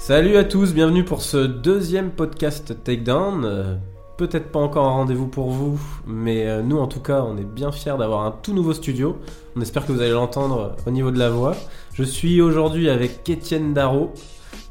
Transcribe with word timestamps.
Salut 0.00 0.38
à 0.38 0.44
tous, 0.44 0.72
bienvenue 0.72 1.04
pour 1.04 1.20
ce 1.20 1.36
deuxième 1.36 2.10
podcast 2.10 2.74
Takedown. 2.84 3.44
Euh, 3.44 3.76
Peut-être 4.16 4.50
pas 4.50 4.58
encore 4.58 4.86
un 4.86 4.92
rendez-vous 4.92 5.26
pour 5.26 5.50
vous, 5.50 5.78
mais 6.06 6.46
euh, 6.46 6.62
nous 6.62 6.78
en 6.78 6.86
tout 6.86 7.00
cas, 7.00 7.22
on 7.22 7.36
est 7.36 7.44
bien 7.44 7.70
fiers 7.70 7.98
d'avoir 7.98 8.24
un 8.24 8.30
tout 8.30 8.54
nouveau 8.54 8.72
studio. 8.72 9.18
On 9.56 9.60
espère 9.60 9.86
que 9.86 9.92
vous 9.92 10.00
allez 10.00 10.12
l'entendre 10.12 10.74
au 10.86 10.90
niveau 10.90 11.10
de 11.10 11.18
la 11.18 11.28
voix. 11.28 11.54
Je 11.92 12.02
suis 12.02 12.40
aujourd'hui 12.40 12.88
avec 12.88 13.28
Étienne 13.28 13.74
Darro, 13.74 14.14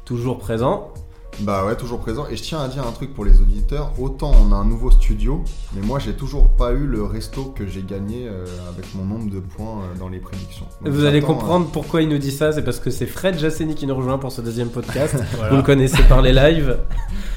toujours 0.04 0.38
présent. 0.38 0.92
Bah 1.40 1.64
ouais, 1.64 1.74
toujours 1.76 2.00
présent. 2.00 2.26
Et 2.30 2.36
je 2.36 2.42
tiens 2.42 2.60
à 2.60 2.68
dire 2.68 2.86
un 2.86 2.92
truc 2.92 3.14
pour 3.14 3.24
les 3.24 3.40
auditeurs. 3.40 3.92
Autant 3.98 4.32
on 4.46 4.52
a 4.52 4.56
un 4.56 4.64
nouveau 4.64 4.90
studio, 4.90 5.42
mais 5.74 5.80
moi 5.80 5.98
j'ai 5.98 6.12
toujours 6.12 6.50
pas 6.50 6.72
eu 6.72 6.86
le 6.86 7.02
resto 7.04 7.44
que 7.56 7.66
j'ai 7.66 7.82
gagné 7.82 8.26
euh, 8.28 8.44
avec 8.74 8.94
mon 8.94 9.04
nombre 9.04 9.30
de 9.30 9.40
points 9.40 9.78
euh, 9.82 9.98
dans 9.98 10.08
les 10.08 10.18
prédictions. 10.18 10.66
Donc, 10.84 10.92
vous 10.92 11.04
allez 11.04 11.22
comprendre 11.22 11.68
pourquoi 11.72 12.02
il 12.02 12.08
nous 12.08 12.18
dit 12.18 12.30
ça, 12.32 12.52
c'est 12.52 12.62
parce 12.62 12.78
que 12.80 12.90
c'est 12.90 13.06
Fred 13.06 13.38
Jasseni 13.38 13.74
qui 13.74 13.86
nous 13.86 13.94
rejoint 13.94 14.18
pour 14.18 14.32
ce 14.32 14.40
deuxième 14.42 14.68
podcast. 14.68 15.16
Vous 15.50 15.56
le 15.56 15.62
connaissez 15.62 16.02
par 16.02 16.20
les 16.20 16.32
lives. 16.32 16.76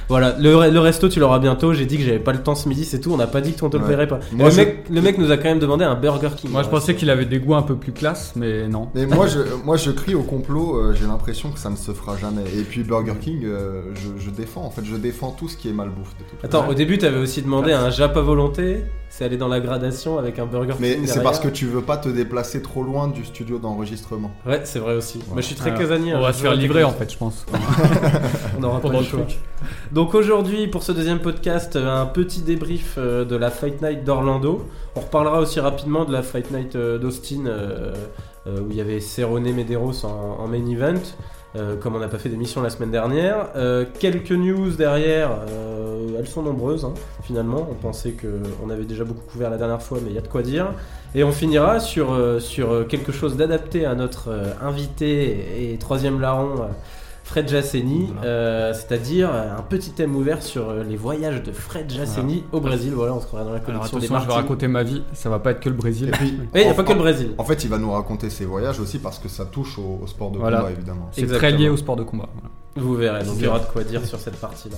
Voilà, 0.09 0.35
le, 0.37 0.53
re- 0.53 0.70
le 0.70 0.79
resto 0.79 1.07
tu 1.07 1.20
l'auras 1.21 1.39
bientôt. 1.39 1.73
J'ai 1.73 1.85
dit 1.85 1.98
que 1.98 2.03
j'avais 2.03 2.20
pas 2.20 2.34
le 2.34 2.43
temps 2.43 2.55
ce 2.55 2.67
midi, 2.67 2.84
c'est 2.84 2.99
tout. 2.99 3.12
On 3.13 3.17
n'a 3.17 3.27
pas 3.27 3.39
dit 3.41 3.53
qu'on 3.53 3.70
te 3.70 3.77
le 3.77 3.85
verrait 3.85 4.07
pas. 4.07 4.20
Moi, 4.34 4.45
le, 4.49 4.51
je- 4.51 4.57
mec, 4.57 4.85
le 4.89 5.01
mec 5.01 5.17
nous 5.17 5.31
a 5.31 5.37
quand 5.37 5.45
même 5.45 5.59
demandé 5.59 5.85
un 5.85 5.95
Burger 5.95 6.29
King. 6.35 6.51
Moi, 6.51 6.63
je 6.63 6.67
pensais 6.70 6.93
qu'il 6.95 7.09
avait 7.09 7.25
des 7.25 7.39
goûts 7.39 7.55
un 7.55 7.62
peu 7.62 7.75
plus 7.75 7.93
classe, 7.93 8.34
mais 8.35 8.67
non. 8.67 8.89
Mais 8.95 9.05
moi 9.05 9.27
je, 9.27 9.39
moi 9.63 9.77
je 9.77 9.91
crie 9.91 10.13
au 10.15 10.23
complot, 10.23 10.75
euh, 10.75 10.93
j'ai 10.93 11.05
l'impression 11.07 11.51
que 11.51 11.59
ça 11.59 11.70
ne 11.70 11.75
se 11.77 11.91
fera 11.93 12.17
jamais. 12.17 12.43
Et 12.57 12.63
puis 12.63 12.84
Burger 12.84 13.13
King, 13.21 13.41
euh, 13.45 13.82
je, 13.95 14.23
je 14.23 14.29
défends, 14.29 14.63
en 14.63 14.69
fait 14.69 14.83
je 14.85 14.95
défends 14.95 15.31
tout 15.31 15.47
ce 15.47 15.57
qui 15.57 15.69
est 15.69 15.73
malbouffe. 15.73 16.13
de 16.17 16.23
toute 16.23 16.39
façon. 16.41 16.45
Attends, 16.63 16.69
au 16.69 16.73
début, 16.73 16.97
t'avais 16.97 17.17
aussi 17.17 17.41
demandé 17.41 17.71
un 17.73 17.89
Jap 17.89 18.15
à 18.17 18.21
volonté. 18.21 18.83
C'est 19.09 19.25
aller 19.25 19.37
dans 19.37 19.47
la 19.47 19.59
gradation 19.59 20.17
avec 20.17 20.39
un 20.39 20.47
burger. 20.47 20.73
Mais 20.79 21.05
c'est 21.05 21.21
parce 21.21 21.39
que 21.39 21.47
tu 21.47 21.67
veux 21.67 21.83
pas 21.83 21.97
te 21.97 22.09
déplacer 22.09 22.63
trop 22.63 22.81
loin 22.81 23.07
du 23.07 23.23
studio 23.23 23.59
d'enregistrement. 23.59 24.31
Ouais, 24.43 24.61
c'est 24.63 24.79
vrai 24.79 24.95
aussi. 24.95 25.19
Moi, 25.27 25.41
je 25.41 25.45
suis 25.45 25.55
très 25.55 25.69
Alors, 25.69 25.81
casanier. 25.81 26.15
On 26.15 26.17
hein, 26.17 26.21
va 26.21 26.33
se 26.33 26.41
faire 26.41 26.55
livrer 26.55 26.83
en 26.83 26.91
fait, 26.93 27.11
je 27.11 27.17
pense. 27.19 27.45
On 28.59 28.63
aura 28.63 28.77
pas 28.77 28.87
pendant 28.87 29.01
le 29.01 29.05
choix. 29.05 29.19
truc. 29.21 29.37
Donc 29.91 30.15
aujourd'hui, 30.15 30.68
pour 30.68 30.81
ce 30.81 30.91
deuxième 30.91 31.20
podcast, 31.20 31.75
euh, 31.75 32.01
un 32.01 32.07
petit 32.07 32.41
débrief 32.41 32.95
euh, 32.97 33.23
de 33.23 33.35
la 33.35 33.51
Fight 33.51 33.84
Night 33.84 34.03
d'Orlando. 34.03 34.68
On 34.95 35.01
reparlera 35.01 35.40
aussi 35.40 35.59
rapidement 35.59 36.05
de 36.05 36.12
la 36.12 36.23
Fight 36.23 36.49
Night 36.51 36.75
euh, 36.75 36.97
d'Austin, 36.97 37.45
euh, 37.45 37.93
euh, 38.47 38.62
où 38.62 38.71
il 38.71 38.77
y 38.77 38.81
avait 38.81 38.99
Cerrone 38.99 39.43
Medeiros 39.51 40.05
en, 40.05 40.37
en 40.40 40.47
main 40.47 40.65
event. 40.68 41.01
Euh, 41.55 41.76
comme 41.76 41.96
on 41.96 41.99
n'a 41.99 42.07
pas 42.07 42.18
fait 42.18 42.29
d'émission 42.29 42.62
la 42.62 42.71
semaine 42.71 42.90
dernière. 42.90 43.49
Euh, 43.55 43.85
quelques 43.99 44.32
news 44.32 44.71
derrière, 44.71 45.29
euh, 45.49 46.18
elles 46.18 46.27
sont 46.27 46.41
nombreuses 46.41 46.84
hein, 46.84 46.93
finalement. 47.21 47.68
On 47.70 47.76
pensait 47.76 48.13
qu'on 48.13 48.70
avait 48.71 48.85
déjà 48.85 49.04
beaucoup 49.04 49.23
couvert 49.32 49.51
la 49.51 49.57
dernière 49.57 49.81
fois, 49.81 49.99
mais 50.04 50.09
il 50.09 50.15
y 50.15 50.18
a 50.18 50.21
de 50.21 50.27
quoi 50.27 50.41
dire. 50.41 50.74
Et 51.13 51.24
on 51.24 51.31
finira 51.31 51.79
sur, 51.79 52.20
sur 52.40 52.87
quelque 52.87 53.12
chose 53.12 53.37
d'adapté 53.37 53.85
à 53.85 53.93
notre 53.93 54.31
invité 54.63 55.71
et 55.71 55.77
troisième 55.77 56.20
larron, 56.20 56.70
Fred 57.34 57.49
Jasseni, 57.49 58.13
euh, 58.23 58.73
c'est-à-dire 58.76 59.31
un 59.34 59.63
petit 59.63 59.89
thème 59.89 60.15
ouvert 60.15 60.43
sur 60.43 60.70
euh, 60.70 60.84
les 60.84 60.95
voyages 60.95 61.41
de 61.41 61.51
Fred 61.51 61.90
Jasseni 61.91 62.43
au 62.51 62.59
Brésil. 62.59 62.93
Voilà, 62.93 63.15
on 63.15 63.20
se 63.21 63.25
croira 63.25 63.43
dans 63.43 63.51
la 63.53 63.59
collection 63.59 63.98
des 63.98 64.06
attention, 64.06 64.19
je 64.19 64.22
vais 64.22 64.28
Martins. 64.28 64.41
raconter 64.44 64.67
ma 64.67 64.84
vie, 64.84 65.01
ça 65.13 65.31
va 65.31 65.40
pas 65.40 65.50
être 65.50 65.59
que 65.59 65.69
le 65.69 65.73
Brésil. 65.75 66.09
Et 66.09 66.12
puis, 66.12 66.38
il 66.53 66.62
n'y 66.62 66.67
a 66.67 66.69
en- 66.69 66.75
pas 66.75 66.84
que 66.84 66.94
le 66.94 67.00
Brésil. 67.00 67.34
En 67.40 67.44
fait, 67.44 67.63
il 67.63 67.72
va 67.72 67.79
nous 67.79 67.91
raconter 67.91 68.29
ses 68.29 68.45
voyages 68.45 68.79
aussi 68.79 69.00
parce 69.00 69.17
que 69.17 69.29
ça 69.29 69.45
touche 69.45 69.79
au, 69.79 70.01
au 70.03 70.06
sport 70.06 70.29
de 70.29 70.38
Voilà. 70.38 70.57
combat 70.59 70.72
évidemment. 70.73 71.09
C'est 71.12 71.22
Exactement. 71.22 71.50
très 71.51 71.57
lié 71.59 71.69
au 71.69 71.78
sport 71.78 71.95
de 71.95 72.03
combat. 72.03 72.29
voilà. 72.35 72.50
Vous 72.75 72.94
verrez, 72.95 73.23
donc 73.23 73.34
il 73.40 73.45
y 73.45 73.47
aura 73.47 73.57
de 73.62 73.66
quoi 73.66 73.84
dire 73.84 74.06
sur 74.06 74.19
cette 74.19 74.40
partie-là. 74.40 74.78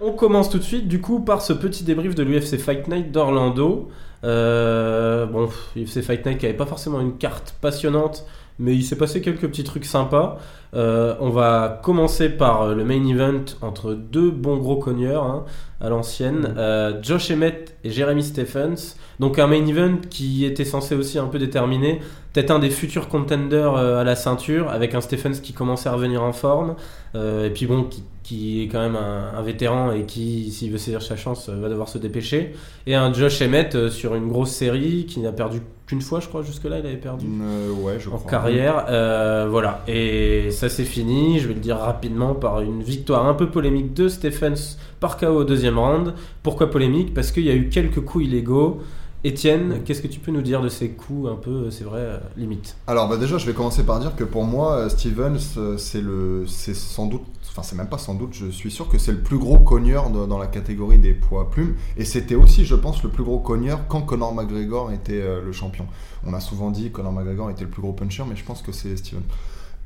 On 0.00 0.10
commence 0.12 0.50
tout 0.50 0.58
de 0.58 0.64
suite 0.64 0.88
du 0.88 1.00
coup 1.00 1.20
par 1.20 1.40
ce 1.40 1.52
petit 1.52 1.84
débrief 1.84 2.16
de 2.16 2.24
l'UFC 2.24 2.58
Fight 2.58 2.88
Night 2.88 3.12
d'Orlando. 3.12 3.90
Euh, 4.24 5.24
bon, 5.26 5.48
UFC 5.76 6.02
Fight 6.02 6.26
Night 6.26 6.38
qui 6.38 6.46
avait 6.46 6.56
pas 6.56 6.66
forcément 6.66 7.00
une 7.00 7.16
carte 7.16 7.54
passionnante, 7.60 8.26
mais 8.58 8.74
il 8.74 8.82
s'est 8.82 8.96
passé 8.96 9.20
quelques 9.20 9.46
petits 9.46 9.62
trucs 9.62 9.84
sympas. 9.84 10.38
Euh, 10.74 11.14
on 11.20 11.30
va 11.30 11.80
commencer 11.84 12.28
par 12.28 12.62
euh, 12.62 12.74
le 12.74 12.84
main 12.84 13.06
event 13.06 13.44
entre 13.62 13.94
deux 13.94 14.32
bons 14.32 14.56
gros 14.56 14.76
cogneurs 14.76 15.22
hein, 15.22 15.44
à 15.80 15.88
l'ancienne, 15.88 16.54
euh, 16.56 17.00
Josh 17.00 17.30
Emmett 17.30 17.76
et 17.84 17.90
Jeremy 17.90 18.24
Stephens. 18.24 18.96
Donc 19.20 19.38
un 19.38 19.46
main 19.46 19.64
event 19.64 19.98
qui 20.10 20.44
était 20.44 20.64
censé 20.64 20.96
aussi 20.96 21.20
un 21.20 21.26
peu 21.26 21.38
déterminer 21.38 22.00
peut-être 22.32 22.50
un 22.50 22.58
des 22.58 22.70
futurs 22.70 23.08
contenders 23.08 23.74
euh, 23.74 24.00
à 24.00 24.04
la 24.04 24.16
ceinture, 24.16 24.68
avec 24.70 24.94
un 24.94 25.00
Stephens 25.00 25.40
qui 25.40 25.52
commençait 25.52 25.88
à 25.88 25.92
revenir 25.92 26.22
en 26.22 26.32
forme, 26.32 26.74
euh, 27.14 27.46
et 27.46 27.50
puis 27.50 27.66
bon, 27.66 27.84
qui, 27.84 28.02
qui 28.24 28.62
est 28.62 28.68
quand 28.68 28.80
même 28.80 28.96
un, 28.96 29.38
un 29.38 29.42
vétéran 29.42 29.92
et 29.92 30.04
qui, 30.06 30.50
s'il 30.50 30.72
veut 30.72 30.78
saisir 30.78 31.02
sa 31.02 31.14
chance, 31.14 31.48
euh, 31.48 31.60
va 31.60 31.68
devoir 31.68 31.88
se 31.88 31.98
dépêcher. 31.98 32.54
Et 32.86 32.94
un 32.96 33.12
Josh 33.12 33.40
Emmett 33.42 33.74
euh, 33.76 33.90
sur 33.90 34.14
une 34.16 34.28
grosse 34.28 34.50
série 34.50 35.04
qui 35.06 35.20
n'a 35.20 35.30
perdu 35.30 35.60
qu'une 35.86 36.00
fois, 36.00 36.20
je 36.20 36.28
crois, 36.28 36.42
jusque-là, 36.42 36.78
il 36.78 36.86
avait 36.86 36.96
perdu 36.96 37.26
Euh, 37.42 37.70
ouais, 37.82 38.00
je 38.00 38.08
en 38.08 38.16
crois. 38.16 38.30
carrière. 38.30 38.86
Euh, 38.88 39.46
voilà, 39.50 39.84
et 39.86 40.50
ça 40.50 40.68
c'est 40.70 40.84
fini, 40.84 41.38
je 41.38 41.46
vais 41.48 41.54
le 41.54 41.60
dire 41.60 41.76
rapidement, 41.76 42.34
par 42.34 42.62
une 42.62 42.82
victoire 42.82 43.26
un 43.26 43.34
peu 43.34 43.50
polémique 43.50 43.92
de 43.92 44.08
Stephens 44.08 44.78
par 45.00 45.18
KO 45.18 45.26
au 45.26 45.44
deuxième 45.44 45.78
round. 45.78 46.14
Pourquoi 46.42 46.70
polémique? 46.70 47.12
Parce 47.12 47.30
qu'il 47.30 47.44
y 47.44 47.50
a 47.50 47.54
eu 47.54 47.68
quelques 47.68 48.00
coups 48.00 48.24
illégaux. 48.24 48.80
Étienne, 49.26 49.80
qu'est-ce 49.86 50.02
que 50.02 50.06
tu 50.06 50.20
peux 50.20 50.30
nous 50.32 50.42
dire 50.42 50.60
de 50.60 50.68
ces 50.68 50.90
coups 50.90 51.30
un 51.30 51.36
peu, 51.36 51.70
c'est 51.70 51.84
vrai, 51.84 52.00
euh, 52.00 52.18
limite 52.36 52.76
Alors 52.86 53.08
bah 53.08 53.16
déjà 53.16 53.38
je 53.38 53.46
vais 53.46 53.54
commencer 53.54 53.82
par 53.82 53.98
dire 53.98 54.14
que 54.16 54.24
pour 54.24 54.44
moi 54.44 54.72
euh, 54.74 54.88
Stevens 54.90 55.38
euh, 55.56 55.78
c'est 55.78 56.02
le 56.02 56.44
c'est 56.46 56.74
sans 56.74 57.06
doute 57.06 57.22
enfin 57.50 57.62
c'est 57.62 57.74
même 57.74 57.88
pas 57.88 57.96
sans 57.96 58.14
doute 58.14 58.34
je 58.34 58.50
suis 58.50 58.70
sûr 58.70 58.86
que 58.86 58.98
c'est 58.98 59.12
le 59.12 59.20
plus 59.22 59.38
gros 59.38 59.58
cogneur 59.58 60.10
de- 60.10 60.26
dans 60.26 60.36
la 60.36 60.46
catégorie 60.46 60.98
des 60.98 61.14
poids 61.14 61.48
plumes. 61.50 61.74
Et 61.96 62.04
c'était 62.04 62.34
aussi 62.34 62.66
je 62.66 62.74
pense 62.74 63.02
le 63.02 63.08
plus 63.08 63.24
gros 63.24 63.38
cogneur 63.38 63.88
quand 63.88 64.02
Conor 64.02 64.34
McGregor 64.34 64.92
était 64.92 65.22
euh, 65.22 65.40
le 65.42 65.52
champion. 65.52 65.86
On 66.26 66.34
a 66.34 66.40
souvent 66.40 66.70
dit 66.70 66.90
que 66.90 66.96
Conor 66.96 67.12
McGregor 67.12 67.50
était 67.50 67.64
le 67.64 67.70
plus 67.70 67.80
gros 67.80 67.94
puncher 67.94 68.24
mais 68.28 68.36
je 68.36 68.44
pense 68.44 68.60
que 68.60 68.72
c'est 68.72 68.94
Steven. 68.98 69.22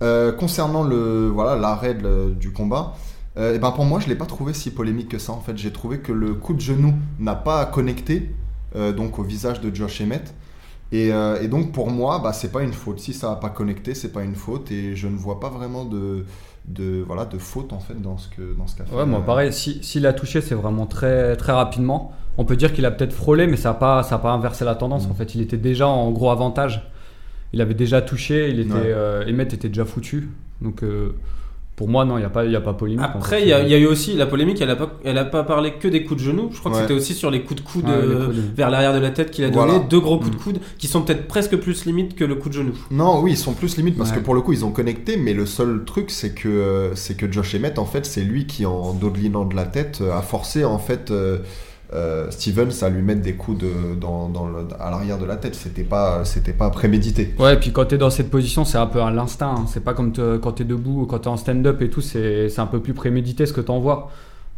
Euh, 0.02 0.32
concernant 0.32 0.82
le 0.82 1.28
voilà 1.28 1.54
l'arrêt 1.54 1.96
du 2.40 2.52
combat 2.52 2.94
euh, 3.36 3.54
et 3.54 3.60
ben 3.60 3.70
pour 3.70 3.84
moi 3.84 4.00
je 4.00 4.08
l'ai 4.08 4.16
pas 4.16 4.26
trouvé 4.26 4.52
si 4.52 4.72
polémique 4.72 5.10
que 5.10 5.18
ça 5.18 5.32
en 5.32 5.40
fait. 5.40 5.56
J'ai 5.56 5.70
trouvé 5.72 6.00
que 6.00 6.10
le 6.10 6.34
coup 6.34 6.54
de 6.54 6.60
genou 6.60 6.92
n'a 7.20 7.36
pas 7.36 7.64
connecté. 7.66 8.30
euh, 8.30 8.47
donc 8.74 9.18
au 9.18 9.22
visage 9.22 9.60
de 9.60 9.74
Josh 9.74 10.00
Emmett 10.00 10.34
et, 10.92 11.12
euh, 11.12 11.40
et 11.42 11.48
donc 11.48 11.72
pour 11.72 11.90
moi, 11.90 12.18
bah, 12.22 12.32
c'est 12.32 12.50
pas 12.52 12.62
une 12.62 12.72
faute. 12.72 12.98
Si 13.00 13.12
ça 13.12 13.30
n'a 13.30 13.36
pas 13.36 13.50
connecté, 13.50 13.94
c'est 13.94 14.12
pas 14.12 14.22
une 14.24 14.34
faute. 14.34 14.70
Et 14.70 14.96
je 14.96 15.06
ne 15.06 15.16
vois 15.16 15.38
pas 15.38 15.50
vraiment 15.50 15.84
de, 15.84 16.24
de, 16.66 17.02
voilà, 17.06 17.26
de 17.26 17.36
faute 17.38 17.72
en 17.74 17.78
fait 17.78 18.00
dans 18.00 18.16
ce 18.16 18.28
que 18.28 18.54
dans 18.56 18.66
ce 18.66 18.76
fait. 18.76 18.94
Ouais, 18.94 19.04
moi 19.04 19.18
euh, 19.18 19.22
pareil, 19.22 19.52
si- 19.52 19.82
s'il 19.82 20.06
a 20.06 20.12
touché, 20.14 20.40
c'est 20.40 20.54
vraiment 20.54 20.86
très, 20.86 21.36
très 21.36 21.52
rapidement. 21.52 22.12
On 22.38 22.44
peut 22.46 22.56
dire 22.56 22.72
qu'il 22.72 22.86
a 22.86 22.90
peut-être 22.90 23.12
frôlé, 23.12 23.46
mais 23.46 23.56
ça 23.58 23.70
n'a 23.70 23.74
pas, 23.74 24.02
ça 24.02 24.14
a 24.14 24.18
pas 24.18 24.30
inversé 24.32 24.64
la 24.64 24.74
tendance. 24.76 25.06
Mm. 25.06 25.10
En 25.10 25.14
fait, 25.14 25.34
il 25.34 25.42
était 25.42 25.56
déjà 25.58 25.86
en 25.88 26.10
gros 26.10 26.30
avantage. 26.30 26.88
Il 27.52 27.60
avait 27.60 27.74
déjà 27.74 28.00
touché, 28.00 28.48
il 28.50 28.60
était, 28.60 28.72
Ouais. 28.72 28.80
euh, 28.84 29.24
Emmett 29.28 29.52
était 29.52 29.68
déjà 29.68 29.84
foutu. 29.84 30.30
Donc 30.62 30.82
euh, 30.82 31.14
pour 31.78 31.88
moi, 31.88 32.04
non, 32.04 32.16
il 32.16 32.20
n'y 32.20 32.26
a, 32.26 32.28
pas- 32.28 32.44
il 32.44 32.50
y 32.50 32.56
a 32.56 32.60
pas 32.60 32.74
polémique. 32.74 33.00
Après, 33.04 33.40
il 33.40 33.46
y, 33.48 33.52
a- 33.52 33.62
il 33.62 33.68
y 33.68 33.74
a 33.74 33.78
eu 33.78 33.86
aussi 33.86 34.14
la 34.16 34.26
polémique, 34.26 34.60
elle 34.60 34.68
a, 34.70 34.74
pas, 34.76 34.90
elle 35.04 35.16
a 35.16 35.24
pas 35.24 35.44
parlé 35.44 35.74
que 35.80 35.86
des 35.86 36.02
coups 36.04 36.20
de 36.20 36.26
genoux, 36.26 36.50
je 36.52 36.58
crois 36.58 36.72
que 36.72 36.76
c'était 36.78 36.92
aussi 36.92 37.14
sur 37.14 37.30
les 37.30 37.42
coups 37.42 37.62
de 37.62 37.66
coude 37.68 37.84
Ouais, 37.84 37.92
euh, 37.94 38.24
coups 38.26 38.36
de- 38.36 38.42
vers 38.56 38.68
l'arrière 38.68 38.92
de 38.92 38.98
la 38.98 39.10
tête 39.10 39.30
qu'il 39.30 39.44
a 39.44 39.50
donné, 39.50 39.64
Voilà. 39.74 39.84
deux 39.88 40.00
gros 40.00 40.18
coups 40.18 40.32
de 40.32 40.36
Mm. 40.36 40.40
coude 40.40 40.58
qui 40.76 40.88
sont 40.88 41.02
peut-être 41.02 41.28
presque 41.28 41.56
plus 41.56 41.84
limites 41.86 42.16
que 42.16 42.24
le 42.24 42.34
coup 42.34 42.48
de 42.48 42.54
genou. 42.54 42.72
Non, 42.90 43.20
oui, 43.22 43.30
ils 43.32 43.36
sont 43.36 43.52
plus 43.54 43.76
limites 43.76 43.96
parce 43.96 44.10
Ouais. 44.10 44.16
que 44.16 44.20
pour 44.22 44.34
le 44.34 44.40
coup, 44.40 44.52
ils 44.52 44.64
ont 44.64 44.72
connecté. 44.72 45.16
Mais 45.16 45.34
le 45.34 45.46
seul 45.46 45.84
truc, 45.86 46.10
c'est 46.10 46.34
que 46.34 46.48
euh, 46.48 46.94
c'est 46.96 47.16
que 47.16 47.30
Josh 47.30 47.54
Emmett, 47.54 47.78
en 47.78 47.84
fait, 47.86 48.04
c'est 48.04 48.22
lui 48.22 48.46
qui, 48.46 48.66
en 48.66 48.92
dodelinant 48.92 49.44
de 49.44 49.54
la 49.54 49.64
tête, 49.64 50.00
euh, 50.02 50.12
a 50.18 50.22
forcé 50.22 50.64
en 50.64 50.78
fait. 50.78 51.12
euh, 51.12 51.38
euh, 51.94 52.30
Stevens 52.30 52.82
à 52.82 52.88
lui 52.90 53.02
mettre 53.02 53.22
des 53.22 53.34
coups 53.34 53.58
de, 53.58 53.94
dans, 53.98 54.28
dans 54.28 54.46
le- 54.46 54.66
à 54.78 54.90
l'arrière 54.90 55.18
de 55.18 55.24
la 55.24 55.36
tête, 55.36 55.54
c'était 55.54 55.84
pas, 55.84 56.24
c'était 56.24 56.52
pas 56.52 56.68
prémédité. 56.70 57.34
Ouais, 57.38 57.54
et 57.54 57.56
puis 57.56 57.72
quand 57.72 57.86
tu 57.86 57.94
es 57.94 57.98
dans 57.98 58.10
cette 58.10 58.30
position, 58.30 58.64
c'est 58.64 58.78
un 58.78 58.86
peu 58.86 59.00
à 59.00 59.10
l'instinct. 59.10 59.54
hein. 59.58 59.64
C'est 59.68 59.82
pas 59.84 59.94
comme 59.94 60.12
te- 60.12 60.36
quand 60.36 60.52
tu 60.52 60.62
es 60.62 60.66
debout 60.66 61.02
ou 61.02 61.06
quand 61.06 61.20
tu 61.20 61.24
es 61.24 61.32
en 61.32 61.36
stand-up 61.36 61.80
et 61.82 61.88
tout, 61.90 62.00
c'est 62.02 62.48
c'est 62.48 62.60
un 62.60 62.66
peu 62.66 62.80
plus 62.80 62.94
prémédité 62.94 63.46
ce 63.46 63.52
que 63.52 63.60
tu 63.62 63.70
envoies. 63.70 64.10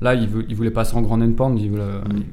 Là, 0.02 0.14
il, 0.14 0.28
veut- 0.28 0.46
il 0.48 0.56
voulait 0.56 0.70
passer 0.70 0.96
en 0.96 1.02
grand 1.02 1.20
end-pound, 1.20 1.60
il 1.60 1.70
voulait, 1.70 1.82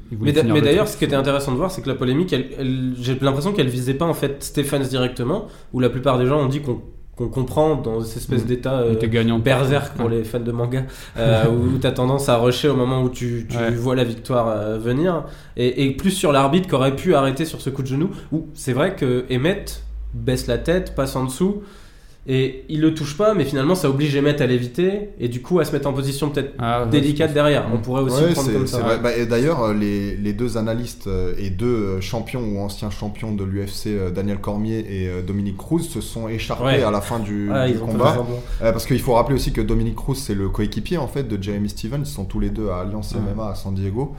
il 0.09 0.17
voulait 0.17 0.31
Mais, 0.31 0.61
d'ailleurs, 0.61 0.87
ce 0.87 0.95
qui 0.95 1.03
était 1.03 1.17
intéressant 1.17 1.51
de 1.51 1.57
voir, 1.57 1.69
c'est 1.69 1.81
que 1.81 1.89
la 1.89 1.95
polémique, 1.95 2.31
elle- 2.31 2.47
elle- 2.57 2.93
j'ai 2.99 3.19
l'impression 3.19 3.51
qu'elle 3.51 3.67
visait 3.67 3.93
pas 3.93 4.05
en 4.05 4.13
fait 4.13 4.41
Stephens 4.41 4.87
directement, 4.87 5.47
où 5.73 5.81
la 5.81 5.89
plupart 5.89 6.17
des 6.17 6.25
gens 6.25 6.39
ont 6.39 6.47
dit 6.47 6.61
qu'on 6.61 6.79
qu'on 7.17 7.27
comprend 7.29 7.75
dans 7.75 7.99
cette 8.01 8.17
espèce 8.17 8.43
Mm. 8.43 8.47
d'état 8.47 8.73
euh, 8.79 8.95
gagnant. 9.07 9.39
berserk 9.39 9.95
pour 9.97 10.07
les 10.07 10.23
fans 10.23 10.39
de 10.39 10.51
manga, 10.51 10.83
euh, 11.17 11.45
où 11.49 11.77
tu 11.79 11.87
as 11.87 11.91
tendance 11.91 12.29
à 12.29 12.37
rusher 12.37 12.69
au 12.69 12.75
moment 12.75 13.01
où 13.01 13.09
tu, 13.09 13.47
tu 13.49 13.57
Ouais. 13.57 13.71
vois 13.71 13.95
la 13.95 14.03
victoire 14.03 14.47
euh, 14.49 14.77
venir, 14.77 15.23
et, 15.55 15.83
et 15.85 15.91
plus 15.91 16.11
sur 16.11 16.31
l'arbitre 16.31 16.67
qui 16.69 16.75
aurait 16.75 16.95
pu 16.95 17.15
arrêter 17.15 17.43
sur 17.45 17.59
ce 17.59 17.69
coup 17.71 17.81
de 17.81 17.87
genou, 17.87 18.11
où 18.31 18.47
c'est 18.53 18.73
vrai 18.73 18.95
que 18.95 19.25
Emmett 19.31 19.83
baisse 20.13 20.47
la 20.47 20.57
tête, 20.59 20.95
passe 20.95 21.15
en 21.15 21.25
dessous, 21.25 21.63
Et 22.29 22.65
il 22.67 22.81
le 22.81 22.93
touche 22.93 23.15
pas, 23.15 23.33
mais 23.33 23.45
finalement 23.45 23.73
ça 23.73 23.89
oblige 23.89 24.13
Emmett 24.17 24.41
à 24.41 24.47
l'éviter 24.47 25.11
et 25.17 25.29
du 25.29 25.41
coup 25.41 25.59
à 25.59 25.65
se 25.65 25.71
mettre 25.71 25.87
en 25.87 25.93
position 25.93 26.29
peut-être 26.29 26.53
Ah, 26.59 26.83
ouais, 26.83 26.89
délicate 26.89 27.33
derrière. 27.33 27.69
On 27.73 27.77
pourrait 27.77 28.01
aussi 28.01 28.21
Ouais, 28.21 28.27
le 28.27 28.33
prendre 28.33 28.51
comme 28.51 28.67
c'est 28.67 28.75
ça. 28.75 28.81
vrai. 28.83 28.97
Bah, 29.01 29.15
et 29.15 29.25
d'ailleurs, 29.25 29.61
euh, 29.63 29.73
les, 29.73 30.17
les 30.17 30.33
deux 30.33 30.57
analystes 30.57 31.07
euh, 31.07 31.33
et 31.37 31.49
deux 31.49 31.65
euh, 31.67 32.01
champions 32.01 32.41
ou 32.41 32.59
anciens 32.59 32.89
champions 32.89 33.33
de 33.33 33.45
l'UFC, 33.45 34.11
Daniel 34.13 34.39
Cormier 34.39 34.79
et 34.79 35.21
Dominique 35.25 35.55
Cruz, 35.55 35.83
se 35.83 36.01
sont 36.01 36.27
écharpés 36.27 36.65
Ouais. 36.65 36.83
à 36.83 36.91
la 36.91 36.99
fin 36.99 37.19
du, 37.19 37.49
Ah, 37.49 37.65
du 37.65 37.75
ils 37.75 37.81
ont 37.81 37.85
fait 37.87 37.91
combat. 37.93 38.25
Euh, 38.61 38.71
parce 38.73 38.85
qu'il 38.85 38.99
faut 38.99 39.13
rappeler 39.13 39.35
aussi 39.35 39.53
que 39.53 39.61
Dominique 39.61 39.95
Cruz, 39.95 40.15
c'est 40.17 40.35
le 40.35 40.49
coéquipier 40.49 40.97
en 40.97 41.07
fait 41.07 41.23
de 41.29 41.41
Jeremy 41.41 41.69
Stevens. 41.69 42.01
Ils 42.01 42.05
sont 42.07 42.25
tous 42.25 42.41
les 42.41 42.49
deux 42.49 42.67
à 42.69 42.79
Alliance 42.81 43.13
Ouais. 43.15 43.21
MMA 43.33 43.51
à 43.51 43.55
San 43.55 43.73
Diego. 43.73 44.15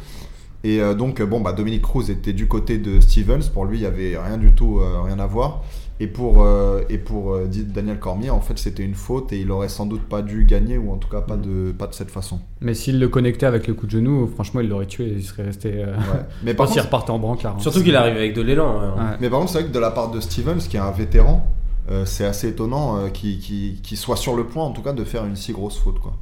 Et 0.64 0.80
euh, 0.80 0.94
donc, 0.94 1.20
bon, 1.22 1.40
bah, 1.40 1.52
Dominique 1.52 1.82
Cruz 1.82 2.10
était 2.10 2.32
du 2.32 2.48
côté 2.48 2.78
de 2.78 3.00
Stevens. 3.00 3.48
Pour 3.52 3.66
lui, 3.66 3.76
il 3.76 3.80
n'y 3.82 3.86
avait 3.86 4.16
rien 4.18 4.38
du 4.38 4.52
tout, 4.52 4.80
euh, 4.80 5.02
rien 5.02 5.18
à 5.18 5.26
voir. 5.26 5.62
Et 6.00 6.06
pour, 6.06 6.42
euh, 6.44 6.82
et 6.88 6.96
pour 6.98 7.32
euh, 7.34 7.48
Daniel 7.50 7.98
Cormier, 7.98 8.30
en 8.30 8.40
fait, 8.40 8.56
c'était 8.58 8.84
une 8.84 8.94
faute 8.94 9.32
et 9.32 9.40
il 9.40 9.50
aurait 9.50 9.68
sans 9.68 9.84
doute 9.84 10.02
pas 10.02 10.22
dû 10.22 10.44
gagner, 10.44 10.78
ou 10.78 10.92
en 10.92 10.96
tout 10.96 11.08
cas 11.08 11.20
pas 11.22 11.36
de, 11.36 11.72
pas 11.72 11.88
de 11.88 11.94
cette 11.94 12.10
façon. 12.12 12.38
Mais 12.60 12.74
s'il 12.74 13.00
le 13.00 13.08
connectait 13.08 13.46
avec 13.46 13.66
le 13.66 13.74
coup 13.74 13.86
de 13.86 13.90
genou, 13.90 14.28
franchement, 14.28 14.60
il 14.60 14.68
l'aurait 14.68 14.86
tué. 14.86 15.12
Il 15.16 15.24
serait 15.24 15.42
resté. 15.42 15.72
Euh... 15.74 15.86
Ouais. 15.96 16.02
Mais 16.44 16.54
Pas 16.54 16.58
par 16.64 16.68
s'il 16.68 16.76
contre, 16.76 16.86
repartait 16.86 17.10
en 17.10 17.18
brancard. 17.18 17.56
hein. 17.56 17.60
Surtout 17.60 17.82
qu'il 17.82 17.96
arrive 17.96 18.16
avec 18.16 18.32
de 18.34 18.42
l'élan. 18.42 18.78
hein. 18.80 18.94
Ouais. 18.96 19.16
Mais 19.20 19.28
par 19.28 19.40
contre, 19.40 19.50
c'est 19.52 19.58
vrai 19.60 19.68
que 19.68 19.74
de 19.74 19.78
la 19.80 19.90
part 19.90 20.10
de 20.12 20.20
Stevens, 20.20 20.58
qui 20.68 20.76
est 20.76 20.80
un 20.80 20.92
vétéran, 20.92 21.44
euh, 21.90 22.04
c'est 22.04 22.24
assez 22.24 22.48
étonnant 22.48 22.98
euh, 22.98 23.08
qu'il 23.08 23.96
soit 23.96 24.16
sur 24.16 24.36
le 24.36 24.44
point, 24.44 24.62
en 24.64 24.70
tout 24.70 24.82
cas, 24.82 24.92
de 24.92 25.02
faire 25.04 25.24
une 25.24 25.34
si 25.36 25.52
grosse 25.52 25.78
faute. 25.78 25.98
Quoi. 25.98 26.12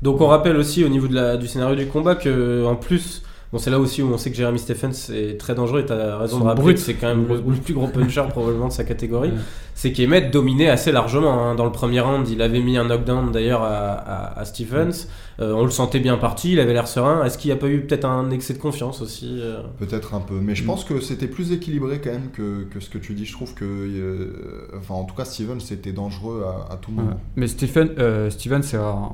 Donc 0.00 0.20
on 0.20 0.28
rappelle 0.28 0.56
aussi 0.56 0.82
au 0.84 0.88
niveau 0.88 1.08
de 1.08 1.14
la, 1.14 1.36
du 1.36 1.46
scénario 1.46 1.74
du 1.76 1.86
combat 1.86 2.14
que 2.14 2.64
en 2.64 2.76
plus, 2.76 3.22
bon 3.52 3.58
c'est 3.58 3.70
là 3.70 3.78
aussi 3.78 4.02
où 4.02 4.12
on 4.12 4.18
sait 4.18 4.30
que 4.30 4.36
Jeremy 4.36 4.58
Stephens 4.58 5.10
est 5.14 5.38
très 5.38 5.54
dangereux 5.54 5.80
et 5.80 5.86
t'as 5.86 6.18
raison 6.18 6.38
Son 6.38 6.44
de 6.44 6.48
rappeler 6.48 6.74
que 6.74 6.80
c'est 6.80 6.94
quand 6.94 7.08
même 7.08 7.26
le, 7.28 7.36
le 7.36 7.56
plus 7.60 7.74
gros 7.74 7.86
puncher 7.88 8.24
probablement 8.30 8.68
de 8.68 8.72
sa 8.72 8.84
catégorie. 8.84 9.28
Ouais. 9.30 9.34
C'est 9.74 9.92
qu'Emmett 9.92 10.30
dominait 10.32 10.68
assez 10.70 10.90
largement 10.90 11.38
hein. 11.44 11.54
dans 11.54 11.66
le 11.66 11.72
premier 11.72 12.00
round. 12.00 12.26
Il 12.28 12.40
avait 12.40 12.60
mis 12.60 12.78
un 12.78 12.84
knockdown 12.84 13.30
d'ailleurs 13.30 13.62
à, 13.62 13.92
à- 13.92 14.40
à 14.40 14.44
Stephens. 14.46 15.06
Euh, 15.38 15.52
on 15.52 15.64
le 15.64 15.70
sentait 15.70 16.00
bien 16.00 16.16
parti, 16.16 16.52
il 16.52 16.60
avait 16.60 16.72
l'air 16.72 16.88
serein. 16.88 17.22
Est-ce 17.24 17.36
qu'il 17.36 17.50
n'y 17.50 17.52
a 17.52 17.60
pas 17.60 17.68
eu 17.68 17.82
peut-être 17.82 18.06
un 18.06 18.30
excès 18.30 18.54
de 18.54 18.58
confiance 18.58 19.02
aussi 19.02 19.38
euh? 19.42 19.60
Peut-être 19.78 20.14
un 20.14 20.20
peu. 20.20 20.34
Mais 20.40 20.54
je 20.54 20.62
Mm. 20.62 20.66
pense 20.66 20.84
que 20.84 21.00
c'était 21.00 21.26
plus 21.28 21.52
équilibré 21.52 22.00
quand 22.02 22.10
même 22.12 22.30
que, 22.32 22.64
que 22.64 22.80
ce 22.80 22.88
que 22.88 22.96
tu 22.98 23.12
dis. 23.12 23.26
Je 23.26 23.32
trouve 23.32 23.52
que. 23.54 23.64
euh, 23.66 24.68
enfin, 24.78 24.94
en 24.94 25.04
tout 25.04 25.14
cas, 25.14 25.26
Stevens 25.26 25.60
c'était 25.60 25.92
dangereux 25.92 26.44
à, 26.46 26.72
à 26.72 26.76
tout 26.78 26.90
Ouais. 26.92 26.96
moment. 27.02 27.20
Mais 27.36 27.46
Stephen, 27.46 27.90
euh, 27.98 28.30
Steven, 28.30 28.62
c'est 28.62 28.78
un. 28.78 29.10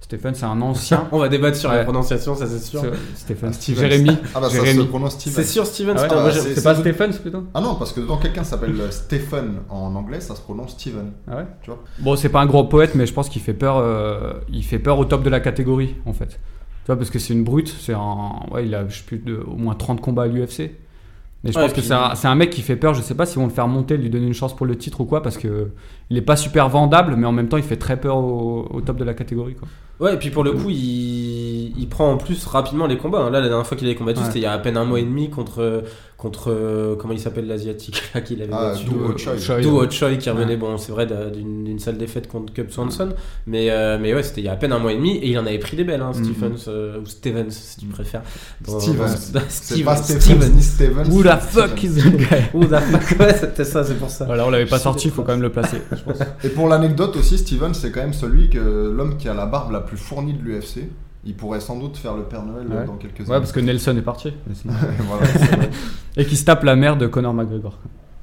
Stephen, 0.00 0.34
c'est 0.34 0.44
un 0.44 0.60
ancien. 0.60 1.08
On 1.12 1.18
va 1.18 1.28
débattre 1.28 1.56
sur 1.56 1.68
la 1.70 1.82
prononciation, 1.82 2.36
ça 2.36 2.46
c'est 2.46 2.60
sûr. 2.60 2.80
C'est- 2.80 3.16
Stephen. 3.20 3.50
Ah, 3.50 3.52
Stevens. 3.52 3.80
Jérémy. 3.80 4.10
Ah 4.34 4.40
bah 4.40 4.48
ça 4.48 4.54
Jérémy. 4.56 4.82
se 4.82 4.88
prononce 4.88 5.12
Stevens. 5.14 5.34
C'est 5.34 5.44
sûr 5.44 5.66
Stephens. 5.66 5.94
Ah 5.98 6.24
ouais, 6.24 6.32
c'est- 6.32 6.62
pas 6.62 6.74
c'est- 6.74 6.80
Stephen 6.82 7.12
plutôt 7.14 7.42
Ah 7.54 7.60
non, 7.60 7.74
parce 7.74 7.92
que 7.92 8.00
quand 8.00 8.18
quelqu'un 8.18 8.44
s'appelle 8.44 8.74
Stephen 8.90 9.56
en 9.68 9.94
anglais, 9.96 10.20
ça 10.20 10.36
se 10.36 10.40
prononce 10.42 10.72
Steven. 10.72 11.10
Ah 11.28 11.38
ouais 11.38 11.46
Tu 11.62 11.70
vois 11.70 11.82
Bon, 11.98 12.14
c'est 12.14 12.28
pas 12.28 12.40
un 12.40 12.46
gros 12.46 12.64
poète, 12.64 12.94
mais 12.94 13.06
je 13.06 13.12
pense 13.12 13.28
qu'il 13.28 13.42
fait 13.42 13.54
peur. 13.54 13.78
euh, 13.78 14.34
il 14.48 14.62
fait 14.64 14.78
peur 14.78 14.98
au 14.98 15.04
top 15.04 15.22
de 15.24 15.30
la 15.30 15.40
catégorie, 15.40 15.96
en 16.06 16.12
fait. 16.12 16.28
Tu 16.28 16.86
vois, 16.92 16.96
parce 16.96 17.10
que 17.10 17.18
c'est 17.18 17.32
une 17.34 17.42
brute. 17.42 17.74
C'est 17.80 17.94
un. 17.94 18.30
Ouais, 18.52 18.64
il 18.64 18.74
a 18.76 18.86
je 18.86 18.98
sais 18.98 19.04
plus 19.04 19.18
de, 19.18 19.36
au 19.44 19.56
moins 19.56 19.74
30 19.74 20.00
combats 20.00 20.22
à 20.22 20.26
l'UFC. 20.28 20.70
Mais 21.46 21.52
je 21.52 21.58
Ouais, 21.58 21.64
pense 21.64 21.72
que 21.74 21.80
c'est 21.80 22.26
un, 22.28 22.34
mec 22.34 22.50
qui 22.50 22.62
fait 22.62 22.76
peur. 22.76 22.94
Je 22.94 23.00
sais 23.00 23.14
pas 23.14 23.24
s'ils 23.24 23.38
vont 23.38 23.46
le 23.46 23.52
faire 23.52 23.68
monter, 23.68 23.96
lui 23.96 24.10
donner 24.10 24.26
une 24.26 24.34
chance 24.34 24.54
pour 24.54 24.66
le 24.66 24.76
titre 24.76 25.00
ou 25.00 25.04
quoi, 25.04 25.22
parce 25.22 25.38
que 25.38 25.68
il 26.10 26.16
est 26.16 26.22
pas 26.22 26.36
super 26.36 26.68
vendable, 26.68 27.14
mais 27.16 27.26
en 27.26 27.32
même 27.32 27.48
temps, 27.48 27.56
il 27.56 27.62
fait 27.62 27.76
très 27.76 27.98
peur 27.98 28.16
au, 28.16 28.66
au 28.70 28.80
top 28.80 28.96
de 28.96 29.04
la 29.04 29.14
catégorie. 29.14 29.54
Quoi. 29.54 29.68
Ouais, 29.98 30.14
et 30.14 30.18
puis 30.18 30.30
pour 30.30 30.44
le 30.44 30.52
coup, 30.52 30.68
il, 30.68 30.76
il 31.78 31.88
prend 31.88 32.10
en 32.12 32.16
plus 32.16 32.44
rapidement 32.46 32.86
les 32.86 32.96
combats. 32.98 33.20
hein. 33.20 33.30
Là, 33.30 33.40
la 33.40 33.48
dernière 33.48 33.66
fois 33.66 33.76
qu'il 33.76 33.86
avait 33.86 33.96
combattu, 33.96 34.20
Ouais. 34.20 34.26
c'était 34.26 34.38
il 34.38 34.42
y 34.42 34.46
a 34.46 34.52
à 34.52 34.58
peine 34.58 34.76
un 34.76 34.84
mois 34.84 35.00
et 35.00 35.04
demi 35.04 35.30
contre. 35.30 35.82
contre 36.18 36.50
euh, 36.50 36.96
comment 36.96 37.12
il 37.12 37.20
s'appelle 37.20 37.46
l'asiatique 37.46 38.02
là 38.14 38.22
qu'il 38.22 38.40
avait 38.40 38.50
Ah, 38.54 38.72
battu 38.72 38.86
Choi. 39.18 39.34
Qui 40.16 40.30
revenait, 40.30 40.52
Ouais. 40.52 40.56
bon, 40.56 40.78
c'est 40.78 40.90
vrai, 40.90 41.04
d'un- 41.04 41.28
d'une 41.28 41.62
d'une 41.64 41.78
sale 41.78 41.98
défaite 41.98 42.26
contre 42.26 42.54
Cub 42.54 42.70
Swanson, 42.70 43.10
mais, 43.46 43.70
euh, 43.70 43.98
mais 44.00 44.14
ouais, 44.14 44.22
c'était 44.22 44.40
il 44.40 44.44
y 44.44 44.48
a 44.48 44.52
à 44.52 44.56
peine 44.56 44.72
un 44.72 44.78
mois 44.78 44.92
et 44.92 44.96
demi 44.96 45.16
et 45.18 45.28
il 45.28 45.38
en 45.38 45.44
avait 45.44 45.58
pris 45.58 45.76
des 45.76 45.84
belles, 45.84 46.00
hein. 46.00 46.12
Stephens, 46.14 46.68
euh, 46.68 47.00
ou 47.00 47.04
Stevens 47.06 47.50
si 47.50 47.76
tu 47.80 47.86
préfères. 47.86 48.22
Dans- 48.66 48.80
Stevens. 48.80 49.30
dans- 49.34 49.40
C'est 49.48 49.82
pas 49.82 49.96
Steven- 49.96 50.20
Stevens 50.20 50.40
Steven. 50.40 50.52
ni 50.56 50.62
Stevens. 50.62 51.08
Who 51.10 51.22
the 51.22 51.38
fuck 51.38 51.76
Stevens. 51.76 51.96
is 51.98 52.02
that 52.02 52.10
guy? 52.16 52.42
Who 52.54 52.64
the 52.64 52.78
fuck? 52.80 53.20
Ouais, 53.20 53.34
c'était 53.38 53.64
ça, 53.64 53.84
c'est 53.84 53.98
pour 53.98 54.08
ça. 54.08 54.24
Voilà, 54.24 54.46
on 54.46 54.50
l'avait 54.50 54.64
pas 54.64 54.78
sorti, 54.78 55.08
il 55.08 55.10
faut 55.12 55.22
quand 55.22 55.32
même 55.32 55.42
le 55.42 55.52
placer. 55.52 55.82
je 55.92 56.02
pense. 56.02 56.18
Et 56.44 56.48
pour 56.48 56.66
l'anecdote 56.68 57.14
aussi, 57.16 57.36
Steven, 57.36 57.74
c'est 57.74 57.90
quand 57.92 58.00
même 58.00 58.14
celui 58.14 58.48
que 58.48 58.58
l'homme 58.90 59.18
qui 59.18 59.28
a 59.28 59.34
la 59.34 59.44
barbe 59.44 59.70
la 59.70 59.80
plus 59.80 59.98
fournie 59.98 60.32
de 60.32 60.42
l'UFC. 60.42 60.88
Il 61.28 61.34
pourrait 61.34 61.60
sans 61.60 61.78
doute 61.78 61.96
faire 61.96 62.14
le 62.16 62.22
Père 62.22 62.44
Noël 62.44 62.66
Ouais. 62.68 62.84
dans 62.86 62.96
quelques 62.96 63.20
Ouais, 63.20 63.30
années. 63.30 63.40
parce 63.40 63.52
que 63.52 63.60
Nelson 63.60 63.96
est 63.96 64.02
parti. 64.02 64.32
voilà. 65.00 65.26
Et 66.16 66.24
qui 66.24 66.36
se 66.36 66.44
tape 66.44 66.62
la 66.62 66.76
mère 66.76 66.96
de 66.96 67.06
Conor 67.08 67.34
McGregor. 67.34 67.78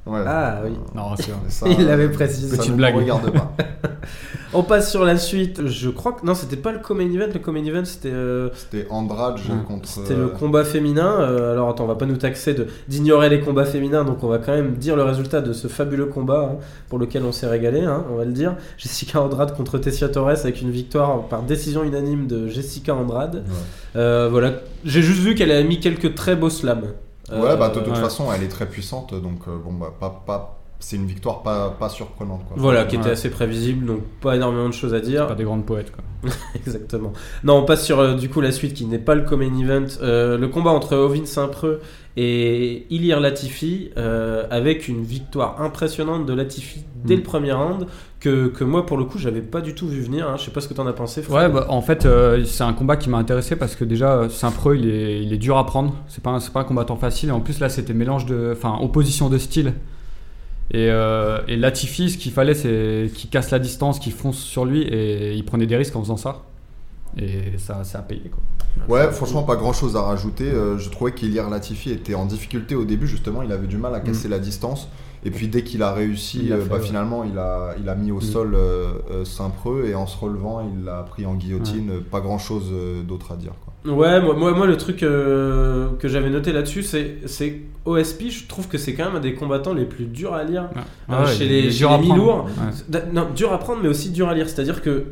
Ouais. 0.06 0.20
Ah 0.26 0.58
oui. 0.64 0.72
Non, 0.94 1.16
c'est 1.16 1.30
vrai. 1.30 1.40
Ça, 1.48 1.66
Il 1.78 1.86
l'avait 1.86 2.04
euh, 2.04 2.12
précisé. 2.12 2.48
ça 2.48 2.56
Petite 2.58 2.72
ne 2.72 2.76
blague. 2.76 2.94
regarde 2.96 3.30
pas. 3.32 3.52
On 4.56 4.62
passe 4.62 4.90
sur 4.90 5.02
la 5.04 5.16
suite. 5.16 5.66
Je 5.66 5.88
crois 5.88 6.12
que 6.12 6.24
non, 6.26 6.34
c'était 6.34 6.56
pas 6.58 6.70
le 6.72 6.78
co-main 6.78 7.10
event. 7.10 7.26
Le 7.32 7.40
co-main 7.40 7.64
event, 7.64 7.84
c'était 7.84 8.12
euh, 8.12 8.50
C'était 8.54 8.86
Andrade 8.90 9.36
Ouais. 9.38 9.54
contre. 9.66 9.88
C'était 9.88 10.14
le 10.14 10.24
euh, 10.24 10.28
combat 10.28 10.62
féminin. 10.62 11.20
Euh, 11.20 11.52
alors 11.52 11.70
attends, 11.70 11.84
on 11.84 11.88
va 11.88 11.94
pas 11.96 12.04
nous 12.06 12.18
taxer 12.18 12.52
de- 12.54 12.66
d'ignorer 12.86 13.30
les 13.30 13.40
combats 13.40 13.64
féminins, 13.64 14.04
donc 14.04 14.22
on 14.22 14.28
va 14.28 14.38
quand 14.38 14.52
même 14.52 14.74
dire 14.74 14.94
le 14.94 15.02
résultat 15.02 15.40
de 15.40 15.52
ce 15.54 15.66
fabuleux 15.68 16.06
combat 16.06 16.50
hein, 16.52 16.56
pour 16.88 16.98
lequel 16.98 17.24
on 17.24 17.32
s'est 17.32 17.48
régalé, 17.48 17.80
hein, 17.80 18.04
on 18.12 18.16
va 18.16 18.24
le 18.26 18.32
dire. 18.32 18.54
Jessica 18.76 19.20
Andrade 19.22 19.56
contre 19.56 19.78
Tessia 19.78 20.08
Torres 20.08 20.28
avec 20.44 20.60
une 20.60 20.70
victoire 20.70 21.22
par 21.22 21.42
décision 21.42 21.82
unanime 21.82 22.26
de 22.28 22.46
Jessica 22.46 22.94
Andrade. 22.94 23.36
Ouais. 23.36 23.42
Euh, 23.96 24.28
voilà, 24.30 24.52
j'ai 24.84 25.02
juste 25.02 25.20
vu 25.20 25.34
qu'elle 25.34 25.50
a 25.50 25.62
mis 25.64 25.80
quelques 25.80 26.14
très 26.14 26.36
beaux 26.36 26.50
slams. 26.50 26.88
Ouais, 27.30 27.36
Euh, 27.38 27.56
bah 27.56 27.70
de 27.70 27.80
toute 27.80 27.96
ouais. 27.96 28.00
façon, 28.00 28.32
elle 28.32 28.42
est 28.42 28.48
très 28.48 28.68
puissante, 28.68 29.14
donc 29.14 29.48
euh, 29.48 29.58
bon, 29.58 29.72
bah, 29.72 29.92
pas, 29.98 30.10
pas, 30.26 30.63
c'est 30.84 30.96
une 30.96 31.06
victoire 31.06 31.42
pas, 31.42 31.70
pas 31.78 31.88
surprenante. 31.88 32.42
Quoi. 32.46 32.56
Voilà, 32.58 32.84
qui 32.84 32.96
était 32.96 33.06
Ouais. 33.06 33.10
assez 33.12 33.30
prévisible, 33.30 33.86
donc 33.86 34.00
pas 34.20 34.36
énormément 34.36 34.68
de 34.68 34.74
choses 34.74 34.94
à 34.94 35.00
dire. 35.00 35.26
Pas 35.26 35.34
des 35.34 35.44
grandes 35.44 35.64
poètes, 35.66 35.90
quoi. 35.92 36.04
Exactement. 36.54 37.12
Non, 37.42 37.58
on 37.58 37.64
passe 37.64 37.84
sur 37.84 37.98
euh, 38.00 38.14
du 38.14 38.28
coup 38.30 38.40
la 38.40 38.52
suite 38.52 38.74
qui 38.74 38.86
n'est 38.86 38.98
pas 38.98 39.14
le 39.14 39.22
co-main 39.22 39.56
event. 39.58 39.86
Euh, 40.02 40.38
le 40.38 40.48
combat 40.48 40.70
entre 40.70 40.96
Ovin 40.96 41.26
Saint-Preux 41.26 41.80
et 42.16 42.86
Ilir 42.90 43.20
Latifi 43.20 43.90
euh, 43.98 44.46
avec 44.50 44.88
une 44.88 45.02
victoire 45.02 45.60
impressionnante 45.60 46.26
de 46.26 46.32
Latifi 46.32 46.84
dès 47.04 47.14
Mm. 47.14 47.18
le 47.18 47.22
premier 47.22 47.52
round 47.52 47.86
que, 48.20 48.46
que 48.46 48.64
moi 48.64 48.86
pour 48.86 48.96
le 48.96 49.04
coup 49.04 49.18
j'avais 49.18 49.42
pas 49.42 49.60
du 49.60 49.74
tout 49.74 49.86
vu 49.86 50.00
venir. 50.00 50.26
hein. 50.28 50.36
Je 50.38 50.44
sais 50.44 50.50
pas 50.50 50.60
ce 50.62 50.68
que 50.68 50.74
t'en 50.74 50.86
as 50.86 50.92
pensé. 50.94 51.20
Fred. 51.22 51.36
Ouais, 51.36 51.48
bah, 51.52 51.66
en 51.68 51.82
fait, 51.82 52.06
euh, 52.06 52.42
c'est 52.46 52.64
un 52.64 52.72
combat 52.72 52.96
qui 52.96 53.10
m'a 53.10 53.18
intéressé 53.18 53.56
parce 53.56 53.74
que 53.76 53.84
déjà, 53.84 54.28
Saint-Preux, 54.30 54.76
il 54.76 54.88
est, 54.88 55.22
il 55.22 55.32
est 55.32 55.38
dur 55.38 55.58
à 55.58 55.66
prendre. 55.66 55.94
C'est 56.08 56.22
pas, 56.22 56.30
un- 56.30 56.40
c'est 56.40 56.52
pas 56.52 56.60
un 56.60 56.64
combattant 56.64 56.96
facile. 56.96 57.28
Et 57.28 57.32
en 57.32 57.40
plus, 57.40 57.60
là, 57.60 57.68
c'était 57.68 57.92
mélange 57.92 58.24
de. 58.24 58.52
Enfin, 58.56 58.78
opposition 58.80 59.28
de 59.28 59.36
style. 59.36 59.74
Et, 60.70 60.88
euh, 60.90 61.40
et 61.46 61.56
Latifi, 61.56 62.10
ce 62.10 62.18
qu'il 62.18 62.32
fallait, 62.32 62.54
c'est 62.54 63.10
qu'il 63.14 63.28
casse 63.30 63.50
la 63.50 63.58
distance, 63.58 63.98
qu'il 63.98 64.12
fonce 64.12 64.38
sur 64.38 64.64
lui. 64.64 64.82
Et 64.82 65.34
il 65.34 65.44
prenait 65.44 65.66
des 65.66 65.76
risques 65.76 65.94
en 65.96 66.00
faisant 66.00 66.16
ça. 66.16 66.42
Et 67.16 67.58
ça, 67.58 67.84
ça 67.84 67.98
a 67.98 68.02
payé, 68.02 68.30
quoi. 68.30 68.42
Ouais, 68.88 69.08
franchement, 69.12 69.44
pas 69.44 69.54
grand 69.54 69.72
chose 69.72 69.94
à 69.94 70.02
rajouter. 70.02 70.50
Euh, 70.50 70.78
je 70.78 70.88
trouvais 70.90 71.12
qu'Ilir 71.12 71.48
Latifi 71.48 71.90
était 71.92 72.14
en 72.16 72.26
difficulté 72.26 72.74
au 72.74 72.84
début, 72.84 73.06
justement. 73.06 73.42
Il 73.42 73.52
avait 73.52 73.68
du 73.68 73.76
mal 73.76 73.94
à 73.94 74.00
casser 74.00 74.26
la 74.28 74.40
distance. 74.40 74.88
Et 75.24 75.30
puis, 75.30 75.46
dès 75.48 75.62
qu'il 75.62 75.82
a 75.82 75.92
réussi, 75.92 76.40
Il 76.46 76.52
euh, 76.52 76.60
fait, 76.62 76.68
bah, 76.68 76.76
ouais. 76.76 76.82
finalement, 76.82 77.22
il 77.24 77.38
a, 77.38 77.74
il 77.80 77.88
a 77.88 77.94
mis 77.94 78.10
au 78.10 78.16
Mm. 78.16 78.22
sol 78.22 78.54
euh, 78.56 79.24
Saint-Preux. 79.24 79.84
Et 79.86 79.94
en 79.94 80.06
se 80.08 80.16
relevant, 80.18 80.68
il 80.76 80.84
l'a 80.84 81.02
pris 81.02 81.24
en 81.24 81.34
guillotine. 81.34 82.00
Pas 82.10 82.20
grand 82.20 82.38
chose 82.38 82.64
d'autre 83.06 83.30
à 83.32 83.36
dire. 83.36 83.52
Quoi. 83.64 83.73
Ouais, 83.86 84.20
moi, 84.20 84.34
moi, 84.34 84.52
moi, 84.52 84.66
le 84.66 84.76
truc 84.78 85.02
euh, 85.02 85.88
que 85.98 86.08
j'avais 86.08 86.30
noté 86.30 86.52
là-dessus, 86.52 86.82
c'est, 86.82 87.16
c'est 87.26 87.60
OSP. 87.84 88.30
Je 88.30 88.46
trouve 88.46 88.66
que 88.66 88.78
c'est 88.78 88.94
quand 88.94 89.04
même 89.06 89.16
un 89.16 89.20
des 89.20 89.34
combattants 89.34 89.74
les 89.74 89.84
plus 89.84 90.06
durs 90.06 90.32
à 90.32 90.42
lire. 90.44 90.70
Ah 91.08 91.22
ouais, 91.22 91.26
chez 91.32 91.46
les, 91.46 91.70
chez 91.70 91.78
les 91.80 91.84
à 91.84 91.88
prendre. 91.98 92.02
mi-lourds. 92.14 92.44
Ouais. 92.44 92.72
Da- 92.88 93.04
Non, 93.12 93.28
dur 93.36 93.52
à 93.52 93.58
prendre, 93.58 93.80
mais 93.82 93.88
aussi 93.88 94.10
dur 94.10 94.28
à 94.28 94.34
lire. 94.34 94.48
C'est-à-dire 94.48 94.80
que 94.80 95.04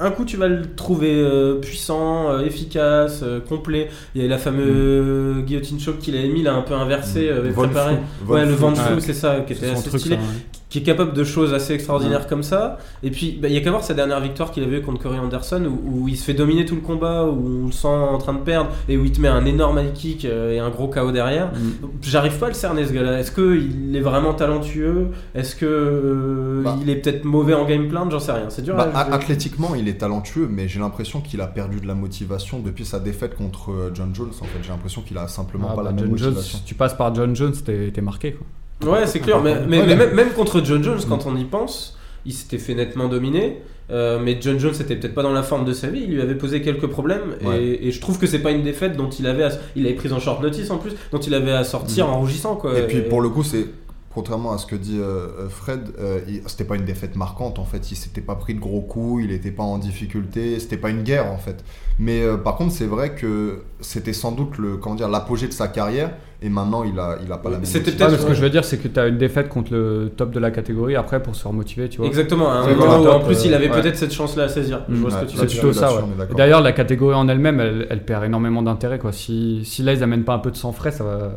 un 0.00 0.10
coup 0.10 0.24
tu 0.24 0.36
vas 0.36 0.48
le 0.48 0.74
trouver 0.74 1.14
euh, 1.14 1.60
puissant, 1.60 2.28
euh, 2.30 2.44
efficace, 2.44 3.20
euh, 3.22 3.40
complet. 3.40 3.88
Il 4.14 4.20
y 4.22 4.24
a 4.24 4.28
la 4.28 4.38
fameuse 4.38 5.42
guillotine 5.44 5.78
choke 5.80 6.00
qu'il 6.00 6.16
avait 6.16 6.28
mis 6.28 6.42
là 6.42 6.54
un 6.54 6.62
peu 6.62 6.74
inversé, 6.74 7.28
euh, 7.30 7.50
Von 7.50 7.62
préparé. 7.64 7.94
Ouais, 8.28 8.44
le 8.44 8.52
vent 8.52 8.72
de 8.72 8.76
fou, 8.76 8.94
ouais. 8.94 9.00
c'est 9.00 9.14
ça, 9.14 9.40
qui 9.46 9.52
était 9.54 9.70
assez 9.70 9.88
truc, 9.88 10.00
stylé, 10.00 10.16
ça, 10.16 10.20
ouais. 10.20 10.28
Qui 10.70 10.78
est 10.80 10.82
capable 10.82 11.12
de 11.12 11.22
choses 11.22 11.54
assez 11.54 11.72
extraordinaires 11.74 12.26
comme 12.26 12.42
ça. 12.42 12.78
Et 13.04 13.10
puis, 13.10 13.38
bah, 13.40 13.46
il 13.48 13.54
y 13.54 13.56
a 13.56 13.60
qu'à 13.60 13.70
voir 13.70 13.84
sa 13.84 13.94
dernière 13.94 14.20
victoire 14.20 14.50
qu'il 14.50 14.64
avait 14.64 14.78
eu 14.78 14.82
contre 14.82 15.00
Corey 15.00 15.18
Anderson, 15.18 15.62
où, 15.66 16.02
où 16.02 16.08
il 16.08 16.16
se 16.16 16.24
fait 16.24 16.34
dominer 16.34 16.64
tout 16.64 16.74
le 16.74 16.80
combat, 16.80 17.24
où 17.26 17.62
on 17.62 17.66
le 17.66 17.72
sent 17.72 17.86
en 17.86 18.18
train 18.18 18.32
de 18.32 18.40
perdre, 18.40 18.70
et 18.88 18.96
où 18.96 19.04
il 19.04 19.12
te 19.12 19.20
met 19.20 19.28
un 19.28 19.44
énorme 19.44 19.78
high 19.78 19.92
kick 19.92 20.24
euh, 20.24 20.52
et 20.52 20.58
un 20.58 20.70
gros 20.70 20.88
KO 20.88 21.12
derrière. 21.12 21.52
Mm. 21.52 21.86
J'arrive 22.02 22.38
pas 22.38 22.46
à 22.46 22.48
le 22.48 22.54
cerner 22.54 22.84
ce 22.86 22.92
gars-là. 22.92 23.20
Est-ce 23.20 23.30
qu'il 23.30 23.94
est 23.94 24.00
vraiment 24.00 24.34
talentueux? 24.34 25.08
Est-ce 25.34 25.54
que 25.54 25.64
euh, 25.66 26.62
Bah. 26.64 26.76
il 26.82 26.90
est 26.90 26.96
peut-être 26.96 27.24
mauvais 27.24 27.54
en 27.54 27.66
game 27.66 27.86
plan? 27.88 28.10
J'en 28.10 28.18
sais 28.18 28.32
rien. 28.32 28.46
C'est 28.48 28.62
dur 28.62 28.74
Bah, 28.74 28.90
à 28.94 29.14
athlétiquement, 29.14 29.74
il 29.76 29.86
est 29.86 29.98
talentueux, 29.98 30.48
mais 30.50 30.66
j'ai 30.66 30.80
l'impression 30.80 31.20
qu'il 31.20 31.40
a 31.40 31.46
perdu 31.46 31.78
de 31.80 31.86
la 31.86 31.94
motivation 31.94 32.58
depuis 32.58 32.84
sa 32.84 32.98
défaite 32.98 33.36
contre 33.36 33.70
euh, 33.70 33.90
John 33.94 34.12
Jones. 34.12 34.30
En 34.40 34.44
fait, 34.44 34.58
j'ai 34.62 34.70
l'impression 34.70 35.02
qu'il 35.02 35.18
a 35.18 35.28
simplement 35.28 35.68
Ah, 35.70 35.76
pas 35.76 35.82
bah, 35.84 35.90
la 35.90 35.92
même 35.92 36.06
John 36.08 36.16
Jones, 36.18 36.28
motivation. 36.30 36.58
si 36.58 36.64
tu 36.64 36.74
passes 36.74 36.94
par 36.94 37.14
John 37.14 37.36
Jones, 37.36 37.54
t'es 37.64 37.92
t'es 37.92 38.00
marqué, 38.00 38.32
quoi. 38.32 38.46
Ouais, 38.84 39.06
c'est 39.06 39.20
clair. 39.20 39.40
Mais, 39.42 39.54
même, 39.66 40.14
même 40.14 40.30
contre 40.30 40.62
John 40.64 40.82
Jones, 40.82 41.00
quand 41.08 41.26
on 41.26 41.36
y 41.36 41.44
pense, 41.44 41.98
il 42.26 42.32
s'était 42.32 42.58
fait 42.58 42.74
nettement 42.74 43.08
dominer. 43.08 43.62
Euh, 43.90 44.18
mais 44.18 44.38
John 44.40 44.58
Jones 44.58 44.72
était 44.80 44.96
peut-être 44.96 45.14
pas 45.14 45.22
dans 45.22 45.32
la 45.34 45.42
forme 45.42 45.66
de 45.66 45.74
sa 45.74 45.88
vie, 45.88 46.04
il 46.08 46.14
lui 46.14 46.22
avait 46.22 46.36
posé 46.36 46.62
quelques 46.62 46.86
problèmes 46.86 47.34
Ouais. 47.44 47.62
et, 47.62 47.88
et 47.88 47.90
je 47.92 48.00
trouve 48.00 48.18
que 48.18 48.26
c'est 48.26 48.38
pas 48.38 48.50
une 48.50 48.62
défaite 48.62 48.96
dont 48.96 49.10
il 49.10 49.26
avait 49.26 49.44
à, 49.44 49.50
il 49.76 49.84
avait 49.84 49.94
pris 49.94 50.10
en 50.10 50.18
short 50.18 50.42
notice 50.42 50.70
en 50.70 50.78
plus 50.78 50.94
dont 51.12 51.18
il 51.18 51.34
avait 51.34 51.52
à 51.52 51.64
sortir 51.64 52.06
Mm. 52.06 52.10
en 52.10 52.18
rougissant 52.20 52.56
quoi. 52.56 52.78
Et 52.78 52.86
puis 52.86 53.02
pour 53.02 53.20
le 53.20 53.28
coup, 53.28 53.42
c'est 53.42 53.66
contrairement 54.14 54.52
à 54.52 54.58
ce 54.58 54.64
que 54.64 54.74
dit 54.76 54.96
euh, 54.98 55.50
Fred, 55.50 55.80
euh, 56.00 56.20
c'était 56.46 56.64
pas 56.64 56.76
une 56.76 56.86
défaite 56.86 57.14
marquante 57.14 57.58
en 57.58 57.66
fait. 57.66 57.90
Il 57.92 57.96
s'était 57.96 58.22
pas 58.22 58.36
pris 58.36 58.54
de 58.54 58.60
gros 58.60 58.80
coups, 58.80 59.24
il 59.24 59.32
était 59.32 59.50
pas 59.50 59.64
en 59.64 59.76
difficulté, 59.76 60.58
c'était 60.60 60.78
pas 60.78 60.88
une 60.88 61.02
guerre 61.02 61.26
en 61.30 61.36
fait. 61.36 61.62
Mais 61.98 62.22
euh, 62.22 62.38
par 62.38 62.56
contre, 62.56 62.72
c'est 62.72 62.86
vrai 62.86 63.14
que 63.14 63.64
c'était 63.80 64.14
sans 64.14 64.32
doute 64.32 64.56
le 64.56 64.78
comment 64.78 64.94
dire 64.94 65.10
l'apogée 65.10 65.46
de 65.48 65.52
sa 65.52 65.68
carrière 65.68 66.12
et 66.44 66.48
maintenant 66.50 66.84
il 66.84 66.98
a 66.98 67.16
il 67.24 67.32
a 67.32 67.38
pas 67.38 67.48
la 67.48 67.56
même. 67.56 67.64
C'était. 67.64 67.90
Ah, 68.00 68.06
peut-être- 68.06 68.20
ce 68.20 68.26
que 68.26 68.34
je 68.34 68.42
veux 68.42 68.50
dire, 68.50 68.64
c'est 68.64 68.76
que 68.78 68.86
tu 68.88 69.00
as 69.00 69.06
une 69.06 69.16
défaite 69.16 69.48
contre 69.48 69.72
le 69.72 70.12
top 70.14 70.30
de 70.30 70.38
la 70.38 70.50
catégorie 70.50 70.94
après 70.94 71.22
pour 71.22 71.34
se 71.34 71.48
remotiver, 71.48 71.88
tu 71.88 71.98
vois. 71.98 72.06
Exactement, 72.06 72.50
à 72.52 72.56
un 72.56 72.64
C'est 72.68 72.74
moment 72.74 73.00
où 73.00 73.04
top, 73.04 73.14
en 73.14 73.20
plus 73.20 73.36
euh, 73.36 73.46
il 73.46 73.54
avait 73.54 73.70
ouais. 73.70 73.80
peut-être 73.80 73.96
cette 73.96 74.12
chance-là 74.12 74.44
à 74.44 74.48
saisir. 74.48 74.82
Je 74.88 74.94
vois 74.96 75.10
ce 75.10 75.16
que 75.16 75.20
ouais, 75.22 75.26
tu 75.26 75.36
C'est 75.38 75.46
plutôt 75.46 75.72
ça, 75.72 75.94
ouais. 75.94 76.02
D'ailleurs, 76.36 76.60
la 76.60 76.72
catégorie 76.72 77.14
en 77.14 77.26
elle-même, 77.28 77.60
elle, 77.60 77.86
elle 77.88 78.04
perd 78.04 78.24
énormément 78.24 78.60
d'intérêt, 78.62 78.98
quoi. 78.98 79.12
Si, 79.12 79.64
si 79.64 79.82
là, 79.82 79.94
ils 79.94 80.02
amènent 80.02 80.24
pas 80.24 80.34
un 80.34 80.38
peu 80.38 80.50
de 80.50 80.56
sang 80.56 80.72
frais, 80.72 80.90
ça 80.90 81.02
va. 81.04 81.16
Ouais. 81.16 81.30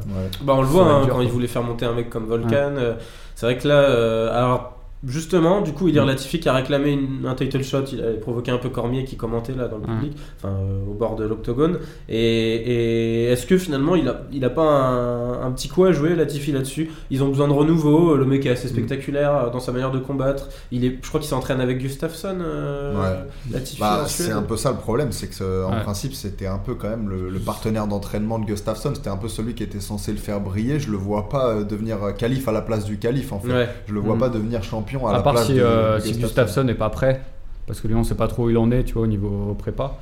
Bah 0.44 0.54
on 0.58 0.62
le 0.62 0.68
voit 0.68 0.84
hein, 0.84 1.00
dur, 1.00 1.10
quand 1.10 1.16
quoi. 1.16 1.24
il 1.24 1.30
voulait 1.30 1.48
faire 1.48 1.64
monter 1.64 1.86
un 1.86 1.94
mec 1.94 2.10
comme 2.10 2.26
Volcan. 2.26 2.74
euh, 2.78 2.94
c'est 3.36 3.46
vrai 3.46 3.58
que 3.58 3.68
là, 3.68 3.76
euh, 3.76 4.38
alors 4.38 4.77
justement, 5.06 5.62
du 5.62 5.74
coup, 5.74 5.88
il 5.88 5.96
y 5.96 6.00
a 6.00 6.04
Mm. 6.04 6.08
Latifi 6.08 6.40
qui 6.40 6.50
a 6.50 6.54
réclamé 6.54 6.92
une- 6.92 7.26
un 7.26 7.36
title 7.36 7.64
shot. 7.64 7.84
Il 7.94 8.02
a 8.02 8.14
provoqué 8.20 8.52
un 8.52 8.58
peu 8.58 8.70
Cormier 8.70 9.04
qui 9.06 9.16
commentait 9.18 9.54
là 9.54 9.68
dans 9.68 9.78
le 9.78 9.84
Ouais. 9.84 9.90
public, 10.00 10.18
enfin 10.38 10.50
euh, 10.54 10.86
au 10.90 10.94
bord 10.94 11.16
de 11.16 11.26
l'octogone. 11.26 11.80
Et, 12.10 12.56
et 12.56 13.24
est-ce 13.32 13.46
que 13.46 13.58
finalement 13.58 13.96
il 13.96 14.08
a, 14.08 14.22
il 14.32 14.44
a 14.46 14.50
pas 14.50 14.64
un, 14.64 15.42
un 15.46 15.52
petit 15.52 15.68
coup 15.70 15.86
à 15.86 15.92
jouer 15.92 16.16
Latifi 16.16 16.52
là-dessus? 16.52 16.90
Ils 17.12 17.24
ont 17.24 17.28
besoin 17.30 17.48
de 17.48 17.54
renouveau. 17.54 18.16
Le 18.16 18.26
mec 18.26 18.46
est 18.46 18.50
assez 18.50 18.68
spectaculaire 18.68 19.36
euh, 19.36 19.50
dans 19.50 19.60
sa 19.60 19.72
manière 19.72 19.92
de 19.92 20.00
combattre. 20.00 20.48
Il 20.72 20.84
est, 20.86 20.98
je 21.02 21.08
crois 21.08 21.20
qu'il 21.20 21.30
s'entraîne 21.30 21.62
avec 21.62 21.78
Gustafsson. 21.80 22.38
euh, 22.42 22.96
Ouais. 23.00 23.20
Latifi 23.52 23.80
Bah, 23.80 24.04
c'est 24.08 24.32
un 24.32 24.42
peu 24.42 24.58
ça 24.58 24.72
le 24.72 24.78
problème, 24.78 25.12
c'est 25.12 25.28
que 25.28 25.64
en 25.66 25.72
Ouais. 25.74 25.82
principe 25.84 26.14
c'était 26.14 26.48
un 26.48 26.58
peu 26.58 26.74
quand 26.76 26.90
même 26.90 27.10
le, 27.10 27.30
le 27.30 27.40
partenaire 27.40 27.88
d'entraînement 27.88 28.40
de 28.40 28.46
Gustafsson, 28.46 28.94
c'était 28.96 29.10
un 29.10 29.18
peu 29.18 29.28
celui 29.28 29.54
qui 29.54 29.64
était 29.64 29.80
censé 29.80 30.12
le 30.12 30.18
faire 30.18 30.40
briller. 30.40 30.80
Je 30.80 30.90
le 30.92 30.98
vois 30.98 31.30
pas 31.30 31.64
devenir 31.64 31.98
calife 32.18 32.48
à 32.48 32.52
la 32.52 32.62
place 32.62 32.86
du 32.86 32.98
calife 32.98 33.32
en 33.32 33.40
fait. 33.40 33.52
Ouais. 33.54 33.70
Je 33.88 33.94
le 33.94 34.00
vois 34.00 34.18
pas 34.18 34.30
devenir 34.30 34.64
champion 34.64 34.87
à, 34.96 35.10
À 35.10 35.14
la 35.14 35.20
part 35.22 35.34
place 35.34 35.46
si, 35.48 35.54
de, 35.56 35.62
euh, 35.62 35.96
de 35.96 36.02
si 36.02 36.14
Gustafsson. 36.18 36.64
N'est 36.64 36.74
pas 36.74 36.90
prêt, 36.90 37.22
parce 37.68 37.82
que 37.82 37.88
lui, 37.88 37.96
on 37.96 38.04
sait 38.04 38.16
pas 38.16 38.28
trop 38.28 38.46
où 38.46 38.50
il 38.50 38.58
en 38.58 38.72
est, 38.72 38.84
tu 38.84 38.94
vois, 38.94 39.04
au 39.04 39.08
niveau 39.08 39.56
prépa. 39.60 39.96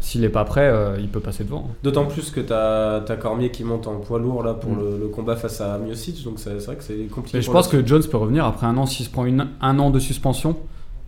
S'il 0.00 0.22
est 0.22 0.28
pas 0.28 0.44
prêt, 0.44 0.68
euh, 0.68 0.96
il 1.00 1.08
peut 1.08 1.20
passer 1.20 1.44
devant. 1.44 1.70
D'autant 1.82 2.04
plus 2.04 2.30
que 2.30 2.40
t'as 2.40 2.96
as 3.02 3.16
Cormier 3.16 3.50
qui 3.50 3.64
monte 3.64 3.86
en 3.86 3.96
poids 3.96 4.18
lourd 4.18 4.42
là 4.42 4.52
pour 4.54 4.70
Mm. 4.72 4.78
le, 4.80 4.98
le 5.00 5.08
combat 5.08 5.34
face 5.34 5.60
à 5.62 5.78
Miocic, 5.78 6.22
donc 6.24 6.34
c'est 6.38 6.50
vrai 6.50 6.76
que 6.76 6.84
c'est 6.84 7.06
compliqué. 7.12 7.38
Mais 7.38 7.42
je 7.42 7.50
pense 7.50 7.68
que 7.68 7.84
Jones 7.86 8.02
peut 8.10 8.18
revenir 8.18 8.44
après 8.44 8.66
un 8.66 8.76
an 8.76 8.84
s'il 8.84 9.06
se 9.06 9.10
prend 9.10 9.24
une, 9.24 9.48
un 9.62 9.78
an 9.78 9.90
de 9.90 9.98
suspension. 9.98 10.56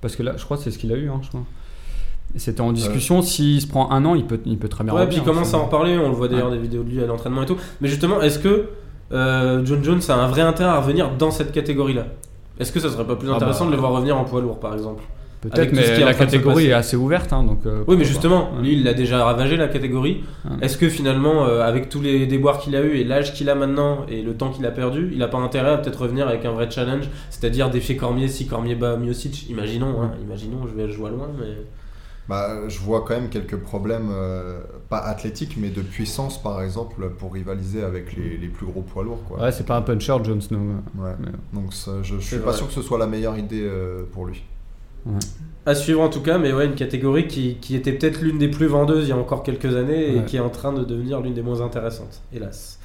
Parce 0.01 0.17
que 0.17 0.23
là, 0.23 0.33
je 0.39 0.45
crois 0.45 0.57
que 0.57 0.63
c'est 0.63 0.71
ce 0.71 0.79
qu'il 0.79 0.91
a 0.93 0.97
eu, 0.97 1.11
hein, 1.11 1.21
je 1.23 1.29
crois. 1.29 1.43
C'était 2.37 2.61
en 2.63 2.73
discussion, 2.73 3.21
s'il 3.23 3.61
se 3.61 3.67
prend 3.67 3.91
un 3.91 4.05
an, 4.07 4.15
il 4.15 4.25
peut, 4.25 4.41
il 4.47 4.57
peut 4.57 4.69
très 4.69 4.83
bien 4.85 4.95
Ouais, 4.95 5.01
puis 5.07 5.17
revenir. 5.19 5.25
il 5.25 5.35
commence 5.35 5.53
hein, 5.53 5.59
à 5.59 5.63
en 5.63 5.67
parler, 5.69 5.99
on 5.99 6.09
le 6.09 6.15
voit 6.15 6.29
d'ailleurs 6.29 6.49
Ouais. 6.49 6.57
des 6.57 6.63
vidéos 6.63 6.83
de 6.85 6.89
lui 6.89 7.03
à 7.03 7.07
l'entraînement 7.07 7.43
et 7.43 7.47
tout. 7.47 7.57
Mais 7.83 7.89
justement, 7.89 8.23
est-ce 8.23 8.39
que 8.39 8.69
euh, 9.13 9.61
John 9.67 9.83
Jones 9.85 10.01
a 10.09 10.15
un 10.15 10.29
vrai 10.29 10.41
intérêt 10.43 10.71
à 10.71 10.81
revenir 10.81 11.11
dans 11.19 11.31
cette 11.33 11.53
catégorie-là? 11.53 12.07
Est-ce 12.61 12.71
que 12.73 12.79
ça 12.81 12.91
serait 12.91 13.07
pas 13.07 13.17
plus 13.17 13.29
Ah 13.31 13.37
intéressant 13.37 13.65
bah. 13.65 13.71
de 13.71 13.77
le 13.77 13.81
voir 13.81 13.93
revenir 13.93 14.17
en 14.17 14.25
poids 14.25 14.41
lourd 14.41 14.61
par 14.61 14.75
exemple 14.75 15.03
Peut-être, 15.41 15.73
mais 15.73 15.99
la 16.01 16.13
catégorie 16.13 16.67
est 16.67 16.73
assez 16.75 16.97
ouverte, 16.97 17.33
hein, 17.33 17.43
donc. 17.43 17.61
euh, 17.65 17.83
Oui, 17.89 17.97
mais 17.97 18.05
justement. 18.05 18.51
Ouais. 18.57 18.61
lui 18.63 18.73
il 18.79 18.87
a 18.87 18.93
déjà 18.93 19.25
ravagé 19.25 19.57
la 19.57 19.69
catégorie. 19.69 20.23
Ouais. 20.45 20.57
Est-ce 20.61 20.77
que 20.77 20.91
finalement, 20.91 21.47
euh, 21.47 21.63
avec 21.63 21.89
tous 21.89 22.03
les 22.03 22.27
déboires 22.27 22.59
qu'il 22.59 22.77
a 22.77 22.83
eu 22.83 22.97
et 22.99 23.05
l'âge 23.05 23.33
qu'il 23.33 23.49
a 23.49 23.55
maintenant 23.55 24.05
et 24.11 24.21
le 24.21 24.35
temps 24.35 24.51
qu'il 24.51 24.67
a 24.67 24.71
perdu, 24.71 25.11
il 25.15 25.23
a 25.23 25.29
pas 25.29 25.39
intérêt 25.39 25.71
à 25.71 25.79
peut-être 25.79 26.03
revenir 26.03 26.29
avec 26.29 26.45
un 26.45 26.51
vrai 26.51 26.71
challenge, 26.71 27.09
c'est-à-dire 27.31 27.71
défier 27.71 27.97
Cormier 27.97 28.29
si 28.29 28.47
Cormier 28.47 28.75
bat 28.75 28.97
Miocic 28.99 29.49
Imaginons, 29.49 30.03
hein, 30.03 30.11
imaginons, 30.23 30.67
je 30.69 30.75
vais 30.75 30.91
jouer 30.91 31.09
loin, 31.09 31.29
mais. 31.39 31.47
Bah, 32.31 32.69
je 32.69 32.79
vois 32.79 33.01
quand 33.03 33.15
même 33.15 33.29
quelques 33.29 33.57
problèmes, 33.57 34.09
euh, 34.13 34.61
pas 34.89 34.99
athlétiques, 35.01 35.57
mais 35.59 35.69
de 35.69 35.83
puissance 35.83 36.41
par 36.41 36.63
exemple, 36.63 37.11
pour 37.19 37.33
rivaliser 37.35 37.83
avec 37.83 38.15
les, 38.17 38.37
les 38.39 38.49
plus 38.49 38.65
gros 38.67 38.83
poids 38.83 39.03
lourds. 39.03 39.23
Quoi. 39.29 39.41
Ouais, 39.43 39.51
c'est 39.53 39.67
pas 39.67 39.77
un 39.77 39.83
puncher, 39.83 40.17
Jones, 40.23 40.41
non. 40.53 40.77
Ouais. 41.03 41.11
Mais- 41.19 41.33
Donc 41.61 41.75
ça, 41.75 41.91
je, 42.03 42.17
suis 42.19 42.39
pas 42.39 42.53
sûr 42.53 42.69
que 42.69 42.73
ce 42.73 42.83
soit 42.83 42.99
la 42.99 43.07
meilleure 43.09 43.37
idée 43.37 43.63
euh, 43.65 44.05
pour 44.13 44.27
lui. 44.27 44.45
À 45.67 45.75
suivre 45.75 46.01
en 46.03 46.09
tout 46.09 46.21
cas, 46.23 46.39
mais 46.39 46.53
ouais, 46.53 46.67
une 46.67 46.75
catégorie 46.75 47.27
qui, 47.27 47.57
qui 47.57 47.75
était 47.75 47.93
peut-être 47.93 48.21
l'une 48.21 48.39
des 48.39 48.49
plus 48.49 48.67
vendeuses 48.67 49.07
il 49.07 49.11
y 49.11 49.13
a 49.13 49.17
encore 49.17 49.43
quelques 49.43 49.75
années 49.77 50.13
et 50.13 50.19
Ouais. 50.19 50.25
qui 50.25 50.37
est 50.37 50.41
en 50.41 50.51
train 50.51 50.73
de 50.73 50.85
devenir 50.85 51.21
l'une 51.21 51.35
des 51.35 51.43
moins 51.43 51.61
intéressantes, 51.63 52.23
hélas. 52.33 52.79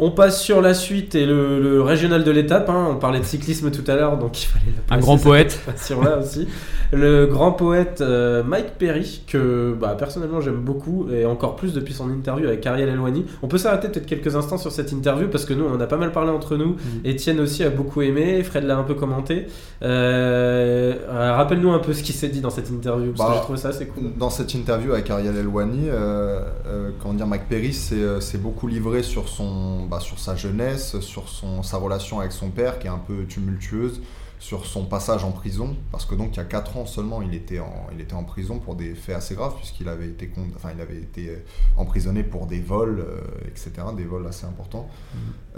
On 0.00 0.10
passe 0.10 0.42
sur 0.42 0.60
la 0.62 0.74
suite 0.74 1.14
et 1.14 1.26
le, 1.26 1.60
le 1.60 1.82
régional 1.82 2.24
de 2.24 2.30
l'étape. 2.30 2.68
hein. 2.70 2.88
On 2.90 2.96
parlait 2.96 3.20
de 3.20 3.24
cyclisme 3.24 3.70
tout 3.70 3.84
à 3.90 3.94
l'heure, 3.96 4.16
donc 4.18 4.42
il 4.42 4.46
fallait 4.46 4.64
le 4.66 4.94
Un 4.94 4.98
grand 4.98 5.18
poète. 5.18 5.60
passion-là 5.66 6.18
aussi. 6.18 6.48
Le 6.92 7.26
grand 7.26 7.52
poète 7.52 8.00
euh, 8.00 8.42
Mike 8.42 8.72
Perry, 8.76 9.22
que 9.28 9.76
bah, 9.80 9.94
personnellement 9.96 10.40
j'aime 10.40 10.56
beaucoup, 10.60 11.06
et 11.12 11.24
encore 11.24 11.54
plus 11.54 11.72
depuis 11.72 11.94
son 11.94 12.10
interview 12.10 12.48
avec 12.48 12.66
Ariel 12.66 12.88
Elwani. 12.88 13.26
On 13.42 13.46
peut 13.48 13.58
s'arrêter 13.58 13.88
peut-être 13.88 14.06
quelques 14.06 14.34
instants 14.34 14.58
sur 14.58 14.72
cette 14.72 14.90
interview 14.90 15.28
parce 15.28 15.44
que 15.44 15.54
nous 15.54 15.64
on 15.66 15.74
en 15.74 15.80
a 15.80 15.86
pas 15.86 15.98
mal 15.98 16.10
parlé 16.10 16.30
entre 16.30 16.56
nous. 16.56 16.74
Étienne 17.04 17.38
aussi 17.38 17.62
a 17.62 17.70
beaucoup 17.70 18.02
aimé, 18.02 18.42
Fred 18.42 18.64
l'a 18.64 18.76
un 18.76 18.82
peu 18.82 18.94
commenté. 18.94 19.46
Euh, 19.82 20.94
euh, 21.08 21.32
Rappelle-nous 21.36 21.70
un 21.72 21.78
peu 21.78 21.92
ce 21.92 22.02
qui 22.02 22.12
s'est 22.12 22.28
dit 22.28 22.40
dans 22.40 22.50
cette 22.50 22.70
interview, 22.70 23.12
parce 23.12 23.28
Bah, 23.28 23.34
que 23.34 23.38
j'ai 23.38 23.44
trouvé 23.44 23.58
ça 23.58 23.68
assez 23.68 23.86
cool. 23.86 24.04
Dans 24.18 24.30
cette 24.30 24.52
interview 24.54 24.92
avec 24.92 25.08
Ariel 25.10 25.36
Elwani, 25.36 25.88
euh, 25.88 26.40
euh, 26.66 26.90
comment 27.00 27.14
dire, 27.14 27.26
Mike 27.26 27.48
Perry 27.48 27.72
s'est 27.72 27.94
euh, 27.96 28.20
s'est 28.20 28.38
beaucoup 28.38 28.66
livré 28.66 29.02
sur, 29.02 29.28
son, 29.28 29.86
bah, 29.90 30.00
sur 30.00 30.20
sa 30.20 30.36
jeunesse, 30.36 31.00
sur 31.00 31.28
son, 31.28 31.62
sa 31.64 31.76
relation 31.76 32.20
avec 32.20 32.30
son 32.30 32.50
père 32.50 32.78
qui 32.78 32.86
est 32.86 32.90
un 32.90 32.98
peu 32.98 33.24
tumultueuse, 33.26 34.00
sur 34.38 34.64
son 34.64 34.86
passage 34.86 35.22
en 35.22 35.32
prison, 35.32 35.76
parce 35.92 36.06
que 36.06 36.14
donc 36.14 36.30
il 36.32 36.36
y 36.38 36.40
a 36.40 36.44
4 36.44 36.78
ans 36.78 36.86
seulement, 36.86 37.20
il 37.20 37.34
était 37.34 37.58
en, 37.58 37.88
il 37.92 38.00
était 38.00 38.14
en 38.14 38.24
prison 38.24 38.58
pour 38.58 38.74
des 38.74 38.94
faits 38.94 39.16
assez 39.16 39.34
graves, 39.34 39.54
puisqu'il 39.56 39.88
avait 39.88 40.08
été, 40.08 40.30
enfin, 40.56 40.70
il 40.74 40.80
avait 40.80 40.96
été 40.96 41.28
euh, 41.28 41.36
emprisonné 41.76 42.22
pour 42.22 42.46
des 42.46 42.60
vols, 42.60 43.00
euh, 43.00 43.20
etc., 43.46 43.70
des 43.94 44.04
vols 44.04 44.26
assez 44.26 44.46
importants. 44.46 44.88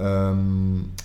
Euh, 0.00 0.34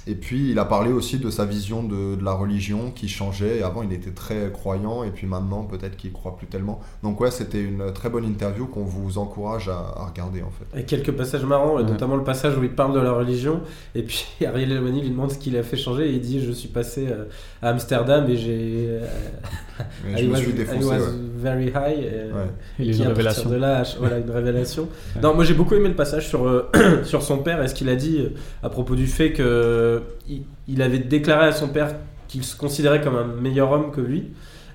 et 0.08 0.16
puis 0.16 0.52
il 0.52 0.60
a 0.60 0.66
parlé 0.66 0.92
aussi 0.92 1.18
de 1.20 1.30
sa 1.30 1.46
vision 1.46 1.84
de, 1.84 2.16
de 2.16 2.24
la 2.24 2.34
religion 2.34 2.92
qui 2.96 3.08
changeait. 3.08 3.62
Avant 3.64 3.84
il 3.84 3.92
était 3.94 4.12
très 4.12 4.52
croyant 4.52 5.04
et 5.04 5.12
puis 5.12 5.28
maintenant 5.28 5.64
peut-être 5.64 5.98
qu'il 5.98 6.12
croit 6.12 6.38
plus 6.38 6.48
tellement. 6.48 6.80
Donc 7.04 7.20
ouais 7.22 7.32
c'était 7.32 7.62
une 7.62 7.92
très 7.94 8.10
bonne 8.10 8.26
interview 8.26 8.66
qu'on 8.68 8.84
vous 8.84 9.18
encourage 9.18 9.70
à, 9.70 9.74
à 9.96 10.06
regarder 10.08 10.42
en 10.42 10.52
fait. 10.52 10.80
Et 10.80 10.84
quelques 10.86 11.12
passages 11.12 11.44
marrants, 11.46 11.80
et 11.80 11.84
Ouais. 11.84 11.90
notamment 11.90 12.16
le 12.16 12.24
passage 12.24 12.58
où 12.58 12.64
il 12.64 12.72
parle 12.72 12.94
de 12.94 13.00
la 13.00 13.12
religion. 13.12 13.62
Et 13.96 14.04
puis 14.04 14.26
Ariel 14.46 14.72
Elwani 14.72 15.02
lui 15.02 15.10
demande 15.10 15.32
ce 15.32 15.38
qu'il 15.38 15.56
a 15.58 15.64
fait 15.64 15.78
changer. 15.78 16.10
Et 16.10 16.14
il 16.14 16.22
dit 16.22 16.40
Je 16.42 16.52
suis 16.52 16.70
passé 16.70 17.08
euh, 17.10 17.26
à 17.62 17.70
Amsterdam 17.70 18.30
et 18.30 18.38
j'ai. 18.38 18.88
euh, 18.90 19.06
Mais 20.06 20.18
je 20.18 20.24
I 20.24 20.28
me 20.28 20.32
was- 20.34 20.38
suis 20.40 20.50
I 20.52 20.54
défoncé. 20.54 20.86
was 20.88 20.94
ouais. 20.96 21.02
very 21.38 21.66
high. 21.68 22.00
et- 22.00 22.28
Ouais. 22.28 22.48
Il 22.80 22.96
une 22.96 23.08
révélation. 23.08 23.50
de 23.50 23.56
là, 23.56 23.80
a- 23.82 23.98
voilà, 24.00 24.18
une 24.20 24.30
révélation. 24.32 24.84
Ouais. 25.16 25.22
Non, 25.22 25.34
moi 25.36 25.44
j'ai 25.44 25.54
beaucoup 25.54 25.76
aimé 25.76 25.90
le 25.90 25.96
passage 25.96 26.28
sur, 26.28 26.48
euh, 26.48 26.70
sur 27.04 27.22
son 27.24 27.38
père 27.40 27.62
et 27.64 27.68
ce 27.68 27.74
qu'il 27.74 27.90
a 27.90 27.96
dit 27.96 28.20
euh, 28.20 28.30
à 28.64 28.70
propos 28.70 28.96
du 28.96 29.08
fait 29.08 29.34
que 29.34 29.97
il, 30.28 30.44
il 30.68 30.82
avait 30.82 31.00
déclaré 31.00 31.48
à 31.48 31.52
son 31.52 31.68
père 31.70 31.96
qu'il 32.28 32.44
se 32.44 32.56
considérait 32.58 33.02
comme 33.02 33.16
un 33.16 33.26
meilleur 33.26 33.72
homme 33.72 33.92
que 33.92 34.02
lui 34.02 34.26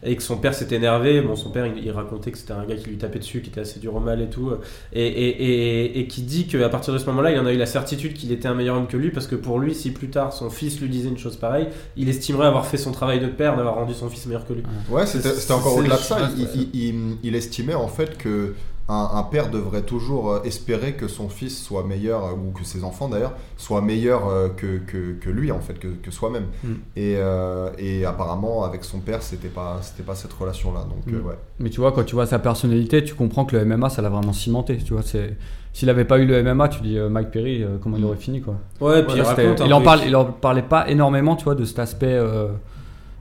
et 0.04 0.16
que 0.16 0.22
son 0.22 0.36
père 0.36 0.52
s'était 0.52 0.74
énervé. 0.76 1.20
Bon, 1.20 1.36
son 1.36 1.50
père 1.50 1.64
il, 1.64 1.84
il 1.84 1.90
racontait 1.92 2.32
que 2.32 2.38
c'était 2.38 2.54
un 2.54 2.64
gars 2.64 2.74
qui 2.74 2.88
lui 2.90 2.96
tapait 2.98 3.20
dessus, 3.20 3.40
qui 3.40 3.50
était 3.50 3.60
assez 3.60 3.78
dur 3.78 3.94
au 3.94 4.00
mal 4.00 4.20
et 4.20 4.28
tout, 4.28 4.50
et, 4.92 5.06
et, 5.06 5.28
et, 5.44 6.00
et 6.00 6.06
qui 6.08 6.22
dit 6.22 6.46
qu'à 6.48 6.68
partir 6.68 6.92
de 6.92 6.98
ce 6.98 7.06
moment-là, 7.06 7.30
il 7.30 7.38
en 7.38 7.46
a 7.46 7.52
eu 7.52 7.56
la 7.56 7.66
certitude 7.66 8.14
qu'il 8.14 8.32
était 8.32 8.48
un 8.48 8.54
meilleur 8.54 8.76
homme 8.76 8.88
que 8.88 8.96
lui 8.96 9.10
parce 9.10 9.28
que 9.28 9.36
pour 9.36 9.60
lui, 9.60 9.74
si 9.76 9.92
plus 9.92 10.08
tard 10.10 10.32
son 10.32 10.50
fils 10.50 10.80
lui 10.80 10.88
disait 10.88 11.08
une 11.08 11.18
chose 11.18 11.36
pareille, 11.36 11.68
il 11.96 12.08
estimerait 12.08 12.48
avoir 12.48 12.66
fait 12.66 12.78
son 12.78 12.90
travail 12.90 13.20
de 13.20 13.28
père, 13.28 13.56
d'avoir 13.56 13.76
rendu 13.76 13.94
son 13.94 14.08
fils 14.08 14.26
meilleur 14.26 14.44
que 14.44 14.54
lui. 14.54 14.62
Ouais, 14.90 15.06
c'était 15.06 15.52
encore 15.52 15.76
au-delà 15.76 15.96
de 15.96 16.00
ça. 16.00 16.30
c'est- 16.36 16.42
Il, 16.42 16.68
il- 16.74 16.80
il- 16.88 17.16
il 17.22 17.34
estimait 17.36 17.74
en 17.74 17.86
fait 17.88 18.18
que 18.18 18.54
un, 18.92 19.18
un 19.18 19.22
père 19.22 19.50
devrait 19.50 19.82
toujours 19.82 20.30
euh, 20.32 20.42
espérer 20.44 20.92
que 20.94 21.08
son 21.08 21.28
fils 21.28 21.62
soit 21.62 21.84
meilleur, 21.84 22.24
euh, 22.26 22.32
ou 22.32 22.50
que 22.52 22.64
ses 22.64 22.84
enfants 22.84 23.08
d'ailleurs, 23.08 23.32
soient 23.56 23.80
meilleurs 23.82 24.28
euh, 24.28 24.48
que, 24.48 24.78
que, 24.78 25.12
que 25.14 25.30
lui 25.30 25.50
en 25.52 25.60
fait, 25.60 25.74
que, 25.78 25.88
que 25.88 26.10
soi-même. 26.10 26.46
Mm. 26.64 26.68
Et, 26.96 27.14
euh, 27.16 27.70
et 27.78 28.04
apparemment 28.04 28.64
avec 28.64 28.84
son 28.84 29.00
père, 29.00 29.22
c'était 29.22 29.48
pas, 29.48 29.78
c'était 29.82 30.02
pas 30.02 30.14
cette 30.14 30.32
relation-là. 30.32 30.80
Donc 30.84 31.06
Mm. 31.06 31.14
euh, 31.16 31.28
ouais. 31.28 31.38
Mais 31.60 31.70
tu 31.70 31.80
vois, 31.80 31.92
quand 31.92 32.04
tu 32.04 32.14
vois 32.14 32.26
sa 32.26 32.38
personnalité, 32.38 33.02
tu 33.04 33.14
comprends 33.14 33.44
que 33.44 33.56
le 33.56 33.64
MMA, 33.64 33.88
ça 33.88 34.02
l'a 34.02 34.08
vraiment 34.10 34.32
cimenté. 34.32 34.76
Tu 34.78 34.92
vois, 34.92 35.02
c'est 35.02 35.36
s'il 35.72 35.88
avait 35.88 36.04
pas 36.04 36.18
eu 36.18 36.26
le 36.26 36.42
MMA, 36.42 36.68
tu 36.68 36.82
dis 36.82 36.98
euh, 36.98 37.08
Mike 37.08 37.30
Perry, 37.30 37.62
euh, 37.62 37.78
comment 37.82 37.96
il 37.96 38.02
Mm. 38.02 38.06
aurait 38.06 38.16
fini 38.16 38.40
quoi. 38.42 38.54
Ouais, 38.80 39.02
puis 39.04 39.14
il 39.16 39.66
il 39.66 39.72
en 39.72 39.80
parle, 39.80 40.00
il 40.06 40.14
en 40.16 40.24
parlait 40.26 40.62
pas 40.62 40.88
énormément, 40.90 41.34
tu 41.36 41.44
vois, 41.44 41.54
de 41.54 41.64
cet 41.64 41.78
aspect. 41.78 42.06
euh, 42.12 42.48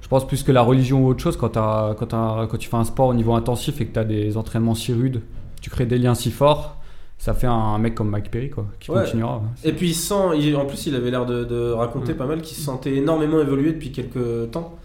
je 0.01 0.07
pense 0.09 0.27
plus 0.27 0.43
que 0.43 0.51
la 0.51 0.61
religion 0.61 1.05
ou 1.05 1.07
autre 1.07 1.21
chose. 1.21 1.37
Quand, 1.37 1.47
t'as- 1.49 1.95
quand, 1.97 2.07
t'as- 2.07 2.45
quand 2.49 2.57
tu 2.57 2.67
fais 2.67 2.75
un 2.75 2.83
sport 2.83 3.07
au 3.07 3.13
niveau 3.13 3.33
intensif 3.33 3.79
et 3.79 3.85
que 3.85 3.93
tu 3.93 3.99
as 3.99 4.03
des 4.03 4.35
entraînements 4.35 4.75
si 4.75 4.91
rudes, 4.91 5.21
tu 5.61 5.69
crées 5.69 5.85
des 5.85 5.97
liens 5.99 6.15
si 6.15 6.31
forts, 6.31 6.77
ça 7.17 7.33
fait 7.33 7.47
un 7.47 7.77
mec 7.77 7.93
comme 7.95 8.09
Mike 8.09 8.31
Perry 8.31 8.49
quoi, 8.49 8.65
qui 8.79 8.89
Ouais. 8.91 9.01
continuera. 9.03 9.41
Et 9.63 9.71
puis 9.73 9.89
il 9.89 9.93
sent, 9.93 10.37
il- 10.39 10.55
en 10.55 10.65
plus 10.65 10.87
il 10.87 10.95
avait 10.95 11.11
l'air 11.11 11.25
de, 11.25 11.43
de 11.43 11.71
raconter 11.71 12.13
Mm. 12.13 12.17
pas 12.17 12.25
mal 12.25 12.41
qu'il 12.41 12.57
se 12.57 12.63
sentait 12.63 12.95
énormément 12.95 13.39
évolué 13.39 13.71
depuis 13.73 13.91
quelques 13.91 14.49
temps. 14.51 14.75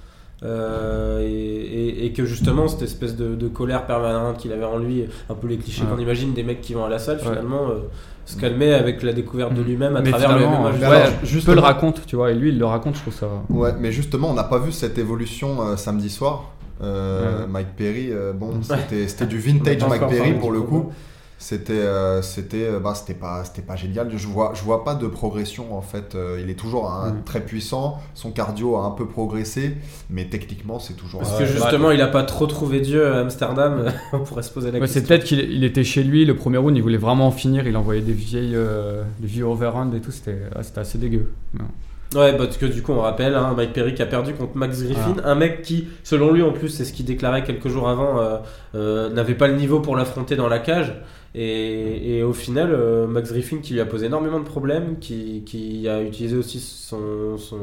Euh, 0.42 1.20
et, 1.22 1.24
et- 1.32 2.06
et 2.06 2.12
que 2.12 2.26
justement 2.26 2.68
cette 2.68 2.82
espèce 2.82 3.16
de, 3.16 3.34
de 3.34 3.48
colère 3.48 3.86
permanente 3.86 4.36
qu'il 4.36 4.52
avait 4.52 4.66
en 4.66 4.76
lui, 4.78 5.04
un 5.30 5.34
peu 5.34 5.46
les 5.48 5.56
clichés 5.56 5.82
Ouais. 5.82 5.88
qu'on 5.90 5.98
imagine 5.98 6.34
des 6.34 6.42
mecs 6.42 6.60
qui 6.60 6.74
vont 6.74 6.84
à 6.84 6.90
la 6.90 6.98
salle, 6.98 7.16
Ouais. 7.16 7.22
finalement 7.22 7.68
euh, 7.70 7.78
se 8.26 8.36
calmait 8.38 8.74
avec 8.74 9.02
la 9.02 9.14
découverte 9.14 9.54
de 9.54 9.62
Mm. 9.62 9.64
lui-même 9.64 9.96
à 9.96 10.02
Mais 10.02 10.10
travers 10.10 10.36
le 10.38 10.44
MMA. 10.44 10.68
euh, 10.68 11.40
peu 11.44 11.54
le 11.54 11.60
raconte, 11.60 12.02
tu 12.06 12.16
vois, 12.16 12.32
et 12.32 12.34
lui 12.34 12.50
il 12.50 12.58
le 12.58 12.66
raconte, 12.66 12.96
je 12.96 13.00
trouve 13.00 13.14
ça. 13.14 13.28
Ouais, 13.48 13.72
mais 13.80 13.92
justement, 13.92 14.28
on 14.30 14.34
n'a 14.34 14.44
pas 14.44 14.58
vu 14.58 14.72
cette 14.72 14.98
évolution 14.98 15.62
euh, 15.62 15.76
samedi 15.76 16.10
soir. 16.10 16.50
Euh, 16.82 17.40
Ouais. 17.42 17.46
Mike 17.48 17.76
Perry, 17.76 18.08
euh, 18.12 18.32
bon, 18.32 18.62
c'était 18.62 19.08
c'était 19.08 19.26
du 19.26 19.38
vintage 19.38 19.82
Mike 19.88 20.08
Perry 20.08 20.32
pour 20.34 20.50
le 20.52 20.60
coup. 20.62 20.90
C'était, 21.38 21.74
euh, 21.74 22.22
c'était, 22.22 22.70
bah, 22.82 22.94
c'était 22.94 23.12
pas, 23.12 23.44
c'était 23.44 23.60
pas 23.60 23.76
génial. 23.76 24.10
Je 24.16 24.26
vois, 24.26 24.52
je 24.54 24.62
vois 24.62 24.84
pas 24.84 24.94
de 24.94 25.06
progression 25.06 25.76
en 25.76 25.82
fait. 25.82 26.14
Euh, 26.14 26.40
il 26.42 26.48
est 26.48 26.54
toujours 26.54 26.90
hein, 26.90 27.10
Mm. 27.12 27.24
très 27.24 27.40
puissant. 27.40 27.98
Son 28.14 28.30
cardio 28.30 28.76
a 28.76 28.84
un 28.86 28.90
peu 28.90 29.06
progressé, 29.06 29.76
mais 30.08 30.24
techniquement 30.24 30.78
c'est 30.78 30.94
toujours. 30.94 31.20
Parce 31.20 31.38
que 31.38 31.44
justement, 31.44 31.90
il 31.90 32.00
a 32.00 32.06
pas 32.06 32.22
trop 32.22 32.46
trouvé 32.46 32.80
Dieu 32.80 33.06
à 33.06 33.18
Amsterdam. 33.20 33.84
On 34.14 34.20
pourrait 34.20 34.42
se 34.44 34.50
poser 34.50 34.68
la 34.70 34.78
Ouais, 34.78 34.86
question. 34.86 35.02
c'est 35.02 35.06
peut-être 35.06 35.24
qu'il 35.24 35.40
il 35.40 35.62
était 35.62 35.84
chez 35.84 36.02
lui, 36.04 36.24
le 36.24 36.34
premier 36.36 36.56
round, 36.56 36.74
il 36.74 36.82
voulait 36.82 36.96
vraiment 36.96 37.26
en 37.26 37.30
finir, 37.32 37.66
il 37.66 37.76
envoyait 37.76 38.00
des 38.00 38.14
vieilles, 38.14 38.54
euh, 38.56 39.02
des 39.20 39.26
vieux 39.28 39.44
overhand 39.44 39.92
et 39.94 40.00
tout, 40.00 40.12
c'était 40.12 40.38
assez 40.54 40.96
dégueu. 40.96 41.30
Non. 41.58 41.66
Ouais, 42.14 42.36
parce 42.36 42.56
que 42.56 42.66
du 42.66 42.82
coup, 42.82 42.92
on 42.92 43.00
rappelle, 43.00 43.34
hein, 43.34 43.52
Mike 43.56 43.72
Perry 43.72 43.94
qui 43.94 44.02
a 44.02 44.06
perdu 44.06 44.32
contre 44.32 44.56
Max 44.56 44.82
Griffin, 44.82 45.16
un 45.24 45.34
mec 45.34 45.62
qui, 45.62 45.88
selon 46.04 46.32
lui 46.32 46.42
en 46.42 46.52
plus, 46.52 46.68
c'est 46.68 46.84
ce 46.84 46.92
qu'il 46.92 47.04
déclarait 47.04 47.42
quelques 47.42 47.68
jours 47.68 47.88
avant, 47.88 48.20
euh, 48.20 48.36
euh, 48.74 49.10
n'avait 49.10 49.34
pas 49.34 49.48
le 49.48 49.54
niveau 49.54 49.80
pour 49.80 49.96
l'affronter 49.96 50.36
dans 50.36 50.48
la 50.48 50.60
cage. 50.60 50.94
Et, 51.34 52.16
et 52.16 52.22
au 52.22 52.32
final, 52.32 52.70
euh, 52.72 53.06
Max 53.06 53.30
Griffin 53.30 53.58
qui 53.58 53.74
lui 53.74 53.80
a 53.80 53.86
posé 53.86 54.06
énormément 54.06 54.38
de 54.38 54.44
problèmes, 54.44 54.98
qui, 55.00 55.42
qui 55.44 55.88
a 55.88 56.00
utilisé 56.00 56.36
aussi 56.36 56.60
son, 56.60 57.36
son, 57.36 57.58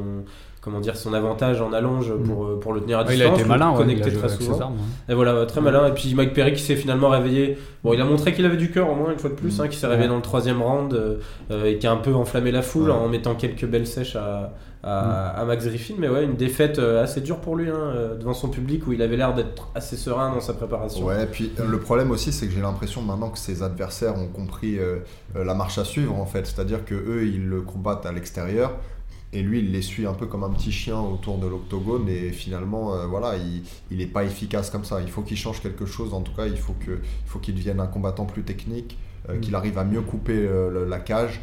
comment 0.64 0.80
dire, 0.80 0.96
son 0.96 1.14
avantage 1.14 1.62
en 1.62 1.74
allonge 1.74 2.14
pour, 2.26 2.46
euh, 2.46 2.60
pour 2.60 2.74
le 2.74 2.82
tenir 2.82 3.00
à 3.00 3.04
Ouais, 3.04 3.10
distance, 3.16 3.32
il 3.32 3.34
a 3.34 3.40
été 3.40 3.48
malin, 3.50 3.72
ouais, 3.78 3.86
il 3.90 4.02
a 4.02 4.06
très 4.12 4.30
souvent. 4.30 4.60
armes. 4.62 4.74
ouais. 4.76 5.14
Et 5.14 5.16
voilà, 5.16 5.46
très 5.46 5.60
malin. 5.62 5.88
Et 5.88 5.92
puis 5.92 6.16
Mike 6.16 6.34
Perry 6.34 6.54
qui 6.54 6.62
s'est 6.62 6.76
finalement 6.78 7.10
réveillé. 7.10 7.58
Bon, 7.84 7.94
il 7.94 8.00
a 8.02 8.06
montré 8.06 8.34
qu'il 8.34 8.46
avait 8.46 8.58
du 8.58 8.72
cœur 8.72 8.90
au 8.90 8.96
moins 8.96 9.12
une 9.12 9.20
fois 9.20 9.30
de 9.30 9.36
plus, 9.36 9.58
Mm. 9.60 9.62
hein, 9.62 9.68
qui 9.68 9.78
s'est 9.78 9.88
réveillé 9.88 10.08
dans 10.08 10.16
le 10.16 10.22
troisième 10.22 10.62
round 10.62 10.94
euh, 10.94 11.18
euh, 11.52 11.66
et 11.66 11.78
qui 11.78 11.86
a 11.88 11.92
un 11.92 11.98
peu 11.98 12.14
enflammé 12.14 12.52
la 12.52 12.62
foule 12.62 12.90
Ouais. 12.90 12.96
en 12.96 13.10
mettant 13.10 13.36
quelques 13.36 13.66
belles 13.66 13.88
sèches 13.88 14.16
à, 14.16 14.54
à, 14.84 15.30
à 15.40 15.46
Max 15.46 15.66
Griffin. 15.66 15.96
Mais 16.00 16.08
ouais, 16.10 16.24
une 16.24 16.36
défaite 16.36 16.80
assez 16.80 17.20
dure 17.22 17.38
pour 17.40 17.56
lui 17.58 17.70
hein, 17.70 18.16
devant 18.20 18.34
son 18.34 18.48
public 18.50 18.88
où 18.88 18.94
il 18.94 19.02
avait 19.02 19.18
l'air 19.18 19.34
d'être 19.34 19.70
assez 19.76 19.96
serein 19.98 20.34
dans 20.34 20.40
sa 20.42 20.54
préparation. 20.54 21.06
Ouais, 21.06 21.24
et 21.24 21.26
puis 21.26 21.52
le 21.70 21.80
problème 21.80 22.12
aussi, 22.12 22.32
c'est 22.32 22.48
que 22.48 22.54
j'ai 22.54 22.62
l'impression 22.62 23.02
maintenant 23.02 23.30
que 23.30 23.38
ses 23.40 23.64
adversaires 23.64 24.16
ont 24.18 24.28
compris 24.28 24.80
euh, 24.80 24.98
la 25.36 25.54
marche 25.54 25.78
à 25.78 25.84
suivre 25.86 26.16
en 26.16 26.26
fait. 26.26 26.46
C'est-à-dire 26.48 26.84
que 26.86 26.96
eux, 26.96 27.26
ils 27.26 27.48
le 27.48 27.62
combattent 27.62 28.06
à 28.06 28.12
l'extérieur 28.12 28.72
et 29.34 29.42
lui, 29.42 29.60
il 29.60 29.72
les 29.72 29.82
suit 29.82 30.06
un 30.06 30.14
peu 30.14 30.28
comme 30.28 30.44
un 30.44 30.50
petit 30.52 30.72
chien 30.72 31.00
autour 31.00 31.38
de 31.40 31.48
l'octogone 31.48 32.08
et 32.08 32.30
finalement, 32.32 32.94
euh, 32.96 33.06
voilà, 33.08 33.36
il, 33.38 33.64
il 33.92 34.02
est 34.02 34.06
pas 34.08 34.24
efficace 34.24 34.70
comme 34.70 34.86
ça. 34.86 35.02
Il 35.02 35.10
faut 35.10 35.22
qu'il 35.24 35.38
change 35.38 35.62
quelque 35.62 35.86
chose. 35.86 36.14
En 36.14 36.22
tout 36.22 36.34
cas, 36.34 36.46
il 36.46 36.58
faut 36.58 36.76
que, 36.80 36.92
il 36.92 37.28
faut 37.28 37.40
qu'il 37.40 37.56
devienne 37.56 37.80
un 37.80 37.88
combattant 37.88 38.26
plus 38.26 38.44
technique, 38.44 38.98
euh, 39.30 39.36
Mm. 39.38 39.40
qu'il 39.42 39.56
arrive 39.56 39.78
à 39.78 39.84
mieux 39.84 40.02
couper 40.02 40.36
euh, 40.48 40.70
le- 40.70 40.86
la 40.86 41.00
cage. 41.00 41.42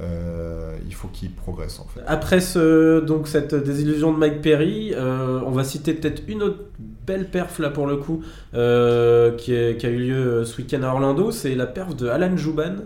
Euh, 0.00 0.74
il 0.86 0.94
faut 0.94 1.08
qu'il 1.08 1.30
progresse 1.32 1.78
en 1.78 1.84
fait. 1.86 2.00
Après 2.06 2.40
ce, 2.40 3.00
donc 3.00 3.28
cette 3.28 3.54
désillusion 3.54 4.12
de 4.12 4.18
Mike 4.18 4.40
Perry, 4.40 4.92
euh, 4.94 5.40
on 5.44 5.50
va 5.50 5.64
citer 5.64 5.92
peut-être 5.92 6.22
une 6.28 6.42
autre 6.42 6.60
belle 7.06 7.28
perf 7.30 7.58
là 7.58 7.68
pour 7.68 7.86
le 7.86 7.98
coup 7.98 8.22
euh, 8.54 9.32
qui, 9.36 9.52
est- 9.52 9.76
qui 9.78 9.86
a 9.86 9.90
eu 9.90 9.98
lieu 9.98 10.44
ce 10.46 10.56
week-end 10.62 10.82
à 10.82 10.88
Orlando, 10.88 11.30
c'est 11.30 11.54
la 11.54 11.66
perf 11.66 11.94
de 11.94 12.08
Alan 12.08 12.34
Jouban 12.38 12.76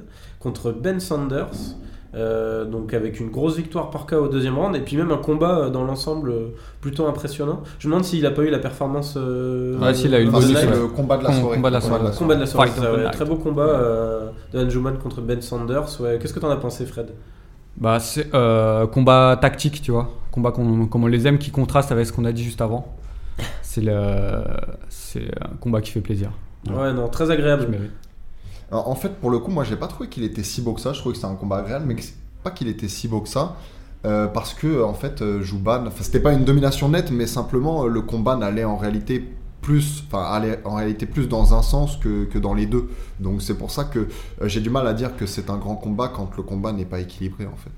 contre 0.41 0.73
Ben 0.73 0.99
Sanders. 0.99 1.51
Euh, 2.17 2.65
donc 2.65 2.95
avec 2.95 3.21
une 3.21 3.29
grosse 3.31 3.57
victoire 3.59 3.91
par 3.91 4.07
KO 4.07 4.17
au 4.25 4.29
deuxième 4.29 4.57
round 4.57 4.75
et 4.75 4.81
puis 4.81 4.97
même 4.97 5.11
un 5.13 5.19
combat 5.19 5.59
euh, 5.59 5.69
dans 5.71 5.85
l'ensemble 5.85 6.31
euh, 6.31 6.47
plutôt 6.81 7.07
impressionnant. 7.07 7.63
Je 7.79 7.89
me 7.89 7.93
demande 7.93 8.05
s'il 8.07 8.25
a 8.25 8.31
pas 8.31 8.41
eu 8.43 8.49
la 8.49 8.59
performance. 8.59 9.15
euh, 9.19 9.79
Ouais, 9.79 9.93
s'il 9.93 10.15
a 10.15 10.21
eu 10.21 10.25
le 10.25 10.31
combat 10.31 11.19
de 11.19 11.25
la 11.25 11.33
soirée. 11.33 11.57
combat 11.57 11.69
de 11.69 11.75
la 11.75 11.81
soirée. 11.83 12.11
Combat 12.17 12.35
de 12.37 12.41
la 12.41 12.47
soirée, 12.47 12.71
ça, 12.71 12.93
ouais. 12.95 13.01
night. 13.03 13.13
très 13.13 13.25
beau 13.27 13.37
combat 13.37 13.63
euh, 13.65 14.31
de 14.53 14.59
Alan 14.61 14.71
Jouban 14.71 14.93
contre 15.03 15.21
Ben 15.21 15.43
Sanders. 15.43 16.01
Ouais. 16.01 16.19
Qu'est-ce 16.21 16.33
que 16.33 16.41
t'en 16.41 16.49
as 16.51 16.57
pensé, 16.57 16.87
Fred? 16.87 17.09
Bah, 17.77 17.99
c'est 18.01 18.35
euh, 18.35 18.87
combat 18.87 19.37
tactique, 19.39 19.83
tu 19.83 19.91
vois. 19.91 20.09
Combat 20.33 20.53
qu'on- 20.53 20.87
comme 20.87 21.05
on 21.05 21.09
les 21.09 21.27
aime, 21.27 21.37
qui 21.37 21.51
contraste 21.51 21.93
avec 21.93 22.07
ce 22.07 22.13
qu'on 22.15 22.25
a 22.25 22.33
dit 22.33 22.45
juste 22.45 22.63
avant. 22.63 22.97
C'est 23.61 23.83
le, 23.83 23.93
c'est 24.89 25.29
un 25.43 25.57
combat 25.61 25.83
qui 25.83 25.91
fait 25.91 26.01
plaisir. 26.01 26.31
Ouais. 26.67 26.75
Ouais, 26.75 26.93
non, 26.95 27.09
très 27.09 27.27
Je 27.27 27.33
agréable. 27.33 27.69
En 28.71 28.95
fait, 28.95 29.11
pour 29.21 29.31
le 29.31 29.39
coup, 29.39 29.51
moi, 29.51 29.65
j'ai 29.65 29.77
pas 29.77 29.87
trouvé 29.87 30.09
qu'il 30.09 30.25
était 30.25 30.43
si 30.43 30.61
beau 30.63 30.73
que 30.75 30.81
ça. 30.81 30.93
Je 30.93 30.99
trouvais 31.01 31.13
que 31.13 31.19
c'était 31.21 31.33
un 31.33 31.37
combat 31.37 31.59
agréable, 31.59 31.85
mais 31.87 31.97
pas 32.43 32.51
qu'il 32.51 32.69
était 32.69 32.89
si 32.89 33.09
beau 33.09 33.21
que 33.21 33.29
ça. 33.29 33.57
euh, 34.05 34.27
parce 34.29 34.55
que, 34.55 34.83
en 34.83 34.95
fait, 34.95 35.23
euh, 35.23 35.43
Jouban, 35.43 35.87
enfin, 35.87 36.03
c'était 36.05 36.21
pas 36.21 36.33
une 36.33 36.45
domination 36.45 36.89
nette, 36.89 37.11
mais 37.11 37.27
simplement, 37.27 37.85
euh, 37.85 37.89
le 37.89 38.03
combat 38.03 38.37
n'allait 38.37 38.65
en 38.65 38.77
réalité 38.77 39.25
plus, 39.63 40.05
enfin, 40.07 40.25
allait 40.25 40.61
en 40.65 40.75
réalité 40.77 41.07
plus 41.07 41.29
dans 41.29 41.55
un 41.55 41.63
sens 41.63 41.97
que, 41.97 42.25
que 42.25 42.39
dans 42.39 42.55
les 42.55 42.67
deux. 42.67 42.89
Donc, 43.21 43.43
c'est 43.43 43.59
pour 43.59 43.71
ça 43.73 43.85
que 43.85 44.09
j'ai 44.45 44.61
du 44.61 44.71
mal 44.71 44.87
à 44.87 44.95
dire 44.95 45.17
que 45.17 45.27
c'est 45.27 45.51
un 45.51 45.57
grand 45.59 45.77
combat 45.77 46.09
quand 46.09 46.31
le 46.37 46.43
combat 46.43 46.73
n'est 46.73 46.85
pas 46.85 47.01
équilibré, 47.01 47.47
en 47.47 47.57
fait. 47.57 47.71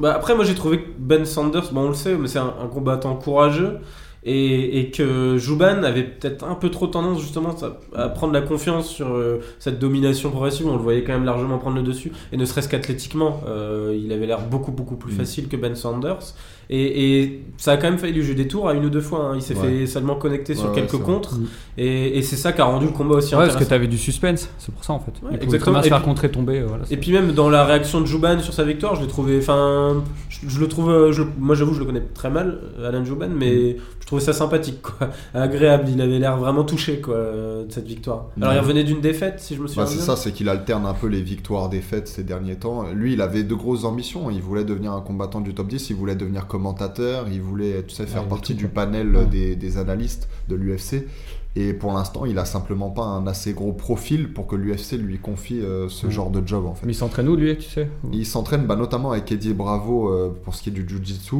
Bah 0.00 0.14
après, 0.14 0.34
moi 0.36 0.44
j'ai 0.44 0.54
trouvé 0.54 0.82
que 0.82 0.88
Ben 0.98 1.24
Sanders, 1.24 1.72
bon 1.72 1.86
on 1.86 1.88
le 1.88 1.94
sait, 1.94 2.16
mais 2.16 2.28
c'est 2.28 2.38
un 2.38 2.68
combattant 2.72 3.16
courageux 3.16 3.80
et, 4.28 4.78
et 4.80 4.90
que 4.90 5.36
Jouban 5.38 5.82
avait 5.82 6.02
peut-être 6.04 6.44
un 6.44 6.54
peu 6.54 6.70
trop 6.70 6.86
tendance 6.86 7.20
justement 7.20 7.54
à, 7.96 8.08
prendre 8.08 8.32
la 8.32 8.42
confiance 8.42 8.88
sur 8.88 9.08
euh, 9.08 9.40
cette 9.58 9.78
domination 9.78 10.30
progressive. 10.30 10.66
On 10.68 10.76
le 10.76 10.82
voyait 10.82 11.02
quand 11.04 11.12
même 11.14 11.24
largement 11.24 11.58
prendre 11.58 11.76
le 11.76 11.82
dessus 11.82 12.12
et 12.32 12.36
ne 12.36 12.44
serait-ce 12.44 12.68
qu'athlétiquement, 12.68 13.40
euh, 13.48 13.96
il 14.00 14.12
avait 14.12 14.26
l'air 14.26 14.40
beaucoup 14.40 14.72
beaucoup 14.72 14.96
plus 14.96 15.12
Mm. 15.12 15.16
facile 15.16 15.48
que 15.48 15.56
Ben 15.56 15.74
Sanders. 15.74 16.34
Et, 16.70 17.22
et 17.22 17.44
ça 17.56 17.72
a 17.72 17.76
quand 17.78 17.88
même 17.88 17.98
failli 17.98 18.12
lui 18.12 18.22
jouer 18.22 18.34
des 18.34 18.46
tours 18.46 18.68
à 18.68 18.74
une 18.74 18.84
ou 18.84 18.90
deux 18.90 19.00
fois. 19.00 19.20
hein. 19.30 19.32
Il 19.36 19.40
s'est 19.40 19.54
Ouais. 19.56 19.78
fait 19.80 19.86
seulement 19.86 20.16
connecter 20.16 20.54
sur 20.54 20.68
Ouais, 20.68 20.74
quelques 20.74 20.98
contres 21.02 21.36
Mm. 21.38 21.46
et, 21.78 22.18
et 22.18 22.22
c'est 22.22 22.36
ça 22.36 22.52
qui 22.52 22.60
a 22.60 22.64
rendu 22.64 22.84
le 22.86 22.92
combat 22.92 23.14
aussi 23.16 23.34
Ouais, 23.34 23.38
parce 23.40 23.48
que 23.48 23.54
intéressant. 23.54 23.70
t'avais 23.70 23.86
du 23.86 23.96
suspense, 23.96 24.50
c'est 24.58 24.74
pour 24.74 24.84
ça 24.84 24.92
en 24.92 24.98
fait. 25.00 25.12
Il 25.30 25.36
exactement. 25.36 25.58
très 25.58 25.70
bien 25.72 25.80
se 25.82 25.86
Et 25.86 25.88
faire 25.88 25.98
puis- 26.00 26.04
contrer, 26.08 26.30
tomber. 26.30 26.58
euh, 26.60 26.66
Voilà, 26.68 26.84
Et 26.84 26.88
c'est- 26.88 26.96
puis 26.98 27.12
même 27.12 27.32
dans 27.32 27.48
la 27.48 27.64
réaction 27.64 28.02
de 28.02 28.06
Jouban 28.06 28.40
sur 28.40 28.52
sa 28.52 28.64
victoire, 28.64 28.94
je 28.96 29.00
l'ai 29.00 29.06
trouvé. 29.08 29.38
Enfin, 29.38 30.02
je, 30.28 30.40
je 30.46 30.60
le 30.60 30.68
trouve. 30.68 31.10
je- 31.10 31.22
moi, 31.38 31.54
j'avoue, 31.54 31.72
je 31.72 31.80
le 31.80 31.86
connais 31.86 32.02
très 32.12 32.28
mal, 32.28 32.58
Alan 32.86 33.02
Jouban, 33.04 33.28
mais 33.34 33.76
je 34.00 34.06
trouvais 34.18 34.32
ça 34.32 34.38
sympathique, 34.38 34.82
quoi, 34.82 35.10
agréable. 35.34 35.88
Il 35.88 36.00
avait 36.00 36.18
l'air 36.18 36.36
vraiment 36.36 36.64
touché, 36.64 37.00
quoi, 37.00 37.14
euh, 37.14 37.64
de 37.66 37.72
cette 37.72 37.86
victoire. 37.86 38.26
Alors, 38.40 38.54
il 38.54 38.58
revenait 38.60 38.84
d'une 38.84 39.00
défaite, 39.00 39.40
si 39.40 39.54
je 39.54 39.62
me 39.62 39.66
souviens 39.66 39.84
Bah, 39.84 39.90
c'est 39.90 39.98
ça, 40.00 40.16
c'est 40.16 40.32
qu'il 40.32 40.48
alterne 40.48 40.86
un 40.86 40.94
peu 40.94 41.06
les 41.06 41.22
victoires-défaites 41.22 42.08
ces 42.08 42.24
derniers 42.24 42.56
temps. 42.56 42.84
Lui, 42.92 43.14
il 43.14 43.20
avait 43.20 43.42
de 43.44 43.54
grosses 43.54 43.84
ambitions. 43.84 44.30
Il 44.30 44.42
voulait 44.42 44.64
devenir 44.64 44.92
un 44.92 45.00
combattant 45.00 45.40
du 45.40 45.54
top 45.54 45.68
10, 45.68 45.90
il 45.90 45.96
voulait 45.96 46.14
devenir 46.16 46.46
commentateur, 46.46 47.26
il 47.30 47.40
voulait 47.40 47.84
tu 47.86 47.94
sais, 47.94 48.06
faire 48.06 48.24
partie 48.24 48.54
tout, 48.54 48.58
du 48.58 48.68
panel 48.68 49.16
Ouais. 49.16 49.26
des, 49.26 49.56
des 49.56 49.78
analystes 49.78 50.28
de 50.48 50.54
l'UFC. 50.54 51.06
Et 51.56 51.72
pour 51.72 51.92
l'instant, 51.92 52.24
il 52.24 52.38
a 52.38 52.44
simplement 52.44 52.90
pas 52.90 53.02
un 53.02 53.26
assez 53.26 53.52
gros 53.52 53.72
profil 53.72 54.32
pour 54.32 54.46
que 54.46 54.54
l'UFC 54.54 54.92
lui 54.92 55.18
confie 55.18 55.60
euh, 55.60 55.88
ce 55.88 56.06
Ouais. 56.06 56.12
genre 56.12 56.30
de 56.30 56.46
job 56.46 56.66
en 56.66 56.74
fait. 56.74 56.86
Mais 56.86 56.92
il 56.92 56.96
s'entraîne 56.96 57.28
où 57.28 57.34
lui, 57.36 57.56
tu 57.56 57.68
sais? 57.68 57.88
Il 58.12 58.26
s'entraîne 58.26 58.66
bah, 58.66 58.76
notamment 58.76 59.10
avec 59.12 59.32
Eddie 59.32 59.54
Bravo 59.54 60.08
euh, 60.12 60.30
pour 60.44 60.54
ce 60.54 60.62
qui 60.62 60.68
est 60.68 60.72
du 60.72 60.86
Jiu-Jitsu. 60.88 61.36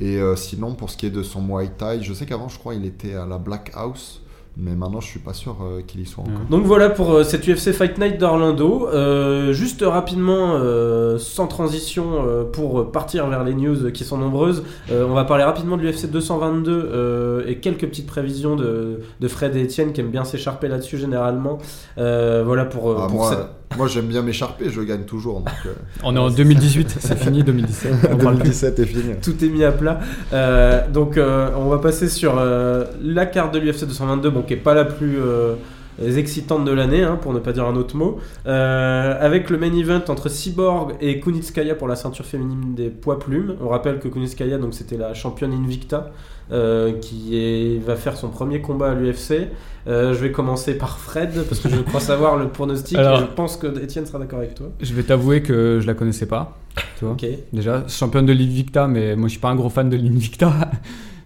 Et 0.00 0.16
euh, 0.16 0.34
sinon, 0.36 0.74
pour 0.74 0.88
ce 0.88 0.96
qui 0.96 1.04
est 1.06 1.10
de 1.10 1.22
son 1.22 1.42
Muay 1.42 1.68
Thai, 1.76 1.98
je 2.02 2.14
sais 2.14 2.24
qu'avant, 2.24 2.48
je 2.48 2.58
crois, 2.58 2.74
il 2.74 2.86
était 2.86 3.14
à 3.14 3.26
la 3.26 3.36
Black 3.38 3.70
House. 3.74 4.22
Mais 4.62 4.74
maintenant, 4.76 5.00
je 5.00 5.06
suis 5.06 5.20
pas 5.20 5.32
sûr 5.32 5.56
euh, 5.62 5.80
qu'il 5.86 6.00
y 6.00 6.06
soit 6.06 6.22
encore. 6.22 6.46
Donc 6.50 6.64
voilà 6.64 6.90
pour 6.90 7.12
euh, 7.12 7.22
cette 7.24 7.48
UFC 7.48 7.72
Fight 7.72 7.96
Night 7.98 8.18
d'Orlando. 8.18 8.88
Euh, 8.92 9.52
juste 9.52 9.82
rapidement, 9.86 10.52
euh, 10.56 11.16
sans 11.18 11.46
transition, 11.46 12.24
pour 12.52 12.90
partir 12.92 13.26
vers 13.28 13.42
les 13.44 13.54
news 13.54 13.90
qui 13.92 14.04
sont 14.04 14.18
nombreuses, 14.18 14.62
on 14.90 15.14
va 15.14 15.24
parler 15.24 15.44
rapidement 15.44 15.76
de 15.76 15.82
l'UFC 15.82 16.10
222 16.10 16.70
euh, 16.72 17.44
et 17.46 17.58
quelques 17.58 17.86
petites 17.88 18.06
prévisions 18.06 18.56
de, 18.56 19.00
de 19.20 19.28
Fred 19.28 19.56
et 19.56 19.62
Étienne 19.62 19.92
qui 19.92 20.00
aiment 20.00 20.10
bien 20.10 20.24
s'écharper 20.24 20.68
là-dessus 20.68 20.98
généralement. 20.98 21.58
Voilà 21.96 22.64
pour, 22.66 22.92
Ah, 22.98 23.06
pour 23.06 23.16
moi, 23.16 23.30
cette- 23.30 23.59
moi 23.76 23.86
j'aime 23.86 24.06
bien 24.06 24.22
m'écharper, 24.22 24.68
je 24.70 24.80
gagne 24.80 25.04
toujours. 25.04 25.40
Donc, 25.40 25.48
euh, 25.66 25.74
On 26.02 26.14
est 26.16 26.18
en 26.18 26.30
2018, 26.30 26.96
c'est 27.00 27.18
fini 27.18 27.42
2017. 27.42 27.92
On 28.12 28.16
parle 28.16 28.34
plus. 28.36 28.44
2017 28.44 28.78
est 28.78 28.84
fini. 28.86 29.14
Tout 29.22 29.44
est 29.44 29.48
mis 29.48 29.64
à 29.64 29.72
plat. 29.72 30.00
Euh, 30.32 30.88
donc, 30.88 31.16
euh, 31.16 31.50
on 31.56 31.68
va 31.68 31.78
passer 31.78 32.08
sur 32.08 32.38
euh, 32.38 32.84
la 33.02 33.26
carte 33.26 33.54
de 33.54 33.58
l'UFC 33.60 33.86
222, 33.86 34.30
bon, 34.30 34.42
qui 34.42 34.54
est 34.54 34.56
pas 34.56 34.74
la 34.74 34.84
plus 34.84 35.18
euh, 35.20 35.54
excitante 36.00 36.64
de 36.64 36.72
l'année, 36.72 37.02
hein, 37.02 37.18
pour 37.20 37.32
ne 37.32 37.38
pas 37.38 37.52
dire 37.52 37.66
un 37.66 37.76
autre 37.76 37.96
mot. 37.96 38.18
Euh, 38.46 39.16
avec 39.20 39.50
le 39.50 39.58
main 39.58 39.72
event 39.72 40.02
entre 40.08 40.28
Cyborg 40.28 40.94
et 41.00 41.20
Kunitskaya 41.20 41.74
pour 41.74 41.88
la 41.88 41.96
ceinture 41.96 42.24
féminine 42.26 42.74
des 42.74 42.88
poids 42.88 43.18
plumes. 43.18 43.54
On 43.60 43.68
rappelle 43.68 43.98
que 43.98 44.08
Kunitskaya, 44.08 44.58
donc 44.58 44.74
c'était 44.74 44.96
la 44.96 45.14
championne 45.14 45.52
Invicta, 45.52 46.10
euh, 46.52 46.92
qui 47.00 47.36
est- 47.36 47.78
va 47.84 47.96
faire 47.96 48.16
son 48.16 48.28
premier 48.28 48.60
combat 48.60 48.90
à 48.90 48.94
l'UFC. 48.94 49.48
Euh, 49.86 50.12
je 50.12 50.18
vais 50.18 50.30
commencer 50.32 50.76
par 50.76 50.98
Fred 50.98 51.30
parce 51.48 51.60
que 51.60 51.68
je 51.68 51.80
crois 51.80 52.00
savoir 52.00 52.36
le 52.36 52.48
pronostic. 52.48 52.98
Alors- 52.98 53.18
et 53.18 53.20
je 53.22 53.26
pense 53.26 53.56
que 53.56 53.82
Étienne 53.82 54.04
sera 54.06 54.18
d'accord 54.18 54.40
avec 54.40 54.54
toi. 54.54 54.66
Je 54.80 54.92
vais 54.94 55.02
t'avouer 55.02 55.42
que 55.42 55.78
je 55.80 55.86
la 55.86 55.94
connaissais 55.94 56.26
pas. 56.26 56.58
Tu 56.98 57.04
vois. 57.04 57.16
Déjà, 57.52 57.84
championne 57.88 58.26
de 58.26 58.32
l'Invicta, 58.32 58.86
mais 58.86 59.16
moi 59.16 59.28
je 59.28 59.32
suis 59.32 59.40
pas 59.40 59.48
un 59.48 59.56
gros 59.56 59.70
fan 59.70 59.88
de 59.88 59.96
l'Invicta. 59.96 60.52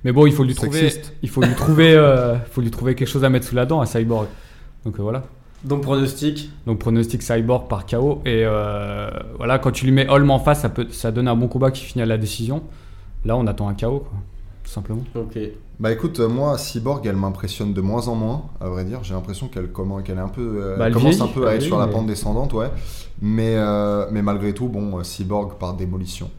Mais 0.04 0.12
bon, 0.12 0.26
il 0.26 0.34
faut 0.34 0.44
lui 0.44 0.54
trouver, 0.54 0.80
Sexiste. 0.80 1.14
il 1.22 1.30
faut 1.30 1.40
lui 1.40 1.54
trouver, 1.54 1.94
euh, 1.94 2.36
faut 2.50 2.60
lui 2.60 2.70
trouver 2.70 2.94
quelque 2.94 3.08
chose 3.08 3.24
à 3.24 3.30
mettre 3.30 3.46
sous 3.46 3.54
la 3.54 3.64
dent 3.64 3.80
à 3.80 3.86
Cyborg. 3.86 4.26
Donc 4.84 4.98
euh, 4.98 5.02
voilà. 5.02 5.22
Donc 5.64 5.80
pronostic. 5.80 6.50
Donc 6.66 6.78
pronostic 6.78 7.22
Cyborg 7.22 7.68
par 7.68 7.86
KO 7.86 8.20
et 8.26 8.42
euh, 8.44 9.08
voilà 9.38 9.58
quand 9.58 9.70
tu 9.70 9.86
lui 9.86 9.92
mets 9.92 10.06
Holm 10.06 10.30
en 10.30 10.38
face, 10.38 10.60
ça 10.60 10.68
peut, 10.68 10.88
ça 10.90 11.10
donne 11.10 11.26
un 11.26 11.34
bon 11.34 11.48
combat 11.48 11.70
qui 11.70 11.84
finit 11.84 12.02
à 12.02 12.06
la 12.06 12.18
décision. 12.18 12.62
Là, 13.24 13.34
on 13.38 13.46
attend 13.46 13.66
un 13.66 13.72
KO 13.72 14.00
quoi, 14.00 14.12
tout 14.64 14.70
simplement. 14.70 15.02
Ok. 15.14 15.38
Bah 15.78 15.92
écoute, 15.92 16.20
euh, 16.20 16.28
moi, 16.28 16.56
Cyborg, 16.58 17.06
elle 17.06 17.16
m'impressionne 17.16 17.72
de 17.74 17.80
moins 17.80 18.08
en 18.08 18.14
moins, 18.14 18.44
à 18.60 18.68
vrai 18.68 18.84
dire. 18.84 19.00
J'ai 19.02 19.14
l'impression 19.14 19.48
qu'elle 19.48 19.68
comment, 19.68 20.00
qu'elle 20.02 20.18
est 20.18 20.22
un 20.22 20.28
peu, 20.28 20.56
euh, 20.62 20.76
Bah, 20.76 20.86
elle 20.88 20.94
commence 20.94 21.20
un 21.20 21.26
peu 21.26 21.46
à 21.46 21.54
être 21.54 21.62
sur 21.62 21.78
la 21.78 21.86
pente 21.86 22.06
descendante, 22.06 22.52
ouais. 22.54 22.70
Mais, 23.20 23.54
euh, 23.56 24.06
mais 24.10 24.22
malgré 24.22 24.52
tout, 24.54 24.68
bon, 24.68 25.02
Cyborg 25.04 25.54
par 25.58 25.74
démolition. 25.74 26.30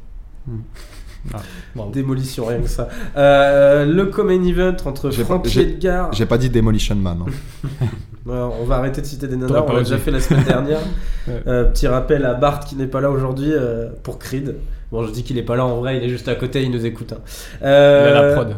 Bravo. 0.46 1.92
Démolition, 1.92 2.46
rien 2.46 2.60
que 2.62 2.68
ça. 2.68 2.88
Euh, 3.18 3.86
le 3.86 4.06
Common 4.08 4.44
Event 4.44 4.76
entre 4.86 5.10
j'ai- 5.10 5.62
Edgar. 5.62 6.14
J'ai 6.14 6.26
pas 6.26 6.38
dit 6.38 6.50
Demolition 6.50 6.96
Man. 6.96 7.26
hein. 7.28 7.86
On 8.28 8.66
va 8.66 8.78
arrêter 8.78 9.02
de 9.02 9.06
citer 9.06 9.28
des 9.28 9.38
pas 9.38 9.64
on 9.68 9.74
l'a 9.74 9.80
déjà 9.84 9.98
fait 10.00 10.12
la 10.12 10.20
semaine 10.20 10.44
dernière. 10.46 10.80
Ouais. 11.28 11.42
Euh, 11.48 11.64
petit 11.72 11.88
rappel 11.88 12.24
à 12.24 12.36
Bart 12.36 12.60
qui 12.60 12.76
n'est 12.76 12.86
pas 12.86 13.02
là 13.02 13.10
aujourd'hui 13.10 13.50
euh, 13.52 13.90
pour 14.04 14.20
Creed. 14.20 14.58
Bon, 14.92 15.04
je 15.04 15.12
dis 15.12 15.24
qu'il 15.24 15.38
est 15.38 15.44
pas 15.44 15.56
là 15.56 15.66
en 15.66 15.78
vrai, 15.80 15.98
il 15.98 16.04
est 16.04 16.10
juste 16.10 16.28
à 16.28 16.36
côté, 16.36 16.62
il 16.64 16.72
nous 16.72 16.86
écoute. 16.86 17.14
hein. 17.14 17.22
Il 17.62 17.68
Euh, 17.68 18.18
a 18.18 18.22
la 18.28 18.34
prod. 18.36 18.56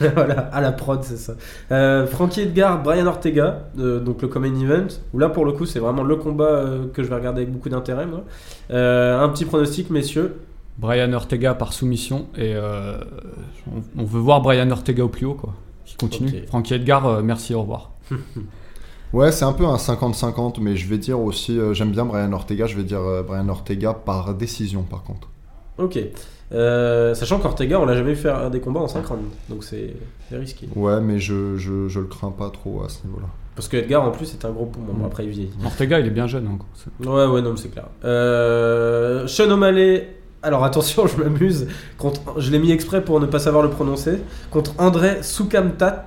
voilà, 0.14 0.40
à 0.52 0.60
la 0.60 0.72
prod, 0.72 1.02
c'est 1.02 1.16
ça. 1.18 1.34
Euh, 1.72 2.06
Frankie 2.06 2.40
Edgar, 2.42 2.82
Brian 2.82 3.06
Ortega, 3.06 3.64
euh, 3.78 4.00
donc 4.00 4.22
le 4.22 4.28
Common 4.28 4.54
Event, 4.60 4.86
où 5.12 5.18
là 5.18 5.28
pour 5.28 5.44
le 5.44 5.52
coup 5.52 5.66
c'est 5.66 5.78
vraiment 5.78 6.02
le 6.02 6.16
combat 6.16 6.44
euh, 6.46 6.86
que 6.92 7.02
je 7.02 7.08
vais 7.08 7.14
regarder 7.16 7.42
avec 7.42 7.52
beaucoup 7.52 7.68
d'intérêt. 7.68 8.06
moi. 8.06 8.22
Euh, 8.70 9.20
un 9.20 9.28
petit 9.28 9.44
pronostic, 9.44 9.90
messieurs. 9.90 10.40
Brian 10.78 11.12
Ortega 11.12 11.54
par 11.54 11.72
soumission 11.72 12.26
et 12.36 12.54
euh, 12.54 12.98
on, 13.66 14.02
on 14.02 14.04
veut 14.04 14.20
voir 14.20 14.40
Brian 14.40 14.70
Ortega 14.70 15.04
au 15.04 15.08
plus 15.08 15.26
haut 15.26 15.34
quoi. 15.34 15.54
Qui 15.84 15.96
continue. 15.96 16.28
Ok. 16.28 16.46
Frankie 16.48 16.74
Edgar, 16.74 17.04
euh, 17.06 17.22
merci, 17.22 17.54
au 17.54 17.60
revoir. 17.62 17.90
Ouais, 19.14 19.32
c'est 19.32 19.46
un 19.46 19.54
peu 19.54 19.64
un 19.64 19.76
50-50, 19.76 20.60
mais 20.60 20.76
je 20.76 20.86
vais 20.86 20.98
dire 20.98 21.18
aussi, 21.18 21.58
euh, 21.58 21.72
j'aime 21.72 21.90
bien 21.92 22.04
Brian 22.04 22.30
Ortega, 22.32 22.66
je 22.66 22.76
vais 22.76 22.82
dire 22.84 23.00
euh, 23.00 23.22
Brian 23.22 23.48
Ortega 23.48 23.94
par 23.94 24.34
décision 24.34 24.82
par 24.82 25.02
contre. 25.02 25.28
Ok. 25.78 25.98
Euh, 26.50 27.14
sachant 27.14 27.38
qu'Ortega, 27.38 27.78
on 27.78 27.84
l'a 27.84 27.94
jamais 27.94 28.14
vu 28.14 28.20
faire 28.20 28.50
des 28.50 28.60
combats 28.60 28.80
en 28.80 28.88
5 28.88 29.06
rounds, 29.06 29.22
donc 29.50 29.62
c'est 29.64 29.94
risqué. 30.32 30.66
Ouais, 30.74 30.98
mais 31.00 31.18
je, 31.20 31.56
je, 31.58 31.88
je 31.88 32.00
le 32.00 32.06
crains 32.06 32.30
pas 32.30 32.48
trop 32.50 32.82
à 32.84 32.88
ce 32.88 33.06
niveau-là. 33.06 33.26
Parce 33.54 33.68
que 33.68 33.76
Edgar 33.76 34.02
en 34.04 34.10
plus 34.12 34.24
c'est 34.24 34.44
un 34.46 34.50
gros 34.50 34.64
poumon, 34.66 34.94
bon, 34.94 35.04
après 35.06 35.24
il 35.24 35.30
vieillit. 35.30 35.50
Ortega, 35.64 35.98
il 36.00 36.06
est 36.06 36.10
bien 36.10 36.26
jeune 36.26 36.46
encore. 36.48 36.66
C'est- 36.74 37.06
Ouais, 37.06 37.26
ouais, 37.26 37.42
non, 37.42 37.50
mais 37.50 37.56
c'est 37.58 37.68
clair. 37.68 37.86
Euh, 38.04 39.26
Sean 39.26 39.50
O'Malley, 39.50 40.08
alors 40.42 40.64
attention, 40.64 41.06
je 41.08 41.16
m'amuse. 41.22 41.66
Contre, 41.98 42.40
je 42.40 42.50
l'ai 42.50 42.58
mis 42.60 42.70
exprès 42.70 43.04
pour 43.04 43.20
ne 43.20 43.26
pas 43.26 43.40
savoir 43.40 43.62
le 43.62 43.68
prononcer. 43.70 44.18
Contre 44.50 44.72
André 44.78 45.22
Soukamtat. 45.22 46.04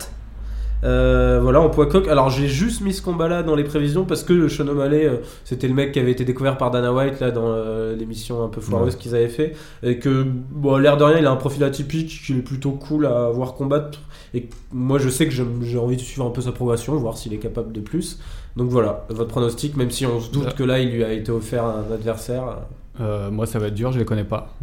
Euh, 0.83 1.39
voilà, 1.41 1.61
en 1.61 1.69
poids 1.69 1.85
coq. 1.85 2.07
Alors 2.07 2.29
j'ai 2.29 2.47
juste 2.47 2.81
mis 2.81 2.93
ce 2.93 3.01
combat-là 3.01 3.43
dans 3.43 3.55
les 3.55 3.63
prévisions 3.63 4.03
parce 4.05 4.23
que 4.23 4.47
Sean 4.47 4.67
O'Malley, 4.67 5.05
euh, 5.05 5.17
c'était 5.43 5.67
le 5.67 5.73
mec 5.75 5.91
qui 5.91 5.99
avait 5.99 6.11
été 6.11 6.25
découvert 6.25 6.57
par 6.57 6.71
Dana 6.71 6.91
White 6.91 7.19
là 7.19 7.29
dans 7.31 7.47
euh, 7.47 7.95
l'émission 7.95 8.43
un 8.43 8.47
peu 8.47 8.61
foireuse 8.61 8.93
Ouais. 8.95 8.99
qu'ils 8.99 9.15
avaient 9.15 9.27
fait. 9.29 9.53
Et 9.83 9.99
que, 9.99 10.25
bon, 10.51 10.77
l'air 10.77 10.97
de 10.97 11.03
rien, 11.03 11.19
il 11.19 11.25
a 11.27 11.31
un 11.31 11.35
profil 11.35 11.63
atypique, 11.63 12.21
qu'il 12.25 12.37
est 12.37 12.41
plutôt 12.41 12.71
cool 12.71 13.05
à 13.05 13.29
voir 13.29 13.53
combattre. 13.53 13.99
Et 14.33 14.43
que 14.43 14.53
moi, 14.71 14.97
je 14.97 15.09
sais 15.09 15.27
que 15.27 15.33
j'ai 15.33 15.77
envie 15.77 15.97
de 15.97 16.01
suivre 16.01 16.25
un 16.25 16.31
peu 16.31 16.41
sa 16.41 16.51
progression, 16.51 16.95
voir 16.95 17.17
s'il 17.17 17.33
est 17.33 17.37
capable 17.37 17.71
de 17.73 17.81
plus. 17.81 18.19
Donc 18.55 18.69
voilà, 18.69 19.05
votre 19.09 19.29
pronostic, 19.29 19.77
même 19.77 19.91
si 19.91 20.05
on 20.05 20.19
se 20.19 20.31
doute 20.31 20.45
Ouais. 20.45 20.53
que 20.57 20.63
là, 20.63 20.79
il 20.79 20.89
lui 20.91 21.03
a 21.03 21.11
été 21.13 21.31
offert 21.31 21.63
un 21.65 21.93
adversaire. 21.93 22.57
Euh, 23.01 23.31
moi, 23.31 23.45
ça 23.45 23.59
va 23.59 23.67
être 23.67 23.73
dur, 23.73 23.91
je 23.91 23.99
les 23.99 24.05
connais 24.05 24.23
pas. 24.23 24.55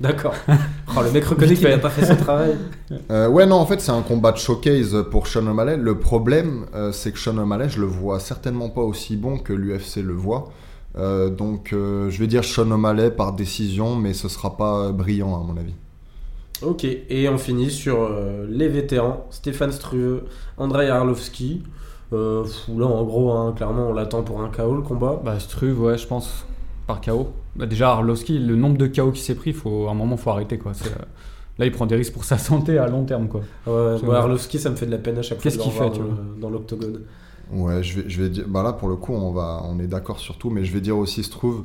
D'accord. 0.00 0.34
Oh, 0.96 1.00
le 1.02 1.10
mec 1.10 1.24
reconnaît 1.24 1.54
qu'il 1.54 1.66
n'a 1.66 1.78
pas 1.78 1.90
fait 1.90 2.06
son 2.06 2.14
travail. 2.14 2.54
Euh, 3.10 3.28
ouais, 3.28 3.46
non, 3.46 3.56
en 3.56 3.66
fait, 3.66 3.80
c'est 3.80 3.90
un 3.90 4.02
combat 4.02 4.30
de 4.30 4.36
showcase 4.36 5.04
pour 5.10 5.26
Sean 5.26 5.44
O'Malley. 5.44 5.76
Le 5.76 5.98
problème, 5.98 6.66
euh, 6.72 6.92
c'est 6.92 7.10
que 7.10 7.18
Sean 7.18 7.36
O'Malley, 7.36 7.68
je 7.68 7.80
le 7.80 7.86
vois 7.86 8.20
certainement 8.20 8.68
pas 8.68 8.82
aussi 8.82 9.16
bon 9.16 9.38
que 9.38 9.52
l'UFC 9.52 9.96
le 9.96 10.12
voit. 10.12 10.52
Euh, 10.96 11.30
donc, 11.30 11.72
euh, 11.72 12.10
je 12.10 12.18
vais 12.20 12.28
dire 12.28 12.44
Sean 12.44 12.70
O'Malley 12.70 13.10
par 13.10 13.32
décision, 13.32 13.96
mais 13.96 14.12
ce 14.12 14.28
sera 14.28 14.56
pas 14.56 14.92
brillant 14.92 15.34
à 15.34 15.44
mon 15.44 15.56
avis. 15.56 15.74
Ok, 16.62 16.84
et 16.84 17.28
on 17.28 17.36
finit 17.36 17.70
sur 17.70 18.02
euh, 18.02 18.46
les 18.48 18.68
vétérans 18.68 19.26
Stéphane 19.30 19.72
Struve, 19.72 20.22
Andrei 20.56 20.88
Arlovski. 20.88 21.62
Euh, 22.12 22.44
fou, 22.44 22.78
là, 22.78 22.86
en 22.86 23.02
gros, 23.02 23.32
hein, 23.32 23.52
clairement, 23.56 23.88
on 23.88 23.92
l'attend 23.92 24.22
pour 24.22 24.40
un 24.40 24.48
KO 24.48 24.74
le 24.76 24.82
combat. 24.82 25.20
Bah, 25.24 25.40
Struve, 25.40 25.80
ouais, 25.80 25.98
je 25.98 26.06
pense, 26.06 26.46
par 26.86 27.00
KO. 27.00 27.28
Bah, 27.56 27.66
déjà, 27.66 27.90
Arlovski, 27.90 28.38
le 28.38 28.56
nombre 28.56 28.76
de 28.78 28.86
KO 28.86 29.10
qu'il 29.12 29.22
s'est 29.22 29.34
pris, 29.34 29.52
faut, 29.52 29.88
à 29.88 29.90
un 29.90 29.94
moment, 29.94 30.16
faut 30.16 30.30
arrêter 30.30 30.58
quoi. 30.58 30.72
Euh, 30.72 30.88
Là, 31.58 31.66
il 31.66 31.70
prend 31.72 31.86
des 31.86 31.94
risques 31.94 32.12
pour 32.12 32.24
sa 32.24 32.36
santé 32.36 32.78
à 32.78 32.88
long 32.88 33.04
terme 33.04 33.28
quoi. 33.28 33.40
Ouais, 33.66 33.96
vrai. 33.98 34.16
Arlovski, 34.16 34.58
ça 34.58 34.70
me 34.70 34.76
fait 34.76 34.86
de 34.86 34.90
la 34.90 34.98
peine 34.98 35.18
à 35.18 35.22
chaque 35.22 35.38
fois. 35.38 35.42
Qu'est-ce 35.44 35.58
qu'il 35.58 35.70
fait, 35.70 35.90
tu 35.92 35.98
dans 36.00 36.04
vois 36.06 36.14
le- 36.34 36.40
Dans 36.40 36.50
l'octogone. 36.50 37.00
Ouais, 37.52 37.82
je 37.82 38.00
vais, 38.00 38.08
je 38.10 38.22
vais 38.22 38.28
dire. 38.28 38.44
Bah 38.48 38.62
là, 38.64 38.72
pour 38.72 38.88
le 38.88 38.96
coup, 38.96 39.12
on, 39.14 39.30
va, 39.32 39.62
on 39.64 39.78
est 39.78 39.86
d'accord 39.86 40.18
sur 40.18 40.36
tout, 40.36 40.50
mais 40.50 40.64
je 40.64 40.72
vais 40.72 40.80
dire 40.80 40.96
aussi 40.98 41.22
Struve, 41.22 41.62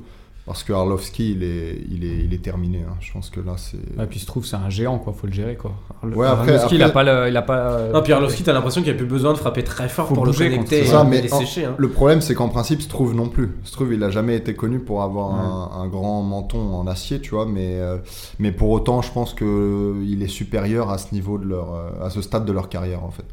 parce 0.49 0.63
que 0.63 0.73
Arlovski, 0.73 1.33
il 1.33 1.43
est, 1.43 1.77
il 1.91 2.03
est, 2.03 2.25
il 2.25 2.33
est 2.33 2.41
terminé. 2.43 2.79
hein. 2.79 2.95
Je 2.99 3.13
pense 3.13 3.29
que 3.29 3.39
là, 3.39 3.53
c'est. 3.57 3.77
Et 3.77 4.05
puis 4.09 4.17
Struve, 4.19 4.45
c'est 4.47 4.55
un 4.55 4.67
géant 4.71 4.97
quoi, 4.97 5.13
faut 5.13 5.27
le 5.27 5.31
gérer 5.33 5.55
quoi. 5.55 5.73
Ouais, 6.01 6.25
après- 6.25 6.53
Arlovski, 6.55 6.75
il 6.75 6.81
a 6.81 6.87
après- 6.87 6.93
pas 7.05 7.23
le- 7.25 7.29
il 7.29 7.37
a 7.37 7.43
pas. 7.43 7.87
Non, 7.93 8.01
puis 8.01 8.13
Arlovski, 8.13 8.41
t'as 8.41 8.53
l'impression 8.53 8.81
qu'il 8.81 8.91
n'y 8.91 8.95
a 8.95 8.97
plus 8.99 9.07
besoin 9.07 9.33
de 9.33 9.37
frapper 9.37 9.63
très 9.63 9.87
fort 9.87 10.07
Faut 10.07 10.15
pour 10.15 10.25
le 10.25 10.33
connecter 10.33 10.79
et 10.79 10.85
ça, 10.85 11.03
le 11.03 11.09
mais 11.11 11.21
les 11.21 11.31
en- 11.31 11.39
sécher. 11.39 11.65
hein. 11.65 11.75
Le 11.77 11.89
problème, 11.89 12.19
c'est 12.21 12.33
qu'en 12.33 12.49
principe, 12.49 12.81
Struve 12.81 13.13
non 13.13 13.29
plus. 13.29 13.51
Struve, 13.63 13.93
il 13.93 14.03
a 14.03 14.09
jamais 14.09 14.35
été 14.35 14.55
connu 14.55 14.79
pour 14.79 15.03
avoir 15.03 15.35
un, 15.35 15.83
un 15.83 15.87
grand 15.87 16.23
menton 16.23 16.73
en 16.73 16.87
acier, 16.87 17.21
tu 17.21 17.29
vois, 17.35 17.45
mais, 17.45 17.75
euh, 17.79 17.97
mais 18.39 18.51
pour 18.51 18.71
autant, 18.71 19.03
je 19.03 19.11
pense 19.11 19.35
qu'il 19.35 20.19
est 20.23 20.27
supérieur 20.27 20.89
à 20.89 20.97
ce 20.97 21.13
niveau 21.13 21.37
de 21.37 21.45
leur, 21.45 21.75
euh, 21.75 22.05
à 22.05 22.09
ce 22.09 22.23
stade 22.23 22.45
de 22.45 22.51
leur 22.51 22.69
carrière, 22.69 23.03
en 23.03 23.11
fait. 23.11 23.25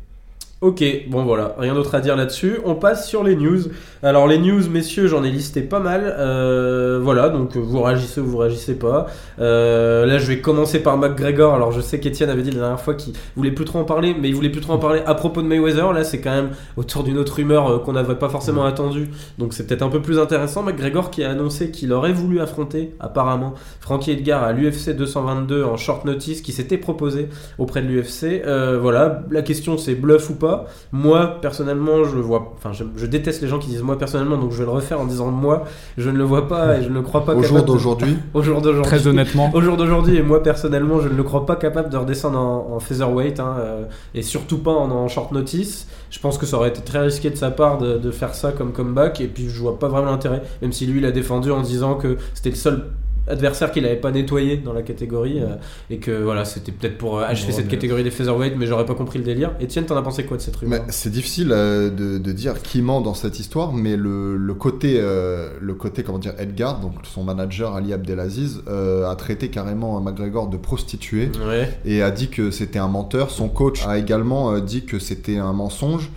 Ok, 0.63 0.83
bon 1.11 1.23
voilà, 1.23 1.55
rien 1.59 1.75
d'autre 1.75 1.95
à 1.95 2.01
dire 2.01 2.17
là-dessus. 2.17 2.61
On 2.65 2.77
passe 2.77 3.07
sur 3.07 3.23
les 3.23 3.37
news. 3.37 3.61
Alors 4.03 4.27
les 4.27 4.39
news, 4.39 4.71
messieurs, 4.71 5.07
j'en 5.07 5.23
ai 5.23 5.31
listé 5.31 5.61
pas 5.61 5.81
mal. 5.81 6.17
Euh, 6.19 6.99
voilà, 7.03 7.29
donc 7.29 7.57
euh, 7.57 7.61
vous 7.61 7.83
réagissez 7.83 8.23
ou 8.23 8.25
vous 8.25 8.39
réagissez 8.39 8.79
pas. 8.79 9.07
Euh, 9.39 10.07
là, 10.07 10.17
je 10.17 10.27
vais 10.27 10.41
commencer 10.41 10.83
par 10.83 10.97
McGregor. 10.97 11.55
Alors 11.55 11.73
je 11.73 11.83
sais 11.83 12.01
qu'Etienne 12.01 12.31
avait 12.31 12.41
dit 12.41 12.53
la 12.53 12.61
dernière 12.61 12.81
fois 12.81 12.95
qu'il 12.95 13.13
voulait 13.37 13.51
plus 13.51 13.67
trop 13.67 13.81
en 13.81 13.85
parler, 13.85 14.17
mais 14.19 14.31
il 14.31 14.35
voulait 14.35 14.49
plus 14.49 14.63
trop 14.63 14.73
en 14.73 14.79
parler 14.79 15.03
à 15.05 15.15
propos 15.15 15.43
de 15.43 15.47
Mayweather. 15.47 15.93
Là, 15.93 16.05
c'est 16.05 16.23
quand 16.23 16.35
même 16.35 16.49
autour 16.79 17.05
d'une 17.05 17.19
autre 17.19 17.35
rumeur 17.35 17.83
qu'on 17.83 17.93
n'avait 17.93 18.15
pas 18.15 18.31
forcément 18.31 18.65
attendue. 18.65 19.11
Donc 19.37 19.53
c'est 19.53 19.67
peut-être 19.67 19.83
un 19.83 19.91
peu 19.91 20.01
plus 20.01 20.19
intéressant. 20.19 20.63
McGregor 20.63 21.11
qui 21.11 21.23
a 21.23 21.33
annoncé 21.33 21.71
qu'il 21.71 21.93
aurait 21.93 22.15
voulu 22.15 22.41
affronter, 22.41 22.95
apparemment, 22.99 23.53
Frankie 23.81 24.13
Edgar 24.13 24.43
à 24.43 24.53
l'UFC 24.53 24.97
222 24.97 25.65
en 25.65 25.77
short 25.77 26.07
notice, 26.07 26.41
qui 26.41 26.53
s'était 26.53 26.79
proposé 26.79 27.29
auprès 27.59 27.83
de 27.83 27.89
l'UFC. 27.89 28.43
Euh, 28.47 28.79
voilà, 28.81 29.23
la 29.31 29.43
question 29.43 29.77
c'est 29.77 29.95
bluff 29.95 30.31
ou 30.31 30.35
pas. 30.35 30.46
Moi, 30.93 31.39
personnellement, 31.41 32.05
je 32.05 32.15
le 32.17 32.23
vois. 32.23 32.55
Enfin, 32.57 32.73
je, 32.73 32.85
je 32.97 33.07
déteste 33.07 33.43
les 33.43 33.49
gens 33.49 33.59
qui 33.59 33.69
disent 33.69 33.83
moi 33.83 33.99
personnellement, 33.99 34.37
donc 34.37 34.53
je 34.53 34.59
vais 34.59 34.65
le 34.65 34.71
refaire 34.71 35.01
en 35.01 35.07
disant 35.07 35.31
moi, 35.31 35.65
je 35.97 36.11
ne 36.11 36.17
le 36.17 36.25
vois 36.25 36.49
pas 36.49 36.79
et 36.79 36.83
je 36.83 36.89
ne 36.89 36.95
le 36.95 37.03
crois 37.03 37.25
pas 37.25 37.35
Au 37.35 37.43
jour 37.43 37.63
d'aujourd'hui, 37.63 38.17
Au 38.35 38.43
jour 38.43 38.61
d'aujourd'hui. 38.61 38.91
Très 38.91 39.07
honnêtement. 39.07 39.51
Au 39.55 39.61
jour 39.61 39.77
d'aujourd'hui, 39.77 40.17
et 40.17 40.23
moi 40.23 40.43
personnellement, 40.43 41.01
je 41.01 41.09
ne 41.09 41.15
le 41.15 41.23
crois 41.23 41.47
pas 41.47 41.57
capable 41.57 41.91
de 41.91 41.97
redescendre 41.97 42.39
en, 42.39 42.75
en 42.75 42.81
featherweight, 42.81 43.41
hein, 43.41 43.57
euh, 43.59 43.85
et 44.15 44.23
surtout 44.23 44.59
pas 44.59 44.73
en, 44.73 44.91
en 44.91 45.09
short 45.09 45.33
notice. 45.33 45.89
Je 46.11 46.19
pense 46.21 46.39
que 46.39 46.47
ça 46.47 46.57
aurait 46.57 46.69
été 46.69 46.83
très 46.83 47.01
risqué 47.01 47.31
de 47.31 47.37
sa 47.37 47.51
part 47.51 47.79
de, 47.79 47.99
de 47.99 48.11
faire 48.11 48.35
ça 48.35 48.53
comme 48.53 48.73
comeback, 48.73 49.21
et 49.21 49.27
puis 49.29 49.49
je 49.49 49.61
vois 49.61 49.79
pas 49.79 49.89
vraiment 49.89 50.11
l'intérêt, 50.11 50.43
même 50.63 50.73
si 50.73 50.87
lui 50.87 50.99
il 50.99 51.07
a 51.07 51.11
défendu 51.11 51.51
en 51.51 51.61
disant 51.61 51.95
que 51.95 52.17
c'était 52.35 52.51
le 52.51 52.57
seul 52.57 52.85
adversaire 53.29 53.71
qu'il 53.73 53.85
avait 53.85 53.97
pas 53.97 54.11
nettoyé 54.11 54.57
dans 54.57 54.73
la 54.73 54.83
catégorie, 54.83 55.41
euh, 55.41 55.57
et 55.91 55.99
que 55.99 56.23
voilà, 56.23 56.45
c'était 56.45 56.73
peut-être 56.73 56.99
pour 56.99 57.19
euh, 57.19 57.25
achever 57.25 57.49
Ouais, 57.49 57.53
cette 57.57 57.65
mais- 57.67 57.71
catégorie 57.73 58.05
des 58.05 58.11
featherweight, 58.11 58.55
mais 58.57 58.67
j'aurais 58.67 58.87
pas 58.87 58.95
compris 58.95 59.19
le 59.19 59.25
délire. 59.25 59.53
Etienne, 59.63 59.85
t'en 59.87 59.97
as 59.97 60.03
pensé 60.03 60.25
quoi 60.25 60.37
de 60.37 60.43
cette 60.43 60.57
rumeur? 60.57 60.83
Mais 60.87 60.93
c'est 60.93 61.11
difficile 61.11 61.51
euh, 61.53 61.91
de, 61.91 62.19
de 62.19 62.33
dire 62.33 62.61
qui 62.63 62.83
ment 62.83 63.01
dans 63.01 63.15
cette 63.15 63.39
histoire, 63.41 63.73
mais 63.73 63.97
le, 63.97 64.37
le 64.37 64.55
côté, 64.55 64.99
euh, 65.01 65.51
le 65.61 65.75
côté 65.75 66.03
comment 66.03 66.19
dire, 66.19 66.35
Edgar, 66.39 66.81
donc 66.81 66.93
son 67.05 67.25
manager 67.25 67.75
Ali 67.75 67.93
Abdelaziz, 67.93 68.63
euh, 68.69 69.09
a 69.11 69.17
traité 69.17 69.49
carrément 69.49 70.01
McGregor 70.01 70.49
de 70.49 70.57
prostituée 70.57 71.31
Ouais. 71.47 71.69
et 71.85 72.03
a 72.03 72.11
dit 72.11 72.29
que 72.29 72.51
c'était 72.51 72.79
un 72.79 72.89
menteur. 72.89 73.31
Son 73.31 73.49
coach 73.49 73.87
a 73.87 73.99
également 73.99 74.53
euh, 74.53 74.61
dit 74.61 74.85
que 74.85 74.99
c'était 74.99 75.37
un 75.39 75.53
mensonge. 75.53 76.11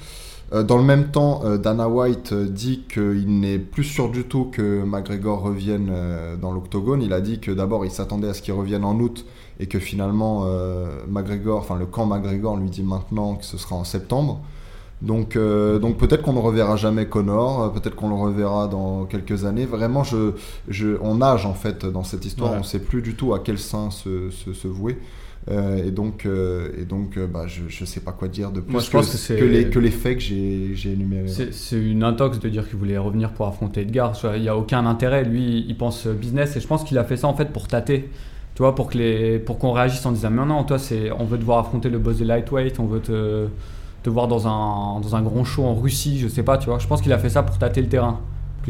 Euh, 0.51 0.63
dans 0.63 0.77
le 0.77 0.83
même 0.83 1.11
temps, 1.11 1.41
euh, 1.43 1.57
Dana 1.57 1.87
White 1.87 2.31
euh, 2.33 2.45
dit 2.47 2.83
qu'il 2.91 3.39
n'est 3.39 3.59
plus 3.59 3.83
sûr 3.83 4.09
du 4.09 4.23
tout 4.23 4.45
que 4.45 4.83
McGregor 4.83 5.41
revienne 5.41 5.91
dans 6.41 6.51
l'octogone. 6.51 7.01
Il 7.01 7.13
a 7.13 7.21
dit 7.21 7.39
que 7.39 7.51
d'abord 7.51 7.85
il 7.85 7.91
s'attendait 7.91 8.29
à 8.29 8.33
ce 8.33 8.41
qu'il 8.41 8.53
revienne 8.53 8.83
en 8.83 8.99
août 8.99 9.25
et 9.59 9.67
que 9.67 9.79
finalement 9.79 10.45
McGregor, 11.07 11.59
enfin 11.59 11.75
le 11.77 11.85
camp 11.85 12.05
McGregor 12.05 12.57
lui 12.57 12.69
dit 12.69 12.83
maintenant 12.83 13.35
que 13.35 13.45
ce 13.45 13.57
sera 13.57 13.75
en 13.75 13.83
septembre. 13.83 14.41
Donc, 15.01 15.35
euh, 15.37 15.79
donc 15.79 15.97
peut-être 15.97 16.21
qu'on 16.23 16.33
ne 16.33 16.39
reverra 16.39 16.75
jamais 16.75 17.05
Connor, 17.05 17.71
peut-être 17.71 17.95
qu'on 17.95 18.09
le 18.09 18.15
reverra 18.15 18.67
dans 18.67 19.05
quelques 19.05 19.45
années. 19.45 19.65
Vraiment, 19.65 20.03
je, 20.03 20.33
je, 20.67 20.97
on 21.01 21.15
nage 21.15 21.45
en 21.45 21.53
fait 21.53 21.85
dans 21.85 22.03
cette 22.03 22.25
histoire, 22.25 22.51
Ouais. 22.51 22.57
on 22.57 22.61
ne 22.61 22.65
sait 22.65 22.79
plus 22.79 23.01
du 23.01 23.15
tout 23.15 23.33
à 23.33 23.39
quel 23.39 23.57
sein 23.59 23.91
se, 23.91 24.29
se, 24.29 24.51
se 24.51 24.67
vouer. 24.67 24.97
Euh, 25.51 25.83
et 25.83 25.91
donc, 25.91 26.25
euh, 26.25 26.69
et 26.79 26.85
donc 26.85 27.17
euh, 27.17 27.25
bah, 27.25 27.45
je 27.47 27.63
ne 27.63 27.85
sais 27.87 28.01
pas 28.01 28.11
quoi 28.11 28.27
dire 28.27 28.51
de 28.51 28.59
plus 28.59 28.71
Moi, 28.71 28.81
je 28.81 28.87
que, 28.87 28.91
pense 28.91 29.09
que 29.09 29.17
c'est- 29.17 29.41
les, 29.41 29.69
que 29.69 29.79
les 29.79 29.89
faits 29.89 30.17
que 30.17 30.23
j'ai 30.23 30.91
énumérés. 30.91 31.27
C'est 31.51 31.75
une 31.81 32.03
intox 32.03 32.39
de 32.39 32.49
dire 32.49 32.67
qu'il 32.69 32.77
voulait 32.77 32.97
revenir 32.99 33.31
pour 33.31 33.47
affronter 33.47 33.81
Edgar. 33.81 34.13
Il 34.35 34.41
n'y 34.41 34.49
a 34.49 34.55
aucun 34.55 34.85
intérêt. 34.85 35.23
Lui, 35.23 35.65
il 35.67 35.75
pense 35.77 36.05
business 36.07 36.55
et 36.55 36.59
je 36.59 36.67
pense 36.67 36.83
qu'il 36.83 36.97
a 36.99 37.03
fait 37.03 37.17
ça 37.17 37.27
en 37.27 37.33
fait 37.33 37.51
pour 37.51 37.67
tâter. 37.67 38.09
Tu 38.55 38.61
vois, 38.63 38.75
pour 38.75 38.89
que 38.89 38.97
les, 38.97 39.39
pour 39.39 39.57
qu'on 39.57 39.71
réagisse 39.71 40.05
en 40.05 40.11
disant 40.11 40.29
mais 40.29 40.45
non, 40.45 40.63
toi, 40.65 40.77
c'est, 40.77 41.11
on 41.11 41.23
veut 41.25 41.39
te 41.39 41.43
voir 41.45 41.59
affronter 41.59 41.89
le 41.89 41.97
boss 41.97 42.17
des 42.17 42.25
lightweight, 42.25 42.79
on 42.79 42.85
veut 42.85 42.99
te, 42.99 43.47
te 44.03 44.09
voir 44.09 44.27
dans 44.27 44.47
un, 44.47 44.99
dans 44.99 45.15
un 45.15 45.21
grand 45.21 45.45
show 45.45 45.63
en 45.63 45.73
Russie, 45.75 46.19
je 46.19 46.27
sais 46.27 46.43
pas. 46.43 46.57
Tu 46.57 46.65
vois, 46.69 46.77
je 46.77 46.85
pense 46.85 47.01
qu'il 47.01 47.13
a 47.13 47.17
fait 47.17 47.29
ça 47.29 47.41
pour 47.41 47.57
tâter 47.57 47.81
le 47.81 47.87
terrain 47.87 48.19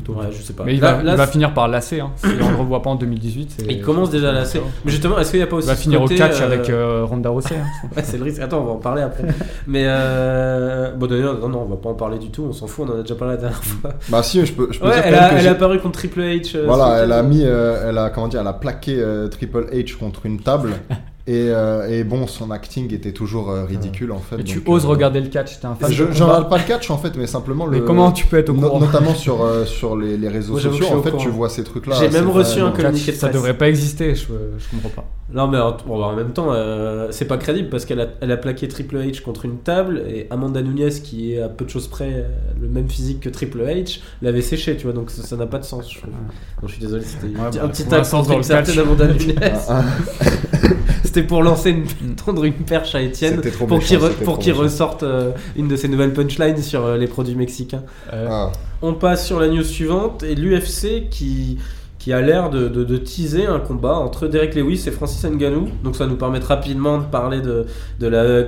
plutôt. 0.01 0.19
Ouais, 0.19 0.27
je 0.31 0.41
sais 0.41 0.53
pas. 0.53 0.63
Mais 0.63 0.75
il 0.75 0.81
Là- 0.81 0.93
va, 0.93 1.03
là, 1.03 1.11
il 1.13 1.17
va 1.17 1.27
finir 1.27 1.53
par 1.53 1.67
lasser. 1.67 1.99
Hein. 1.99 2.11
Si 2.15 2.27
on 2.41 2.49
le 2.49 2.55
revoit 2.55 2.81
pas 2.81 2.89
en 2.89 2.95
2018. 2.95 3.55
c'est- 3.57 3.65
il 3.69 3.81
commence 3.81 4.09
déjà 4.09 4.29
à 4.29 4.33
lasser. 4.33 4.61
Mais 4.85 4.91
justement, 4.91 5.17
est-ce 5.19 5.31
qu'il 5.31 5.39
n'y 5.39 5.43
a 5.43 5.47
pas 5.47 5.55
aussi 5.57 5.67
Il 5.67 5.71
va 5.71 5.75
finir 5.75 6.01
au 6.01 6.07
catch 6.07 6.41
euh, 6.41 6.45
avec 6.45 6.69
euh, 6.69 7.03
Ronda 7.05 7.29
Rousey. 7.29 7.55
hein. 7.55 7.87
Ouais, 7.95 8.03
c'est 8.03 8.17
le 8.17 8.23
risque. 8.23 8.41
Attends, 8.41 8.61
on 8.61 8.65
va 8.65 8.71
en 8.71 8.75
parler 8.77 9.01
après. 9.01 9.23
Mais 9.67 9.83
euh... 9.85 10.91
bon, 10.95 11.07
d'ailleurs, 11.07 11.39
non, 11.39 11.49
non, 11.49 11.61
on 11.61 11.69
va 11.69 11.77
pas 11.77 11.89
en 11.89 11.93
parler 11.95 12.17
du 12.19 12.29
tout. 12.29 12.45
On 12.49 12.53
s'en 12.53 12.67
fout. 12.67 12.85
On 12.89 12.93
en 12.95 12.99
a 12.99 13.01
déjà 13.01 13.15
parlé 13.15 13.35
la 13.35 13.41
dernière 13.41 13.63
fois. 13.63 13.91
Bah 14.09 14.23
si, 14.23 14.45
je 14.45 14.53
peux, 14.53 14.67
je 14.71 14.79
peux 14.79 14.87
Ouais, 14.87 14.93
dire 14.95 15.03
elle 15.05 15.15
a, 15.15 15.29
que 15.29 15.35
elle 15.35 15.41
j'ai- 15.41 15.47
a 15.47 15.51
apparu 15.51 15.79
contre 15.79 15.99
Triple 15.99 16.21
H. 16.21 16.55
euh, 16.55 16.65
Voilà, 16.65 17.03
elle 17.03 17.11
a 17.11 17.21
mis, 17.23 17.43
euh, 17.43 17.89
elle 17.89 17.97
a 17.97 18.09
comment 18.09 18.27
dire, 18.27 18.41
elle 18.41 18.47
a 18.47 18.53
plaqué 18.53 18.95
euh, 18.99 19.27
Triple 19.27 19.67
H 19.73 19.97
contre 19.97 20.25
une 20.25 20.39
table. 20.39 20.73
et, 21.31 21.49
euh, 21.49 21.87
et 21.89 22.03
bon, 22.03 22.25
son 22.27 22.49
acting 22.51 22.93
était 22.93 23.11
toujours 23.11 23.51
euh, 23.51 23.63
ridicule 23.65 24.11
en 24.11 24.19
fait. 24.19 24.39
Et 24.39 24.43
tu 24.43 24.59
donc, 24.61 24.69
oses 24.69 24.85
euh, 24.85 24.87
regarder 24.87 25.21
le 25.21 25.27
catch. 25.27 25.59
T'es 25.59 25.65
un 25.67 25.75
fan 25.75 25.91
Je, 25.91 26.03
regarde 26.03 26.49
pas 26.49 26.57
le 26.57 26.63
catch 26.63 26.89
en 26.89 26.97
fait, 26.97 27.15
mais 27.15 27.27
simplement 27.27 27.67
Mais 27.67 27.79
le. 27.79 27.85
comment 27.85 28.11
tu 28.11 28.25
peux 28.25 28.37
être 28.37 28.49
au 28.49 28.53
no- 28.53 28.67
courant 28.67 28.79
notamment 28.79 29.13
sur, 29.13 29.43
euh, 29.43 29.65
sur 29.65 29.95
les, 29.95 30.17
les 30.17 30.27
réseaux 30.27 30.53
Moi, 30.53 30.61
sociaux, 30.61 30.87
en 30.91 31.01
fait, 31.03 31.15
tu 31.17 31.29
vois 31.29 31.49
ces 31.49 31.63
trucs-là. 31.63 31.95
J'ai 31.99 32.09
même 32.09 32.29
reçu 32.29 32.59
un 32.61 32.71
communiqué 32.71 33.11
de 33.11 33.17
Ça 33.17 33.27
presse. 33.27 33.35
devrait 33.35 33.57
pas 33.57 33.69
exister. 33.69 34.15
Je, 34.15 34.23
je 34.57 34.69
comprends 34.71 34.89
pas. 35.01 35.05
Non, 35.31 35.47
mais 35.47 35.59
en, 35.59 35.77
bon, 35.85 36.03
en 36.03 36.15
même 36.15 36.31
temps, 36.33 36.47
euh, 36.51 37.09
c'est 37.11 37.25
pas 37.25 37.37
crédible 37.37 37.69
parce 37.69 37.85
qu'elle 37.85 38.01
a, 38.01 38.07
elle 38.21 38.31
a 38.31 38.37
plaqué 38.37 38.67
Triple 38.67 38.97
H 38.97 39.21
contre 39.21 39.45
une 39.45 39.57
table 39.59 40.01
et 40.09 40.25
Amanda 40.31 40.61
Nunes, 40.63 40.89
qui 41.03 41.33
est 41.33 41.41
à 41.41 41.49
peu 41.49 41.65
de 41.65 41.69
choses 41.69 41.87
près 41.87 42.25
le 42.59 42.67
même 42.67 42.89
physique 42.89 43.19
que 43.19 43.29
Triple 43.29 43.59
H, 43.61 43.99
l'avait 44.23 44.41
séché, 44.41 44.75
tu 44.77 44.85
vois. 44.85 44.93
Donc 44.93 45.11
ça 45.11 45.21
ça 45.21 45.35
n'a 45.35 45.45
pas 45.45 45.59
de 45.59 45.65
sens. 45.65 45.91
Je, 45.93 45.99
trouve. 45.99 46.09
Non, 46.11 46.67
je 46.67 46.71
suis 46.73 46.81
désolé, 46.81 47.03
c'était 47.03 47.27
Ouais, 47.27 47.45
un 47.45 47.49
petit- 47.67 47.83
bah, 47.83 47.97
un 47.97 48.01
petit 48.01 48.09
contre 48.09 48.09
dans 48.11 48.23
une 48.23 48.29
le 48.29 48.35
catch. 48.37 48.47
certaine 48.47 48.79
Amanda 48.79 49.07
Nunes. 49.07 49.35
C'était 51.03 51.23
pour 51.23 51.41
lancer 51.43 51.71
une, 51.71 51.85
tendre 52.15 52.43
une 52.43 52.53
perche 52.53 52.93
à 52.95 53.01
Étienne 53.01 53.41
pour 53.67 53.79
qu'il 53.79 53.97
re- 53.97 54.23
ressorte 54.53 55.03
euh, 55.03 55.31
une 55.55 55.67
de 55.67 55.75
ses 55.75 55.87
nouvelles 55.87 56.13
punchlines 56.13 56.61
sur 56.61 56.85
euh, 56.85 56.97
les 56.97 57.07
produits 57.07 57.35
mexicains. 57.35 57.83
Euh, 58.13 58.27
ah. 58.29 58.51
On 58.81 58.93
passe 58.93 59.25
sur 59.25 59.39
la 59.39 59.47
news 59.47 59.63
suivante 59.63 60.23
et 60.23 60.35
l'UFC 60.35 61.09
qui, 61.09 61.57
qui 61.97 62.13
a 62.13 62.21
l'air 62.21 62.49
de, 62.49 62.67
de- 62.67 62.83
de 62.83 62.97
teaser 62.97 63.45
un 63.47 63.59
combat 63.59 63.95
entre 63.95 64.27
Derek 64.27 64.53
Lewis 64.55 64.83
et 64.87 64.91
Francis 64.91 65.23
Ngannou. 65.25 65.67
Donc 65.83 65.95
ça 65.95 66.05
nous 66.05 66.15
permet 66.15 66.39
rapidement 66.39 66.99
de 66.99 67.03
parler 67.05 67.41
de, 67.41 67.65
de 67.99 68.07
la 68.07 68.45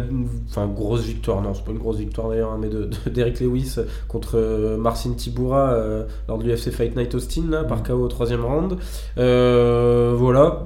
enfin, 0.50 0.68
grosse 0.68 1.02
victoire, 1.02 1.42
non 1.42 1.54
c'est 1.54 1.64
pas 1.66 1.72
une 1.72 1.80
grosse 1.80 1.98
victoire 1.98 2.30
d'ailleurs, 2.30 2.52
hein, 2.52 2.60
mais 2.62 2.70
de, 2.70 2.90
de 3.06 3.10
Derek 3.10 3.40
Lewis 3.40 3.76
contre 4.08 4.34
euh, 4.38 4.78
Marcin 4.78 5.12
Tibura 5.14 5.72
euh, 5.72 6.04
lors 6.28 6.38
de 6.38 6.44
l'UFC 6.44 6.70
Fight 6.72 6.96
Night 6.96 7.14
Austin 7.16 7.44
là, 7.50 7.64
par 7.64 7.82
KO 7.84 7.94
au 7.96 8.08
troisième 8.08 8.46
round. 8.46 8.78
Euh, 9.18 10.14
voilà, 10.16 10.64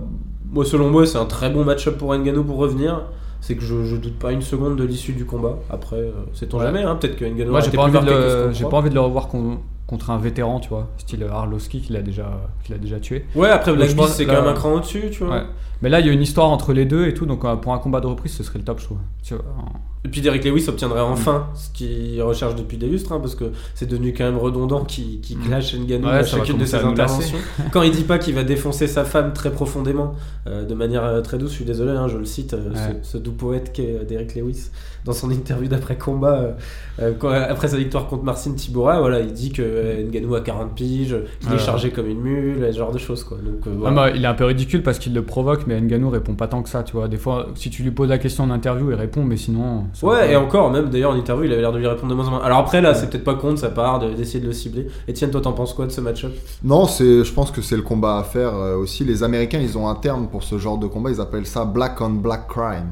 moi 0.56 0.66
selon 0.66 0.90
moi 0.90 1.06
c'est 1.06 1.20
un 1.20 1.26
très 1.26 1.52
bon 1.52 1.64
match-up 1.64 1.98
pour 2.00 2.16
Ngannou 2.16 2.44
pour 2.44 2.58
revenir. 2.58 3.02
C'est 3.42 3.56
que 3.56 3.62
je, 3.62 3.84
je 3.84 3.96
doute 3.98 4.18
pas 4.18 4.32
une 4.32 4.42
seconde 4.42 4.76
de 4.76 4.84
l'issue 4.84 5.12
du 5.14 5.24
combat. 5.26 5.60
Après, 5.70 5.98
euh, 5.98 6.12
sait-on 6.34 6.58
Ouais. 6.58 6.64
jamais, 6.66 6.82
hein, 6.82 6.96
peut-être 6.96 7.16
que 7.16 7.26
Moi, 7.26 7.60
a 7.60 7.62
j'ai 7.62 7.70
pas, 7.70 7.84
envie 7.84 7.92
de 8.00 8.06
le- 8.06 8.46
qu'on 8.48 8.52
j'ai 8.54 8.60
croit. 8.62 8.70
pas 8.72 8.78
envie 8.78 8.90
de 8.90 8.96
le 8.96 9.02
revoir 9.02 9.28
con- 9.28 9.60
contre 9.88 10.10
un 10.10 10.18
vétéran, 10.18 10.60
tu 10.60 10.70
vois, 10.70 10.90
style 10.98 11.24
Arlovski 11.24 11.82
qu'il 11.82 11.96
a 11.96 12.02
déjà, 12.02 12.42
qu'il 12.64 12.74
a 12.74 12.78
déjà 12.78 13.00
tué. 13.00 13.26
Ouais, 13.36 13.50
après 13.50 13.74
Black 13.74 13.96
Beast 13.96 14.10
c'est 14.10 14.26
quand 14.26 14.34
même 14.34 14.48
un 14.48 14.54
cran 14.54 14.74
au-dessus, 14.74 15.10
tu 15.12 15.24
vois. 15.24 15.36
Ouais. 15.36 15.44
Mais 15.82 15.90
là, 15.90 16.00
il 16.00 16.08
y 16.08 16.10
a 16.10 16.14
une 16.14 16.22
histoire 16.22 16.50
entre 16.50 16.74
les 16.74 16.86
deux 16.86 17.06
et 17.06 17.14
tout, 17.14 17.26
donc 17.26 17.44
euh, 17.46 17.56
pour 17.58 17.74
un 17.74 17.78
combat 17.80 18.00
de 18.00 18.08
reprise, 18.08 18.34
ce 18.34 18.44
serait 18.44 18.58
le 18.60 18.66
top, 18.66 18.80
je 18.80 18.86
trouve. 18.86 18.98
Tu 19.24 19.34
vois, 19.36 19.44
en- 19.60 19.74
Et 20.06 20.08
puis 20.10 20.22
Derek 20.22 20.44
Lewis 20.46 20.66
obtiendrait 20.70 21.02
enfin 21.02 21.48
ce 21.54 21.70
qu'il 21.72 22.22
recherche 22.24 22.56
depuis 22.56 22.78
des 22.78 22.88
lustres, 22.88 23.12
hein, 23.12 23.20
parce 23.20 23.36
que 23.36 23.52
c'est 23.76 23.86
devenu 23.88 24.14
quand 24.14 24.24
même 24.24 24.38
redondant 24.38 24.86
qu'il 24.86 25.20
qu'il 25.20 25.38
clash 25.40 25.76
Ngannou 25.76 26.08
Ouais, 26.08 26.14
à 26.14 26.24
chacune 26.24 26.58
de 26.58 26.66
ses 26.66 26.76
interventions. 26.78 27.38
Quand 27.72 27.82
il 27.84 27.92
dit 27.92 28.04
pas 28.04 28.18
qu'il 28.18 28.34
va 28.36 28.44
défoncer 28.44 28.88
sa 28.88 29.04
femme 29.04 29.34
très 29.34 29.52
profondément, 29.52 30.14
euh, 30.48 30.66
de 30.66 30.74
manière 30.74 31.04
euh, 31.04 31.22
très 31.22 31.38
douce, 31.38 31.52
je 31.52 31.56
suis 31.58 31.66
désolé, 31.66 31.92
hein, 31.92 32.08
je 32.08 32.18
le 32.18 32.26
cite, 32.26 32.54
euh, 32.54 32.70
Ouais. 32.72 33.00
ce, 33.04 33.12
ce 33.12 33.18
doux 33.18 33.34
poète 33.34 33.74
qu'est 33.74 34.06
Derek 34.08 34.34
Lewis, 34.36 34.70
dans 35.06 35.14
son 35.14 35.30
interview 35.32 35.68
d'après-combat, 35.70 36.34
euh, 36.34 36.52
euh, 37.00 37.14
quand- 37.18 37.30
après 37.30 37.68
sa 37.68 37.78
victoire 37.78 38.08
contre 38.08 38.24
Marcin 38.24 38.52
Tibura, 38.54 39.00
voilà, 39.00 39.20
il 39.22 39.32
dit 39.34 39.52
que 39.52 39.62
euh, 39.64 40.04
Ngannou 40.10 40.34
a 40.36 40.42
40 40.42 40.74
piges, 40.76 41.16
qu'il 41.40 41.54
est 41.54 41.60
chargé 41.60 41.92
comme 41.92 42.08
une 42.08 42.20
mule, 42.22 42.68
ce 42.72 42.78
genre 42.78 42.92
de 42.92 42.98
choses. 42.98 43.24
Quoi. 43.24 43.38
Donc, 43.38 43.68
euh, 43.68 43.86
Ah, 43.86 43.92
bah, 43.92 44.10
il 44.10 44.24
est 44.24 44.28
un 44.28 44.34
peu 44.34 44.46
ridicule 44.46 44.82
parce 44.84 44.98
qu'il 45.00 45.14
le 45.14 45.22
provoque, 45.24 45.68
mais 45.68 45.80
Ngannou 45.80 46.10
répond 46.10 46.34
pas 46.34 46.48
tant 46.48 46.64
que 46.64 46.70
ça, 46.70 46.82
tu 46.84 46.94
vois. 46.94 47.08
Des 47.08 47.18
fois, 47.18 47.48
si 47.56 47.70
tu 47.70 47.84
lui 47.84 47.92
poses 47.92 48.10
la 48.10 48.18
question 48.18 48.44
en 48.46 48.50
interview, 48.50 48.90
il 48.90 48.96
répond, 48.96 49.24
mais 49.24 49.38
sinon. 49.38 49.84
va 50.02 50.08
Ouais, 50.08 50.32
et 50.34 50.36
encore, 50.36 50.72
même 50.72 50.90
d'ailleurs 50.90 51.12
en 51.12 51.16
interview, 51.16 51.46
il 51.46 51.52
avait 51.52 51.62
l'air 51.62 51.72
de 51.72 51.78
lui 51.78 51.88
répondre 51.88 52.10
de 52.10 52.16
moins 52.16 52.28
en 52.28 52.32
moins. 52.32 52.42
Alors 52.44 52.58
après, 52.58 52.82
là, 52.82 52.94
c'est 52.96 53.10
peut-être 53.10 53.24
pas 53.24 53.36
con 53.36 53.52
de 53.52 53.58
sa 53.58 53.70
part 53.70 54.00
de- 54.00 54.14
d'essayer 54.14 54.40
de 54.40 54.48
le 54.48 54.54
cibler. 54.54 54.88
Etienne, 55.10 55.30
toi, 55.30 55.42
t'en 55.42 55.54
penses 55.54 55.74
quoi 55.74 55.86
de 55.86 55.92
ce 55.92 56.02
match-up? 56.02 56.34
Non, 56.64 56.86
c'est, 56.86 57.24
je 57.24 57.32
pense 57.34 57.52
que 57.52 57.62
c'est 57.62 57.76
le 57.76 57.84
combat 57.84 58.18
à 58.18 58.24
faire 58.24 58.56
euh, 58.56 58.76
aussi. 58.78 59.04
Les 59.04 59.22
Américains, 59.22 59.60
ils 59.60 59.78
ont 59.78 59.88
un 59.88 59.96
terme 59.96 60.28
pour 60.30 60.42
ce 60.44 60.58
genre 60.58 60.78
de 60.80 60.88
combat. 60.88 61.12
Ils 61.12 61.22
appellent 61.22 61.46
ça 61.46 61.64
black 61.66 62.02
on 62.02 62.10
black 62.10 62.48
crime. 62.48 62.90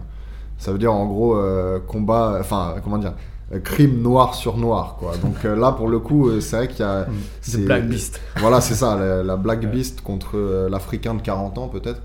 Ça 0.57 0.71
veut 0.71 0.77
dire 0.77 0.93
en 0.93 1.05
gros 1.05 1.35
euh, 1.35 1.79
combat, 1.79 2.37
enfin 2.39 2.75
comment 2.83 2.97
dire, 2.97 3.13
euh, 3.53 3.59
crime 3.59 4.01
noir 4.01 4.33
sur 4.35 4.57
noir, 4.57 4.95
quoi. 4.99 5.13
Donc 5.17 5.43
euh, 5.45 5.55
là, 5.55 5.71
pour 5.73 5.89
le 5.89 5.99
coup, 5.99 6.29
euh, 6.29 6.39
c'est 6.39 6.55
vrai 6.55 6.67
qu'il 6.69 6.79
y 6.79 6.87
a, 6.87 7.05
c'est- 7.41 7.57
Black 7.65 7.87
Beast. 7.87 8.21
Voilà, 8.37 8.61
c'est 8.61 8.73
ça, 8.75 8.95
la, 8.95 9.23
la 9.23 9.35
Black 9.35 9.69
Beast 9.69 10.01
contre 10.01 10.37
euh, 10.37 10.69
l'Africain 10.69 11.15
de 11.15 11.21
40 11.21 11.57
ans 11.57 11.67
peut-être. 11.67 12.01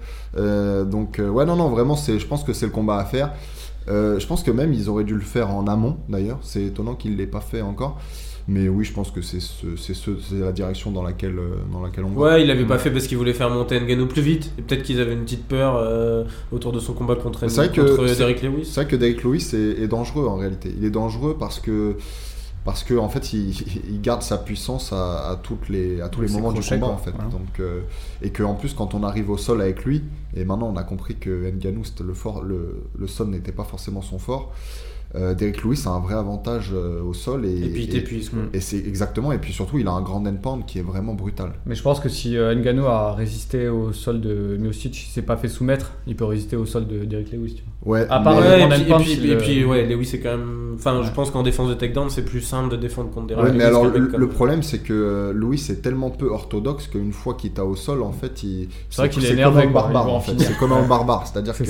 Donc 0.87 1.20
ouais, 1.20 1.44
non, 1.44 1.56
non, 1.56 1.68
vraiment, 1.70 1.96
c'est, 1.96 2.18
je 2.18 2.26
pense 2.26 2.44
que 2.44 2.52
c'est 2.52 2.66
le 2.66 2.72
combat 2.72 2.98
à 2.98 3.04
faire. 3.04 3.32
Je 3.87 4.26
pense 4.26 4.42
que 4.42 4.50
même 4.50 4.72
ils 4.74 4.88
auraient 4.90 5.04
dû 5.04 5.14
le 5.14 5.20
faire 5.20 5.50
en 5.50 5.66
amont 5.66 5.96
d'ailleurs. 6.08 6.38
C'est 6.42 6.64
étonnant 6.64 6.94
qu'ils 6.94 7.16
l'aient 7.16 7.26
pas 7.26 7.40
fait 7.40 7.62
encore. 7.62 7.98
Mais 8.50 8.66
oui, 8.68 8.84
je 8.84 8.94
pense 8.94 9.11
que 9.11 9.20
c'est 9.20 9.40
ce, 9.40 9.76
c'est 9.76 9.92
ce, 9.92 10.18
c'est 10.20 10.37
la 10.40 10.52
direction 10.52 10.90
dans 10.90 11.02
laquelle, 11.02 11.38
euh, 11.38 11.56
dans 11.70 11.82
laquelle 11.82 12.04
on 12.04 12.08
va. 12.18 12.20
Ouais, 12.20 12.42
il 12.42 12.48
l'avait 12.48 12.64
pas 12.64 12.78
fait 12.78 12.90
parce 12.90 13.06
qu'il 13.06 13.18
voulait 13.18 13.34
faire 13.34 13.50
monter 13.50 13.78
Ngannou 13.78 14.06
plus 14.06 14.22
vite. 14.22 14.52
Et 14.58 14.62
peut-être 14.62 14.82
qu'ils 14.84 15.00
avaient 15.00 15.12
une 15.12 15.24
petite 15.24 15.46
peur 15.46 15.76
euh, 15.76 16.24
autour 16.50 16.72
de 16.72 16.80
son 16.80 16.94
combat 16.94 17.14
contre, 17.14 17.46
C'est 17.48 17.56
vrai 17.66 17.70
que 17.70 17.82
contre 17.82 18.08
c'est- 18.08 18.16
Derek 18.16 18.42
Lewis. 18.42 18.64
C'est 18.64 18.80
vrai 18.82 18.90
que 18.90 18.96
Derek 18.96 19.22
Lewis 19.22 19.50
est, 19.52 19.82
est 19.82 19.87
dangereux 19.88 20.26
en 20.26 20.37
réalité. 20.37 20.72
Il 20.78 20.84
est 20.87 20.90
dangereux 20.90 21.37
parce 21.38 21.61
que 21.61 21.96
parce 22.64 22.84
que 22.84 22.94
en 22.94 23.08
fait 23.08 23.32
il, 23.34 23.50
il 23.90 24.00
garde 24.00 24.22
sa 24.22 24.37
puissance 24.38 24.92
à, 24.94 25.28
à 25.30 25.37
toutes 25.37 25.68
les 25.68 26.00
à 26.00 26.08
tous 26.08 26.22
les 26.22 26.28
moments 26.28 26.52
du 26.52 26.61
combat 26.61 26.78
quoi. 26.87 26.88
en 26.94 26.96
fait. 26.98 27.11
Voilà. 27.12 27.30
Donc 27.30 27.61
euh, 27.61 27.80
et 28.22 28.30
que 28.30 28.42
en 28.42 28.54
plus 28.54 28.72
quand 28.74 28.94
on 28.94 29.02
arrive 29.02 29.28
au 29.30 29.37
sol 29.38 29.61
avec 29.61 29.84
lui 29.84 30.02
et 30.34 30.44
maintenant 30.44 30.70
on 30.74 30.76
a 30.76 30.82
compris 30.84 31.16
que 31.16 31.50
Ngannou 31.50 31.84
c'était 31.84 32.02
le 32.04 32.14
fort 32.14 32.42
le, 32.42 32.82
le 32.98 33.06
sol 33.06 33.28
n'était 33.28 33.52
pas 33.52 33.64
forcément 33.64 34.00
son 34.02 34.18
fort. 34.18 34.52
Euh, 35.14 35.33
Derek 35.35 35.62
Lewis 35.64 35.85
a 35.87 35.90
un 35.90 36.01
vrai 36.01 36.14
avantage 36.16 36.71
euh, 36.75 37.01
au 37.03 37.14
sol 37.14 37.47
et 37.47 37.64
Et 37.64 37.68
puis 37.71 37.85
il 37.85 37.88
t'épuise, 37.88 38.31
et 38.53 38.61
c'est 38.61 38.77
exactement 38.77 39.33
et 39.33 39.38
puis 39.38 39.55
surtout 39.55 39.79
il 39.79 39.88
a 39.88 39.92
un 39.92 40.03
grand 40.03 40.27
end 40.27 40.37
pound 40.37 40.66
qui 40.66 40.79
est 40.81 40.83
vraiment 40.83 41.14
brutal. 41.14 41.53
Mais 41.64 41.75
je 41.75 41.83
pense 41.83 41.99
que 41.99 42.11
si 42.11 42.37
euh, 42.37 42.55
Ngannou 42.55 42.85
a 42.85 43.14
résisté 43.14 43.68
au 43.71 43.94
sol 43.94 44.21
de 44.21 44.59
Miocic, 44.61 45.07
il 45.07 45.11
s'est 45.11 45.23
pas 45.23 45.38
fait 45.38 45.49
soumettre, 45.49 45.92
il 46.07 46.14
peut 46.14 46.27
résister 46.27 46.57
au 46.57 46.66
sol 46.66 46.87
de 46.87 47.07
Derek 47.07 47.33
Lewis. 47.33 47.55
Tu 47.55 47.62
vois. 47.85 48.01
Ouais. 48.01 48.07
À 48.11 48.21
part 48.21 48.35
mais- 48.35 48.40
le 48.42 48.47
Ouais, 48.49 48.57
et 48.57 48.85
grand 48.85 48.99
puis, 48.99 49.12
et 49.12 49.16
endpoint, 49.33 49.37
puis, 49.38 49.59
et 49.61 49.64
ouais, 49.64 49.87
Lewis 49.87 50.05
c'est 50.05 50.21
quand 50.21 50.37
même. 50.37 50.75
Enfin, 50.75 51.01
je 51.03 51.11
pense 51.11 51.31
qu'en 51.31 51.42
défense 51.42 51.71
de 51.71 51.75
takedown, 51.75 52.11
c'est 52.11 52.25
plus 52.27 52.42
simple 52.42 52.71
de 52.71 52.77
défendre 52.77 53.11
contre 53.11 53.29
Derek 53.29 53.44
Ouais, 53.44 53.51
Lewis. 53.51 53.59
mais 53.59 53.64
alors 53.64 53.87
le, 53.87 54.09
comme- 54.09 54.21
le 54.21 54.29
problème 54.29 54.62
c'est 54.62 54.81
que 54.81 54.92
euh, 54.92 55.33
Louis 55.33 55.64
est 55.71 55.81
tellement 55.81 56.11
peu 56.11 56.27
orthodoxe 56.29 56.87
qu'une 56.87 57.12
fois 57.12 57.33
qu'il 57.33 57.53
t'a 57.53 57.64
au 57.64 57.77
sol 57.77 58.03
en 58.03 58.12
fait 58.12 58.42
il 58.42 58.68
C'est 58.90 59.01
vrai 59.01 59.09
qu'il 59.09 59.25
est 59.25 59.42
comme 59.42 59.57
un 59.57 59.66
barbare 59.71 60.09
en 60.11 60.16
en 60.16 60.21
fait 60.21 60.33
finir. 60.33 60.47
c'est 60.49 60.59
comme 60.59 60.73
un 60.73 60.87
barbare 60.87 61.27
c'est-à-dire 61.27 61.57
que 61.59 61.64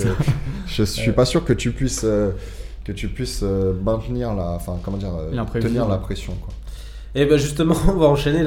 je 0.66 0.82
suis 0.82 1.12
pas 1.12 1.24
sûr 1.24 1.44
que 1.44 1.52
tu 1.52 1.70
puisses 1.70 2.02
euh, 2.04 2.30
que 2.88 2.92
tu 2.92 3.08
puisses 3.08 3.42
euh, 3.44 3.72
maintenir 3.84 4.34
la 4.34 4.48
enfin 4.52 4.76
comment 4.82 4.96
dire 4.96 5.14
euh, 5.14 5.60
tenir 5.60 5.86
la 5.88 5.98
pression 5.98 6.34
quoi. 6.44 6.54
Et 7.14 7.24
ben 7.26 7.38
justement, 7.38 7.74
on 7.88 7.98
va 7.98 8.06
enchaîner, 8.06 8.42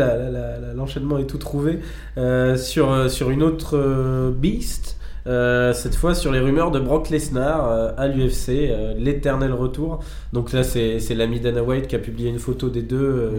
l'enchaînement 0.76 1.18
est 1.18 1.26
tout 1.26 1.38
trouvé 1.40 1.80
euh, 2.18 2.56
sur, 2.58 3.10
sur 3.10 3.30
une 3.32 3.44
autre 3.44 3.78
euh, 3.78 4.32
beast. 4.32 4.98
euh, 5.28 5.74
cette 5.74 5.96
fois 5.96 6.16
sur 6.16 6.32
les 6.32 6.40
rumeurs 6.40 6.72
de 6.72 6.80
Brock 6.80 7.10
Lesnar 7.10 7.68
euh, 7.70 7.92
à 7.98 8.08
l'UFC, 8.08 8.50
euh, 8.50 8.94
l'éternel 8.98 9.54
retour. 9.54 10.00
Donc 10.34 10.52
là, 10.54 10.64
c'est 10.64 11.00
c'est 11.00 11.16
l'ami 11.16 11.40
Dana 11.40 11.62
White 11.64 11.88
qui 11.88 11.96
a 11.96 12.00
publié 12.00 12.30
une 12.30 12.40
photo 12.40 12.70
des 12.70 12.82
deux, 12.84 12.98
euh, 12.98 13.32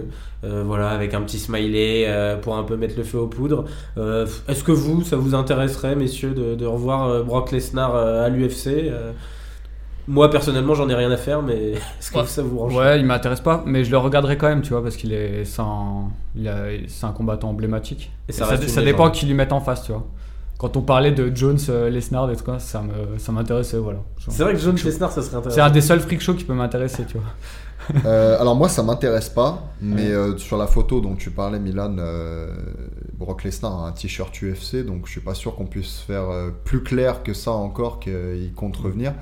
euh, 0.45 0.63
voilà, 0.67 0.91
avec 0.91 1.15
un 1.15 1.23
petit 1.23 1.39
smiley 1.39 2.05
euh, 2.07 2.37
pour 2.37 2.57
un 2.57 2.65
peu 2.65 2.77
mettre 2.77 2.97
le 2.97 3.05
feu 3.05 3.19
aux 3.19 3.27
poudres. 3.29 3.65
Euh, 3.99 4.27
Est-ce 4.49 4.63
que 4.65 4.73
vous, 4.73 5.03
ça 5.03 5.17
vous 5.17 5.35
intéresserait, 5.35 5.97
messieurs, 5.97 6.35
de, 6.35 6.55
de 6.55 6.67
revoir 6.67 7.09
euh, 7.09 7.23
Brock 7.23 7.51
Lesnar 7.53 7.95
euh, 7.95 8.25
à 8.27 8.29
l'UFC 8.29 8.67
euh, 8.69 9.13
Moi, 10.09 10.31
personnellement, 10.31 10.75
j'en 10.75 10.89
ai 10.89 10.95
rien 10.95 11.11
à 11.11 11.17
faire, 11.17 11.43
mais 11.43 11.73
est-ce 12.01 12.11
que 12.11 12.19
Ouais. 12.19 12.27
ça 12.27 12.43
vous 12.43 12.55
branche 12.57 12.75
Ouais, 12.75 12.99
il 12.99 13.07
m'intéresse 13.07 13.41
pas, 13.41 13.63
mais 13.67 13.85
je 13.85 13.91
le 13.91 13.99
regarderai 13.99 14.37
quand 14.37 14.49
même, 14.49 14.63
tu 14.63 14.71
vois, 14.73 14.83
parce 14.83 14.97
qu'il 14.97 15.13
est, 15.13 15.45
c'est 15.45 15.63
un, 15.63 16.11
il 16.35 16.49
a- 16.49 16.67
c'est 16.89 17.07
un 17.07 17.13
combattant 17.13 17.51
emblématique. 17.51 18.11
Et 18.29 18.33
Et 18.33 18.69
ça 18.69 18.83
dépend 18.83 19.11
qui 19.11 19.27
lui 19.27 19.35
met 19.35 19.53
en 19.53 19.61
face, 19.61 19.85
tu 19.85 19.93
vois. 19.93 20.05
Quand 20.59 20.77
on 20.77 20.83
parlait 20.83 21.11
de 21.11 21.35
Jones, 21.35 21.59
euh, 21.71 21.91
Lesnar, 21.91 22.29
des 22.29 22.37
trucs 22.37 22.61
ça, 22.61 22.83
me- 22.83 23.19
ça 23.19 23.33
m'intéressait, 23.33 23.79
voilà. 23.79 23.99
C'est 24.29 24.45
vrai 24.45 24.53
que 24.55 24.61
John 24.61 24.77
Lesnar, 24.77 25.11
ça 25.11 25.21
serait 25.23 25.37
intéressant. 25.37 25.55
C'est 25.57 25.61
un 25.61 25.71
des 25.71 25.81
seuls 25.81 25.99
freak 26.01 26.21
shows 26.21 26.35
qui 26.35 26.45
peut 26.45 26.55
m'intéresser, 26.55 27.05
tu 27.05 27.19
vois. 27.19 27.27
Euh, 28.07 28.41
alors 28.41 28.55
moi 28.55 28.69
ça 28.69 28.85
m'intéresse 28.85 29.29
pas 29.29 29.65
mais 29.81 30.09
euh, 30.13 30.39
sur 30.39 30.57
la 30.57 30.69
photo 30.69 31.01
dont 31.01 31.17
tu 31.17 31.33
parlais 31.33 31.59
Milan 31.59 31.97
euh, 31.99 32.47
Brock 33.19 33.43
Lesnar 33.43 33.73
a 33.85 33.89
un 33.89 33.91
t-shirt 33.91 34.33
UFC 34.41 34.87
donc 34.87 35.07
je 35.07 35.11
suis 35.11 35.21
pas 35.21 35.35
sûr 35.35 35.57
qu'on 35.57 35.67
puisse 35.67 35.99
faire 35.99 36.31
euh, 36.31 36.51
plus 36.65 36.85
clair 36.85 37.25
que 37.25 37.35
ça 37.35 37.51
encore 37.51 37.99
qu'il 37.99 38.53
compte 38.55 38.77
revenir. 38.77 39.15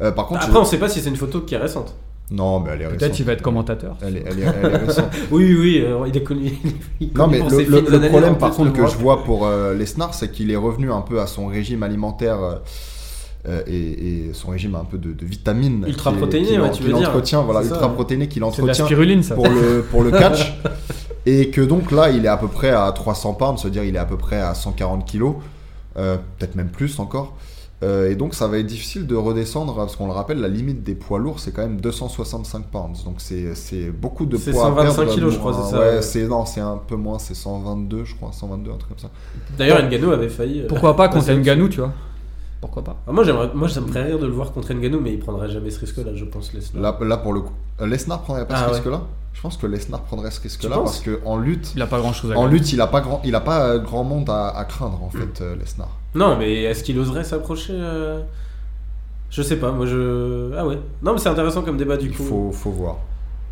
Euh, 0.00 0.12
par 0.12 0.26
contre 0.26 0.40
Après, 0.42 0.52
je- 0.52 0.58
on 0.58 0.64
sait 0.64 0.78
pas 0.78 0.88
si 0.88 1.00
c'est 1.00 1.08
une 1.10 1.16
photo 1.16 1.40
qui 1.40 1.54
est 1.54 1.58
récente. 1.58 1.94
non 2.30 2.60
mais 2.60 2.70
elle 2.74 2.82
est 2.82 2.86
Peut-être 2.86 3.00
récente. 3.02 3.18
il 3.20 3.24
va 3.24 3.32
être 3.32 3.42
commentateur. 3.42 3.96
Elle 4.02 4.16
est, 4.18 4.24
elle 4.26 4.38
est- 4.38 4.42
elle 4.62 4.72
est 4.72 4.76
récente. 4.76 5.06
Oui, 5.30 5.56
oui, 5.58 5.82
euh, 5.84 6.04
il 6.06 6.16
est 6.16 6.22
connu. 6.22 6.52
il 7.00 7.12
Non, 7.14 7.26
mais 7.26 7.38
pour 7.40 7.50
le, 7.50 7.56
ses 7.56 7.64
le- 7.64 7.76
fines 7.78 7.84
le 7.86 7.94
analyses, 7.96 8.08
problème, 8.10 8.36
par 8.38 8.50
contre, 8.54 8.72
que 8.72 8.86
je 8.86 8.96
vois 8.96 9.24
pour 9.24 9.46
euh, 9.46 9.74
Lesnar, 9.74 10.14
c'est 10.14 10.30
qu'il 10.30 10.50
est 10.50 10.56
revenu 10.56 10.92
un 10.92 11.00
peu 11.00 11.20
à 11.20 11.26
son 11.26 11.46
régime 11.46 11.82
alimentaire 11.82 12.38
euh, 13.48 13.62
et, 13.66 14.28
et 14.28 14.30
son 14.34 14.50
régime 14.50 14.74
un 14.74 14.84
peu 14.84 14.98
de, 14.98 15.12
de 15.12 15.24
vitamines. 15.24 15.84
Ultra 15.86 16.12
protéiné, 16.12 16.58
ouais, 16.60 16.70
tu 16.70 16.82
veux 16.82 16.92
dire. 16.92 17.08
entretient, 17.08 17.42
voilà, 17.42 17.62
ça, 17.62 17.70
ultra 17.74 17.88
protéiné 17.92 18.28
qu'il 18.28 18.42
C'est 18.52 18.60
de 18.62 18.66
la 18.66 18.72
entretient 18.72 18.84
spiruline, 18.86 19.22
ça. 19.22 19.34
pour 19.34 19.48
le, 19.48 19.82
pour 19.90 20.02
le 20.02 20.10
catch. 20.10 20.54
Et 21.26 21.50
que 21.50 21.60
donc 21.60 21.90
là, 21.92 22.08
il 22.10 22.24
est 22.24 22.28
à 22.28 22.36
peu 22.36 22.48
près 22.48 22.70
à 22.70 22.90
300 22.92 23.34
pounds, 23.34 23.60
c'est-à-dire 23.60 23.84
il 23.84 23.94
est 23.96 23.98
à 23.98 24.04
peu 24.06 24.16
près 24.16 24.40
à 24.40 24.54
140 24.54 25.04
kilos, 25.04 25.34
euh, 25.98 26.16
peut-être 26.38 26.54
même 26.56 26.68
plus 26.68 26.98
encore. 27.00 27.34
Euh, 27.84 28.10
et 28.10 28.16
donc 28.16 28.34
ça 28.34 28.48
va 28.48 28.58
être 28.58 28.66
difficile 28.66 29.06
de 29.06 29.14
redescendre, 29.14 29.74
parce 29.76 29.94
qu'on 29.94 30.06
le 30.06 30.12
rappelle, 30.12 30.40
la 30.40 30.48
limite 30.48 30.82
des 30.82 30.96
poids 30.96 31.18
lourds, 31.20 31.38
c'est 31.38 31.52
quand 31.52 31.62
même 31.62 31.80
265 31.80 32.66
pounds. 32.70 33.04
Donc 33.04 33.16
c'est 33.20 33.54
c'est 33.54 33.90
beaucoup 33.90 34.26
de 34.26 34.36
C'est 34.36 34.50
poids 34.50 34.64
à 34.66 34.68
125 34.70 34.94
perdre 34.96 35.14
kilos, 35.14 35.32
je 35.34 35.38
pour 35.38 35.50
crois, 35.50 35.62
c'est 35.64 35.70
ça, 35.70 35.78
Ouais, 35.78 35.86
ouais. 35.96 36.02
c'est 36.02 36.26
non, 36.26 36.44
c'est 36.44 36.60
un 36.60 36.76
peu 36.78 36.96
moins, 36.96 37.18
c'est 37.20 37.34
122, 37.34 38.04
je 38.04 38.16
crois, 38.16 38.32
122, 38.32 38.70
un 38.72 38.76
truc 38.76 38.88
comme 38.90 38.98
ça. 38.98 39.10
D'ailleurs, 39.56 39.82
Ngannou 39.82 40.10
avait 40.10 40.28
failli. 40.28 40.62
euh, 40.62 40.66
Pourquoi 40.66 40.96
pas 40.96 41.08
contre 41.08 41.30
Ngannou, 41.32 41.68
tu 41.68 41.78
vois? 41.80 41.92
Pourquoi 42.60 42.82
pas? 42.82 42.96
Ah, 43.06 43.12
moi, 43.12 43.22
j'aimerais, 43.24 43.50
moi, 43.54 43.68
ça 43.68 43.80
me 43.80 43.86
ferait 43.86 44.02
rire 44.04 44.18
de 44.18 44.26
le 44.26 44.32
voir 44.32 44.52
contre 44.52 44.72
Ngannou, 44.74 45.00
mais 45.00 45.12
il 45.12 45.18
prendrait 45.20 45.48
jamais 45.48 45.70
ce 45.70 45.80
risque-là, 45.80 46.14
je 46.14 46.24
pense. 46.24 46.52
Là, 46.74 46.98
là 47.00 47.16
pour 47.18 47.32
le 47.32 47.40
coup, 47.42 47.52
euh, 47.52 47.67
Lesnar 47.86 48.22
prendrait 48.22 48.46
pas 48.46 48.54
Ah, 48.56 48.58
ce 48.58 48.64
ouais. 48.66 48.70
risque-là 48.76 49.02
Je 49.34 49.40
pense 49.40 49.56
que 49.56 49.66
Lesnar 49.66 50.02
prendrait 50.02 50.30
ce 50.30 50.40
risque-là 50.40 50.76
parce 50.76 51.00
que 51.00 51.20
en 51.24 51.36
lutte, 51.38 51.72
Il 51.76 51.82
a 51.82 51.86
pas 51.86 51.98
grand 52.00 52.12
chose 52.12 52.32
à 52.32 52.36
en 52.38 52.46
lutte, 52.46 52.72
il 52.72 52.80
a 52.80 52.86
pas 52.86 53.00
grand, 53.00 53.20
il 53.24 53.34
a 53.34 53.40
pas 53.40 53.66
euh, 53.66 53.78
grand 53.78 54.04
monde 54.04 54.28
à, 54.30 54.48
à 54.48 54.64
craindre 54.64 55.02
en 55.02 55.10
fait, 55.10 55.40
euh, 55.40 55.54
Lesnar. 55.56 55.88
Non, 56.14 56.36
mais 56.36 56.62
est-ce 56.64 56.82
qu'il 56.82 56.98
oserait 56.98 57.22
s'approcher 57.24 57.74
euh, 57.74 58.20
Je 59.30 59.42
sais 59.42 59.56
pas, 59.56 59.70
moi 59.72 59.86
je. 59.86 60.50
Ah 60.56 60.66
ouais. 60.66 60.78
Non, 61.02 61.12
mais 61.12 61.18
c'est 61.18 61.28
intéressant 61.28 61.62
comme 61.62 61.76
débat 61.76 61.96
du 61.96 62.06
Il 62.06 62.16
coup. 62.16 62.22
faut, 62.24 62.50
faut 62.52 62.70
voir. 62.70 62.96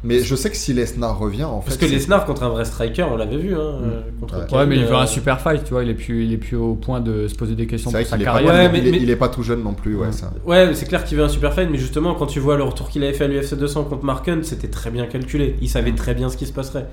Mais 0.04 0.20
je 0.20 0.36
sais 0.36 0.50
que 0.50 0.56
si 0.56 0.72
Lesnar 0.72 1.18
revient, 1.18 1.44
en 1.44 1.60
fait, 1.62 1.70
Parce 1.70 1.76
que 1.78 1.86
Lesnar 1.86 2.26
contre 2.26 2.42
un 2.44 2.50
vrai 2.50 2.64
striker, 2.64 3.02
on 3.10 3.16
l'avait 3.16 3.38
vu, 3.38 3.54
hein, 3.54 3.58
euh, 3.82 4.00
contre 4.20 4.36
Ouais. 4.52 4.56
Ouais, 4.58 4.66
mais 4.66 4.76
il 4.76 4.84
veut 4.84 4.92
euh, 4.94 4.98
un 5.00 5.06
super 5.06 5.40
fight, 5.40 5.64
tu 5.64 5.72
vois. 5.72 5.82
Il 5.82 5.90
est 5.90 5.94
plus, 5.94 6.24
il 6.24 6.32
est 6.32 6.36
plus 6.36 6.56
au 6.56 6.74
point 6.74 7.00
de 7.00 7.26
se 7.26 7.34
poser 7.34 7.54
des 7.56 7.66
questions 7.66 7.90
c'est 7.90 7.96
vrai 7.96 8.02
pour 8.04 8.10
sa 8.10 8.16
qu'il 8.16 8.22
est, 8.22 8.26
pas, 8.26 8.32
carrière. 8.42 8.54
Ouais, 8.54 8.66
il, 8.66 8.72
mais- 8.82 8.88
est- 8.88 8.92
mais- 8.92 8.98
il 9.02 9.10
est 9.10 9.16
pas 9.16 9.28
tout 9.28 9.42
jeune 9.42 9.62
non 9.64 9.74
plus, 9.74 9.96
ouais. 9.96 10.06
Ouais. 10.06 10.12
ça. 10.12 10.30
Ouais, 10.44 10.66
mais 10.66 10.74
c'est 10.74 10.86
clair 10.86 11.02
qu'il 11.04 11.16
veut 11.18 11.24
un 11.24 11.28
super 11.28 11.52
fight, 11.54 11.68
mais 11.70 11.78
justement, 11.78 12.14
quand 12.14 12.26
tu 12.26 12.38
vois 12.40 12.56
le 12.56 12.62
retour 12.62 12.88
qu'il 12.88 13.02
avait 13.02 13.14
fait 13.14 13.24
à 13.24 13.28
l'UFC 13.28 13.54
200 13.54 13.84
contre 13.84 14.04
Mark 14.04 14.28
Hunt, 14.28 14.40
c'était 14.42 14.68
très 14.68 14.90
bien 14.90 15.06
calculé. 15.06 15.56
Il 15.60 15.68
savait 15.68 15.92
très 15.92 16.14
bien 16.14 16.28
ce 16.28 16.36
qui 16.36 16.46
se 16.46 16.52
passerait. 16.52 16.86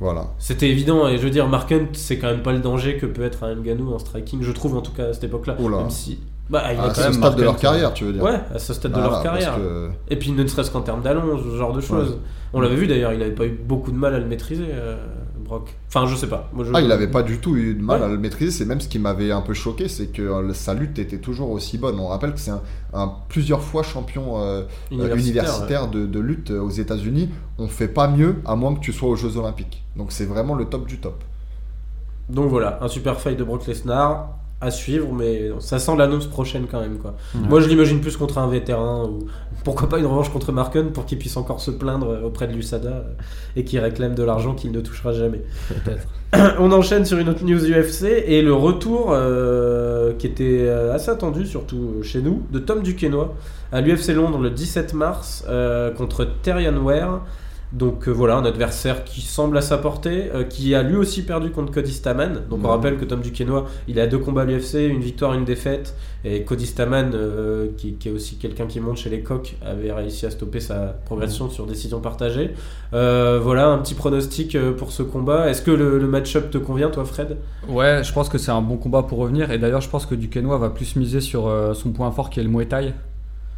Voilà. 0.00 0.26
C'était 0.38 0.68
évident, 0.68 1.08
et 1.08 1.16
je 1.18 1.22
veux 1.22 1.30
dire, 1.30 1.46
Mark 1.48 1.70
Hunt, 1.72 1.86
c'est 1.92 2.18
quand 2.18 2.26
même 2.26 2.42
pas 2.42 2.52
le 2.52 2.58
danger 2.58 2.96
que 2.96 3.06
peut 3.06 3.22
être 3.22 3.44
un 3.44 3.54
Ngannou 3.54 3.94
en 3.94 3.98
striking, 3.98 4.42
je 4.42 4.52
trouve 4.52 4.76
en 4.76 4.82
tout 4.82 4.92
cas 4.92 5.06
à 5.08 5.12
cette 5.12 5.24
époque-là. 5.24 5.56
Oula. 5.60 5.78
Même 5.78 5.90
si. 5.90 6.18
Bah, 6.48 6.62
il 6.72 6.78
À 6.78 6.84
quand 6.84 6.94
ce 6.94 7.00
même 7.02 7.12
stade 7.14 7.34
de 7.36 7.42
leur 7.42 7.56
carrière, 7.56 7.92
tu 7.92 8.04
veux 8.04 8.12
dire 8.12 8.22
Ouais, 8.22 8.38
à 8.54 8.58
ce 8.58 8.72
stade 8.72 8.92
de 8.92 8.96
Voilà, 9.00 9.10
leur 9.14 9.22
carrière. 9.22 9.56
que- 9.56 9.90
Et 10.08 10.16
puis 10.16 10.30
ne 10.30 10.46
serait-ce 10.46 10.70
qu'en 10.70 10.82
termes 10.82 11.02
d'allonge, 11.02 11.40
ce 11.50 11.56
genre 11.56 11.72
de 11.72 11.80
choses. 11.80 12.18
On 12.52 12.60
l'avait 12.60 12.76
vu 12.76 12.86
d'ailleurs, 12.86 13.12
il 13.12 13.20
avait 13.20 13.32
pas 13.34 13.46
eu 13.46 13.50
beaucoup 13.50 13.90
de 13.90 13.96
mal 13.96 14.14
à 14.14 14.18
le 14.20 14.26
maîtriser, 14.26 14.66
euh, 14.70 14.96
Brock. 15.44 15.74
Enfin, 15.88 16.06
je 16.06 16.14
sais 16.16 16.28
pas. 16.28 16.48
Moi, 16.52 16.64
je- 16.64 16.70
Ah, 16.74 16.80
il 16.80 16.90
avait 16.90 17.06
pas 17.08 17.22
du 17.22 17.38
tout 17.38 17.56
eu 17.56 17.74
de 17.74 17.82
mal 17.82 18.00
Ouais. 18.00 18.06
à 18.06 18.08
le 18.08 18.18
maîtriser. 18.18 18.50
C'est 18.52 18.64
même 18.64 18.80
ce 18.80 18.88
qui 18.88 18.98
m'avait 18.98 19.30
un 19.32 19.42
peu 19.42 19.54
choqué, 19.54 19.86
c'est 19.88 20.06
que 20.06 20.22
euh, 20.22 20.52
sa 20.54 20.74
lutte 20.74 20.98
était 21.00 21.18
toujours 21.18 21.50
aussi 21.50 21.78
bonne. 21.78 21.98
On 22.00 22.06
rappelle 22.08 22.32
que 22.32 22.40
c'est 22.40 22.50
un, 22.52 22.62
un 22.94 23.12
plusieurs 23.28 23.62
fois 23.62 23.82
champion 23.82 24.40
euh, 24.40 24.62
Universitaire, 24.90 25.44
universitaire, 25.44 25.88
de, 25.88 26.06
de 26.06 26.20
lutte 26.20 26.50
aux 26.52 26.70
États-Unis. 26.70 27.28
On 27.58 27.66
fait 27.68 27.86
pas 27.88 28.08
mieux 28.08 28.36
à 28.44 28.54
moins 28.56 28.74
que 28.74 28.80
tu 28.80 28.92
sois 28.92 29.08
aux 29.08 29.16
Jeux 29.16 29.36
Olympiques. 29.36 29.84
Donc 29.96 30.10
c'est 30.12 30.26
vraiment 30.26 30.54
le 30.54 30.64
top 30.66 30.86
du 30.86 30.98
top. 30.98 31.22
Donc 32.28 32.48
voilà, 32.50 32.78
un 32.82 32.88
super 32.88 33.20
fight 33.20 33.38
de 33.38 33.44
Brock 33.44 33.66
Lesnar 33.66 34.28
à 34.60 34.70
suivre, 34.70 35.12
mais 35.12 35.50
ça 35.60 35.78
sent 35.78 35.96
l'annonce 35.96 36.26
prochaine 36.26 36.66
quand 36.70 36.80
même. 36.80 36.98
quoi. 36.98 37.14
Moi, 37.34 37.60
je 37.60 37.68
l'imagine 37.68 38.00
plus 38.00 38.16
contre 38.16 38.38
un 38.38 38.48
vétéran, 38.48 39.04
ou 39.04 39.26
pourquoi 39.64 39.88
pas 39.88 39.98
une 39.98 40.06
revanche 40.06 40.30
contre 40.30 40.52
Mark 40.52 40.74
Hunt 40.76 40.90
pour 40.94 41.04
qu'il 41.04 41.18
puisse 41.18 41.36
encore 41.36 41.60
se 41.60 41.70
plaindre 41.70 42.20
auprès 42.24 42.46
de 42.46 42.52
l'USADA 42.52 42.88
euh, 42.88 43.02
et 43.56 43.64
qu'il 43.64 43.78
réclame 43.80 44.14
de 44.14 44.22
l'argent 44.22 44.54
qu'il 44.54 44.72
ne 44.72 44.80
touchera 44.80 45.12
jamais. 45.12 45.42
On 46.58 46.72
enchaîne 46.72 47.04
sur 47.04 47.18
une 47.18 47.28
autre 47.28 47.44
news 47.44 47.70
UFC 47.70 48.04
et 48.04 48.42
le 48.42 48.52
retour 48.52 49.08
euh, 49.10 50.12
qui 50.18 50.26
était 50.26 50.62
euh, 50.62 50.94
assez 50.94 51.10
attendu, 51.10 51.46
surtout 51.46 52.02
chez 52.02 52.20
nous, 52.20 52.42
de 52.50 52.58
Tom 52.58 52.82
Duquesnoy 52.82 53.28
à 53.72 53.80
l'UFC 53.80 54.14
Londres 54.14 54.38
le 54.38 54.50
17 54.50 54.94
mars 54.94 55.44
euh, 55.48 55.90
contre 55.92 56.26
Terrian 56.42 56.76
Ware. 56.76 57.24
Donc 57.76 58.08
euh, 58.08 58.10
voilà, 58.10 58.36
un 58.36 58.44
adversaire 58.46 59.04
qui 59.04 59.20
semble 59.20 59.58
à 59.58 59.60
sa 59.60 59.76
portée, 59.76 60.30
euh, 60.34 60.44
qui 60.44 60.74
a 60.74 60.82
lui 60.82 60.96
aussi 60.96 61.22
perdu 61.22 61.50
contre 61.50 61.72
Cody 61.72 61.92
Staman. 61.92 62.34
Donc 62.48 62.60
on 62.60 62.62
Mhm. 62.62 62.66
rappelle 62.66 62.96
que 62.96 63.04
Tom 63.04 63.20
Duquesnoy, 63.20 63.64
il 63.86 64.00
a 64.00 64.06
deux 64.06 64.18
combats 64.18 64.42
à 64.42 64.44
l'UFC, 64.46 64.86
une 64.88 65.00
victoire, 65.02 65.34
une 65.34 65.44
défaite. 65.44 65.94
Et 66.24 66.42
Cody 66.42 66.64
Staman, 66.66 67.10
euh, 67.14 67.68
qui, 67.76 67.94
qui 67.94 68.08
est 68.08 68.12
aussi 68.12 68.36
quelqu'un 68.36 68.66
qui 68.66 68.80
monte 68.80 68.96
chez 68.96 69.10
les 69.10 69.20
coqs, 69.20 69.56
avait 69.64 69.92
réussi 69.92 70.24
à 70.24 70.30
stopper 70.30 70.60
sa 70.60 70.96
progression 71.04 71.50
sur 71.50 71.66
décision 71.66 72.00
partagée. 72.00 72.52
Voilà, 72.92 73.68
un 73.68 73.78
petit 73.78 73.94
pronostic 73.94 74.56
pour 74.78 74.90
ce 74.90 75.02
combat. 75.02 75.50
Est-ce 75.50 75.60
que 75.62 75.70
le, 75.70 75.98
le 75.98 76.06
match-up 76.06 76.50
te 76.50 76.58
convient, 76.58 76.88
toi, 76.90 77.04
Fred? 77.04 77.36
Ouais, 77.68 78.02
je 78.02 78.12
pense 78.12 78.28
que 78.30 78.38
c'est 78.38 78.50
un 78.52 78.62
bon 78.62 78.76
combat 78.78 79.02
pour 79.02 79.18
revenir. 79.18 79.50
Et 79.50 79.58
d'ailleurs, 79.58 79.82
je 79.82 79.90
pense 79.90 80.06
que 80.06 80.14
Duquesnoy 80.14 80.58
va 80.58 80.70
plus 80.70 80.96
miser 80.96 81.20
sur 81.20 81.52
son 81.74 81.90
point 81.90 82.10
fort 82.10 82.30
qui 82.30 82.40
est 82.40 82.42
le 82.42 82.48
Muay 82.48 82.66
Thai. 82.66 82.94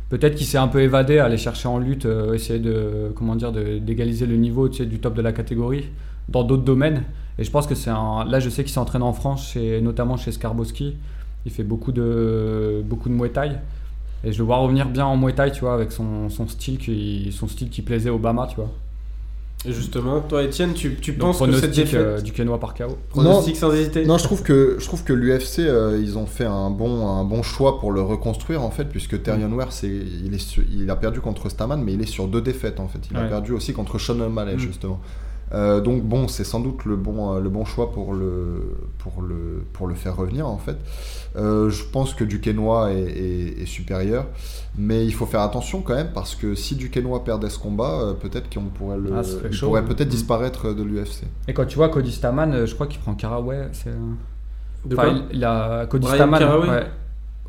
Peut-être 0.08 0.36
qu'il 0.36 0.46
s'est 0.46 0.58
un 0.58 0.68
peu 0.68 0.80
évadé 0.80 1.18
à 1.18 1.26
aller 1.26 1.36
chercher 1.36 1.68
en 1.68 1.78
lutte, 1.78 2.06
euh, 2.06 2.32
essayer 2.32 2.58
de 2.58 3.12
comment 3.14 3.36
d'égaliser 3.36 4.26
le 4.26 4.36
niveau 4.36 4.68
du 4.68 4.98
top 5.00 5.14
de 5.14 5.22
la 5.22 5.32
catégorie 5.32 5.84
dans 6.28 6.44
d'autres 6.44 6.64
domaines. 6.64 7.02
Et 7.38 7.44
je 7.44 7.50
pense 7.50 7.66
que 7.66 7.74
c'est 7.74 7.90
un. 7.90 8.24
Là, 8.24 8.40
je 8.40 8.48
sais 8.48 8.64
qu'il 8.64 8.72
s'entraîne 8.72 9.02
en 9.02 9.12
France, 9.12 9.56
notamment 9.82 10.16
chez 10.16 10.32
Skarbowski. 10.32 10.96
Il 11.46 11.52
fait 11.52 11.62
beaucoup 11.62 11.92
de 11.92 12.82
beaucoup 12.84 13.10
Muay 13.10 13.30
Thai. 13.30 13.52
Et 14.24 14.32
je 14.32 14.38
le 14.38 14.44
vois 14.44 14.56
revenir 14.56 14.88
bien 14.88 15.04
en 15.06 15.16
Muay 15.16 15.34
Thai, 15.34 15.52
tu 15.52 15.60
vois, 15.60 15.74
avec 15.74 15.92
son, 15.92 16.28
son 16.30 16.48
style 16.48 16.78
qui 16.78 17.30
son 17.30 17.46
style 17.46 17.70
qui 17.70 17.82
plaisait 17.82 18.10
au 18.10 18.18
Bama, 18.18 18.46
tu 18.48 18.56
vois. 18.56 18.72
Et 19.66 19.72
justement, 19.72 20.20
toi, 20.20 20.44
Étienne, 20.44 20.72
tu, 20.72 20.94
tu 21.00 21.12
Donc, 21.12 21.36
penses 21.36 21.46
que 21.50 21.52
cette 21.58 21.72
défaite... 21.74 21.94
euh, 22.00 22.20
Duquesnoy 22.20 22.58
par 22.60 22.74
KO. 22.74 22.96
Pronostic 23.10 23.56
sans 23.56 23.72
hésiter 23.72 24.06
Non, 24.06 24.16
je 24.16 24.22
trouve 24.22 24.42
que 24.44 24.76
je 24.78 24.84
trouve 24.84 25.02
que 25.02 25.12
l'UFC 25.12 25.58
euh, 25.60 25.98
ils 26.00 26.16
ont 26.16 26.26
fait 26.26 26.44
un 26.44 26.70
bon 26.70 27.08
un 27.08 27.24
bon 27.24 27.42
choix 27.42 27.80
pour 27.80 27.90
le 27.90 28.00
reconstruire 28.00 28.62
en 28.62 28.70
fait 28.70 28.84
puisque 28.84 29.20
Terrion 29.20 29.50
Ware 29.52 29.72
c'est 29.72 29.88
il 29.88 30.32
est 30.32 30.56
il 30.72 30.88
a 30.90 30.94
perdu 30.96 31.20
contre 31.20 31.48
Staman 31.48 31.82
mais 31.82 31.94
il 31.94 32.00
est 32.00 32.06
sur 32.06 32.28
deux 32.28 32.40
défaites 32.40 32.78
en 32.78 32.86
fait. 32.86 33.00
Il 33.10 33.16
a 33.16 33.24
perdu 33.24 33.52
aussi 33.52 33.72
contre 33.72 33.98
Sean 33.98 34.20
O'Malley 34.20 34.54
Mm. 34.54 34.58
justement. 34.60 35.00
Euh, 35.52 35.80
donc 35.80 36.02
bon, 36.02 36.28
c'est 36.28 36.44
sans 36.44 36.61
doute 36.61 36.84
le 36.84 36.96
bon 36.96 37.34
euh, 37.34 37.40
le 37.40 37.48
bon 37.48 37.64
choix 37.64 37.90
pour 37.92 38.12
le 38.12 38.76
pour 38.98 39.22
le 39.22 39.64
pour 39.72 39.87
le 39.87 39.94
faire 39.94 40.14
revenir 40.16 40.46
en 40.46 40.58
fait. 40.58 40.76
Euh, 41.37 41.70
je 41.70 41.84
pense 41.84 42.12
que 42.14 42.24
Duquesnoy 42.24 42.90
est, 42.92 42.98
est, 43.00 43.62
est 43.62 43.66
supérieur, 43.66 44.26
mais 44.76 45.04
il 45.06 45.12
faut 45.14 45.24
faire 45.26 45.40
attention 45.40 45.80
quand 45.80 45.94
même 45.94 46.11
parce 46.12 46.34
que 46.34 46.54
si 46.54 46.74
Duquesnoy 46.76 47.20
perdait 47.24 47.48
ce 47.50 47.58
combat, 47.58 48.00
euh, 48.00 48.12
peut-être 48.14 48.52
qu'on 48.52 48.64
pourrait 48.64 48.98
le 48.98 49.11
Ah, 49.16 49.22
il 49.44 49.52
chaud. 49.52 49.66
pourrait 49.68 49.84
peut-être 49.84 50.08
Mm. 50.08 50.11
disparaître 50.11 50.74
de 50.74 50.82
l'UFC. 50.82 51.24
Et 51.48 51.54
quand 51.54 51.64
tu 51.66 51.76
vois 51.76 51.88
Cody 51.88 52.12
Staman, 52.12 52.66
je 52.66 52.74
crois 52.74 52.87
qu'il 52.87 53.00
prend 53.00 53.14
Caraway. 53.14 53.68
C'est... 53.72 53.90
De 54.84 54.94
Enfin, 54.96 55.11
quoi 55.11 55.18
il, 55.30 55.37
il 55.38 55.44
a 55.44 55.87
Cody 55.87 56.06
Brian 56.06 56.16
Staman. 56.16 56.38
Caraway 56.40 56.68
Ouais. 56.68 56.87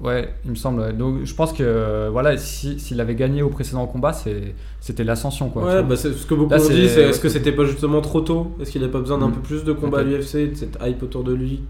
Ouais, 0.01 0.29
il 0.45 0.51
me 0.51 0.55
semble. 0.55 0.95
Donc 0.95 1.25
je 1.25 1.33
pense 1.35 1.51
que 1.51 1.61
euh, 1.61 2.09
voilà, 2.11 2.37
si- 2.37 2.79
s'il 2.79 3.01
avait 3.01 3.15
gagné 3.15 3.41
au 3.41 3.49
précédent 3.49 3.85
combat, 3.85 4.13
c'était 4.13 5.03
l'ascension 5.03 5.49
quoi. 5.49 5.65
Ouais, 5.65 5.83
bah 5.83 5.95
c'est 5.97 6.13
ce 6.13 6.25
que 6.25 6.35
beaucoup 6.35 6.53
Là, 6.53 6.61
ont 6.61 6.69
dit, 6.69 6.87
c'est 6.87 7.01
est-ce 7.09 7.19
que 7.19 7.27
c'était 7.27 7.51
pas 7.51 7.65
justement 7.65 7.99
trop 7.99 8.21
tôt? 8.21 8.53
Est-ce 8.61 8.71
qu'il 8.71 8.81
n'a 8.81 8.87
pas 8.87 8.99
besoin 8.99 9.17
d'un 9.17 9.27
Mm. 9.27 9.33
peu 9.33 9.41
plus 9.41 9.63
de 9.65 9.73
combats 9.73 9.99
à 9.99 10.03
l'UFC, 10.03 10.51
de 10.51 10.55
cette 10.55 10.77
hype 10.81 11.03
autour 11.03 11.23
de 11.25 11.33
lui? 11.33 11.61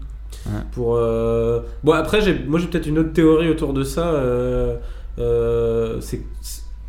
Ouais. 0.46 0.52
pour 0.72 0.94
euh, 0.96 1.60
Bon, 1.82 1.90
après, 1.92 2.20
moi 2.46 2.60
j'ai 2.60 2.68
peut-être 2.68 2.86
une 2.86 3.00
autre 3.00 3.12
théorie 3.12 3.50
autour 3.50 3.72
de 3.72 3.82
ça. 3.82 4.12
euh, 4.12 4.76
euh, 5.18 5.96
c'est... 6.00 6.22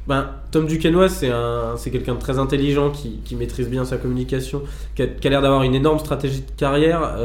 Ben, 0.08 0.28
Tom 0.52 0.66
Duquesnoy, 0.68 1.10
c'est, 1.10 1.30
un... 1.32 1.76
c'est 1.78 1.90
quelqu'un 1.92 2.14
de 2.16 2.20
très 2.20 2.38
intelligent 2.40 2.92
qui, 2.92 3.20
qui 3.26 3.36
maîtrise 3.36 3.68
bien 3.70 3.84
sa 3.86 3.98
communication, 3.98 4.62
qui 4.96 5.02
a, 5.04 5.06
a 5.06 5.30
l'air 5.30 5.42
d'avoir 5.42 5.64
une 5.64 5.76
énorme 5.76 6.00
stratégie 6.00 6.42
de 6.42 6.52
carrière 6.58 7.16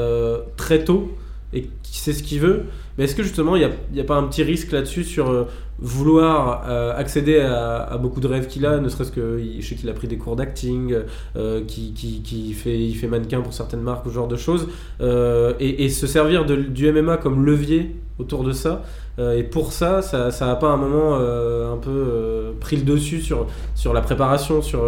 très 0.56 0.84
tôt 0.84 1.10
et 1.52 1.68
qui 1.82 1.98
sait 1.98 2.12
ce 2.12 2.22
qu'il 2.22 2.40
veut. 2.40 2.64
Mais 2.96 3.04
est-ce 3.04 3.14
que 3.14 3.22
justement, 3.22 3.56
il 3.56 3.70
n'y 3.92 4.00
a, 4.00 4.04
pas 4.04 4.16
un 4.16 4.24
petit 4.24 4.42
risque 4.42 4.72
là-dessus 4.72 5.04
sur 5.04 5.28
euh, 5.28 5.44
vouloir 5.78 6.64
euh, 6.66 6.96
accéder 6.96 7.38
à, 7.38 7.98
beaucoup 8.00 8.20
de 8.20 8.26
rêves 8.26 8.46
qu'il 8.46 8.64
a, 8.64 8.78
ne 8.78 8.88
serait-ce 8.88 9.12
que 9.12 9.40
je 9.58 9.66
sais 9.66 9.74
qu'il 9.74 9.88
a 9.90 9.92
pris 9.92 10.08
des 10.08 10.16
cours 10.16 10.36
d'acting, 10.36 10.94
euh, 11.36 11.60
fait, 11.66 13.06
mannequin 13.08 13.40
pour 13.40 13.52
certaines 13.52 13.82
marques 13.82 14.06
ou 14.06 14.10
ce 14.10 14.14
genre 14.14 14.28
de 14.28 14.36
choses, 14.36 14.68
euh, 15.00 15.52
et, 15.60 15.88
se 15.88 16.06
servir 16.06 16.44
du 16.44 16.92
MMA 16.92 17.18
comme 17.18 17.44
levier 17.44 17.96
autour 18.18 18.42
de 18.42 18.52
ça. 18.52 18.82
Euh, 19.18 19.38
et 19.38 19.42
pour 19.44 19.72
ça, 19.72 20.02
ça, 20.02 20.30
ça 20.30 20.50
a 20.52 20.56
pas 20.56 20.68
un 20.68 20.76
moment 20.76 21.16
euh, 21.18 21.72
un 21.72 21.78
peu 21.78 21.90
euh, 21.90 22.52
pris 22.60 22.76
le 22.76 22.82
dessus 22.82 23.22
sur, 23.22 23.46
sur 23.74 23.94
la 23.94 24.02
préparation, 24.02 24.60
sur. 24.60 24.82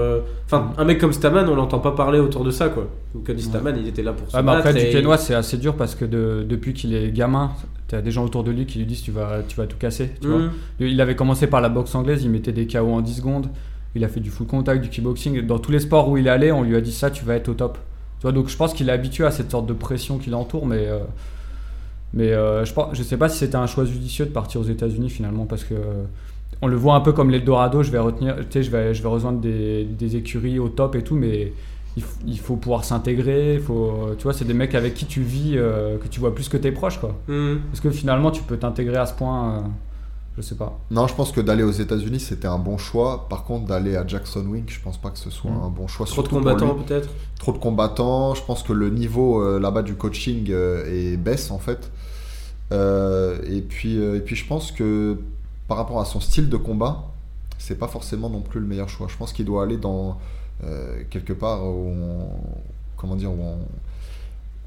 Enfin, 0.44 0.70
un 0.76 0.84
mec 0.84 0.98
comme 0.98 1.12
Staman, 1.14 1.48
on 1.48 1.54
l'entend 1.54 1.78
pas 1.78 1.92
parler 1.92 2.18
autour 2.18 2.44
de 2.44 2.50
ça, 2.50 2.68
quoi. 2.68 2.88
Donc, 3.14 3.24
Cody 3.24 3.42
Staman, 3.42 3.74
il 3.78 3.88
était 3.88 4.02
là 4.02 4.12
pour 4.12 4.30
se 4.30 4.36
battre. 4.36 4.66
après, 4.66 4.82
et- 4.82 4.86
Duquesnoy, 4.90 5.16
c'est 5.16 5.34
assez 5.34 5.56
dur 5.56 5.74
parce 5.76 5.94
que 5.94 6.04
de- 6.04 6.44
depuis 6.46 6.74
qu'il 6.74 6.94
est 6.94 7.10
gamin, 7.10 7.52
tu 7.88 7.94
as 7.94 8.02
des 8.02 8.10
gens 8.10 8.22
autour 8.24 8.44
de 8.44 8.50
lui 8.50 8.66
qui 8.66 8.78
lui 8.78 8.84
disent 8.86 9.00
tu 9.02 9.10
vas, 9.12 9.38
tu 9.48 9.56
vas 9.56 9.66
tout 9.66 9.78
casser. 9.78 10.10
Tu 10.20 10.28
vois. 10.28 10.38
Mhm. 10.40 10.50
Il 10.80 11.00
avait 11.00 11.16
commencé 11.16 11.46
par 11.46 11.62
la 11.62 11.70
boxe 11.70 11.94
anglaise, 11.94 12.22
il 12.22 12.30
mettait 12.30 12.52
des 12.52 12.66
KO 12.66 12.80
en 12.92 13.00
10 13.00 13.14
secondes. 13.16 13.46
Il 13.94 14.04
a 14.04 14.08
fait 14.08 14.20
du 14.20 14.28
full 14.30 14.46
contact, 14.46 14.82
du 14.82 14.90
kickboxing. 14.90 15.46
Dans 15.46 15.58
tous 15.58 15.72
les 15.72 15.80
sports 15.80 16.10
où 16.10 16.18
il 16.18 16.26
est 16.26 16.30
allé, 16.30 16.52
on 16.52 16.62
lui 16.62 16.76
a 16.76 16.82
dit 16.82 16.92
ça, 16.92 17.10
tu 17.10 17.24
vas 17.24 17.34
être 17.34 17.48
au 17.48 17.54
top. 17.54 17.78
Tu 18.20 18.22
vois, 18.22 18.32
donc 18.32 18.48
je 18.48 18.56
pense 18.58 18.74
qu'il 18.74 18.88
est 18.90 18.92
habitué 18.92 19.24
à 19.24 19.30
cette 19.30 19.50
sorte 19.50 19.64
de 19.66 19.72
pression 19.72 20.18
qui 20.18 20.28
l'entoure, 20.28 20.66
mais, 20.66 20.86
euh, 20.86 20.98
mais 22.14 22.32
euh, 22.32 22.64
je, 22.64 22.72
pense, 22.72 22.96
je 22.96 23.02
sais 23.02 23.16
pas 23.16 23.28
si 23.28 23.38
c'était 23.38 23.56
un 23.56 23.66
choix 23.66 23.84
judicieux 23.84 24.26
de 24.26 24.30
partir 24.30 24.60
aux 24.60 24.64
États-Unis 24.64 25.10
finalement, 25.10 25.44
parce 25.44 25.64
que 25.64 25.74
euh, 25.74 26.04
on 26.62 26.66
le 26.66 26.76
voit 26.76 26.94
un 26.94 27.00
peu 27.00 27.12
comme 27.12 27.30
l'Eldorado. 27.30 27.82
Je 27.82 27.90
vais 27.90 27.98
retenir, 27.98 28.36
tu 28.36 28.44
sais, 28.50 28.62
je 28.62 28.70
vais, 28.70 28.94
je 28.94 29.02
vais 29.02 29.08
rejoindre 29.08 29.40
des, 29.40 29.84
des 29.84 30.16
écuries 30.16 30.58
au 30.58 30.68
top 30.68 30.94
et 30.96 31.02
tout, 31.02 31.14
mais 31.14 31.52
il, 32.26 32.38
faut 32.38 32.56
pouvoir 32.56 32.84
s'intégrer. 32.84 33.58
Faut, 33.58 34.10
tu 34.16 34.24
vois, 34.24 34.32
c'est 34.32 34.44
des 34.44 34.54
mecs 34.54 34.74
avec 34.74 34.94
qui 34.94 35.06
tu 35.06 35.20
vis, 35.22 35.54
euh, 35.56 35.98
que 35.98 36.08
tu 36.08 36.20
vois 36.20 36.34
plus 36.34 36.48
que 36.48 36.56
tes 36.56 36.72
proches, 36.72 36.98
quoi. 36.98 37.14
Mhm. 37.28 37.60
Est-ce 37.72 37.80
que 37.80 37.90
finalement 37.90 38.30
tu 38.30 38.42
peux 38.42 38.56
t'intégrer 38.56 38.96
à 38.96 39.06
ce 39.06 39.14
point 39.14 39.54
euh, 39.54 39.60
Je 40.36 40.42
sais 40.42 40.54
pas. 40.54 40.78
Non, 40.90 41.06
je 41.06 41.14
pense 41.14 41.32
que 41.32 41.40
d'aller 41.40 41.62
aux 41.62 41.72
États-Unis 41.72 42.20
c'était 42.20 42.48
un 42.48 42.58
bon 42.58 42.78
choix. 42.78 43.26
Par 43.28 43.44
contre, 43.44 43.66
d'aller 43.66 43.96
à 43.96 44.06
Jackson 44.06 44.44
Wink, 44.48 44.70
je 44.70 44.80
pense 44.80 44.96
pas 44.98 45.10
que 45.10 45.18
ce 45.18 45.30
soit 45.30 45.50
Mm. 45.50 45.62
un 45.64 45.68
bon 45.70 45.86
choix. 45.88 46.06
Trop 46.06 46.22
de 46.22 46.28
combattants 46.28 46.74
peut-être 46.74 47.08
Trop 47.38 47.52
de 47.52 47.58
combattants. 47.58 48.34
Je 48.34 48.42
pense 48.42 48.62
que 48.62 48.72
le 48.72 48.90
niveau 48.90 49.42
euh, 49.42 49.58
là-bas 49.60 49.82
du 49.82 49.94
coaching 49.94 50.48
euh, 50.50 50.84
est 50.86 51.16
baisse 51.16 51.50
en 51.50 51.58
fait. 51.58 51.90
Euh, 52.72 53.38
et 53.46 53.62
puis 53.62 53.98
euh, 53.98 54.16
et 54.16 54.20
puis 54.20 54.36
je 54.36 54.46
pense 54.46 54.72
que 54.72 55.18
par 55.68 55.76
rapport 55.76 56.00
à 56.00 56.04
son 56.04 56.20
style 56.20 56.48
de 56.48 56.56
combat, 56.56 57.10
c'est 57.58 57.78
pas 57.78 57.88
forcément 57.88 58.28
non 58.30 58.40
plus 58.40 58.60
le 58.60 58.66
meilleur 58.66 58.88
choix. 58.88 59.08
Je 59.08 59.16
pense 59.16 59.32
qu'il 59.32 59.46
doit 59.46 59.62
aller 59.62 59.76
dans 59.76 60.18
euh, 60.64 61.02
quelque 61.10 61.32
part 61.32 61.64
où 61.64 61.88
on, 61.88 62.28
comment 62.96 63.16
dire 63.16 63.32
où 63.32 63.42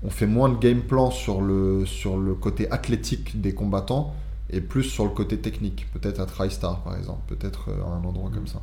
on, 0.04 0.10
fait 0.10 0.26
moins 0.26 0.49
de 0.49 0.58
game 0.58 0.82
plan 0.82 1.12
sur 1.12 1.41
le 1.41 1.86
sur 1.86 2.18
le 2.18 2.34
côté 2.34 2.70
athlétique 2.72 3.39
des 3.39 3.54
combattants 3.54 4.16
et 4.49 4.60
plus 4.60 4.84
sur 4.84 5.04
le 5.04 5.12
côté 5.12 5.38
technique. 5.38 5.88
Peut-être 5.93 6.20
à 6.20 6.26
TriStar 6.26 6.82
par 6.82 6.97
exemple, 6.97 7.22
peut-être 7.28 7.70
à 7.70 7.88
un 7.88 8.04
endroit 8.04 8.32
comme 8.34 8.47
ça. 8.47 8.62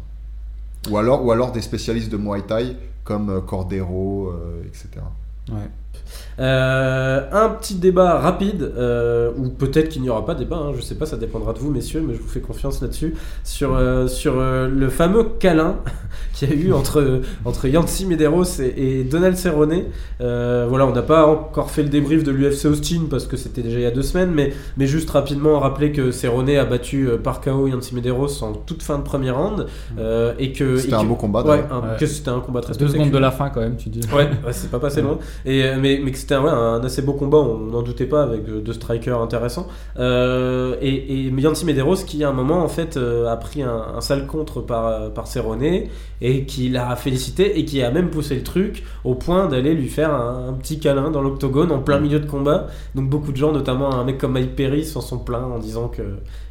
Ou 0.91 0.97
alors, 0.97 1.25
ou 1.25 1.31
alors 1.31 1.53
des 1.53 1.61
spécialistes 1.61 2.11
de 2.11 2.17
Muay 2.17 2.43
Thai 2.43 2.77
comme 3.05 3.45
Cordero, 3.47 4.33
etc. 4.67 4.89
Ouais. 5.51 5.71
Euh, 6.41 7.21
un 7.33 7.49
petit 7.49 7.75
débat 7.75 8.21
rapide, 8.21 8.63
euh, 8.77 9.33
ou 9.37 9.49
peut-être 9.49 9.89
qu'il 9.89 10.03
n'y 10.03 10.09
aura 10.09 10.25
pas 10.25 10.35
de 10.35 10.39
débat, 10.41 10.57
hein, 10.57 10.73
je 10.77 10.81
sais 10.81 10.95
pas, 10.95 11.05
ça 11.05 11.17
dépendra 11.17 11.53
de 11.53 11.59
vous 11.59 11.73
messieurs, 11.73 12.01
mais 12.07 12.15
je 12.15 12.21
vous 12.21 12.29
fais 12.29 12.39
confiance 12.41 12.81
là-dessus, 12.81 13.15
sur, 13.43 13.75
euh, 13.75 14.07
sur 14.07 14.35
euh, 14.39 14.69
le 14.69 14.89
fameux 14.89 15.25
câlin 15.41 15.79
qu'il 16.35 16.49
y 16.49 16.53
a 16.53 16.55
eu 16.55 16.73
entre, 16.73 17.23
entre 17.45 17.67
Yancy 17.67 18.07
Medeiros 18.07 18.45
et, 18.61 19.01
et 19.01 19.05
Donald 19.05 19.37
Cerrone. 19.37 19.83
Euh, 20.21 20.67
voilà, 20.69 20.87
on 20.87 20.93
n'a 20.93 21.03
pas 21.03 21.27
encore 21.27 21.73
fait 21.73 21.83
le 21.83 21.89
débrief 21.89 22.23
de 22.23 22.31
l'UFC 22.31 22.67
Austin 22.67 23.03
parce 23.11 23.27
que 23.27 23.37
c'était 23.37 23.63
déjà 23.63 23.79
il 23.79 23.83
y 23.83 23.87
a 23.87 23.91
deux 23.91 24.03
semaines, 24.03 24.31
mais, 24.31 24.53
mais 24.77 24.87
juste 24.87 25.11
rapidement 25.11 25.59
rappeler 25.59 25.91
que 25.91 26.13
Cerrone 26.13 26.51
a 26.51 26.65
battu 26.65 27.09
euh, 27.09 27.17
par 27.19 27.41
KO 27.41 27.67
Yancy 27.67 27.97
Medeiros 27.97 28.45
en 28.45 28.53
toute 28.53 28.85
fin 28.85 28.99
de 28.99 29.03
premier 29.03 29.33
round, 29.33 29.67
euh, 29.99 30.35
et 30.39 30.53
que... 30.53 30.77
C'était 30.77 30.93
et 30.93 30.95
un 30.95 31.01
que- 31.03 31.07
beau 31.07 31.17
combat. 31.17 31.43
Ouais, 31.45 31.65
un- 31.69 31.79
Ouais. 31.81 31.97
que 31.99 32.07
c'était 32.07 32.29
un 32.31 32.39
combat 32.41 32.61
très 32.61 32.75
Deux 32.75 32.87
secondes 32.87 33.11
de 33.11 33.19
la 33.19 33.33
fin 33.33 33.51
quand 33.51 33.61
même, 33.61 33.77
tu 33.77 33.89
dis. 33.89 34.01
Ouais, 34.15 34.29
ouais, 34.47 34.53
c'est 34.53 34.71
pas 34.71 34.79
passé 34.79 35.03
loin. 35.03 35.19
Et, 35.45 35.65
mais, 35.79 36.01
mais 36.03 36.13
c'était 36.13 36.37
ouais, 36.37 36.51
un 36.51 36.83
assez 36.85 37.03
beau 37.03 37.13
combat, 37.13 37.39
on 37.39 37.59
n'en 37.59 37.83
doutait 37.83 38.07
pas, 38.07 38.23
avec 38.23 38.49
euh, 38.49 38.61
deux 38.61 38.73
strikers 38.73 39.21
intéressants. 39.21 39.69
Euh, 39.99 40.77
et, 40.81 40.95
et 40.95 41.29
Yancy 41.29 41.65
Medeiros, 41.65 42.05
qui 42.07 42.23
à 42.25 42.31
un 42.31 42.33
moment, 42.33 42.63
en 42.63 42.69
fait, 42.69 42.97
euh, 42.97 43.27
a 43.27 43.37
pris 43.37 43.63
un, 43.63 44.01
sale 44.01 44.27
contre 44.27 44.61
par, 44.61 45.13
par 45.13 45.27
Cerrone, 45.27 45.63
et 46.21 46.45
qui 46.45 46.69
l'a 46.69 46.97
félicité, 46.97 47.59
et 47.59 47.65
qui 47.65 47.83
a 47.83 47.91
même 47.91 48.11
poussé 48.11 48.35
le 48.35 48.43
truc 48.43 48.85
au 49.05 49.15
point 49.15 49.49
d'aller 49.49 49.75
lui 49.75 49.89
faire 49.89 50.13
un, 50.13 50.49
un 50.49 50.53
petit 50.53 50.81
câlin 50.81 51.11
dans 51.11 51.23
l'octogone 51.23 51.73
en 51.73 51.79
plein 51.81 52.01
milieu 52.01 52.21
de 52.21 52.27
combat. 52.27 52.67
Donc 52.95 53.09
beaucoup 53.09 53.33
de 53.33 53.37
gens, 53.37 53.53
notamment 53.53 53.95
un 53.95 54.05
mec 54.05 54.19
comme 54.19 54.33
Mike 54.33 54.57
Perry, 54.57 54.85
s'en 54.85 55.01
sont 55.01 55.19
plaints 55.19 55.45
en 55.45 55.59
disant 55.59 55.89
que, 55.89 56.03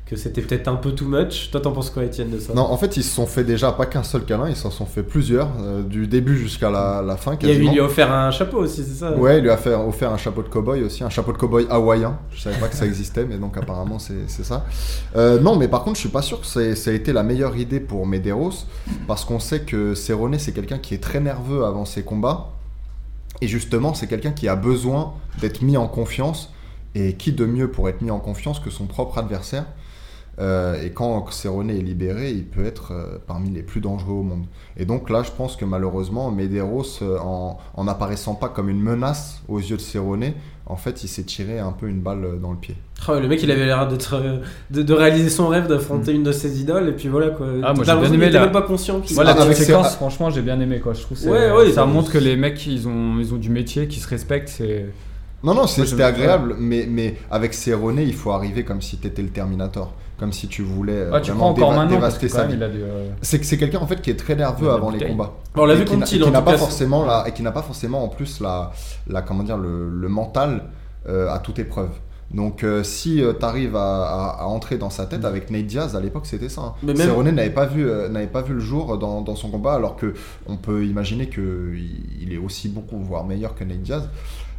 que 0.09 0.15
c'était 0.15 0.41
peut-être 0.41 0.69
un 0.69 0.75
peu 0.75 0.93
too 0.93 1.05
much. 1.05 1.51
Toi, 1.51 1.59
t'en 1.59 1.73
penses 1.73 1.89
quoi, 1.89 2.05
Étienne, 2.05 2.29
de 2.29 2.39
ça? 2.39 2.53
Non, 2.53 2.61
en 2.61 2.77
fait, 2.77 2.95
ils 2.95 3.03
se 3.03 3.13
sont 3.13 3.25
fait 3.25 3.43
déjà 3.43 3.73
pas 3.73 3.85
qu'un 3.85 4.03
seul 4.03 4.23
câlin, 4.23 4.47
ils 4.47 4.55
s'en 4.55 4.71
sont 4.71 4.85
fait 4.85 5.03
plusieurs, 5.03 5.49
euh, 5.59 5.83
du 5.83 6.07
début 6.07 6.37
jusqu'à 6.37 6.69
la, 6.69 7.01
la 7.01 7.17
fin 7.17 7.35
quasiment. 7.35 7.71
il 7.71 7.73
lui 7.73 7.79
a 7.81 7.83
offert 7.83 8.11
un 8.11 8.31
chapeau 8.31 8.59
aussi, 8.59 8.83
c'est 8.83 8.99
ça? 8.99 9.11
Ouais, 9.17 9.39
il 9.39 9.43
lui 9.43 9.49
a 9.49 9.57
fait, 9.57 9.73
offert 9.73 10.13
un 10.13 10.17
chapeau 10.17 10.43
de 10.43 10.47
cow-boy 10.47 10.81
aussi, 10.83 11.03
un 11.03 11.09
chapeau 11.09 11.33
de 11.33 11.37
cow-boy 11.37 11.67
hawaïen. 11.69 12.17
Je 12.31 12.41
savais 12.41 12.57
pas 12.57 12.69
que 12.69 12.75
ça 12.75 12.85
existait, 12.85 13.25
mais 13.25 13.37
donc 13.37 13.57
apparemment 13.57 13.99
c'est 13.99 14.27
c'est 14.27 14.45
ça. 14.45 14.65
Euh, 15.17 15.39
non, 15.41 15.57
mais 15.57 15.67
par 15.67 15.83
contre, 15.83 15.95
je 15.97 16.01
suis 16.01 16.09
pas 16.09 16.21
sûr 16.21 16.39
que 16.39 16.47
ça 16.47 16.89
a 16.89 16.93
été 16.93 17.11
la 17.11 17.23
meilleure 17.23 17.57
idée 17.57 17.81
pour 17.81 18.07
Medeiros, 18.07 18.65
parce 19.07 19.25
qu'on 19.25 19.39
sait 19.39 19.59
que 19.61 19.93
Cerrone, 19.93 20.39
c'est 20.39 20.53
quelqu'un 20.53 20.77
qui 20.77 20.93
est 20.93 21.03
très 21.03 21.19
nerveux 21.19 21.65
avant 21.65 21.83
ses 21.83 22.03
combats. 22.03 22.53
Et 23.41 23.47
justement, 23.47 23.93
c'est 23.93 24.07
quelqu'un 24.07 24.31
qui 24.31 24.47
a 24.47 24.55
besoin 24.55 25.13
d'être 25.41 25.61
mis 25.61 25.75
en 25.75 25.87
confiance. 25.87 26.51
Et 26.95 27.13
qui 27.13 27.31
de 27.31 27.45
mieux 27.45 27.69
pour 27.69 27.89
être 27.89 28.01
mis 28.01 28.09
en 28.09 28.17
confiance 28.17 28.59
que 28.59 28.71
son 28.71 28.87
propre 28.87 29.19
adversaire? 29.19 29.65
Euh, 30.39 30.81
Et 30.83 30.91
quand 30.91 31.31
Cerrone 31.31 31.69
est 31.71 31.81
libéré, 31.81 32.29
il 32.31 32.45
peut 32.45 32.63
être 32.65 32.91
euh, 32.91 33.17
parmi 33.25 33.49
les 33.49 33.63
plus 33.63 33.81
dangereux 33.81 34.13
au 34.13 34.21
monde. 34.23 34.45
Et 34.77 34.85
donc 34.85 35.09
là, 35.09 35.23
je 35.23 35.31
pense 35.31 35.55
que 35.55 35.65
malheureusement, 35.65 36.29
Medeiros, 36.29 36.83
euh, 37.01 37.17
en, 37.19 37.57
en 37.73 37.87
apparaissant 37.87 38.35
pas 38.35 38.47
comme 38.49 38.69
une 38.69 38.79
menace 38.81 39.41
aux 39.47 39.57
yeux 39.59 39.77
de 39.77 39.81
Cerrone, 39.81 40.33
en 40.67 40.75
fait, 40.75 41.03
il 41.03 41.07
s'est 41.07 41.23
tiré 41.23 41.57
un 41.59 41.71
peu 41.71 41.87
une 41.87 42.01
balle 42.01 42.39
dans 42.41 42.51
le 42.51 42.57
pied. 42.57 42.75
Oh, 43.07 43.13
le 43.19 43.27
mec, 43.27 43.41
il 43.41 43.49
avait 43.49 43.65
l'air 43.65 43.87
d'être, 43.87 44.21
de, 44.69 44.83
de 44.83 44.93
réaliser 44.93 45.29
son 45.29 45.47
rêve 45.47 45.67
d'affronter 45.67 46.11
une 46.13 46.23
de 46.23 46.31
ses 46.31 46.59
idoles, 46.61 46.89
et 46.89 46.91
puis 46.91 47.07
voilà 47.07 47.29
quoi. 47.29 47.47
Ah, 47.63 47.73
moi, 47.73 47.83
j'ai 47.83 47.95
bien 47.95 48.13
aimé 48.13 48.29
la- 48.29 48.41
même 48.41 48.51
pas 48.51 48.61
conscient. 48.61 49.01
Moi, 49.15 49.23
la 49.23 49.31
Ah, 49.39 49.53
séquence, 49.53 49.87
ah. 49.89 49.95
franchement, 49.95 50.29
j'ai 50.29 50.41
bien 50.41 50.59
aimé 50.59 50.79
quoi. 50.81 50.93
Je 50.93 51.01
trouve 51.01 51.17
Ouais, 51.27 51.51
ouais, 51.51 51.71
ça 51.71 51.85
montre 51.85 52.11
que 52.11 52.17
les 52.19 52.35
mecs, 52.35 52.63
ils 52.67 52.87
ont, 52.87 53.17
ils 53.19 53.33
ont 53.33 53.37
du 53.37 53.49
métier, 53.49 53.87
qu'ils 53.87 54.01
se 54.03 54.07
respectent. 54.09 54.49
C'est 54.49 54.85
Non, 55.43 55.55
non, 55.55 55.65
c'est- 55.67 55.81
Moi, 55.81 55.89
c'était 55.89 56.03
agréable, 56.03 56.55
mais, 56.59 56.85
mais 56.89 57.15
avec 57.31 57.53
Cerrone, 57.53 57.99
il 57.99 58.13
faut 58.13 58.31
arriver 58.31 58.63
comme 58.63 58.81
si 58.81 58.97
tu 58.97 59.07
étais 59.07 59.21
le 59.21 59.29
Terminator. 59.29 59.93
Comme 60.19 60.33
si 60.33 60.47
tu 60.47 60.63
voulais 60.63 60.93
euh, 60.93 61.11
Ah, 61.13 61.21
tu 61.21 61.29
vraiment 61.31 61.53
déva- 61.53 61.75
maintenant 61.75 61.95
dévaster 61.97 62.27
sa 62.27 62.45
vie. 62.45 62.57
euh, 62.59 63.09
C'est 63.21 63.39
que 63.39 63.45
c'est 63.45 63.57
quelqu'un 63.57 63.79
en 63.79 63.85
fait 63.87 64.01
qui 64.01 64.09
est 64.09 64.15
très 64.15 64.35
nerveux 64.35 64.71
avant 64.71 64.89
les 64.89 64.97
combats. 65.09 65.33
Bon, 65.53 65.61
on 65.61 65.65
l'a 65.65 65.73
Et 65.73 65.77
vu 65.77 65.83
qui 65.85 65.89
contre 65.91 65.99
n'a- 65.99 66.05
qui 66.07 66.19
pas 66.31 66.51
cas, 66.53 66.57
forcément 66.57 67.05
la, 67.05 67.27
et 67.27 67.31
qui 67.33 67.43
n'a 67.43 67.51
pas 67.51 67.61
forcément 67.61 68.03
en 68.03 68.07
plus 68.07 68.39
la, 68.41 68.71
la 69.07 69.21
comment 69.21 69.43
dire 69.43 69.57
le, 69.57 69.89
le 69.89 70.09
mental 70.09 70.63
euh, 71.07 71.29
à 71.31 71.37
toute 71.39 71.59
épreuve. 71.59 71.91
Donc 72.33 72.63
euh, 72.63 72.83
si 72.83 73.21
tu 73.39 73.45
arrives 73.45 73.75
à, 73.77 73.79
à- 74.03 74.41
à 74.41 74.45
entrer 74.47 74.77
dans 74.77 74.89
sa 74.89 75.05
tête 75.05 75.23
avec 75.23 75.49
Nate 75.49 75.65
Diaz 75.67 75.95
à 75.95 76.01
l'époque 76.01 76.25
c'était 76.25 76.49
ça. 76.49 76.61
hein. 76.61 76.73
Mais 76.83 76.93
même- 76.93 77.07
Cerrone 77.07 77.29
n'avait 77.31 77.49
pas 77.51 77.65
vu 77.67 77.87
euh, 77.87 78.09
n'avait 78.09 78.27
pas 78.27 78.41
vu 78.41 78.53
le 78.55 78.59
jour 78.59 78.97
dans, 78.97 79.21
dans 79.21 79.35
son 79.35 79.49
combat 79.49 79.75
alors 79.75 79.95
que 79.95 80.13
on 80.47 80.57
peut 80.57 80.83
imaginer 80.85 81.27
que 81.29 81.71
il, 81.75 82.23
il 82.23 82.33
est 82.33 82.37
aussi 82.37 82.67
beaucoup 82.69 82.97
voire 82.99 83.23
meilleur 83.23 83.55
que 83.55 83.63
Nate 83.63 83.81
Diaz. 83.83 84.09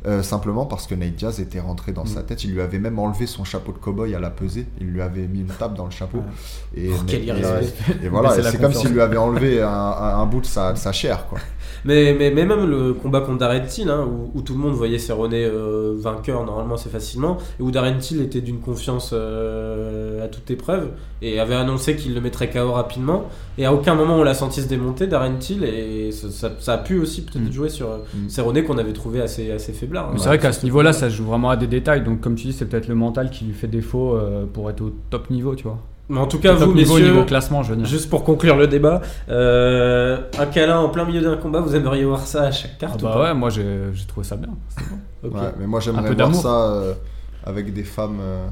Euh, 0.06 0.22
simplement 0.22 0.64
parce 0.66 0.86
que 0.86 0.94
Nate 0.94 1.14
Diaz 1.16 1.40
était 1.40 1.60
rentré 1.60 1.92
dans 1.92 2.06
sa 2.06 2.22
tête, 2.22 2.44
il 2.44 2.52
lui 2.52 2.60
avait 2.60 2.78
même 2.78 2.98
enlevé 2.98 3.26
son 3.26 3.44
chapeau 3.44 3.72
de 3.72 3.78
cow-boy 3.78 4.14
à 4.14 4.20
la 4.20 4.30
pesée, 4.30 4.66
il 4.80 4.86
lui 4.88 5.00
avait 5.02 5.26
mis 5.26 5.40
une 5.40 5.46
table 5.48 5.76
dans 5.76 5.84
le 5.86 5.90
chapeau. 5.90 6.22
Et, 6.76 6.90
quel 7.06 7.22
et- 7.22 7.26
irrespect. 7.26 7.96
et 8.04 8.08
voilà, 8.08 8.30
c'est 8.42 8.54
et 8.54 8.58
comme 8.58 8.72
s'il 8.72 8.90
lui 8.90 9.00
avait 9.00 9.16
enlevé 9.16 9.60
un, 9.62 9.68
un- 9.68 10.18
un 10.20 10.26
bout 10.26 10.40
de 10.40 10.46
sa, 10.46 10.72
de 10.72 10.78
sa 10.78 10.92
chair. 10.92 11.26
Quoi. 11.28 11.38
Mais, 11.84 12.12
mais, 12.18 12.32
mais 12.32 12.44
même 12.44 12.68
le 12.68 12.92
combat 12.92 13.20
contre 13.20 13.38
Darren 13.38 13.64
Till, 13.64 13.88
hein, 13.88 14.04
où, 14.04 14.36
où 14.36 14.42
tout 14.42 14.52
le 14.52 14.58
monde 14.58 14.72
voyait 14.72 14.98
Cerrone 14.98 15.30
euh, 15.32 15.94
vainqueur 15.96 16.44
normalement 16.44 16.74
assez 16.74 16.88
facilement, 16.88 17.38
et 17.60 17.62
où 17.62 17.70
Darren 17.70 17.98
Till 17.98 18.20
était 18.20 18.40
d'une 18.40 18.58
confiance 18.58 19.10
euh, 19.12 20.24
à 20.24 20.28
toute 20.28 20.50
épreuve, 20.50 20.88
et 21.22 21.38
avait 21.38 21.54
annoncé 21.54 21.94
qu'il 21.94 22.14
le 22.14 22.20
mettrait 22.20 22.50
KO 22.50 22.72
rapidement, 22.72 23.26
et 23.58 23.64
à 23.64 23.72
aucun 23.72 23.94
moment 23.94 24.16
on 24.16 24.24
l'a 24.24 24.34
senti 24.34 24.60
se 24.60 24.66
démonter, 24.66 25.06
Darren 25.06 25.36
Till, 25.38 25.62
et 25.62 26.10
ça, 26.10 26.50
a 26.72 26.78
pu 26.78 26.98
aussi 26.98 27.22
peut-être 27.22 27.44
Mm. 27.48 27.52
jouer 27.52 27.68
sur 27.68 27.88
euh, 27.90 27.98
Mm. 28.14 28.28
Cerrone 28.28 28.64
qu'on 28.64 28.78
avait 28.78 28.92
trouvé 28.92 29.20
assez, 29.20 29.52
assez 29.52 29.72
faiblard. 29.88 30.04
hein. 30.06 30.10
Mais 30.12 30.18
c'est 30.18 30.28
vrai 30.28 30.38
qu'à 30.38 30.52
ce 30.52 30.64
niveau-là, 30.64 30.92
ça 30.92 31.10
se 31.10 31.14
joue 31.16 31.24
vraiment 31.24 31.50
à 31.50 31.56
des 31.56 31.66
détails. 31.66 32.02
Donc, 32.04 32.20
comme 32.20 32.34
tu 32.34 32.46
dis, 32.46 32.52
c'est 32.52 32.66
peut-être 32.66 32.88
le 32.88 32.94
mental 32.94 33.30
qui 33.30 33.44
lui 33.44 33.54
fait 33.54 33.66
défaut 33.68 34.14
euh, 34.14 34.44
pour 34.52 34.70
être 34.70 34.80
au 34.82 34.90
top 35.10 35.30
niveau, 35.30 35.54
tu 35.54 35.64
vois. 35.64 35.78
Mais 36.10 36.18
en 36.20 36.26
tout 36.26 36.38
cas, 36.38 36.54
top 36.56 36.68
vous, 36.68 36.74
niveau, 36.74 36.94
messieurs, 36.94 37.10
niveau 37.12 37.24
classement, 37.24 37.62
je 37.62 37.70
veux 37.70 37.76
dire. 37.76 37.84
juste 37.84 38.08
pour 38.08 38.24
conclure 38.24 38.56
le 38.56 38.66
débat, 38.66 39.02
euh, 39.28 40.18
un 40.38 40.46
câlin 40.46 40.78
en 40.78 40.88
plein 40.88 41.04
milieu 41.04 41.20
d'un 41.20 41.36
combat, 41.36 41.60
vous 41.60 41.76
aimeriez 41.76 42.04
voir 42.06 42.20
ça 42.26 42.44
à 42.44 42.50
chaque 42.50 42.70
Ah 42.76 42.80
carte 42.80 43.02
ou 43.02 43.04
bah 43.04 43.12
pas 43.12 43.22
ouais, 43.24 43.34
moi 43.34 43.50
j'ai 43.50 43.90
trouvé 44.06 44.26
ça 44.26 44.36
bien. 44.36 44.48
Bon. 45.22 45.28
Ouais, 45.38 45.52
mais 45.58 45.66
moi 45.66 45.78
Un 45.78 45.82
j'aimerais 45.82 46.08
peu 46.08 46.14
voir 46.14 46.34
ça 46.34 46.48
euh, 46.70 46.94
avec 47.44 47.74
des 47.74 47.82
femmes 47.82 48.18
euh, 48.22 48.46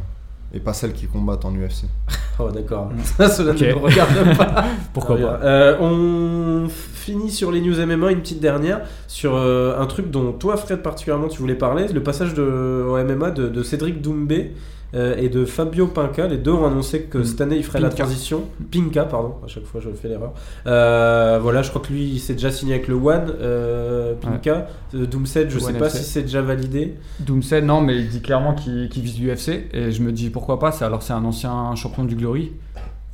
et 0.52 0.60
pas 0.60 0.74
celles 0.74 0.92
qui 0.92 1.06
combattent 1.06 1.44
en 1.46 1.52
UFC. 1.54 1.84
Oh 2.38 2.50
d'accord, 2.50 2.90
Mm. 2.92 2.98
ça 3.02 3.30
cela 3.30 3.54
ne 3.54 3.58
me 3.58 3.72
regarde 3.78 4.36
pas. 4.36 4.64
Pourquoi 4.92 5.16
Ah, 5.18 5.26
pas. 5.38 5.44
Euh, 5.46 5.76
On 5.80 6.68
finit 7.06 7.30
sur 7.30 7.52
les 7.52 7.60
news 7.60 7.76
MMA, 7.86 8.10
une 8.10 8.20
petite 8.20 8.40
dernière, 8.40 8.80
sur 9.06 9.36
euh, 9.36 9.78
un 9.78 9.86
truc 9.86 10.10
dont 10.10 10.32
toi 10.32 10.56
Fred 10.56 10.82
particulièrement 10.82 11.28
tu 11.28 11.38
voulais 11.38 11.54
parler, 11.54 11.86
le 11.86 12.02
passage 12.02 12.34
de, 12.34 12.42
au 12.42 12.96
MMA 13.04 13.30
de, 13.30 13.48
de 13.48 13.62
Cédric 13.62 14.00
Doumbé 14.02 14.52
euh, 14.94 15.14
et 15.16 15.28
de 15.28 15.44
Fabio 15.44 15.86
Pinca. 15.86 16.26
Les 16.26 16.36
deux 16.36 16.50
ont 16.50 16.66
annoncé 16.66 17.02
que 17.02 17.22
cette 17.22 17.40
année 17.40 17.56
ils 17.58 17.64
feraient 17.64 17.78
la 17.80 17.90
transition. 17.90 18.42
Pinca, 18.72 19.04
pardon, 19.04 19.34
à 19.44 19.46
chaque 19.46 19.64
fois 19.66 19.80
je 19.80 19.90
fais 19.90 20.08
l'erreur. 20.08 20.32
Euh, 20.66 21.38
voilà, 21.40 21.62
je 21.62 21.70
crois 21.70 21.80
que 21.80 21.92
lui 21.92 22.04
il 22.04 22.18
s'est 22.18 22.32
déjà 22.34 22.50
signé 22.50 22.74
avec 22.74 22.88
le 22.88 22.94
One, 22.96 23.32
euh, 23.40 24.14
Pinca. 24.20 24.66
Doomset, 24.92 25.48
je 25.48 25.60
sais 25.60 25.66
One 25.66 25.78
pas 25.78 25.88
si 25.90 26.02
c'est 26.02 26.22
déjà 26.22 26.42
validé. 26.42 26.94
Doomset, 27.20 27.62
non, 27.62 27.82
mais 27.82 27.96
il 27.98 28.08
dit 28.08 28.20
clairement 28.20 28.54
qu'il 28.54 28.88
vise 28.90 29.20
l'UFC. 29.20 29.68
Et 29.72 29.92
je 29.92 30.02
me 30.02 30.10
dis 30.10 30.30
pourquoi 30.30 30.58
pas. 30.58 30.72
c'est- 30.72 30.84
Alors, 30.84 31.02
c'est 31.04 31.12
un 31.12 31.24
ancien 31.24 31.72
champion 31.76 32.04
du 32.04 32.16
Glory 32.16 32.50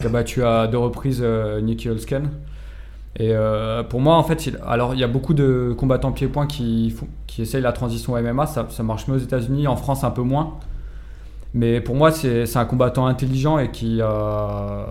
qui 0.00 0.06
a 0.06 0.08
battu 0.08 0.42
à 0.44 0.66
deux 0.66 0.78
reprises 0.78 1.22
Nicky 1.62 1.88
Holsken. 1.90 2.30
Et 3.18 3.30
euh, 3.32 3.82
pour 3.82 4.00
moi, 4.00 4.16
en 4.16 4.22
fait, 4.22 4.46
il, 4.46 4.58
alors 4.66 4.94
il 4.94 5.00
y 5.00 5.04
a 5.04 5.08
beaucoup 5.08 5.34
de 5.34 5.74
combattants 5.76 6.12
pieds-points 6.12 6.46
qui, 6.46 6.90
font- 6.90 7.08
qui 7.26 7.42
essayent 7.42 7.60
la 7.62 7.72
transition 7.72 8.16
MMA. 8.20 8.46
Ça, 8.46 8.66
ça 8.70 8.82
marche 8.82 9.06
mieux 9.08 9.16
aux 9.16 9.18
États-Unis, 9.18 9.66
en 9.66 9.76
France 9.76 10.02
un 10.04 10.10
peu 10.10 10.22
moins. 10.22 10.54
Mais 11.54 11.80
pour 11.82 11.94
moi, 11.94 12.10
c'est 12.10 12.56
un 12.56 12.64
combattant 12.64 13.06
intelligent 13.06 13.58
et 13.58 13.70
qui, 13.70 13.98
euh, 14.00 14.84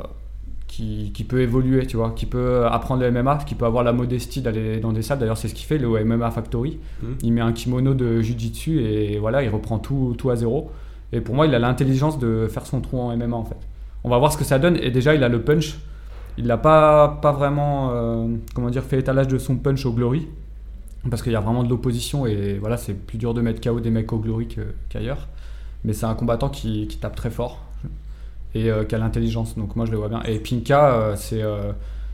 qui, 0.68 1.12
qui 1.14 1.24
peut 1.24 1.42
évoluer, 1.42 1.88
tu 1.88 1.98
vois, 1.98 2.12
qui 2.16 2.28
peut 2.28 2.66
apprendre 2.68 3.02
le 3.02 3.12
MMA, 3.12 3.40
qui 3.48 3.56
peut 3.56 3.66
avoir 3.66 3.84
la 3.84 3.94
modestie 3.94 4.42
d'aller 4.42 4.80
dans 4.80 4.92
des 4.94 5.02
salles. 5.02 5.18
D'ailleurs, 5.18 5.38
c'est 5.38 5.48
ce 5.48 5.56
qu'il 5.56 5.66
fait, 5.66 5.80
le 5.80 5.90
MMA 6.06 6.30
Factory. 6.30 6.78
Mhm. 7.02 7.16
Il 7.24 7.34
met 7.34 7.42
un 7.42 7.52
kimono 7.54 7.96
de 7.96 8.22
jiu-jitsu 8.22 8.80
et 8.82 9.18
voilà, 9.18 9.42
il 9.42 9.50
reprend 9.50 9.80
tout, 9.80 10.14
tout 10.20 10.30
à 10.30 10.36
zéro. 10.36 10.72
Et 11.12 11.20
pour 11.22 11.34
moi, 11.34 11.48
il 11.48 11.56
a 11.56 11.60
l'intelligence 11.60 12.20
de 12.20 12.48
faire 12.48 12.68
son 12.68 12.80
trou 12.80 13.00
en 13.02 13.18
MMA 13.18 13.36
en 13.36 13.44
fait. 13.46 13.58
On 14.04 14.10
va 14.10 14.20
voir 14.20 14.32
ce 14.32 14.38
que 14.38 14.44
ça 14.46 14.60
donne. 14.60 14.78
Et 14.78 14.92
déjà, 14.92 15.16
il 15.16 15.24
a 15.24 15.30
le 15.30 15.42
punch. 15.42 15.80
Il 16.38 16.46
n'a 16.48 16.58
pas, 16.58 17.20
pas 17.22 17.32
vraiment 17.32 17.92
euh, 17.94 18.28
comment 18.56 18.70
dire, 18.70 18.84
fait 18.84 19.00
étalage 19.00 19.28
de 19.28 19.38
son 19.38 19.56
punch 19.58 19.86
au 19.86 19.92
Glory. 19.94 20.28
Parce 21.10 21.24
qu'il 21.24 21.32
y 21.32 21.36
a 21.36 21.40
vraiment 21.40 21.64
de 21.64 21.70
l'opposition 21.70 22.28
et 22.28 22.58
voilà, 22.60 22.78
c'est 22.78 22.94
plus 22.94 23.18
dur 23.18 23.34
de 23.34 23.42
mettre 23.42 23.60
KO 23.60 23.80
des 23.80 23.90
mecs 23.90 24.12
au 24.14 24.20
Glory 24.20 24.48
qu'ailleurs. 24.90 25.28
Mais 25.84 25.94
c'est 25.94 26.06
un 26.06 26.14
combattant 26.14 26.50
qui, 26.50 26.88
qui 26.88 26.98
tape 26.98 27.16
très 27.16 27.32
fort. 27.32 27.60
et 28.54 28.70
euh, 28.70 28.84
qui 28.84 28.94
a 28.96 28.98
l'intelligence. 29.00 29.58
Donc 29.58 29.76
moi 29.76 29.86
je 29.86 29.92
le 29.92 29.98
vois 29.98 30.10
bien. 30.10 30.22
Et 30.28 30.38
Pinka, 30.40 30.94
euh, 30.94 31.14
c'est 31.16 31.42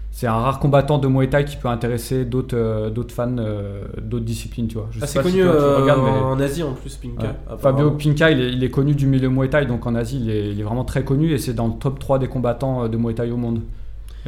c'est 0.09 0.25
un 0.25 0.33
rare 0.37 0.59
combattant 0.59 0.97
de 0.97 1.07
Muay 1.07 1.27
Thai 1.29 1.43
qui 1.45 1.57
peut 1.57 1.67
intéresser 1.67 2.23
d'autres 2.25 2.55
euh, 2.57 2.89
d'autres 2.89 3.13
fans 3.13 3.37
euh, 3.37 3.83
d'autres 4.01 4.23
disciplines, 4.25 4.67
tu 4.67 4.75
vois. 4.77 4.87
Je 4.91 4.99
Ah, 5.01 5.05
c'est 5.05 5.19
si 5.19 5.23
connu 5.23 5.43
toi, 5.43 5.51
tu 5.51 5.57
euh, 5.57 5.77
regardes, 5.81 6.01
mais- 6.03 6.09
en 6.21 6.39
Asie 6.39 6.63
en 6.63 6.73
plus, 6.73 6.95
Pinka. 6.95 7.27
Ouais. 7.27 7.57
Fabio 7.59 7.91
Pinka, 7.91 8.31
il 8.31 8.39
est, 8.41 8.53
il 8.53 8.63
est 8.63 8.69
connu 8.71 8.95
du 8.95 9.05
milieu 9.05 9.29
Muay 9.29 9.49
Thai, 9.49 9.65
donc 9.65 9.85
en 9.85 9.93
Asie, 9.95 10.19
il 10.23 10.29
est, 10.29 10.51
il 10.53 10.59
est 10.59 10.63
vraiment 10.63 10.85
très 10.85 11.03
connu 11.03 11.33
et 11.33 11.37
c'est 11.37 11.53
dans 11.53 11.67
le 11.67 11.73
top 11.73 11.99
3 11.99 12.19
des 12.19 12.27
combattants 12.29 12.87
de 12.87 12.97
Muay 12.97 13.13
Thai 13.13 13.29
au 13.31 13.37
monde. 13.37 13.59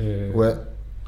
Et 0.01 0.35
Ouais, 0.35 0.53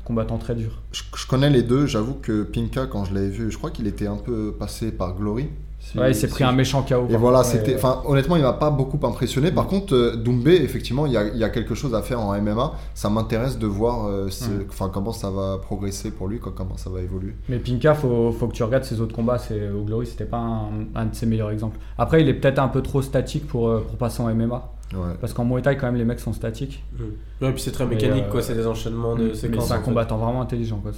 Combattant 0.04 0.38
très 0.38 0.56
dur. 0.56 0.82
je, 0.92 1.04
je 1.16 1.28
connais 1.28 1.50
les 1.50 1.62
deux. 1.64 1.86
J'avoue 1.86 2.16
que 2.16 2.44
Pinka, 2.44 2.88
quand 2.88 3.06
je 3.06 3.14
l'avais 3.14 3.30
vu, 3.30 3.52
je 3.52 3.58
crois 3.58 3.70
qu'il 3.70 3.88
était 3.88 4.08
un 4.08 4.18
peu 4.18 4.52
passé 4.58 4.92
par 4.92 5.16
Glory. 5.16 5.48
Si- 5.80 5.98
Ouais, 5.98 6.12
il 6.12 6.16
s'est 6.16 6.28
si 6.28 6.34
pris 6.34 6.44
un 6.44 6.52
méchant 6.52 6.84
KO. 6.88 7.08
Et 7.10 7.16
voilà, 7.16 7.44
c'était. 7.44 7.76
Enfin, 7.76 8.02
honnêtement, 8.06 8.36
il 8.36 8.44
m'a 8.44 8.54
pas 8.54 8.70
beaucoup 8.72 9.04
impressionné. 9.06 9.52
Par 9.52 9.66
contre, 9.68 9.96
euh, 9.96 10.16
Doumbé, 10.16 10.56
effectivement, 10.56 11.06
il 11.08 11.14
y 11.14 11.18
a, 11.18 11.28
il 11.28 11.38
y 11.38 11.44
a 11.44 11.50
quelque 11.50 11.74
chose 11.76 11.94
à 11.96 12.02
faire 12.04 12.20
en 12.20 12.34
MMA. 12.40 12.74
Ça 12.94 13.10
m'intéresse 13.10 13.58
de 13.58 13.66
voir 13.68 14.06
euh, 14.08 14.28
enfin, 14.70 14.90
comment 14.94 15.12
ça 15.12 15.30
va 15.32 15.58
progresser 15.60 16.12
pour 16.12 16.28
lui, 16.28 16.40
quoi, 16.40 16.52
comment 16.56 16.78
ça 16.78 16.90
va 16.92 17.02
évoluer. 17.02 17.36
Mais 17.50 17.58
Pinka, 17.58 17.94
faut, 17.96 18.32
faut 18.32 18.48
que 18.48 18.54
tu 18.54 18.64
regardes 18.64 18.84
ses 18.84 19.02
autres 19.02 19.16
combats. 19.16 19.38
C'est, 19.40 19.70
au 19.70 19.84
Glory, 19.84 20.06
c'était 20.08 20.26
pas 20.26 20.38
un, 20.38 20.70
un 20.96 21.06
de 21.06 21.16
ses 21.16 21.26
meilleurs 21.26 21.50
exemples. 21.52 21.78
Après, 21.98 22.22
il 22.22 22.30
est 22.30 22.36
peut-être 22.36 22.60
un 22.60 22.68
peu 22.68 22.82
trop 22.84 23.02
statique 23.02 23.48
pour, 23.48 23.68
euh, 23.70 23.80
pour 23.88 23.98
passer 23.98 24.22
en 24.22 24.30
MMA. 24.34 24.72
Ouais. 24.94 25.14
Parce 25.20 25.34
qu'en 25.34 25.46
Muay 25.46 25.62
Thai, 25.62 25.78
quand 25.78 25.86
même, 25.88 25.96
les 25.96 26.06
mecs 26.06 26.20
sont 26.20 26.34
statiques. 26.34 26.84
Mm. 26.98 27.44
Ouais, 27.46 27.52
puis 27.54 27.62
c'est 27.62 27.72
très 27.72 27.86
mécanique, 27.86 28.26
euh, 28.28 28.32
quoi. 28.32 28.42
C'est 28.42 28.56
des 28.56 28.68
enchaînements 28.68 29.16
de 29.16 29.28
Mais 29.30 29.34
séquences. 29.36 29.68
c'est 29.68 29.74
un 29.74 29.78
fait. 29.78 29.84
combattant 29.84 30.18
vraiment 30.18 30.42
intelligent. 30.42 30.80
Quoi. 30.82 30.92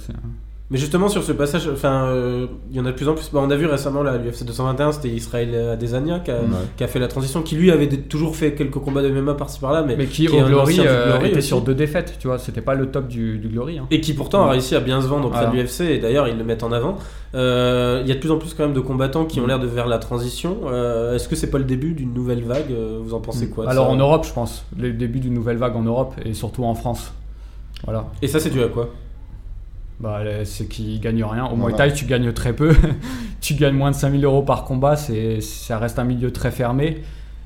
Mais 0.70 0.78
justement, 0.78 1.08
sur 1.08 1.22
ce 1.22 1.32
passage, 1.32 1.68
enfin, 1.70 2.06
euh, 2.06 2.46
il 2.70 2.76
y 2.76 2.80
en 2.80 2.86
a 2.86 2.90
de 2.90 2.96
plus 2.96 3.06
en 3.06 3.14
plus. 3.14 3.28
Bah, 3.30 3.40
on 3.42 3.50
a 3.50 3.54
vu 3.56 3.66
récemment 3.66 4.02
l'UFC 4.02 4.44
221, 4.46 4.92
c'était 4.92 5.10
Israël 5.10 5.54
Adesanya 5.72 6.20
qui 6.20 6.30
a, 6.30 6.36
Ouais. 6.36 6.40
qui 6.78 6.82
a 6.84 6.86
fait 6.88 6.98
la 6.98 7.06
transition, 7.06 7.42
qui 7.42 7.54
lui 7.54 7.70
avait 7.70 7.86
toujours 7.86 8.34
fait 8.34 8.54
quelques 8.54 8.78
combats 8.78 9.02
de 9.02 9.10
MMA 9.10 9.34
par-ci 9.34 9.60
par-là, 9.60 9.82
mais, 9.86 9.94
Mais 9.94 10.06
qui, 10.06 10.24
qui 10.26 10.40
au 10.40 10.46
Glory, 10.46 10.78
euh, 10.80 11.12
Glory 11.12 11.28
était 11.28 11.38
aussi. 11.38 11.48
sur 11.48 11.60
deux 11.60 11.74
défaites. 11.74 12.16
Tu 12.18 12.28
vois, 12.28 12.38
c'était 12.38 12.62
pas 12.62 12.74
le 12.74 12.86
top 12.90 13.08
du, 13.08 13.36
du 13.38 13.48
Glory. 13.48 13.78
hein. 13.78 13.86
Et 13.90 14.00
qui 14.00 14.14
pourtant 14.14 14.46
a 14.46 14.50
réussi 14.52 14.74
à 14.74 14.80
bien 14.80 15.02
se 15.02 15.06
vendre 15.06 15.28
auprès 15.28 15.46
de 15.46 15.52
l'UFC, 15.52 15.82
et 15.82 15.98
d'ailleurs 15.98 16.28
ils 16.28 16.38
le 16.38 16.44
mettent 16.44 16.62
en 16.62 16.72
avant. 16.72 16.96
Euh, 17.34 18.00
Il 18.02 18.08
y 18.08 18.12
a 18.12 18.14
de 18.14 18.20
plus 18.20 18.30
en 18.30 18.38
plus 18.38 18.54
quand 18.54 18.62
même 18.64 18.72
de 18.74 18.80
combattants 18.80 19.26
qui 19.26 19.40
ont 19.40 19.44
Mm. 19.44 19.48
l'air 19.48 19.60
de 19.60 19.66
vers 19.66 19.86
la 19.86 19.98
transition. 19.98 20.60
Euh, 20.66 21.14
Est-ce 21.14 21.28
que 21.28 21.36
c'est 21.36 21.50
pas 21.50 21.58
le 21.58 21.64
début 21.64 21.92
d'une 21.92 22.14
nouvelle 22.14 22.42
vague 22.42 22.72
Vous 23.04 23.12
en 23.12 23.20
pensez 23.20 23.50
quoi 23.50 23.66
de 23.66 23.70
Alors 23.70 23.90
en 23.90 23.96
Europe, 23.96 24.24
je 24.26 24.32
pense, 24.32 24.64
le 24.78 24.92
début 24.94 25.20
d'une 25.20 25.34
nouvelle 25.34 25.58
vague 25.58 25.76
en 25.76 25.82
Europe 25.82 26.14
et 26.24 26.32
surtout 26.32 26.64
en 26.64 26.74
France. 26.74 27.12
Voilà. 27.84 28.06
Et 28.22 28.28
ça 28.28 28.40
c'est 28.40 28.48
dû 28.50 28.62
à 28.62 28.68
quoi? 28.68 28.88
Bah, 30.00 30.20
c'est 30.44 30.66
qu'ils 30.66 31.00
gagnent 31.00 31.24
rien. 31.24 31.46
Au 31.46 31.56
Voilà. 31.56 31.76
Muay 31.76 31.88
Thai, 31.90 31.94
tu 31.94 32.04
gagnes 32.04 32.32
très 32.32 32.52
peu. 32.52 32.74
tu 33.40 33.54
gagnes 33.54 33.76
moins 33.76 33.90
de 33.90 33.96
5000 33.96 34.24
euros 34.24 34.42
par 34.42 34.64
combat. 34.64 34.96
C'est, 34.96 35.40
ça 35.40 35.78
reste 35.78 35.98
un 35.98 36.04
milieu 36.04 36.32
très 36.32 36.50
fermé. 36.50 37.02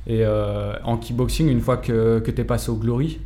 Et 0.07 0.25
euh, 0.25 0.73
en 0.85 0.97
kickboxing, 0.97 1.49
une 1.49 1.61
fois 1.61 1.77
que, 1.77 2.21
que 2.21 2.31
tu 2.31 2.41
es 2.41 2.45
passé 2.45 2.71
au 2.71 2.77
Glory, 2.77 3.21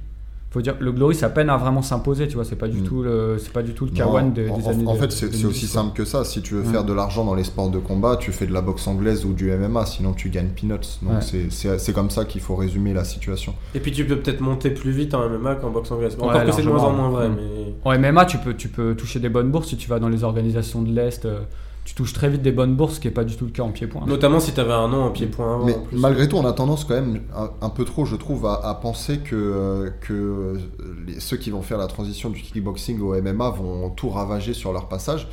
faut 0.53 0.61
dire 0.61 0.77
le 0.79 0.93
Glory, 0.93 1.15
ça 1.15 1.29
peine 1.31 1.49
à 1.51 1.57
vraiment 1.57 1.83
s'imposer. 1.83 2.29
Tu 2.29 2.35
vois, 2.35 2.45
c'est 2.45 2.57
pas 2.57 2.69
du 2.69 2.81
Mm. 2.81 2.85
tout 2.85 3.03
le, 3.03 3.37
c'est 3.39 3.53
pas 3.53 3.63
du 3.63 3.73
tout 3.73 3.87
le 3.87 3.91
Non, 3.93 3.97
K1 4.19 4.33
des, 4.33 4.49
en, 4.51 4.59
des 4.59 4.67
en- 4.67 4.71
années. 4.71 4.87
en 4.87 4.93
de- 4.95 4.99
fait, 4.99 5.11
c'est 5.11 5.19
c'est 5.27 5.43
2010, 5.43 5.47
aussi 5.47 5.67
quoi. 5.67 5.83
simple 5.83 5.97
que 5.97 6.05
ça. 6.05 6.25
Si 6.25 6.43
tu 6.43 6.55
veux 6.55 6.61
Ouais. 6.61 6.67
faire 6.67 6.85
de 6.85 6.93
l'argent 6.93 7.25
dans 7.25 7.35
les 7.35 7.45
sports 7.45 7.71
de 7.71 7.79
combat, 7.79 8.17
tu 8.17 8.33
fais 8.33 8.47
de 8.47 8.53
la 8.53 8.61
boxe 8.61 8.87
anglaise 8.87 9.25
ou 9.25 9.33
du 9.33 9.51
MMA, 9.51 9.87
sinon 9.87 10.13
tu 10.13 10.29
gagnes 10.29 10.51
peanuts. 10.51 10.75
Donc 11.03 11.13
Ouais. 11.15 11.21
c'est- 11.21 11.51
c'est 11.51 11.79
c'est 11.79 11.93
comme 11.93 12.11
ça 12.11 12.25
qu'il 12.25 12.41
faut 12.41 12.55
résumer 12.55 12.93
la 12.95 13.05
situation. 13.05 13.55
Et 13.75 13.81
puis 13.81 13.93
tu 13.93 14.05
peux 14.05 14.17
peut-être 14.17 14.41
monter 14.41 14.71
plus 14.71 14.91
vite 14.93 15.15
en 15.15 15.23
MMA 15.29 15.55
qu'en 15.57 15.71
boxe 15.71 15.91
anglaise. 15.91 16.17
Ouais, 16.17 16.25
Encore 16.25 16.45
que 16.45 16.53
c'est 16.53 16.63
de 16.63 16.69
moins 16.69 16.83
en 16.83 16.93
moins 16.93 17.09
vrai, 17.11 17.29
Mm. 17.29 17.37
mais. 17.37 17.75
En 17.85 17.93
MMA, 17.93 18.25
tu 18.27 18.39
peux, 18.39 18.55
tu 18.55 18.69
peux 18.69 18.95
toucher 18.95 19.21
des 19.21 19.29
bonnes 19.31 19.51
bourses 19.51 19.69
si 19.69 19.77
tu 19.77 19.89
vas 19.89 19.99
dans 19.99 20.09
les 20.11 20.23
organisations 20.23 20.83
de 20.83 20.91
l'Est. 20.93 21.25
euh, 21.25 21.41
tu 21.85 21.95
touches 21.95 22.13
très 22.13 22.29
vite 22.31 22.43
des 22.43 22.53
bonnes 22.53 22.77
bourses, 22.77 22.95
ce 22.95 23.01
qui 23.01 23.09
n'est 23.09 23.13
pas 23.15 23.25
du 23.25 23.37
tout 23.37 23.45
le 23.45 23.51
cas 23.51 23.63
en 23.65 23.71
pied-point. 23.71 24.07
Notamment 24.07 24.39
si 24.41 24.53
t'avais 24.53 24.73
un 24.73 24.87
nom 24.89 25.03
en 25.05 25.11
pied-point. 25.11 25.65
Mais 25.65 25.75
en 25.75 25.81
plus. 25.81 25.99
malgré 25.99 26.29
tout, 26.29 26.37
on 26.37 26.47
a 26.47 26.53
tendance 26.53 26.85
quand 26.85 26.95
même 26.95 27.23
un, 27.37 27.51
un 27.61 27.71
peu 27.71 27.85
trop, 27.85 28.05
je 28.05 28.15
trouve, 28.17 28.47
à, 28.47 28.55
à 28.69 28.75
penser 28.75 29.19
que, 29.19 29.35
euh, 29.35 29.91
que 30.01 30.13
euh, 30.13 30.59
les- 31.07 31.19
ceux 31.21 31.37
qui 31.37 31.51
vont 31.51 31.63
faire 31.63 31.79
la 31.79 31.89
transition 31.89 32.31
du 32.31 32.41
kickboxing 32.41 33.01
au 33.01 33.15
MMA 33.21 33.51
vont 33.51 33.91
tout 33.91 34.11
ravager 34.11 34.55
sur 34.55 34.73
leur 34.73 34.87
passage. 34.89 35.27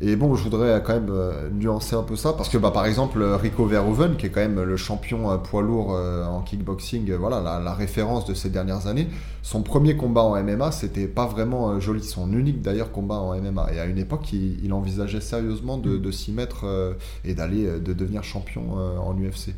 Et 0.00 0.16
bon, 0.16 0.34
je 0.34 0.42
voudrais 0.42 0.82
quand 0.84 0.94
même 0.94 1.08
euh, 1.10 1.48
nuancer 1.50 1.94
un 1.94 2.02
peu 2.02 2.16
ça, 2.16 2.32
parce 2.32 2.48
que 2.48 2.58
bah, 2.58 2.70
par 2.72 2.86
exemple, 2.86 3.22
Rico 3.22 3.64
Verhoeven, 3.64 4.16
qui 4.16 4.26
est 4.26 4.30
quand 4.30 4.40
même 4.40 4.60
le 4.60 4.76
champion 4.76 5.30
euh, 5.30 5.36
poids 5.36 5.62
lourd 5.62 5.94
euh, 5.94 6.24
en 6.26 6.40
kickboxing, 6.42 7.10
euh, 7.10 7.16
voilà, 7.16 7.40
la, 7.40 7.60
la 7.60 7.74
référence 7.74 8.24
de 8.24 8.34
ces 8.34 8.50
dernières 8.50 8.86
années, 8.88 9.08
son 9.42 9.62
premier 9.62 9.96
combat 9.96 10.22
en 10.22 10.42
MMA, 10.42 10.72
c'était 10.72 11.06
pas 11.06 11.26
vraiment 11.26 11.70
euh, 11.70 11.80
joli, 11.80 12.02
son 12.02 12.32
unique 12.32 12.60
d'ailleurs 12.60 12.90
combat 12.90 13.16
en 13.16 13.40
MMA. 13.40 13.68
Et 13.74 13.78
à 13.78 13.84
une 13.84 13.98
époque, 13.98 14.32
il, 14.32 14.64
il 14.64 14.72
envisageait 14.72 15.20
sérieusement 15.20 15.78
de, 15.78 15.96
de 15.96 16.10
s'y 16.10 16.32
mettre 16.32 16.64
euh, 16.64 16.94
et 17.24 17.34
d'aller 17.34 17.66
euh, 17.66 17.78
de 17.78 17.92
devenir 17.92 18.24
champion 18.24 18.78
euh, 18.78 18.98
en 18.98 19.14
UFC. 19.14 19.54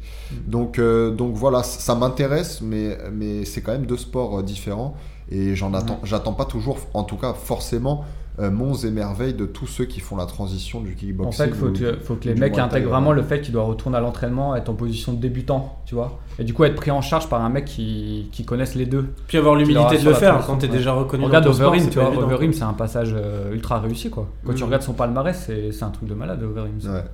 Donc, 0.47 0.79
euh, 0.79 1.11
donc 1.11 1.35
voilà, 1.35 1.63
ça 1.63 1.95
m'intéresse, 1.95 2.61
mais, 2.61 2.99
mais 3.13 3.45
c'est 3.45 3.63
quand 3.63 3.73
même 3.73 3.87
deux 3.87 3.97
sports 3.97 4.41
euh, 4.41 4.43
différents. 4.43 4.95
Et 5.31 5.57
j'en 5.57 5.73
attends, 5.75 5.99
j'attends 6.05 6.35
pas 6.35 6.45
toujours, 6.45 6.79
en 6.95 7.03
tout 7.03 7.17
cas 7.17 7.33
forcément, 7.33 8.05
euh, 8.39 8.51
monts 8.51 8.75
et 8.75 8.91
merveilles 8.91 9.33
de 9.35 9.47
tous 9.47 9.67
ceux 9.67 9.87
qui 9.87 10.01
font 10.01 10.17
la 10.17 10.27
transition 10.27 10.81
du 10.81 10.93
En 10.93 10.95
kickboxing. 10.95 11.47
fait, 11.47 11.53
faut, 11.55 11.67
ou- 11.69 11.73
que- 11.73 11.97
faut 12.01 12.15
que 12.17 12.29
les 12.29 12.35
mecs 12.35 12.59
intègrent 12.59 12.91
vraiment 12.91 13.13
le 13.13 13.23
fait 13.23 13.41
qu'il 13.41 13.53
doit 13.55 13.63
retourner 13.65 13.97
à 13.97 14.01
l'entraînement, 14.01 14.55
être 14.55 14.69
en 14.69 14.75
position 14.75 15.13
de 15.15 15.19
débutant, 15.19 15.81
tu 15.87 15.95
vois. 15.95 16.21
Et 16.39 16.45
du 16.45 16.53
coup, 16.53 16.65
être 16.65 16.75
pris 16.75 16.91
en 16.91 17.01
charge 17.01 17.29
par 17.31 17.43
un 17.43 17.49
mec 17.49 17.65
qui, 17.65 18.29
qui 18.33 18.45
connaisse 18.45 18.75
les 18.75 18.85
deux. 18.85 19.07
Puis 19.27 19.39
avoir 19.39 19.55
l'humilité 19.55 19.99
de 19.99 20.05
le 20.05 20.13
faire 20.15 20.45
quand 20.47 20.59
t'es 20.59 20.67
ouais. 20.69 20.77
déjà 20.77 20.93
reconnu 20.93 21.25
Regarde 21.25 21.45
dans 21.45 21.51
ton 21.51 21.57
sport, 21.57 21.69
Overeem, 21.69 21.85
c'est 21.85 21.91
tu 21.91 21.99
vois. 21.99 22.25
Overeem, 22.25 22.53
c'est 22.53 22.63
un 22.65 22.75
passage 22.75 23.15
euh, 23.17 23.53
ultra 23.55 23.81
réussi, 23.81 24.11
quoi. 24.11 24.29
Quand 24.45 24.53
tu 24.53 24.59
Mhm. 24.59 24.65
regardes 24.67 24.83
son 24.83 24.93
palmarès, 24.93 25.43
c'est 25.47 25.73
c'est 25.73 25.85
un 25.85 25.91
truc 25.91 26.09
de 26.09 26.15
malade, 26.15 26.43
Overeem. 26.43 26.79
Ouais. 26.85 27.05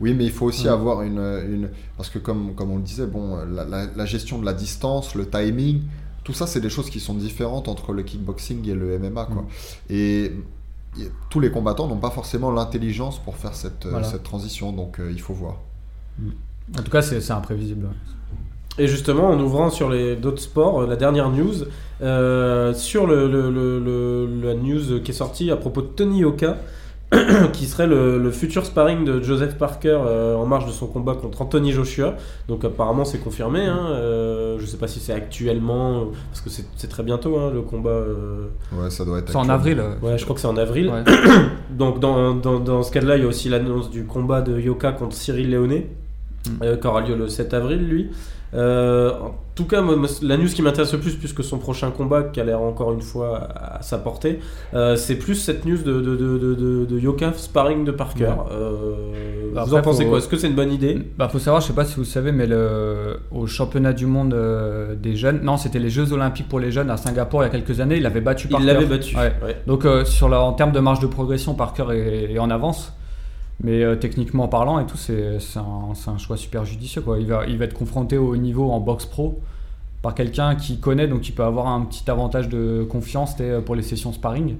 Oui, 0.00 0.12
mais 0.12 0.24
il 0.24 0.32
faut 0.32 0.46
aussi 0.46 0.64
Ouais. 0.64 0.72
avoir 0.72 1.02
une, 1.02 1.18
une. 1.20 1.68
Parce 1.96 2.08
que, 2.10 2.18
comme, 2.18 2.54
comme 2.56 2.72
on 2.72 2.76
le 2.78 2.82
disait, 2.82 3.06
bon, 3.06 3.36
la, 3.54 3.64
la- 3.64 3.86
la 3.94 4.06
gestion 4.06 4.40
de 4.40 4.44
la 4.44 4.52
distance, 4.52 5.14
le 5.14 5.28
timing, 5.28 5.82
tout 6.24 6.32
ça, 6.32 6.48
c'est 6.48 6.60
des 6.60 6.68
choses 6.70 6.90
qui 6.90 6.98
sont 6.98 7.14
différentes 7.14 7.68
entre 7.68 7.92
le 7.92 8.02
kickboxing 8.02 8.68
et 8.68 8.74
le 8.74 8.98
MMA. 8.98 9.26
Quoi. 9.26 9.42
Mm. 9.42 9.46
Et 9.90 10.32
tous 11.30 11.40
les 11.40 11.50
combattants 11.50 11.86
n'ont 11.88 11.96
pas 11.98 12.10
forcément 12.10 12.50
l'intelligence 12.50 13.18
pour 13.18 13.36
faire 13.36 13.54
cette, 13.54 13.86
euh, 13.86 13.90
Voilà. 13.90 14.06
cette 14.06 14.22
transition, 14.22 14.72
donc 14.72 15.00
euh, 15.00 15.10
il 15.12 15.20
faut 15.20 15.34
voir. 15.34 15.56
En 16.78 16.82
tout 16.82 16.90
cas, 16.90 17.02
c'est 17.02 17.30
imprévisible. 17.30 17.88
Et 18.78 18.86
justement, 18.88 19.28
en 19.28 19.38
ouvrant 19.38 19.70
sur 19.70 19.88
les 19.90 20.16
d'autres 20.16 20.42
sports, 20.42 20.82
euh, 20.82 20.86
la 20.86 20.96
dernière 20.96 21.30
news, 21.30 21.54
euh, 22.02 22.74
sur 22.74 23.06
le, 23.06 23.28
le- 23.30 23.50
le- 23.50 23.78
le- 23.78 24.40
la 24.42 24.54
news 24.54 25.00
qui 25.04 25.10
est 25.12 25.14
sortie 25.14 25.50
à 25.50 25.56
propos 25.56 25.80
de 25.82 25.86
Tony 25.88 26.20
Yoka, 26.20 26.56
qui 27.52 27.66
serait 27.66 27.86
le, 27.86 28.18
le 28.18 28.30
futur 28.32 28.66
sparring 28.66 29.04
de 29.04 29.20
Joseph 29.20 29.56
Parker 29.58 29.98
euh, 30.04 30.34
en 30.34 30.46
marge 30.46 30.66
de 30.66 30.72
son 30.72 30.88
combat 30.88 31.14
contre 31.14 31.42
Anthony 31.42 31.70
Joshua. 31.70 32.14
Donc 32.48 32.64
apparemment 32.64 33.04
c'est 33.04 33.18
confirmé. 33.18 33.60
Hein, 33.60 33.78
euh, 33.90 34.43
je 34.58 34.66
sais 34.66 34.76
pas 34.76 34.88
si 34.88 35.00
c'est 35.00 35.12
actuellement, 35.12 36.06
parce 36.30 36.40
que 36.40 36.50
c'est 36.76 36.88
très 36.88 37.02
bientôt 37.02 37.38
hein, 37.38 37.50
le 37.52 37.62
combat. 37.62 37.90
euh, 37.90 38.46
Ouais, 38.72 38.90
ça 38.90 39.04
doit 39.04 39.18
être. 39.18 39.30
C'est 39.30 39.36
en 39.36 39.48
avril. 39.48 39.78
euh. 39.80 39.94
ouais, 40.02 40.18
je 40.18 40.24
crois 40.24 40.34
que 40.34 40.40
c'est 40.40 40.46
en 40.48 40.56
avril. 40.56 40.88
Ouais. 40.90 41.04
Donc 41.70 42.00
dans, 42.00 42.34
dans, 42.34 42.60
dans 42.60 42.82
ce 42.82 42.90
cas-là, 42.92 43.16
il 43.16 43.22
y 43.22 43.24
a 43.26 43.28
aussi 43.28 43.48
l'annonce 43.48 43.90
du 43.90 44.04
combat 44.04 44.40
de 44.42 44.58
Yoka 44.60 44.92
contre 44.92 45.14
Cyril 45.16 45.50
Léoné. 45.50 45.90
Euh, 46.62 46.76
qui 46.76 46.86
aura 46.86 47.00
lieu 47.00 47.16
le 47.16 47.28
7 47.28 47.54
avril, 47.54 47.86
lui. 47.88 48.10
Euh, 48.54 49.10
en 49.20 49.34
tout 49.56 49.64
cas, 49.64 49.80
moi, 49.82 49.96
la 50.22 50.36
news 50.36 50.46
qui 50.46 50.62
m'intéresse 50.62 50.92
le 50.92 51.00
plus, 51.00 51.16
puisque 51.16 51.42
son 51.42 51.58
prochain 51.58 51.90
combat, 51.90 52.22
qui 52.22 52.40
a 52.40 52.44
l'air 52.44 52.60
encore 52.60 52.92
une 52.92 53.02
fois 53.02 53.38
à, 53.52 53.78
à 53.78 53.82
sa 53.82 53.98
portée, 53.98 54.38
euh, 54.74 54.94
c'est 54.94 55.16
plus 55.16 55.34
cette 55.34 55.64
news 55.64 55.78
de, 55.78 56.00
de, 56.00 56.14
de, 56.16 56.38
de, 56.54 56.84
de- 56.84 56.98
Yoka 57.00 57.32
sparring 57.32 57.84
de 57.84 57.90
Parker. 57.90 58.26
Ouais. 58.26 58.30
Euh, 58.52 59.50
Après, 59.56 59.64
vous 59.70 59.74
en 59.74 59.82
pensez 59.82 60.04
faut- 60.04 60.10
quoi? 60.10 60.18
Est-ce 60.18 60.28
que 60.28 60.36
c'est 60.36 60.46
une 60.46 60.54
bonne 60.54 60.70
idée? 60.70 61.00
Bah, 61.18 61.28
faut 61.28 61.40
savoir, 61.40 61.62
je 61.62 61.66
sais 61.66 61.72
pas 61.72 61.84
si 61.84 61.96
vous 61.96 62.04
savez, 62.04 62.30
mais 62.30 62.46
le, 62.46 63.16
au 63.32 63.48
championnat 63.48 63.92
du 63.92 64.06
monde 64.06 64.36
des 65.02 65.16
jeunes, 65.16 65.40
non, 65.42 65.56
c'était 65.56 65.80
les 65.80 65.90
Jeux 65.90 66.12
Olympiques 66.12 66.48
pour 66.48 66.60
les 66.60 66.70
jeunes 66.70 66.90
à 66.90 66.96
Singapour 66.96 67.42
il 67.42 67.46
y 67.46 67.48
a 67.48 67.50
quelques 67.50 67.80
années, 67.80 67.96
il 67.96 68.06
avait 68.06 68.20
battu 68.20 68.46
Il 68.46 68.52
Parker. 68.52 68.66
l'avait 68.66 68.86
battu. 68.86 69.16
Ouais. 69.16 69.32
Ouais. 69.42 69.56
Donc, 69.66 69.84
sur 70.04 70.28
la, 70.28 70.40
en 70.40 70.52
termes 70.52 70.72
de 70.72 70.80
marge 70.80 71.00
de 71.00 71.08
progression, 71.08 71.54
Parker 71.54 71.86
est, 71.92 72.32
est 72.34 72.38
en 72.38 72.50
avance. 72.50 72.92
Mais 73.62 73.82
euh, 73.84 73.94
techniquement 73.96 74.48
parlant 74.48 74.80
et 74.80 74.86
tout, 74.86 74.96
c'est 74.96 75.38
un, 75.56 75.92
un 76.06 76.18
choix 76.18 76.36
super 76.36 76.64
judicieux. 76.64 77.02
Quoi. 77.02 77.20
Il, 77.20 77.26
va, 77.26 77.46
il 77.46 77.56
va 77.56 77.66
être 77.66 77.74
confronté 77.74 78.18
au 78.18 78.36
niveau 78.36 78.70
en 78.70 78.80
boxe 78.80 79.06
pro 79.06 79.40
par 80.02 80.14
quelqu'un 80.14 80.54
qui 80.54 80.80
connaît, 80.80 81.08
donc 81.08 81.28
il 81.28 81.32
peut 81.32 81.44
avoir 81.44 81.68
un 81.68 81.82
petit 81.82 82.10
avantage 82.10 82.48
de 82.48 82.86
confiance 82.90 83.36
t'sais, 83.36 83.60
pour 83.62 83.74
les 83.74 83.82
sessions 83.82 84.12
sparring. 84.12 84.56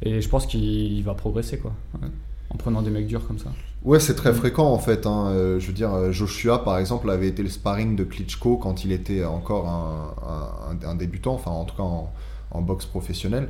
Et 0.00 0.20
je 0.20 0.28
pense 0.28 0.46
qu'il 0.46 0.62
il 0.62 1.02
va 1.02 1.14
progresser 1.14 1.58
quoi, 1.58 1.72
ouais, 2.00 2.08
en 2.50 2.56
prenant 2.56 2.80
des 2.80 2.90
mecs 2.90 3.06
durs 3.06 3.26
comme 3.26 3.38
ça. 3.38 3.50
Ouais, 3.84 4.00
c'est 4.00 4.14
très 4.14 4.32
fréquent 4.32 4.72
en 4.72 4.78
fait. 4.78 5.06
hein. 5.06 5.26
Euh, 5.28 5.60
je 5.60 5.66
veux 5.66 5.72
dire, 5.72 5.92
euh, 5.92 6.10
Joshua 6.12 6.64
par 6.64 6.78
exemple 6.78 7.10
avait 7.10 7.28
été 7.28 7.42
le 7.42 7.48
sparring 7.48 7.96
de 7.96 8.04
Klitschko 8.04 8.56
quand 8.56 8.84
il 8.84 8.92
était 8.92 9.24
encore 9.24 9.68
un 9.68 10.94
débutant, 10.94 11.34
enfin 11.34 11.50
en 11.50 11.64
tout 11.64 11.76
cas 11.76 11.82
en, 11.82 12.10
en 12.52 12.62
boxe 12.62 12.86
professionnelle. 12.86 13.48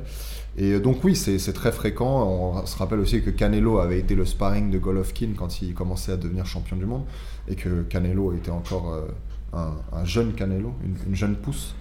Et 0.57 0.73
euh, 0.73 0.79
donc 0.79 1.03
oui, 1.03 1.15
c'est 1.15 1.53
très 1.53 1.71
fréquent. 1.71 2.23
On 2.23 2.65
se 2.65 2.77
rappelle 2.77 2.99
aussi 2.99 3.21
que 3.21 3.29
Canelo 3.29 3.79
avait 3.79 3.99
été 3.99 4.15
le 4.15 4.25
sparring 4.25 4.69
de 4.71 4.77
Golovkin 4.77 5.29
quand 5.37 5.61
il 5.61 5.73
commençait 5.73 6.11
à 6.11 6.17
devenir 6.17 6.45
champion 6.45 6.75
du 6.75 6.85
monde 6.85 7.03
et 7.47 7.55
que 7.55 7.83
Canelo 7.83 8.33
était 8.33 8.51
encore 8.51 8.93
euh, 8.93 9.07
un, 9.53 9.73
un 9.93 10.05
jeune 10.05 10.33
Canelo, 10.33 10.73
une, 10.83 10.95
une 11.07 11.15
jeune 11.15 11.35
pousse. 11.35 11.75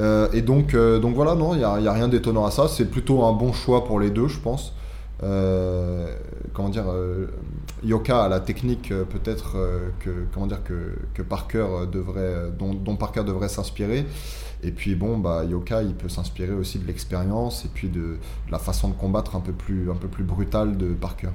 Euh, 0.00 0.28
et 0.32 0.42
donc, 0.42 0.74
voilà, 0.74 1.34
non, 1.34 1.54
il 1.54 1.58
n'y 1.58 1.64
a, 1.64 1.92
rien 1.92 2.08
d'étonnant 2.08 2.44
à 2.44 2.50
ça. 2.50 2.68
C'est 2.68 2.86
plutôt 2.86 3.24
un 3.24 3.32
bon 3.32 3.52
choix 3.52 3.84
pour 3.84 4.00
les 4.00 4.10
deux, 4.10 4.28
je 4.28 4.40
pense. 4.40 4.74
comment 5.20 6.68
dire, 6.68 6.86
Yoka 7.84 8.24
a 8.24 8.28
la 8.28 8.40
technique 8.40 8.88
peut-être 8.88 9.56
que 10.00 10.10
comment 10.32 10.46
dire 10.46 10.64
que, 10.64 10.96
que 11.14 11.22
Parker 11.22 11.66
devrait, 11.90 12.50
dont, 12.58 12.74
dont 12.74 12.96
Parker 12.96 13.22
devrait 13.24 13.48
s'inspirer. 13.48 14.06
Et 14.62 14.70
puis 14.70 14.94
bon, 14.94 15.18
bah 15.18 15.44
Yoka, 15.44 15.82
il 15.82 15.94
peut 15.94 16.08
s'inspirer 16.08 16.52
aussi 16.54 16.78
de 16.78 16.86
l'expérience 16.86 17.64
et 17.64 17.68
puis 17.72 17.88
de, 17.88 18.00
de 18.00 18.18
la 18.52 18.58
façon 18.58 18.88
de 18.88 18.94
combattre 18.94 19.36
un 19.36 19.40
peu 19.40 19.52
plus, 19.52 19.90
un 19.90 19.94
peu 19.96 20.08
plus 20.08 20.24
brutale 20.24 20.76
de 20.76 20.86
Parker. 20.94 21.28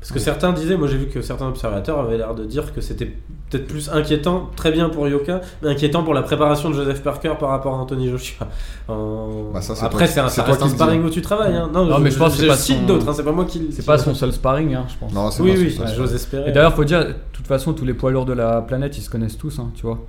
Parce 0.00 0.12
que 0.12 0.18
certains 0.18 0.52
disaient, 0.52 0.76
moi 0.76 0.86
j'ai 0.86 0.98
vu 0.98 1.06
que 1.06 1.22
certains 1.22 1.48
observateurs 1.48 1.98
avaient 1.98 2.18
l'air 2.18 2.34
de 2.34 2.44
dire 2.44 2.74
que 2.74 2.82
c'était 2.82 3.06
peut-être 3.48 3.66
plus 3.66 3.88
inquiétant, 3.88 4.50
très 4.54 4.70
bien 4.70 4.90
pour 4.90 5.08
Yoka, 5.08 5.40
mais 5.62 5.70
inquiétant 5.70 6.04
pour 6.04 6.12
la 6.12 6.20
préparation 6.20 6.68
de 6.68 6.74
Joseph 6.74 7.02
Parker 7.02 7.32
par 7.40 7.48
rapport 7.48 7.72
à 7.74 7.78
Anthony 7.78 8.10
Joshua. 8.10 8.46
Bah, 8.86 9.62
ça, 9.62 9.74
c'est 9.74 9.84
Après, 9.86 10.06
c'est 10.06 10.20
un, 10.20 10.28
ça 10.28 10.42
reste 10.42 10.66
sparring 10.68 11.02
où 11.04 11.08
tu 11.08 11.22
travailles. 11.22 11.56
Hein. 11.56 11.70
Non, 11.72 11.86
Non, 11.86 11.98
mais 12.00 12.10
je 12.10 12.18
pense 12.18 12.36
que 12.36 12.50
c'est 12.54 12.74
son- 12.74 12.82
d'autres, 12.84 13.08
hein, 13.08 13.12
c'est 13.14 13.22
pas 13.24 13.32
moi 13.32 13.46
qui 13.46 13.68
C'est 13.72 13.86
pas 13.86 13.96
son 13.96 14.14
seul 14.14 14.32
sparring, 14.32 14.74
hein, 14.74 14.84
je 14.88 14.94
pense. 14.98 15.10
Non, 15.14 15.30
c'est 15.30 15.42
Oui, 15.42 15.52
pas 15.74 15.84
oui, 15.84 15.92
j'ose 15.96 16.14
espérer. 16.14 16.50
Et 16.50 16.52
d'ailleurs, 16.52 16.74
faut 16.74 16.84
dire, 16.84 17.02
de 17.06 17.14
toute 17.32 17.46
façon, 17.46 17.72
tous 17.72 17.86
les 17.86 17.94
poids 17.94 18.10
lourds 18.10 18.26
de 18.26 18.34
la 18.34 18.60
planète, 18.60 18.98
ils 18.98 19.02
se 19.02 19.08
connaissent 19.08 19.38
tous, 19.38 19.58
hein, 19.58 19.70
tu 19.74 19.86
vois. 19.86 20.00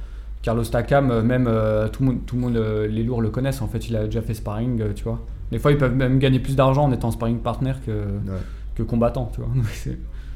Carlos 0.46 0.64
Takam, 0.64 1.10
euh, 1.10 1.22
même 1.24 1.48
euh, 1.48 1.88
tout 1.90 2.04
le 2.04 2.10
monde, 2.12 2.20
tout 2.28 2.36
le 2.36 2.42
monde 2.44 2.56
euh, 2.56 2.88
les 2.88 3.02
lourds 3.04 3.22
le 3.22 3.30
connaissent. 3.32 3.62
En 3.64 3.68
fait, 3.68 3.90
il 3.90 3.96
a 3.96 4.06
déjà 4.06 4.22
fait 4.22 4.36
sparring, 4.36 4.80
euh, 4.80 4.94
tu 4.96 5.04
vois. 5.04 5.20
Des 5.52 5.58
fois, 5.60 5.72
ils 5.72 5.78
peuvent 5.78 5.96
même 5.96 6.20
gagner 6.20 6.40
plus 6.40 6.56
d'argent 6.56 6.84
en 6.86 6.92
étant 6.92 7.10
sparring 7.12 7.40
partner 7.40 7.74
que, 7.86 7.92
Ouais. 7.92 8.38
que 8.76 8.84
combattant, 8.84 9.32
tu 9.34 9.42
vois. 9.42 9.50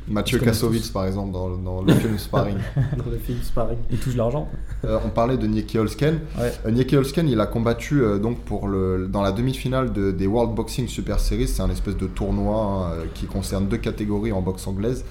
Donc, 0.08 0.16
Mathieu 0.16 0.40
Kassovitz, 0.40 0.90
par 0.90 1.06
exemple, 1.06 1.32
dans, 1.34 1.50
dans 1.58 1.84
le 1.84 1.94
film 1.94 2.18
Sparring. 2.18 2.58
dans 2.98 3.12
le 3.12 3.18
film 3.20 3.38
sparring. 3.44 3.78
Ils 3.92 4.00
touchent 4.00 4.16
l'argent. 4.16 4.48
Euh, 4.86 4.98
on 5.06 5.10
parlait 5.10 5.38
de 5.38 5.46
Nicky 5.46 5.78
Holsken. 5.78 6.20
Ouais. 6.40 6.52
Euh, 6.66 6.72
Nicky 6.72 6.98
Holsken, 6.98 7.28
il 7.30 7.40
a 7.40 7.46
combattu 7.46 8.02
euh, 8.02 8.18
donc 8.18 8.40
pour 8.40 8.68
le, 8.68 9.08
dans 9.08 9.22
la 9.22 9.32
demi-finale 9.32 9.94
de- 9.94 10.10
des 10.10 10.26
World 10.26 10.56
Boxing 10.56 10.88
Super 10.88 11.20
Series. 11.20 11.48
C'est 11.48 11.62
un 11.62 11.70
espèce 11.70 11.96
de 11.96 12.08
tournoi 12.08 12.56
hein, 12.96 13.04
qui 13.14 13.28
concerne 13.28 13.68
deux 13.68 13.78
catégories 13.78 14.32
en 14.32 14.42
boxe 14.42 14.66
anglaise. 14.66 15.06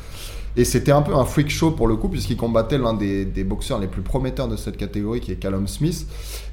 Et 0.59 0.65
c'était 0.65 0.91
un 0.91 1.03
peu 1.03 1.15
un 1.15 1.25
freak 1.25 1.51
show 1.51 1.71
pour 1.71 1.87
le 1.87 1.95
coup, 1.95 2.09
puisqu'il 2.09 2.37
combattait 2.37 2.79
l'un 2.79 2.93
des, 2.93 3.45
boxeurs 3.45 3.79
les 3.79 3.87
plus 3.87 4.03
prometteurs 4.03 4.49
de 4.49 4.57
cette 4.57 4.77
catégorie, 4.77 5.21
qui 5.21 5.31
est 5.31 5.37
Callum 5.37 5.69
Smith. 5.69 6.05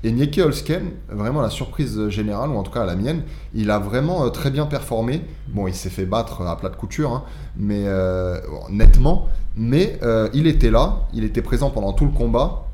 Et 0.03 0.11
Nicky 0.11 0.43
Holsken, 0.43 0.91
vraiment 1.09 1.41
la 1.41 1.49
surprise 1.49 2.09
générale, 2.09 2.51
ou 2.51 2.55
en 2.55 2.61
tout 2.61 2.71
cas 2.71 2.85
la 2.85 2.95
mienne, 2.95 3.23
il 3.55 3.71
a 3.71 3.79
vraiment 3.79 4.23
euh, 4.23 4.29
très 4.29 4.51
bien 4.51 4.67
performé. 4.67 5.21
Bon, 5.47 5.65
il 5.65 5.73
s'est 5.73 5.89
fait 5.89 6.05
battre 6.05 6.43
à 6.43 6.55
plat 6.55 6.69
de 6.69 6.75
couture, 6.75 7.13
hein, 7.13 7.23
mais 7.57 7.85
euh, 7.87 8.39
nettement. 8.69 9.27
Mais 9.57 9.97
euh, 10.03 10.29
il 10.35 10.45
était 10.45 10.69
là, 10.69 11.07
il 11.11 11.23
était 11.23 11.41
présent 11.41 11.71
pendant 11.71 11.91
tout 11.91 12.05
le 12.05 12.11
combat 12.11 12.64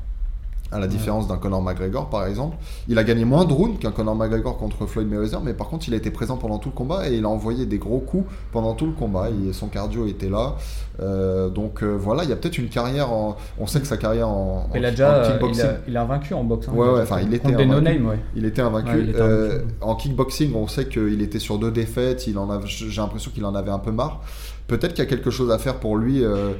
à 0.72 0.78
la 0.78 0.86
différence 0.86 1.28
d'un 1.28 1.36
Conor 1.36 1.62
McGregor 1.62 2.08
par 2.08 2.26
exemple. 2.26 2.56
Il 2.88 2.98
a 2.98 3.04
gagné 3.04 3.24
moins 3.24 3.44
de 3.44 3.52
rounds 3.52 3.78
qu'un 3.78 3.92
Conor 3.92 4.14
McGregor 4.16 4.56
contre 4.56 4.86
Floyd 4.86 5.08
Mayweather, 5.08 5.40
mais 5.42 5.54
par 5.54 5.68
contre 5.68 5.86
il 5.88 5.94
a 5.94 5.96
été 5.96 6.10
présent 6.10 6.36
pendant 6.36 6.58
tout 6.58 6.70
le 6.70 6.74
combat 6.74 7.08
et 7.08 7.14
il 7.16 7.24
a 7.24 7.28
envoyé 7.28 7.66
des 7.66 7.78
gros 7.78 7.98
coups 8.00 8.24
pendant 8.52 8.74
tout 8.74 8.86
le 8.86 8.92
combat. 8.92 9.28
Et 9.30 9.52
son 9.52 9.68
cardio 9.68 10.06
était 10.06 10.28
là. 10.30 10.56
Euh, 11.00 11.48
donc 11.48 11.82
euh, 11.82 11.96
voilà, 11.98 12.24
il 12.24 12.30
y 12.30 12.32
a 12.32 12.36
peut-être 12.36 12.58
une 12.58 12.68
carrière 12.68 13.12
en... 13.12 13.36
On 13.58 13.66
sait 13.66 13.80
que 13.80 13.86
sa 13.86 13.96
carrière 13.96 14.28
en, 14.28 14.68
en- 14.70 14.74
Il 14.74 14.84
a 14.84 14.90
déjà 14.90 15.14
euh, 15.14 15.24
il 15.26 15.32
kickboxing... 15.32 15.64
a, 15.64 15.72
il 15.88 15.96
a 15.96 16.04
vaincu 16.04 16.34
en 16.34 16.44
boxe. 16.44 16.68
hein. 16.68 16.72
Ouais, 16.74 16.88
ouais, 16.88 17.00
enfin, 17.02 17.20
il 17.22 17.32
était 17.34 17.52
des 17.52 17.66
no-name, 17.66 18.06
ouais. 18.06 18.18
Il 18.36 18.44
était 18.44 18.62
invaincu. 18.62 18.90
Ouais, 18.96 19.00
il 19.02 19.10
était 19.10 19.20
Euh, 19.20 19.46
invaincu. 19.56 19.74
en 19.80 19.94
kickboxing, 19.96 20.54
on 20.54 20.66
sait 20.68 20.86
qu'il 20.88 21.20
était 21.22 21.38
sur 21.38 21.58
deux 21.58 21.70
défaites. 21.70 22.26
Il 22.26 22.38
en 22.38 22.50
a, 22.50 22.60
j'ai 22.66 23.00
l'impression 23.00 23.30
qu'il 23.32 23.44
en 23.44 23.54
avait 23.54 23.70
un 23.70 23.78
peu 23.78 23.90
marre. 23.90 24.20
Peut-être 24.68 24.94
qu'il 24.94 25.04
y 25.04 25.06
a 25.06 25.10
quelque 25.10 25.30
chose 25.30 25.50
à 25.50 25.58
faire 25.58 25.80
pour 25.80 25.96
lui 25.96 26.24
euh, 26.24 26.50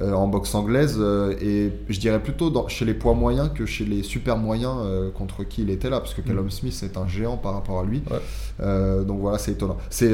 euh, 0.00 0.12
en 0.12 0.26
boxe 0.28 0.54
anglaise. 0.54 0.96
euh, 0.98 1.34
et 1.40 1.72
je 1.88 1.98
dirais 2.00 2.22
plutôt 2.22 2.50
dans- 2.50 2.68
chez 2.68 2.84
les 2.84 2.94
poids 2.94 3.14
moyens 3.14 3.50
que 3.54 3.66
chez 3.66 3.84
les 3.84 4.02
super 4.02 4.36
moyens 4.36 4.74
contre 5.14 5.44
qui 5.44 5.62
il 5.62 5.70
était 5.70 5.90
là. 5.90 6.00
Parce 6.00 6.14
que 6.14 6.20
Callum 6.22 6.50
Smith 6.50 6.78
est 6.82 6.96
un 6.96 7.06
géant 7.08 7.36
par 7.36 7.54
rapport 7.54 7.80
à 7.80 7.84
lui. 7.84 8.00
Mm. 8.00 8.12
Ouais. 8.12 9.04
Donc 9.04 9.20
voilà, 9.20 9.38
c'est 9.38 9.52
étonnant. 9.52 9.76
C'est 9.90 10.12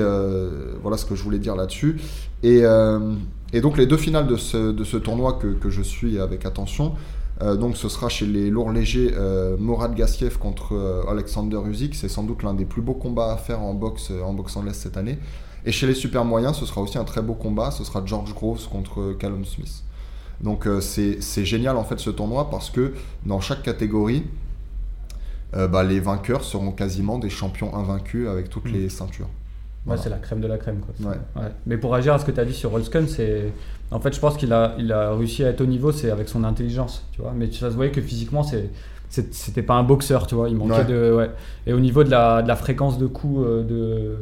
voilà 0.82 0.96
ce 0.96 1.04
que 1.04 1.14
je 1.14 1.22
voulais 1.22 1.38
dire 1.38 1.56
là-dessus. 1.56 2.00
Et, 2.42 2.62
et 3.52 3.60
donc 3.60 3.76
les 3.78 3.86
deux 3.86 3.96
finales 3.96 4.26
de 4.26 4.36
ce, 4.36 4.72
de 4.72 4.84
ce 4.84 4.96
tournoi 4.96 5.34
que, 5.34 5.48
que 5.48 5.70
je 5.70 5.82
suis 5.82 6.18
avec 6.20 6.44
attention. 6.46 6.94
euh, 7.40 7.54
donc 7.56 7.76
ce 7.76 7.88
sera 7.88 8.08
chez 8.08 8.26
les 8.26 8.50
lourds 8.50 8.72
légers 8.72 9.12
euh, 9.16 9.56
Morad 9.58 9.94
Gassiev 9.94 10.38
contre 10.38 10.74
euh, 10.74 11.02
Alexander 11.08 11.58
Usyk. 11.68 11.94
C'est 11.94 12.08
sans 12.08 12.24
doute 12.24 12.42
l'un 12.42 12.52
des 12.54 12.64
plus 12.64 12.82
beaux 12.82 12.94
combats 12.94 13.32
à 13.32 13.36
faire 13.36 13.60
en 13.62 13.74
boxe 13.74 14.10
en 14.24 14.32
boxe 14.34 14.56
anglaise 14.56 14.74
cette 14.74 14.96
année. 14.96 15.18
Et 15.66 15.72
chez 15.72 15.86
les 15.86 15.94
super 15.94 16.24
moyens, 16.24 16.56
ce 16.56 16.66
sera 16.66 16.80
aussi 16.80 16.98
un 16.98 17.04
très 17.04 17.20
beau 17.22 17.34
combat. 17.34 17.70
Ce 17.70 17.84
sera 17.84 18.02
George 18.04 18.34
Groves 18.34 18.68
contre 18.68 19.12
Callum 19.18 19.44
Smith. 19.44 19.82
Donc 20.40 20.66
euh, 20.66 20.80
c'est 20.80 21.44
génial 21.44 21.76
en 21.76 21.84
fait 21.84 21.98
ce 21.98 22.10
tournoi 22.10 22.48
parce 22.50 22.70
que 22.70 22.92
dans 23.26 23.40
chaque 23.40 23.62
catégorie, 23.62 24.22
euh, 25.56 25.66
bah, 25.66 25.82
les 25.82 26.00
vainqueurs 26.00 26.44
seront 26.44 26.72
quasiment 26.72 27.18
des 27.18 27.30
champions 27.30 27.74
invaincus 27.74 28.28
avec 28.28 28.48
toutes 28.50 28.66
Mm. 28.66 28.72
les 28.74 28.88
ceintures. 28.88 29.26
Ouais, 29.26 29.94
Voilà. 29.96 30.02
c'est 30.02 30.10
la 30.10 30.18
crème 30.18 30.40
de 30.40 30.46
la 30.46 30.58
crème. 30.58 30.80
Quoi. 30.80 31.10
Ouais. 31.10 31.16
Ouais. 31.36 31.48
Mais 31.66 31.76
pour 31.78 31.92
réagir 31.92 32.12
à 32.14 32.18
ce 32.18 32.24
que 32.24 32.30
tu 32.30 32.40
as 32.40 32.44
dit 32.44 32.52
sur 32.54 32.72
Holsken, 32.74 33.08
c'est. 33.08 33.52
En 33.90 34.00
fait, 34.00 34.14
je 34.14 34.20
pense 34.20 34.36
qu'il 34.36 34.52
a, 34.52 34.74
il 34.78 34.92
a 34.92 35.14
réussi 35.14 35.42
à 35.44 35.48
être 35.48 35.62
au 35.62 35.66
niveau, 35.66 35.92
c'est 35.92 36.10
avec 36.10 36.28
son 36.28 36.44
intelligence, 36.44 37.04
tu 37.12 37.22
vois. 37.22 37.32
Mais 37.34 37.50
ça 37.50 37.70
se 37.70 37.74
voyait 37.76 37.90
que 37.92 38.00
physiquement, 38.02 38.42
c'est. 38.42 38.70
C'était 39.10 39.62
pas 39.62 39.74
un 39.74 39.84
boxeur, 39.84 40.26
tu 40.26 40.34
vois. 40.34 40.50
Il 40.50 40.56
manquait 40.56 40.80
Ouais. 40.80 40.84
de. 40.84 41.14
Ouais. 41.16 41.30
Et 41.66 41.72
au 41.72 41.80
niveau 41.80 42.04
de 42.04 42.10
la, 42.10 42.42
de 42.42 42.48
la 42.48 42.56
fréquence 42.56 42.98
de 42.98 43.06
coups 43.06 43.40
euh, 43.46 43.62
de, 43.64 44.18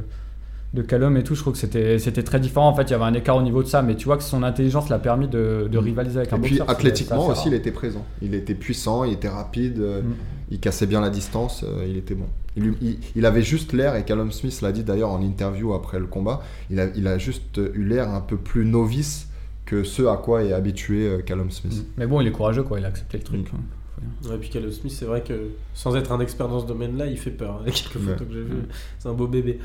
de 0.76 0.82
Callum 0.82 1.16
et 1.16 1.24
tout, 1.24 1.34
je 1.34 1.40
trouve 1.40 1.54
que 1.54 1.58
c'était 1.58 1.98
c'était 1.98 2.22
très 2.22 2.38
différent. 2.38 2.68
En 2.68 2.74
fait, 2.74 2.84
il 2.84 2.90
y 2.90 2.94
avait 2.94 3.04
un 3.04 3.14
écart 3.14 3.36
au 3.36 3.42
niveau 3.42 3.62
de 3.62 3.68
ça, 3.68 3.82
mais 3.82 3.96
tu 3.96 4.04
vois 4.04 4.16
que 4.16 4.22
son 4.22 4.42
intelligence 4.44 4.88
l'a 4.88 4.98
permis 5.00 5.26
de, 5.26 5.68
de 5.70 5.78
rivaliser 5.78 6.18
avec 6.18 6.32
un 6.32 6.36
Et 6.36 6.40
puis 6.40 6.58
boxeur. 6.58 6.70
athlétiquement 6.70 7.26
aussi, 7.26 7.48
il 7.48 7.54
était 7.54 7.72
présent. 7.72 8.04
Il 8.22 8.34
était 8.34 8.54
puissant, 8.54 9.02
il 9.04 9.14
était 9.14 9.28
rapide, 9.28 9.80
euh, 9.80 10.02
Mm. 10.02 10.14
il 10.52 10.60
cassait 10.60 10.86
bien 10.86 11.00
la 11.00 11.10
distance, 11.10 11.64
euh, 11.64 11.84
il 11.88 11.96
était 11.96 12.14
bon. 12.14 12.26
Il, 12.56 12.62
lui- 12.64 12.76
il- 12.80 12.98
il 13.16 13.26
avait 13.26 13.42
juste 13.42 13.72
l'air, 13.72 13.96
et 13.96 14.04
Callum 14.04 14.30
Smith 14.32 14.60
l'a 14.62 14.70
dit 14.72 14.84
d'ailleurs 14.84 15.10
en 15.10 15.20
interview 15.22 15.74
après 15.74 15.98
le 15.98 16.06
combat, 16.06 16.42
il 16.70 16.78
a, 16.80 16.86
il 16.94 17.06
a 17.08 17.18
juste 17.18 17.58
eu 17.74 17.84
l'air 17.84 18.08
un 18.10 18.20
peu 18.20 18.36
plus 18.36 18.64
novice 18.64 19.28
que 19.64 19.82
ce 19.82 20.02
à 20.06 20.16
quoi 20.16 20.44
est 20.44 20.52
habitué 20.52 21.08
euh, 21.08 21.22
Callum 21.22 21.50
Smith. 21.50 21.84
Mais 21.96 22.06
bon, 22.06 22.20
il 22.20 22.28
est 22.28 22.32
courageux, 22.32 22.62
quoi. 22.62 22.78
Il 22.78 22.84
a 22.84 22.88
accepté 22.88 23.18
le 23.18 23.24
truc. 23.24 23.52
Mm. 23.52 23.56
hein. 23.56 24.34
Et 24.34 24.38
puis 24.38 24.50
Callum 24.50 24.70
Smith, 24.70 24.92
c'est 24.92 25.06
vrai 25.06 25.22
que 25.22 25.32
sans 25.74 25.96
être 25.96 26.12
un 26.12 26.20
expert 26.20 26.48
dans 26.48 26.60
ce 26.60 26.66
domaine-là, 26.66 27.06
il 27.06 27.18
fait 27.18 27.30
peur. 27.30 27.54
hein, 27.56 27.62
Avec 27.62 27.74
quelques 27.92 27.96
Ouais. 28.06 28.12
photos 28.12 28.28
que 28.28 28.34
j'ai 28.34 28.42
vues, 28.42 28.62
c'est 28.98 29.08
un 29.08 29.14
beau 29.14 29.26
bébé. 29.26 29.58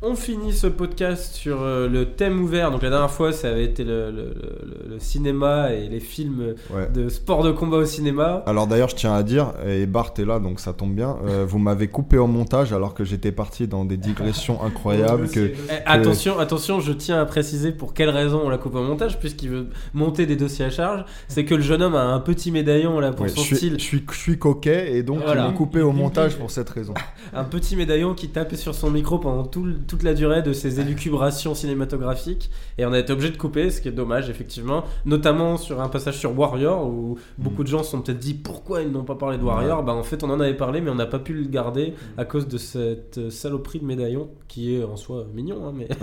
On 0.00 0.14
finit 0.14 0.52
ce 0.52 0.68
podcast 0.68 1.34
sur 1.34 1.60
euh, 1.60 1.88
le 1.88 2.04
thème 2.12 2.40
ouvert. 2.40 2.70
Donc 2.70 2.82
la 2.82 2.90
dernière 2.90 3.10
fois, 3.10 3.32
ça 3.32 3.48
avait 3.48 3.64
été 3.64 3.82
le, 3.82 4.12
le- 4.12 4.32
le- 4.32 4.90
le 4.94 4.98
cinéma 5.00 5.72
et 5.72 5.88
les 5.88 5.98
films 5.98 6.54
Ouais. 6.72 6.88
de 6.94 7.08
sport 7.08 7.42
de 7.42 7.50
combat 7.50 7.78
au 7.78 7.84
cinéma. 7.84 8.44
Alors 8.46 8.68
d'ailleurs, 8.68 8.90
je 8.90 8.94
tiens 8.94 9.12
à 9.12 9.24
dire, 9.24 9.52
et 9.66 9.86
Bart 9.86 10.14
est 10.16 10.24
là, 10.24 10.38
donc 10.38 10.60
ça 10.60 10.72
tombe 10.72 10.94
bien, 10.94 11.16
euh, 11.26 11.44
vous 11.44 11.58
m'avez 11.58 11.88
coupé 11.88 12.16
au 12.16 12.28
montage 12.28 12.72
alors 12.72 12.94
que 12.94 13.02
j'étais 13.02 13.32
parti 13.32 13.66
dans 13.66 13.84
des 13.84 13.96
digressions 13.96 14.62
incroyables. 14.64 15.28
que... 15.30 15.50
Eh, 15.50 15.72
attention, 15.84 16.38
attention, 16.38 16.78
je 16.78 16.92
tiens 16.92 17.20
à 17.20 17.24
préciser 17.26 17.72
pour 17.72 17.92
quelle 17.92 18.10
raison 18.10 18.42
on 18.44 18.50
la 18.50 18.58
coupe 18.58 18.76
au 18.76 18.82
montage, 18.84 19.18
puisqu'il 19.18 19.48
veut 19.50 19.66
monter 19.94 20.26
des 20.26 20.36
dossiers 20.36 20.66
à 20.66 20.70
charge. 20.70 21.04
C'est 21.26 21.44
que 21.44 21.56
le 21.56 21.62
jeune 21.62 21.82
homme 21.82 21.96
a 21.96 22.04
un 22.04 22.20
petit 22.20 22.52
médaillon 22.52 23.00
là 23.00 23.10
pour 23.10 23.22
Ouais, 23.22 23.30
son 23.30 23.40
je, 23.40 23.46
suis, 23.46 23.56
style, 23.56 23.74
je, 23.80 23.84
suis, 23.84 24.04
je 24.12 24.16
suis 24.16 24.38
coquet 24.38 24.96
et 24.96 25.02
donc 25.02 25.22
Voilà. 25.24 25.42
ils 25.42 25.48
m'ont 25.50 25.56
coupé 25.56 25.80
au 25.82 25.90
montage 25.92 26.36
pour 26.36 26.52
cette 26.52 26.70
raison. 26.70 26.94
un 27.34 27.42
petit 27.44 27.74
médaillon 27.74 28.14
qui 28.14 28.28
tapait 28.28 28.54
sur 28.56 28.76
son 28.76 28.92
micro 28.92 29.18
pendant 29.18 29.44
tout 29.44 29.64
le- 29.64 29.74
toute 29.88 30.04
la 30.04 30.14
durée 30.14 30.42
de 30.42 30.52
ses 30.52 30.78
élucubrations 30.80 31.54
cinématographiques. 31.54 32.50
Et 32.78 32.86
on 32.86 32.92
a 32.92 32.98
été 33.00 33.12
obligé 33.12 33.30
de 33.30 33.36
couper, 33.36 33.70
ce 33.70 33.80
qui 33.80 33.88
est 33.88 33.92
dommage 33.92 34.30
effectivement, 34.30 34.84
notamment 35.04 35.56
sur 35.56 35.80
un 35.80 35.88
passage 35.88 36.18
sur 36.18 36.38
Warrior 36.38 36.86
où 36.86 37.18
beaucoup 37.38 37.64
de 37.64 37.68
gens 37.68 37.82
se 37.82 37.90
sont 37.90 38.00
peut-être 38.02 38.18
dit 38.18 38.34
pourquoi 38.34 38.82
ils 38.82 38.92
n'ont 38.92 39.04
pas 39.04 39.16
parlé 39.16 39.38
de 39.38 39.42
Warrior? 39.42 39.82
Bah 39.82 39.94
en 39.94 40.02
fait 40.04 40.22
on 40.22 40.30
en 40.30 40.38
avait 40.38 40.54
parlé, 40.54 40.80
mais 40.80 40.90
on 40.90 40.94
n'a 40.94 41.06
pas 41.06 41.18
pu 41.18 41.32
le 41.32 41.48
garder 41.48 41.94
à 42.16 42.24
cause 42.24 42.46
de 42.46 42.58
cette 42.58 43.18
euh, 43.18 43.30
saloperie 43.30 43.80
de 43.80 43.84
médaillon 43.86 44.28
qui 44.46 44.76
est 44.76 44.84
en 44.84 44.96
soi 44.96 45.26
mignon, 45.34 45.66
hein, 45.68 45.72
mais. 45.76 45.88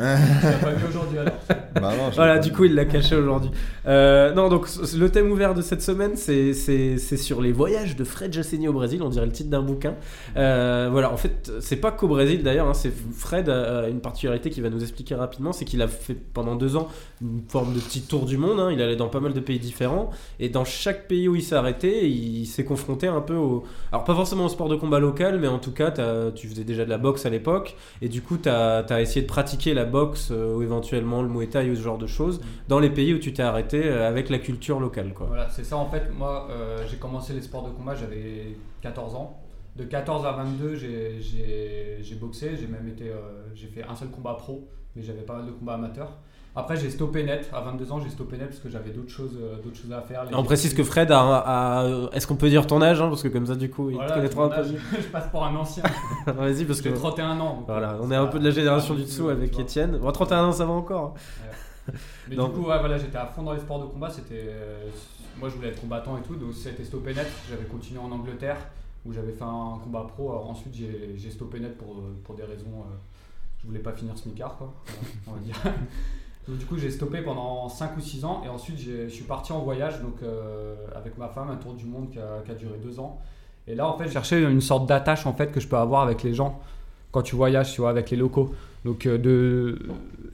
Bah 1.76 1.92
non, 1.98 2.10
Voilà, 2.16 2.36
pas 2.36 2.40
du 2.40 2.52
coup, 2.52 2.64
il 2.66 2.74
l'a 2.76 2.86
caché 2.86 3.16
aujourd'hui. 3.16 3.52
Euh, 3.86 4.34
non, 4.34 4.50
donc 4.50 4.68
le 4.98 5.10
thème 5.10 5.32
ouvert 5.32 5.54
de 5.54 5.62
cette 5.62 5.82
semaine, 5.82 6.12
c'est 6.16 6.54
c'est- 6.54 6.98
c'est 6.98 7.18
sur 7.18 7.42
les 7.42 7.52
voyages 7.52 7.96
de 7.96 8.04
Fred 8.04 8.32
Jasseni 8.34 8.68
au 8.68 8.74
Brésil. 8.74 9.02
On 9.04 9.10
dirait 9.10 9.26
le 9.26 9.32
titre 9.32 9.50
d'un 9.50 9.62
bouquin. 9.62 9.96
Euh, 10.38 10.90
voilà, 10.92 11.12
en 11.12 11.18
fait, 11.18 11.52
c'est 11.60 11.76
pas 11.76 11.92
qu'au 11.92 12.08
Brésil 12.08 12.44
d'ailleurs. 12.44 12.68
hein, 12.68 12.74
c'est 12.74 12.94
Fred 13.14 13.50
a 13.76 13.88
une 13.88 14.02
particularité 14.02 14.50
qu'il 14.50 14.64
va 14.64 14.70
nous 14.70 14.82
expliquer 14.82 15.16
rapidement, 15.16 15.54
c'est 15.54 15.66
qu'il 15.66 15.82
a 15.82 15.88
fait 15.88 16.16
pendant 16.16 16.56
deux 16.56 16.76
ans 16.76 16.88
une 17.22 17.42
forme 17.48 17.74
de 17.74 17.80
petit 17.80 18.02
tour 18.02 18.26
du 18.26 18.38
monde. 18.38 18.60
hein. 18.60 18.72
Il 18.72 18.82
allait 18.82 18.96
dans 18.96 19.10
pas 19.10 19.20
mal 19.20 19.34
de 19.34 19.40
pays 19.40 19.60
différents 19.60 20.10
et 20.40 20.50
dans 20.50 20.66
chaque 20.66 21.08
pays 21.08 21.28
où 21.28 21.36
il 21.36 21.44
s'est 21.44 21.56
arrêté, 21.56 22.10
il 22.10 22.46
s'est 22.46 22.66
confronté 22.66 23.08
un 23.08 23.22
peu 23.22 23.36
au. 23.36 23.64
Alors 23.92 24.04
pas 24.04 24.16
forcément 24.16 24.46
au 24.46 24.50
sport 24.50 24.70
de 24.70 24.76
combat 24.76 25.00
local, 25.00 25.40
mais 25.40 25.48
en 25.48 25.60
tout 25.60 25.72
cas, 25.72 25.92
tu 26.32 26.48
faisais 26.48 26.64
déjà 26.64 26.86
de 26.86 26.90
la 26.90 26.98
boxe 26.98 27.26
à 27.26 27.30
l'époque 27.30 27.76
et 28.02 28.10
du 28.10 28.22
coup, 28.22 28.38
tu 28.38 28.50
as, 28.50 29.02
essayé 29.02 29.22
de 29.22 29.28
pratiquer 29.28 29.74
la 29.74 29.86
boxe 29.86 30.30
euh, 30.32 30.56
ou 30.56 30.62
éventuellement 30.62 31.22
le 31.22 31.30
muay 31.30 31.48
thai 31.48 31.70
ou 31.70 31.76
ce 31.76 31.82
genre 31.82 31.98
de 31.98 32.08
choses 32.08 32.42
dans 32.68 32.80
les 32.80 32.90
pays 32.90 33.14
où 33.14 33.20
tu 33.20 33.34
t'es 33.34 33.44
arrêté 33.44 33.84
euh, 33.86 34.08
avec 34.08 34.30
la 34.30 34.40
culture 34.40 34.80
locale. 34.80 35.14
Quoi. 35.14 35.28
Voilà, 35.28 35.50
c'est 35.50 35.64
ça 35.64 35.78
en 35.78 35.90
fait. 35.90 36.12
Moi, 36.16 36.48
euh, 36.50 36.86
j'ai 36.90 36.98
commencé 36.98 37.34
les 37.34 37.42
sports 37.42 37.64
de 37.64 37.72
combat, 37.72 37.96
j'avais 37.96 38.56
14 38.82 39.16
ans. 39.16 39.40
De 39.76 39.84
14 39.84 40.26
à 40.26 40.32
22, 40.32 40.76
j'ai- 40.76 42.16
boxé. 42.20 42.52
J'ai 42.58 42.68
même 42.68 42.88
été, 42.88 43.10
euh, 43.10 43.16
j'ai 43.54 43.68
fait 43.68 43.84
un 43.84 43.96
seul 43.96 44.10
combat 44.10 44.34
pro, 44.36 44.68
mais 44.96 45.02
j'avais 45.04 45.22
pas 45.24 45.36
mal 45.36 45.46
de 45.46 45.52
combats 45.52 45.74
amateurs. 45.74 46.12
Après, 46.58 46.78
j'ai 46.78 46.90
stoppé 46.90 47.24
net. 47.24 47.50
À 47.54 47.60
22 47.60 47.92
ans, 47.92 48.00
j'ai 48.00 48.10
stoppé 48.10 48.38
net 48.38 48.48
parce 48.48 48.62
que 48.62 48.70
j'avais 48.70 48.92
d'autres 48.92 49.10
choses, 49.10 49.38
euh, 49.38 49.58
d'autres 49.62 49.76
choses 49.76 49.92
à 49.92 50.00
faire. 50.02 50.24
Les 50.24 50.34
On 50.34 50.44
précise 50.46 50.74
que 50.74 50.84
Fred 50.86 51.12
a. 51.12 51.20
a- 51.20 52.10
Est-ce 52.14 52.26
qu'on 52.26 52.38
peut 52.38 52.48
dire 52.48 52.66
ton 52.66 52.82
âge 52.82 53.02
hein, 53.02 53.10
Parce 53.10 53.22
que 53.24 53.28
comme 53.28 53.46
ça, 53.46 53.56
du 53.56 53.70
coup, 53.70 53.90
il 53.90 53.96
Voilà, 53.96 54.12
te 54.12 54.16
connaîtra 54.16 54.46
un 54.46 54.50
peu. 54.50 54.64
je, 54.64 54.72
je 55.02 55.08
passe 55.10 55.28
pour 55.30 55.44
un 55.44 55.54
ancien. 55.58 55.84
Vas-y, 56.26 56.64
parce 56.64 56.80
que. 56.82 56.90
J'ai 56.92 56.96
31 56.96 57.38
ans. 57.42 57.56
donc, 57.58 57.66
Voilà, 57.68 57.92
euh, 57.96 58.00
on 58.02 58.10
est 58.12 58.16
un 58.16 58.28
peu 58.28 58.40
de 58.40 58.46
la 58.46 58.52
génération 58.52 58.94
du 58.94 59.02
dessous 59.04 59.28
avec. 59.28 59.60
Étienne. 59.60 59.98
Bon, 59.98 60.10
31 60.14 60.46
ans, 60.46 60.52
ça 60.54 60.66
va 60.66 60.72
encore. 60.72 61.16
Mais 62.30 62.36
Non. 62.38 62.48
du 62.48 62.54
coup, 62.54 62.62
ouais, 62.70 62.80
voilà, 62.80 62.98
j'étais 62.98 63.18
à 63.18 63.26
fond 63.26 63.44
dans 63.44 63.52
les 63.54 63.60
sports 63.60 63.82
de 63.82 63.86
combat. 63.88 64.10
C'était, 64.10 64.46
euh, 64.48 64.88
moi, 65.38 65.50
je 65.50 65.56
voulais 65.56 65.68
être 65.68 65.82
combattant 65.82 66.18
et 66.18 66.22
tout, 66.22 66.36
donc 66.38 66.54
ça 66.54 66.70
a 66.70 66.72
été 66.72 66.86
stoppé 66.86 67.14
net. 67.14 67.28
J'avais 67.50 67.66
continué 67.66 68.00
en 68.00 68.10
Angleterre 68.12 68.56
où 69.06 69.14
j'avais 69.14 69.32
fait 69.32 69.44
un 69.44 69.80
combat 69.84 70.06
pro. 70.08 70.32
Alors, 70.32 70.50
ensuite, 70.50 70.76
j'ai, 70.76 71.30
stoppé 71.30 71.60
net 71.60 71.78
pour, 71.78 71.96
pour 72.24 72.36
des 72.36 72.44
raisons. 72.44 72.68
euh, 72.68 72.96
je 73.62 73.68
voulais 73.68 73.80
pas 73.80 73.94
finir 73.94 74.18
smicard, 74.18 74.58
quoi. 74.58 74.74
on 75.28 75.34
va 75.34 75.40
dire. 75.40 75.56
Donc, 76.48 76.58
du 76.58 76.66
coup, 76.66 76.78
j'ai 76.78 76.92
stoppé 76.92 77.22
pendant 77.22 77.68
5 77.68 77.98
ou 77.98 78.02
6 78.02 78.24
ans 78.26 78.44
et 78.46 78.50
ensuite, 78.50 78.78
je 78.80 79.08
suis 79.08 79.24
parti 79.24 79.52
en 79.52 79.62
voyage 79.62 80.00
donc, 80.00 80.22
euh, 80.22 80.76
avec 80.96 81.18
ma 81.18 81.28
femme, 81.28 81.50
un 81.50 81.56
tour 81.56 81.74
du 81.74 81.86
monde 81.86 82.12
qui 82.12 82.20
a, 82.20 82.44
qui 82.46 82.52
a 82.52 82.54
duré 82.54 82.78
2 82.84 83.00
ans. 83.00 83.20
Et 83.68 83.74
là, 83.74 83.88
en 83.88 83.98
fait, 83.98 84.06
je 84.06 84.12
cherchais 84.12 84.44
une 84.44 84.62
sorte 84.62 84.88
d'attache 84.88 85.26
en 85.26 85.34
fait, 85.34 85.52
que 85.52 85.60
je 85.60 85.68
peux 85.68 85.78
avoir 85.78 86.04
avec 86.04 86.22
les 86.22 86.36
gens 86.36 86.62
quand 87.12 87.24
tu 87.24 87.36
voyages, 87.36 87.74
tu 87.74 87.82
vois, 87.82 87.90
avec 87.90 88.12
les 88.12 88.18
locaux. 88.18 88.54
Donc, 88.84 89.08
euh, 89.08 89.18
de, 89.18 89.80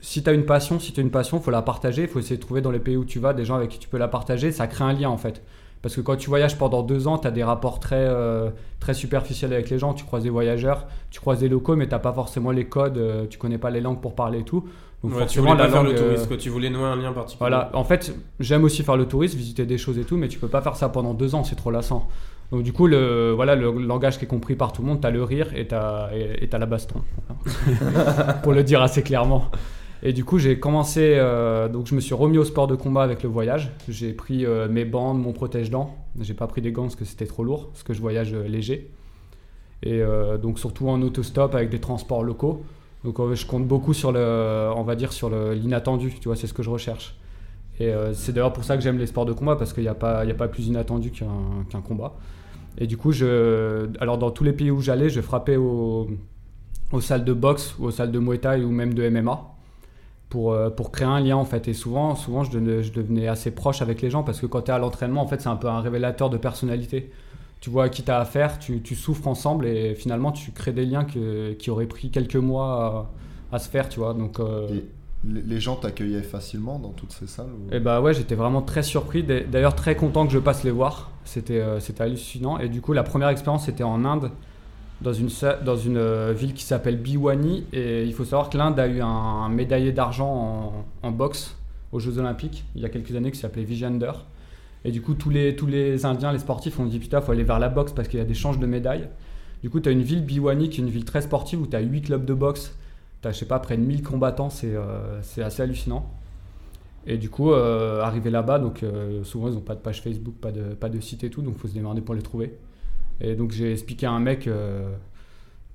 si 0.02 0.22
tu 0.22 0.28
as 0.28 0.34
une 0.34 0.44
passion, 0.44 0.78
si 0.78 0.92
tu 0.92 1.00
as 1.00 1.02
une 1.02 1.10
passion, 1.10 1.40
faut 1.40 1.50
la 1.50 1.62
partager. 1.62 2.02
Il 2.02 2.08
faut 2.08 2.18
essayer 2.18 2.36
de 2.36 2.42
trouver 2.42 2.60
dans 2.60 2.70
les 2.70 2.80
pays 2.80 2.96
où 2.98 3.06
tu 3.06 3.18
vas 3.18 3.32
des 3.32 3.46
gens 3.46 3.54
avec 3.54 3.70
qui 3.70 3.78
tu 3.78 3.88
peux 3.88 3.96
la 3.96 4.08
partager. 4.08 4.52
Ça 4.52 4.66
crée 4.66 4.84
un 4.84 4.92
lien 4.92 5.08
en 5.08 5.16
fait. 5.16 5.42
Parce 5.82 5.96
que 5.96 6.00
quand 6.00 6.16
tu 6.16 6.28
voyages 6.28 6.56
pendant 6.56 6.82
deux 6.82 7.08
ans, 7.08 7.18
tu 7.18 7.26
as 7.26 7.32
des 7.32 7.42
rapports 7.42 7.80
très, 7.80 7.96
euh, 7.98 8.50
très 8.78 8.94
superficiels 8.94 9.52
avec 9.52 9.68
les 9.68 9.78
gens. 9.80 9.94
Tu 9.94 10.04
croises 10.04 10.22
des 10.22 10.30
voyageurs, 10.30 10.86
tu 11.10 11.20
croises 11.20 11.40
des 11.40 11.48
locaux, 11.48 11.74
mais 11.74 11.88
tu 11.88 11.98
pas 11.98 12.12
forcément 12.12 12.52
les 12.52 12.66
codes, 12.66 12.98
euh, 12.98 13.26
tu 13.28 13.36
connais 13.36 13.58
pas 13.58 13.70
les 13.70 13.80
langues 13.80 14.00
pour 14.00 14.14
parler 14.14 14.40
et 14.40 14.44
tout. 14.44 14.64
Donc, 15.02 15.16
Ouais, 15.16 15.26
tu 15.26 15.40
voulais 15.40 15.56
pas 15.56 15.64
la 15.64 15.68
faire 15.68 15.82
le 15.82 15.90
euh, 15.90 15.98
touriste, 15.98 16.28
quoi. 16.28 16.36
Tu 16.36 16.48
voulais 16.48 16.70
nouer 16.70 16.84
un 16.84 16.94
lien 16.94 17.12
particulier. 17.12 17.38
voilà, 17.40 17.70
en 17.74 17.82
fait, 17.82 18.14
j'aime 18.38 18.62
aussi 18.62 18.84
faire 18.84 18.96
le 18.96 19.06
tourisme, 19.06 19.36
visiter 19.36 19.66
des 19.66 19.76
choses 19.76 19.98
et 19.98 20.04
tout, 20.04 20.16
mais 20.16 20.28
tu 20.28 20.38
peux 20.38 20.46
pas 20.46 20.62
faire 20.62 20.76
ça 20.76 20.88
pendant 20.88 21.14
deux 21.14 21.34
ans, 21.34 21.42
c'est 21.42 21.56
trop 21.56 21.72
lassant. 21.72 22.08
Donc 22.52 22.62
du 22.62 22.72
coup, 22.72 22.86
le, 22.86 23.32
voilà, 23.32 23.56
le 23.56 23.72
langage 23.72 24.18
qui 24.18 24.26
est 24.26 24.28
compris 24.28 24.54
par 24.54 24.72
tout 24.72 24.82
le 24.82 24.88
monde, 24.88 25.00
t'as 25.00 25.10
le 25.10 25.24
rire 25.24 25.48
et 25.56 25.66
t'as, 25.66 26.10
et, 26.14 26.44
et 26.44 26.48
t'as 26.48 26.58
la 26.58 26.66
baston. 26.66 27.00
Voilà. 27.80 28.34
Pour 28.42 28.52
le 28.52 28.62
dire 28.62 28.80
assez 28.82 29.02
clairement. 29.02 29.50
Et 30.04 30.12
du 30.12 30.24
coup, 30.24 30.38
j'ai 30.38 30.58
commencé, 30.58 31.14
euh, 31.16 31.68
donc 31.68 31.86
je 31.86 31.94
me 31.94 32.00
suis 32.00 32.14
remis 32.14 32.36
au 32.38 32.44
sport 32.44 32.66
de 32.66 32.74
combat 32.74 33.02
avec 33.04 33.22
le 33.22 33.28
voyage. 33.28 33.70
J'ai 33.88 34.12
pris 34.12 34.44
euh, 34.44 34.68
mes 34.68 34.84
bandes, 34.84 35.20
mon 35.20 35.32
protège-dents. 35.32 35.94
J'ai 36.20 36.34
pas 36.34 36.48
pris 36.48 36.60
des 36.60 36.72
gants 36.72 36.82
parce 36.82 36.96
que 36.96 37.04
c'était 37.04 37.26
trop 37.26 37.44
lourd, 37.44 37.68
parce 37.68 37.84
que 37.84 37.94
je 37.94 38.00
voyage 38.00 38.34
euh, 38.34 38.46
léger. 38.48 38.90
Et 39.84 40.00
donc 40.40 40.60
surtout 40.60 40.88
en 40.88 41.02
autostop 41.02 41.56
avec 41.56 41.68
des 41.68 41.80
transports 41.80 42.22
locaux. 42.22 42.62
Donc 43.02 43.16
je 43.34 43.44
compte 43.44 43.66
beaucoup 43.66 43.92
sur 43.94 44.12
le, 44.12 44.70
on 44.76 44.84
va 44.84 44.94
dire 44.94 45.12
sur 45.12 45.28
l'inattendu, 45.28 46.12
tu 46.20 46.28
vois, 46.28 46.36
c'est 46.36 46.46
ce 46.46 46.54
que 46.54 46.62
je 46.62 46.70
recherche. 46.70 47.16
Et 47.80 47.92
c'est 48.12 48.30
d'ailleurs 48.32 48.52
pour 48.52 48.62
ça 48.62 48.76
que 48.76 48.82
j'aime 48.84 48.96
les 48.98 49.08
sports 49.08 49.26
de 49.26 49.32
combat 49.32 49.56
parce 49.56 49.72
qu'il 49.72 49.82
n'y 49.82 49.88
a 49.88 49.94
pas, 49.96 50.24
il 50.24 50.30
a 50.30 50.34
pas 50.34 50.46
plus 50.46 50.68
inattendu 50.68 51.10
qu'un 51.10 51.80
combat. 51.80 52.14
Et 52.78 52.86
du 52.86 52.96
coup, 52.96 53.10
alors 53.98 54.18
dans 54.18 54.30
tous 54.30 54.44
les 54.44 54.52
pays 54.52 54.70
où 54.70 54.80
j'allais, 54.80 55.10
je 55.10 55.20
frappais 55.20 55.56
au- 55.56 56.08
aux 56.92 57.00
salles 57.00 57.24
de 57.24 57.32
boxe 57.32 57.74
ou 57.80 57.86
aux 57.86 57.90
salles 57.90 58.12
de 58.12 58.20
Muay 58.20 58.38
Thai 58.38 58.62
ou 58.62 58.70
même 58.70 58.94
de 58.94 59.02
MMA 59.10 59.48
pour, 60.32 60.52
euh, 60.54 60.70
pour 60.70 60.90
créer 60.92 61.06
un 61.06 61.20
lien 61.20 61.36
en 61.36 61.44
fait. 61.44 61.68
Et 61.68 61.74
souvent, 61.74 62.14
souvent 62.16 62.42
je, 62.42 62.50
devenais, 62.50 62.82
je 62.82 62.92
devenais 62.92 63.28
assez 63.28 63.50
proche 63.50 63.82
avec 63.82 64.00
les 64.00 64.08
gens 64.08 64.22
parce 64.22 64.40
que 64.40 64.46
quand 64.46 64.62
tu 64.62 64.70
es 64.70 64.74
à 64.74 64.78
l'entraînement, 64.78 65.20
en 65.22 65.26
fait, 65.26 65.40
c'est 65.42 65.50
un 65.50 65.56
peu 65.56 65.68
un 65.68 65.80
révélateur 65.80 66.30
de 66.30 66.38
personnalité. 66.38 67.10
Tu 67.60 67.68
vois 67.70 67.84
à 67.84 67.88
qui 67.90 68.02
tu 68.02 68.10
as 68.10 68.18
affaire, 68.18 68.58
tu, 68.58 68.80
tu 68.80 68.94
souffres 68.94 69.28
ensemble 69.28 69.66
et 69.66 69.94
finalement 69.94 70.32
tu 70.32 70.50
crées 70.52 70.72
des 70.72 70.86
liens 70.86 71.04
que- 71.04 71.52
qui 71.52 71.70
auraient 71.70 71.86
pris 71.86 72.10
quelques 72.10 72.36
mois 72.36 73.08
à, 73.52 73.56
à 73.56 73.58
se 73.58 73.68
faire, 73.68 73.88
tu 73.90 74.00
vois. 74.00 74.14
Donc, 74.14 74.40
euh, 74.40 74.66
Et 74.72 74.84
les 75.46 75.60
gens 75.60 75.76
t'accueillaient 75.76 76.22
facilement 76.22 76.78
dans 76.80 76.90
toutes 76.90 77.12
ces 77.12 77.26
salles 77.26 77.46
ou- 77.52 77.72
et 77.74 77.78
bah 77.78 78.00
ouais, 78.00 78.14
j'étais 78.14 78.34
vraiment 78.34 78.62
très 78.62 78.82
surpris. 78.82 79.22
D'a- 79.22 79.44
D'ailleurs, 79.44 79.76
très 79.76 79.94
content 79.96 80.26
que 80.26 80.32
je 80.32 80.38
passe 80.40 80.64
les 80.64 80.72
voir. 80.72 81.10
C'était 81.24 81.60
euh, 81.60 81.78
c'était 81.78 82.02
hallucinant. 82.02 82.58
Et 82.58 82.68
du 82.68 82.80
coup, 82.80 82.92
la 82.94 83.04
première 83.04 83.28
expérience, 83.28 83.66
c'était 83.66 83.84
en 83.84 84.04
Inde, 84.04 84.30
dans 85.02 85.12
une, 85.12 85.96
euh, 85.96 86.32
ville 86.32 86.54
qui 86.54 86.64
s'appelle 86.64 86.96
Bhiwani. 86.96 87.66
Et 87.72 88.04
il 88.04 88.14
faut 88.14 88.24
savoir 88.24 88.50
que 88.50 88.56
l'Inde 88.56 88.78
a 88.78 88.86
eu 88.86 89.00
un, 89.00 89.48
médaillé 89.48 89.92
d'argent 89.92 90.84
en, 91.02 91.10
boxe 91.10 91.56
aux 91.92 91.98
Jeux 91.98 92.18
Olympiques 92.18 92.64
il 92.74 92.82
y 92.82 92.84
a 92.84 92.88
quelques 92.88 93.14
années 93.14 93.30
qui 93.30 93.38
s'appelait 93.38 93.64
Vijender. 93.64 94.12
Et 94.84 94.90
du 94.90 95.02
coup, 95.02 95.14
tous 95.14 95.30
les, 95.30 96.06
Indiens, 96.06 96.32
les 96.32 96.38
sportifs, 96.38 96.78
ont 96.80 96.86
dit 96.86 96.98
putain, 96.98 97.20
faut 97.20 97.32
aller 97.32 97.44
vers 97.44 97.58
la 97.58 97.68
boxe 97.68 97.92
parce 97.92 98.08
qu'il 98.08 98.18
y 98.18 98.22
a 98.22 98.26
des 98.26 98.34
changes 98.34 98.58
de 98.58 98.66
médailles. 98.66 99.08
Du 99.62 99.70
coup, 99.70 99.78
tu 99.80 99.88
as 99.88 99.92
une 99.92 100.02
ville, 100.02 100.24
Bhiwani, 100.24 100.70
qui 100.70 100.80
est 100.80 100.84
une 100.84 100.90
ville 100.90 101.04
très 101.04 101.22
sportive 101.22 101.60
où 101.60 101.66
tu 101.66 101.76
as 101.76 101.80
8 101.80 102.02
clubs 102.02 102.24
de 102.24 102.34
boxe. 102.34 102.74
Tu 103.20 103.28
as, 103.28 103.32
je 103.32 103.38
sais 103.38 103.46
pas, 103.46 103.60
près 103.60 103.76
de 103.76 103.82
1000 103.82 104.02
combattants. 104.02 104.50
C'est 104.50 104.74
euh, 104.74 105.22
c'est 105.22 105.42
assez 105.42 105.62
hallucinant. 105.62 106.10
Et 107.06 107.18
du 107.18 107.30
coup, 107.30 107.52
euh, 107.52 108.00
arrivé 108.00 108.30
là-bas, 108.30 108.58
donc 108.58 108.82
euh, 108.82 109.24
souvent 109.24 109.48
ils 109.48 109.54
n'ont 109.54 109.60
pas 109.60 109.74
de 109.74 109.80
page 109.80 110.02
Facebook, 110.02 110.34
pas 110.40 110.52
de, 110.52 110.74
pas 110.74 110.88
de 110.88 111.00
site 111.00 111.24
et 111.24 111.30
tout, 111.30 111.42
donc 111.42 111.54
il 111.56 111.60
faut 111.60 111.68
se 111.68 111.74
démerder 111.74 112.00
pour 112.00 112.14
les 112.14 112.22
trouver. 112.22 112.56
Et 113.22 113.34
donc 113.34 113.52
j'ai 113.52 113.72
expliqué 113.72 114.04
à 114.06 114.10
un 114.10 114.20
mec 114.20 114.46
euh, 114.48 114.90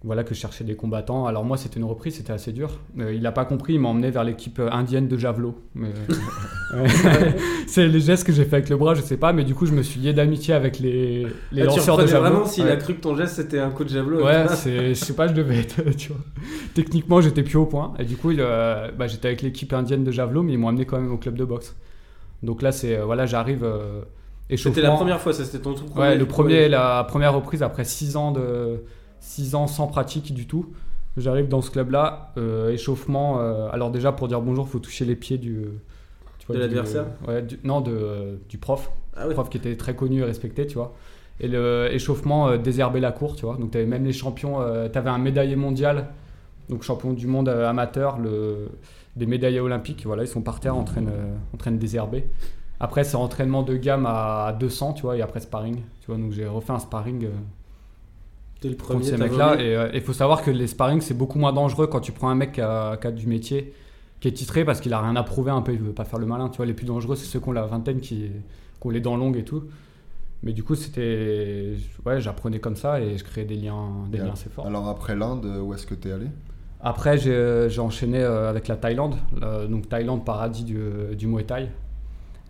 voilà, 0.03 0.23
que 0.23 0.35
je 0.35 0.39
cherchais 0.39 0.63
des 0.63 0.75
combattants. 0.75 1.25
Alors 1.25 1.43
moi 1.45 1.57
c'était 1.57 1.79
une 1.79 1.85
reprise, 1.85 2.15
c'était 2.15 2.33
assez 2.33 2.51
dur. 2.51 2.79
Euh, 2.99 3.13
il 3.13 3.21
n'a 3.21 3.31
pas 3.31 3.45
compris, 3.45 3.73
il 3.73 3.79
m'a 3.79 3.87
emmené 3.89 4.11
vers 4.11 4.23
l'équipe 4.23 4.59
euh, 4.59 4.69
indienne 4.71 5.07
de 5.07 5.17
Javelot. 5.17 5.55
Mais, 5.73 5.89
c'est 7.67 7.87
les 7.87 7.99
gestes 7.99 8.25
que 8.25 8.33
j'ai 8.33 8.45
fait 8.45 8.57
avec 8.57 8.69
le 8.69 8.77
bras, 8.77 8.93
je 8.95 9.01
sais 9.01 9.17
pas, 9.17 9.33
mais 9.33 9.43
du 9.43 9.55
coup 9.55 9.65
je 9.65 9.73
me 9.73 9.81
suis 9.81 9.99
lié 9.99 10.13
d'amitié 10.13 10.53
avec 10.53 10.79
les, 10.79 11.25
les 11.51 11.61
Ah, 11.61 11.65
lanceurs 11.65 11.97
de 11.97 12.05
Javelot. 12.07 12.29
vraiment 12.31 12.45
s'il 12.45 12.65
Ouais. 12.65 12.71
a 12.71 12.75
cru 12.77 12.95
que 12.95 13.01
ton 13.01 13.15
geste 13.15 13.35
c'était 13.35 13.59
un 13.59 13.69
coup 13.69 13.83
de 13.83 13.89
javelot. 13.89 14.23
Ouais, 14.25 14.47
c'est, 14.49 14.89
je 14.89 14.93
sais 14.93 15.13
pas, 15.13 15.27
je 15.27 15.33
devais 15.33 15.59
être, 15.59 15.81
tu 15.95 16.09
vois. 16.09 16.21
Techniquement, 16.73 17.21
j'étais 17.21 17.43
plus 17.43 17.57
au 17.57 17.65
point. 17.65 17.93
Et 17.99 18.05
du 18.05 18.17
coup, 18.17 18.31
il, 18.31 18.39
euh, 18.41 18.91
bah, 18.97 19.07
j'étais 19.07 19.27
avec 19.29 19.41
l'équipe 19.41 19.71
indienne 19.73 20.03
de 20.03 20.11
Javelot, 20.11 20.43
mais 20.43 20.53
ils 20.53 20.57
m'ont 20.59 20.67
amené 20.67 20.85
quand 20.85 20.99
même 20.99 21.11
au 21.11 21.17
club 21.17 21.35
de 21.35 21.45
boxe. 21.45 21.75
Donc 22.43 22.61
là, 22.61 22.71
c'est, 22.71 22.97
voilà, 22.97 23.25
j'arrive. 23.25 23.63
euh, 23.63 24.01
C'était 24.55 24.81
la 24.81 24.91
première 24.91 25.19
fois, 25.19 25.33
ça 25.33 25.43
c'était 25.43 25.59
ton 25.59 25.73
premier. 25.73 25.99
Ouais, 25.99 26.15
le 26.17 26.25
premier, 26.25 26.69
la 26.69 27.03
première 27.03 27.33
reprise 27.33 27.63
après 27.63 27.83
6 27.83 28.15
ans, 28.15 28.31
de, 28.31 28.83
six 29.19 29.55
ans 29.55 29.67
sans 29.67 29.87
pratique 29.87 30.33
du 30.33 30.47
tout. 30.47 30.71
J'arrive 31.17 31.47
dans 31.47 31.61
ce 31.61 31.71
club-là, 31.71 32.31
euh, 32.37 32.69
échauffement. 32.71 33.39
euh, 33.41 33.69
alors, 33.71 33.89
déjà, 33.91 34.11
pour 34.11 34.27
dire 34.27 34.39
bonjour, 34.41 34.65
il 34.67 34.71
faut 34.71 34.79
toucher 34.79 35.03
les 35.03 35.15
pieds 35.15 35.37
du. 35.37 35.65
tu 36.39 36.51
De 36.53 36.59
l'adversaire 36.59 37.05
Ouais, 37.27 37.43
non, 37.63 37.81
de, 37.81 38.39
du 38.47 38.57
prof 38.57 38.91
Ah 39.15 39.27
oui. 39.27 39.33
prof 39.33 39.49
qui 39.49 39.57
était 39.57 39.75
très 39.75 39.95
connu 39.95 40.21
et 40.21 40.23
respecté, 40.23 40.67
tu 40.67 40.75
vois. 40.75 40.93
Et 41.39 41.47
le 41.47 41.89
échauffement, 41.91 42.47
euh, 42.49 42.57
désherber 42.57 42.99
la 42.99 43.11
cour, 43.11 43.35
tu 43.35 43.45
vois. 43.45 43.57
Donc, 43.57 43.71
tu 43.71 43.77
avais 43.77 43.87
même 43.87 44.05
les 44.05 44.13
champions, 44.13 44.59
tu 44.91 44.97
avais 44.97 45.09
un 45.09 45.17
médaillé 45.17 45.55
mondial, 45.55 46.07
donc 46.69 46.83
champion 46.83 47.13
du 47.13 47.27
monde 47.27 47.49
euh, 47.49 47.67
amateur, 47.67 48.17
le, 48.19 48.69
des 49.15 49.25
médaillés 49.25 49.59
olympiques, 49.59 50.05
voilà, 50.05 50.23
ils 50.23 50.27
sont 50.27 50.41
par 50.41 50.59
terre 50.59 50.75
en 50.75 50.83
train 50.83 51.01
de, 51.01 51.11
en 51.53 51.57
train 51.57 51.71
de 51.71 51.77
désherber. 51.77 52.25
Après, 52.79 53.03
c'est 53.03 53.15
entraînement 53.17 53.63
de 53.63 53.75
gamme 53.75 54.05
à 54.05 54.55
200, 54.59 54.93
tu 54.93 55.01
vois, 55.03 55.17
et 55.17 55.21
après 55.21 55.39
sparring, 55.39 55.77
tu 56.01 56.07
vois. 56.07 56.17
Donc, 56.17 56.31
j'ai 56.31 56.45
refait 56.47 56.73
un 56.73 56.79
sparring 56.79 57.25
euh, 57.25 57.29
T'es 58.61 58.69
le 58.69 58.75
contre 58.75 58.99
premier. 58.99 59.03
ces 59.03 59.11
t'as 59.17 59.17
mecs-là. 59.17 59.55
Et 59.59 59.97
il 59.97 60.01
faut 60.01 60.13
savoir 60.13 60.41
que 60.43 60.51
les 60.51 60.67
sparring, 60.67 61.01
c'est 61.01 61.13
beaucoup 61.13 61.39
moins 61.39 61.53
dangereux 61.53 61.87
quand 61.87 61.99
tu 62.01 62.11
prends 62.11 62.29
un 62.29 62.35
mec 62.35 62.53
qui 62.53 62.61
a, 62.61 62.97
qui 62.97 63.07
a 63.07 63.11
du 63.11 63.27
métier, 63.27 63.73
qui 64.19 64.27
est 64.27 64.31
titré 64.31 64.65
parce 64.65 64.79
qu'il 64.81 64.93
a 64.93 65.01
rien 65.01 65.15
à 65.15 65.23
prouver 65.23 65.51
un 65.51 65.61
peu, 65.61 65.73
il 65.73 65.79
veut 65.79 65.93
pas 65.93 66.05
faire 66.05 66.19
le 66.19 66.25
malin. 66.25 66.49
Tu 66.49 66.57
vois, 66.57 66.65
les 66.65 66.73
plus 66.73 66.85
dangereux, 66.87 67.15
c'est 67.15 67.25
ceux 67.25 67.39
qui 67.39 67.49
ont 67.49 67.51
la 67.51 67.65
vingtaine, 67.65 67.99
qui, 67.99 68.29
qui 68.81 68.87
ont 68.87 68.89
les 68.89 69.01
dents 69.01 69.15
longues 69.17 69.37
et 69.37 69.43
tout. 69.43 69.63
Mais 70.43 70.53
du 70.53 70.63
coup, 70.63 70.75
c'était. 70.75 71.73
Ouais, 72.05 72.21
j'apprenais 72.21 72.59
comme 72.59 72.75
ça 72.75 72.99
et 73.01 73.17
je 73.17 73.23
créais 73.23 73.45
des 73.45 73.55
liens, 73.55 74.05
des 74.11 74.19
liens 74.19 74.33
assez 74.33 74.49
forts. 74.49 74.67
Alors 74.67 74.87
après 74.87 75.15
l'Inde, 75.15 75.45
où 75.63 75.73
est-ce 75.73 75.85
que 75.87 75.95
t'es 75.95 76.11
allé? 76.11 76.27
Après, 76.79 77.17
j'ai 77.17 77.67
j'ai 77.69 77.81
enchaîné 77.81 78.19
euh, 78.19 78.49
avec 78.49 78.67
la 78.67 78.75
Thaïlande. 78.77 79.15
euh, 79.41 79.67
donc, 79.67 79.89
Thaïlande, 79.89 80.23
paradis 80.25 80.63
du, 80.63 80.79
du 81.15 81.25
Muay 81.27 81.43
Thai. 81.43 81.69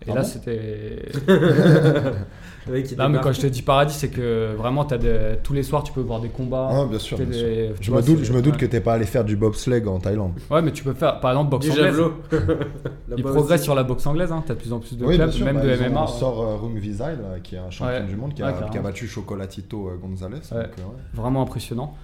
Et 0.06 0.10
Ah 0.10 0.14
là, 0.14 0.20
bon 0.22 0.26
c'était. 0.26 1.02
Là, 2.98 3.08
mais 3.08 3.18
quand 3.22 3.32
je 3.32 3.40
te 3.40 3.46
dis 3.46 3.62
paradis, 3.62 3.94
c'est 3.94 4.10
que 4.10 4.54
vraiment, 4.54 4.86
as 4.88 4.98
des- 4.98 5.38
tous 5.42 5.54
les 5.54 5.62
soirs, 5.62 5.82
tu 5.82 5.92
peux 5.92 6.02
voir 6.02 6.20
des 6.20 6.28
combats. 6.28 6.68
Ah, 6.70 6.84
bien 6.84 6.98
sûr. 6.98 7.16
T'es 7.16 7.24
bien 7.24 7.32
des- 7.42 7.66
sûr. 7.68 7.74
tu 7.78 7.84
Je 7.84 7.90
vois, 7.90 8.02
me 8.02 8.06
doute, 8.06 8.18
je 8.24 8.32
me 8.34 8.42
doute 8.42 8.54
ouais. 8.54 8.60
que 8.60 8.66
t'es 8.66 8.80
pas 8.82 8.92
allé 8.92 9.06
faire 9.06 9.24
du 9.24 9.36
bobsleigh 9.36 9.86
en 9.88 9.98
Thaïlande. 9.98 10.32
Ouais, 10.50 10.60
mais 10.60 10.70
tu 10.72 10.84
peux 10.84 10.92
faire, 10.92 11.18
par 11.20 11.30
exemple, 11.30 11.48
boxe 11.50 11.64
Du 11.64 11.72
anglaise. 11.72 11.96
Il 13.16 13.24
progresse 13.24 13.62
sur 13.62 13.74
la 13.74 13.84
boxe 13.84 14.06
anglaise, 14.06 14.30
hein. 14.32 14.44
t'as 14.46 14.52
de 14.52 14.58
plus 14.58 14.72
en 14.74 14.80
plus 14.80 14.98
de 14.98 15.06
Oui, 15.06 15.14
clubs, 15.16 15.30
sûr. 15.30 15.46
même 15.46 15.56
bah, 15.56 15.62
de 15.62 15.70
ils 15.70 15.88
MMA. 15.88 16.02
On 16.02 16.06
sort 16.06 16.42
euh, 16.42 16.56
Rung 16.56 16.76
Visai, 16.76 17.12
là, 17.16 17.38
qui 17.42 17.54
est 17.54 17.58
un 17.58 17.70
champion 17.70 17.94
Ouais. 17.94 18.02
du 18.04 18.16
monde, 18.16 18.34
qui, 18.34 18.42
Ouais, 18.42 18.48
a, 18.48 18.52
carrément. 18.52 18.70
qui 18.70 18.76
a 18.78 18.82
battu 18.82 19.08
Chocolatito 19.08 19.88
euh, 19.88 19.96
Gonzalez. 19.96 20.34
Ouais. 20.34 20.40
donc, 20.64 20.66
euh, 20.78 20.82
ouais. 20.82 20.96
Vraiment 21.14 21.40
impressionnant. 21.42 21.94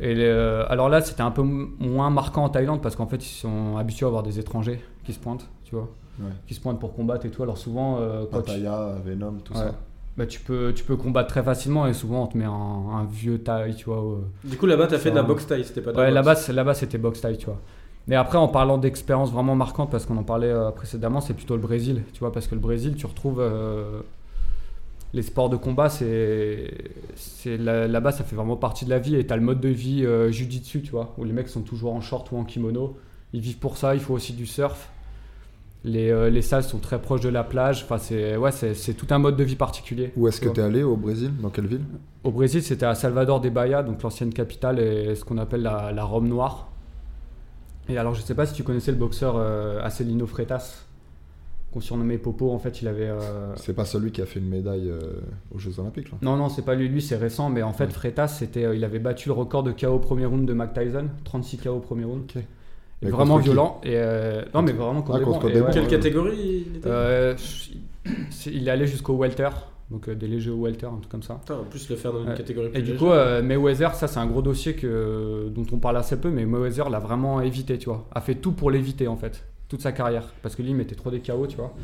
Et 0.00 0.14
les- 0.14 0.24
euh, 0.24 0.64
alors 0.70 0.88
là, 0.88 1.02
c'était 1.02 1.20
un 1.22 1.30
peu 1.32 1.42
moins 1.42 2.08
marquant 2.08 2.44
en 2.44 2.48
Thaïlande 2.48 2.80
parce 2.80 2.96
qu'en 2.96 3.06
fait, 3.06 3.24
ils 3.26 3.28
sont 3.34 3.76
habitués 3.76 4.06
à 4.06 4.08
avoir 4.08 4.22
des 4.22 4.38
étrangers 4.38 4.80
qui 5.04 5.12
se 5.12 5.18
pointent, 5.18 5.48
tu 5.64 5.74
vois, 5.74 5.90
Ouais. 6.20 6.30
qui 6.46 6.54
se 6.54 6.60
pointent 6.60 6.78
pour 6.80 6.94
combattre 6.94 7.26
et 7.26 7.30
tout. 7.30 7.42
Alors 7.42 7.58
souvent, 7.58 7.98
euh, 8.00 8.24
quand 8.30 8.42
tu, 8.42 8.52
Venom, 9.04 9.34
tout 9.44 9.52
Ouais. 9.54 9.58
ça. 9.60 9.74
bah, 10.16 10.26
tu, 10.26 10.40
peux, 10.40 10.72
tu 10.74 10.84
peux 10.84 10.96
combattre 10.96 11.28
très 11.28 11.42
facilement 11.42 11.86
et 11.86 11.92
souvent 11.92 12.22
on 12.22 12.26
te 12.28 12.38
met 12.38 12.44
un, 12.44 12.50
un 12.50 13.04
vieux 13.04 13.38
taille, 13.38 13.74
tu 13.74 13.86
vois. 13.86 13.98
euh, 14.02 14.16
Du 14.44 14.56
coup, 14.56 14.66
là-bas, 14.66 14.86
t'as 14.86 14.98
fait 14.98 15.10
de 15.10 15.16
la 15.16 15.22
boxe 15.24 15.46
taille, 15.46 15.64
c'était 15.64 15.80
pas 15.80 15.90
de 15.92 15.96
la 15.96 16.02
Ouais, 16.04 16.12
boxe. 16.22 16.46
là-bas, 16.48 16.52
là-bas 16.52 16.74
c'était 16.74 16.98
box 16.98 17.20
taille, 17.20 17.38
tu 17.38 17.46
vois. 17.46 17.60
Mais 18.06 18.16
après, 18.16 18.36
en 18.38 18.48
parlant 18.48 18.76
d'expérience 18.78 19.32
vraiment 19.32 19.56
marquante, 19.56 19.90
parce 19.90 20.04
qu'on 20.06 20.16
en 20.18 20.22
parlait 20.24 20.50
euh, 20.50 20.70
précédemment, 20.70 21.20
c'est 21.22 21.34
plutôt 21.34 21.56
le 21.56 21.62
Brésil, 21.62 22.02
tu 22.12 22.20
vois, 22.20 22.32
parce 22.32 22.46
que 22.46 22.54
le 22.54 22.60
Brésil, 22.60 22.94
tu 22.96 23.06
retrouves 23.06 23.40
euh, 23.40 24.00
les 25.14 25.22
sports 25.22 25.48
de 25.48 25.56
combat, 25.56 25.88
c'est, 25.88 26.70
c'est 27.16 27.56
là- 27.56 27.86
là-bas, 27.88 28.12
ça 28.12 28.24
fait 28.24 28.36
vraiment 28.36 28.56
partie 28.56 28.84
de 28.84 28.90
la 28.90 28.98
vie, 28.98 29.16
et 29.16 29.26
t'as 29.26 29.36
le 29.36 29.42
mode 29.42 29.60
de 29.60 29.68
vie 29.68 30.04
euh, 30.04 30.30
jujitsu, 30.30 30.82
tu 30.82 30.90
vois, 30.90 31.14
où 31.18 31.24
les 31.24 31.32
mecs 31.32 31.48
sont 31.48 31.62
toujours 31.62 31.94
en 31.94 32.00
short 32.00 32.30
ou 32.32 32.36
en 32.36 32.44
kimono, 32.44 32.96
ils 33.32 33.40
vivent 33.40 33.58
pour 33.58 33.76
ça, 33.78 33.94
il 33.94 34.00
faut 34.00 34.14
aussi 34.14 34.32
du 34.32 34.46
surf. 34.46 34.90
Les, 35.84 36.10
euh, 36.10 36.30
les 36.30 36.40
salles 36.40 36.64
sont 36.64 36.78
très 36.78 36.98
proches 37.00 37.20
de 37.20 37.28
la 37.28 37.44
plage. 37.44 37.82
Enfin, 37.84 37.98
c'est 37.98 38.36
ouais, 38.38 38.50
c'est 38.52 38.94
tout 38.94 39.06
un 39.10 39.18
mode 39.18 39.36
de 39.36 39.44
vie 39.44 39.56
particulier. 39.56 40.12
Où 40.16 40.26
est-ce 40.28 40.40
que 40.40 40.48
tu 40.48 40.60
es 40.60 40.62
allé 40.62 40.82
au 40.82 40.96
Brésil? 40.96 41.30
Dans 41.42 41.50
quelle 41.50 41.66
ville? 41.66 41.82
Au 42.24 42.30
Brésil, 42.30 42.62
c'était 42.62 42.86
à 42.86 42.94
Salvador 42.94 43.40
de 43.42 43.50
Bahia, 43.50 43.82
donc 43.82 44.02
l'ancienne 44.02 44.32
capitale 44.32 44.78
et 44.80 45.14
ce 45.14 45.24
qu'on 45.26 45.36
appelle 45.36 45.60
la, 45.62 45.92
la 45.92 46.04
Rome 46.04 46.26
noire. 46.28 46.70
Et 47.90 47.98
alors, 47.98 48.14
je 48.14 48.22
sais 48.22 48.34
pas 48.34 48.46
si 48.46 48.54
tu 48.54 48.62
connaissais 48.62 48.92
le 48.92 48.96
boxeur 48.96 49.34
euh, 49.36 49.78
Acelino 49.84 50.26
Freitas, 50.26 50.86
qu'on 51.70 51.80
surnommait 51.82 52.16
Popo. 52.16 52.50
En 52.50 52.58
fait, 52.58 52.80
il 52.80 52.88
avait. 52.88 53.10
euh, 53.10 53.54
C'est 53.56 53.74
pas 53.74 53.84
celui 53.84 54.10
qui 54.10 54.22
a 54.22 54.26
fait 54.26 54.40
une 54.40 54.48
médaille 54.48 54.88
euh, 54.88 55.20
aux 55.54 55.58
Jeux 55.58 55.78
Olympiques 55.80 56.10
là? 56.10 56.16
Non, 56.22 56.36
non, 56.38 56.48
c'est 56.48 56.62
pas 56.64 56.74
lui, 56.76 56.88
lui 56.88 57.02
c'est 57.02 57.16
récent, 57.16 57.50
mais 57.50 57.62
en 57.62 57.74
fait, 57.74 57.84
Ouais. 57.84 57.90
Freitas, 57.90 58.28
c'était, 58.28 58.74
il 58.74 58.84
avait 58.84 59.00
battu 59.00 59.28
le 59.28 59.34
record 59.34 59.62
de 59.62 59.72
KO 59.72 59.88
au 59.88 59.98
premier 59.98 60.24
round 60.24 60.48
de 60.48 60.54
Mike 60.54 60.72
Tyson, 60.72 61.08
36 61.24 61.58
KO 61.58 61.70
au 61.72 61.80
premier 61.80 62.04
round. 62.04 62.26
Mais 63.04 63.10
vraiment 63.10 63.36
violent. 63.38 63.80
Et 63.84 63.92
euh, 63.94 64.42
non, 64.54 64.62
mais 64.62 64.72
vraiment 64.72 65.02
contre 65.02 65.18
Ah, 65.18 65.22
Et 65.50 65.60
ouais, 65.60 65.68
Quelle 65.72 65.82
ouais. 65.84 65.88
catégorie 65.88 66.64
il 66.70 66.76
était? 66.78 66.88
Euh, 66.88 67.34
Il 68.46 68.68
est 68.68 68.70
allé 68.70 68.86
jusqu'au 68.86 69.16
welter, 69.16 69.48
donc 69.90 70.08
euh, 70.08 70.14
des 70.14 70.26
légers 70.26 70.50
au 70.50 70.62
welter, 70.64 70.86
un 70.86 70.96
truc 70.98 71.08
comme 71.10 71.22
ça. 71.22 71.34
Putain, 71.36 71.54
en 71.56 71.64
plus 71.64 71.88
le 71.88 71.96
faire 71.96 72.12
dans 72.12 72.22
une 72.22 72.30
Ouais. 72.30 72.34
catégorie 72.36 72.68
plus 72.68 72.78
Et 72.78 72.82
du 72.82 72.92
légère. 72.92 73.06
coup, 73.06 73.12
euh, 73.12 73.42
Mayweather, 73.42 73.94
ça 73.94 74.08
c'est 74.08 74.18
un 74.20 74.26
gros 74.26 74.42
dossier 74.42 74.74
que, 74.74 75.48
dont 75.54 75.64
on 75.72 75.78
parle 75.78 75.96
assez 75.96 76.18
peu, 76.20 76.30
mais 76.30 76.44
Mayweather 76.44 76.90
l'a 76.90 76.98
vraiment 76.98 77.40
évité, 77.40 77.78
tu 77.78 77.86
vois. 77.88 78.06
A 78.14 78.20
fait 78.20 78.34
tout 78.34 78.52
pour 78.52 78.70
l'éviter 78.70 79.08
en 79.08 79.16
fait, 79.16 79.44
toute 79.74 79.82
sa 79.82 79.92
carrière. 79.92 80.32
Parce 80.42 80.54
que 80.54 80.62
lui, 80.62 80.70
il 80.70 80.76
mettait 80.76 80.94
trop 80.94 81.10
des 81.10 81.20
KO, 81.20 81.46
tu 81.46 81.56
vois. 81.56 81.74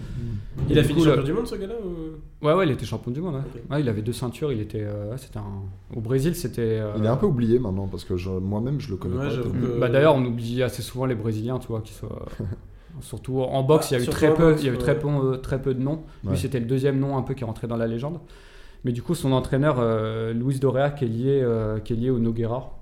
il 0.69 0.79
a 0.79 0.83
fini 0.83 0.99
coup, 1.01 1.05
champion 1.05 1.21
le- 1.21 1.27
du 1.27 1.33
monde 1.33 1.47
ce 1.47 1.55
gars-là 1.57 1.75
ou... 1.85 2.45
Ouais, 2.47 2.55
ouais, 2.55 2.67
il 2.67 2.71
était 2.73 2.87
champion 2.87 3.11
du 3.11 3.21
monde. 3.21 3.35
Ouais. 3.35 3.41
Ok. 3.55 3.71
Ouais, 3.71 3.81
il 3.81 3.89
avait 3.89 4.03
deux 4.03 4.13
ceintures, 4.13 4.53
il 4.53 4.61
était. 4.61 4.83
euh, 4.83 5.17
c'était 5.17 5.39
un... 5.39 5.63
Au 5.97 6.01
Brésil, 6.01 6.35
c'était. 6.35 6.79
euh, 6.81 6.93
Il 6.97 7.05
est 7.05 7.09
un 7.09 7.17
peu 7.17 7.27
oublié 7.27 7.59
maintenant 7.59 7.87
parce 7.89 8.05
que 8.05 8.15
moi-même 8.39 8.81
je 8.81 8.91
le 8.91 8.97
connais 8.97 9.17
Ouais, 9.17 9.29
pas. 9.29 9.43
que- 9.43 9.79
Bah, 9.81 9.89
D'ailleurs, 9.89 10.15
on 10.15 10.25
oublie 10.25 10.63
assez 10.63 10.83
souvent 10.83 11.05
les 11.07 11.15
Brésiliens, 11.15 11.59
tu 11.59 11.69
vois, 11.69 11.81
qui 11.81 11.93
sont. 11.93 12.09
Surtout 13.03 13.41
en 13.41 13.63
boxe, 13.63 13.89
Ah, 13.93 13.97
il 13.97 13.99
y 13.99 14.01
a 14.01 14.05
eu 14.05 14.09
très 14.09 14.35
peu, 14.35 14.51
boxe, 14.51 14.63
il 14.63 14.67
y 14.67 14.69
a 14.69 14.73
eu 14.73 14.75
ouais. 14.75 14.79
très 14.81 14.99
peu, 14.99 15.09
euh, 15.09 15.37
très 15.37 15.63
peu 15.63 15.75
de 15.75 15.81
noms. 15.81 16.03
Ouais. 16.25 16.33
Lui, 16.33 16.39
c'était 16.39 16.61
le 16.61 16.67
deuxième 16.67 16.99
nom 16.99 17.17
un 17.17 17.23
peu 17.23 17.35
qui 17.35 17.45
est 17.45 17.47
rentré 17.47 17.67
dans 17.67 17.77
la 17.77 17.87
légende. 17.87 18.19
Mais 18.85 18.93
du 18.93 19.01
coup, 19.03 19.15
son 19.15 19.33
entraîneur, 19.33 19.77
euh, 19.79 20.33
Luis 20.33 20.59
Dorea, 20.59 20.91
qui 20.91 21.05
est 21.05 21.09
lié, 21.09 21.41
euh, 21.43 21.79
qui 21.81 21.93
est 21.93 21.97
lié 21.97 22.11
au 22.11 22.19
Noguera, 22.19 22.79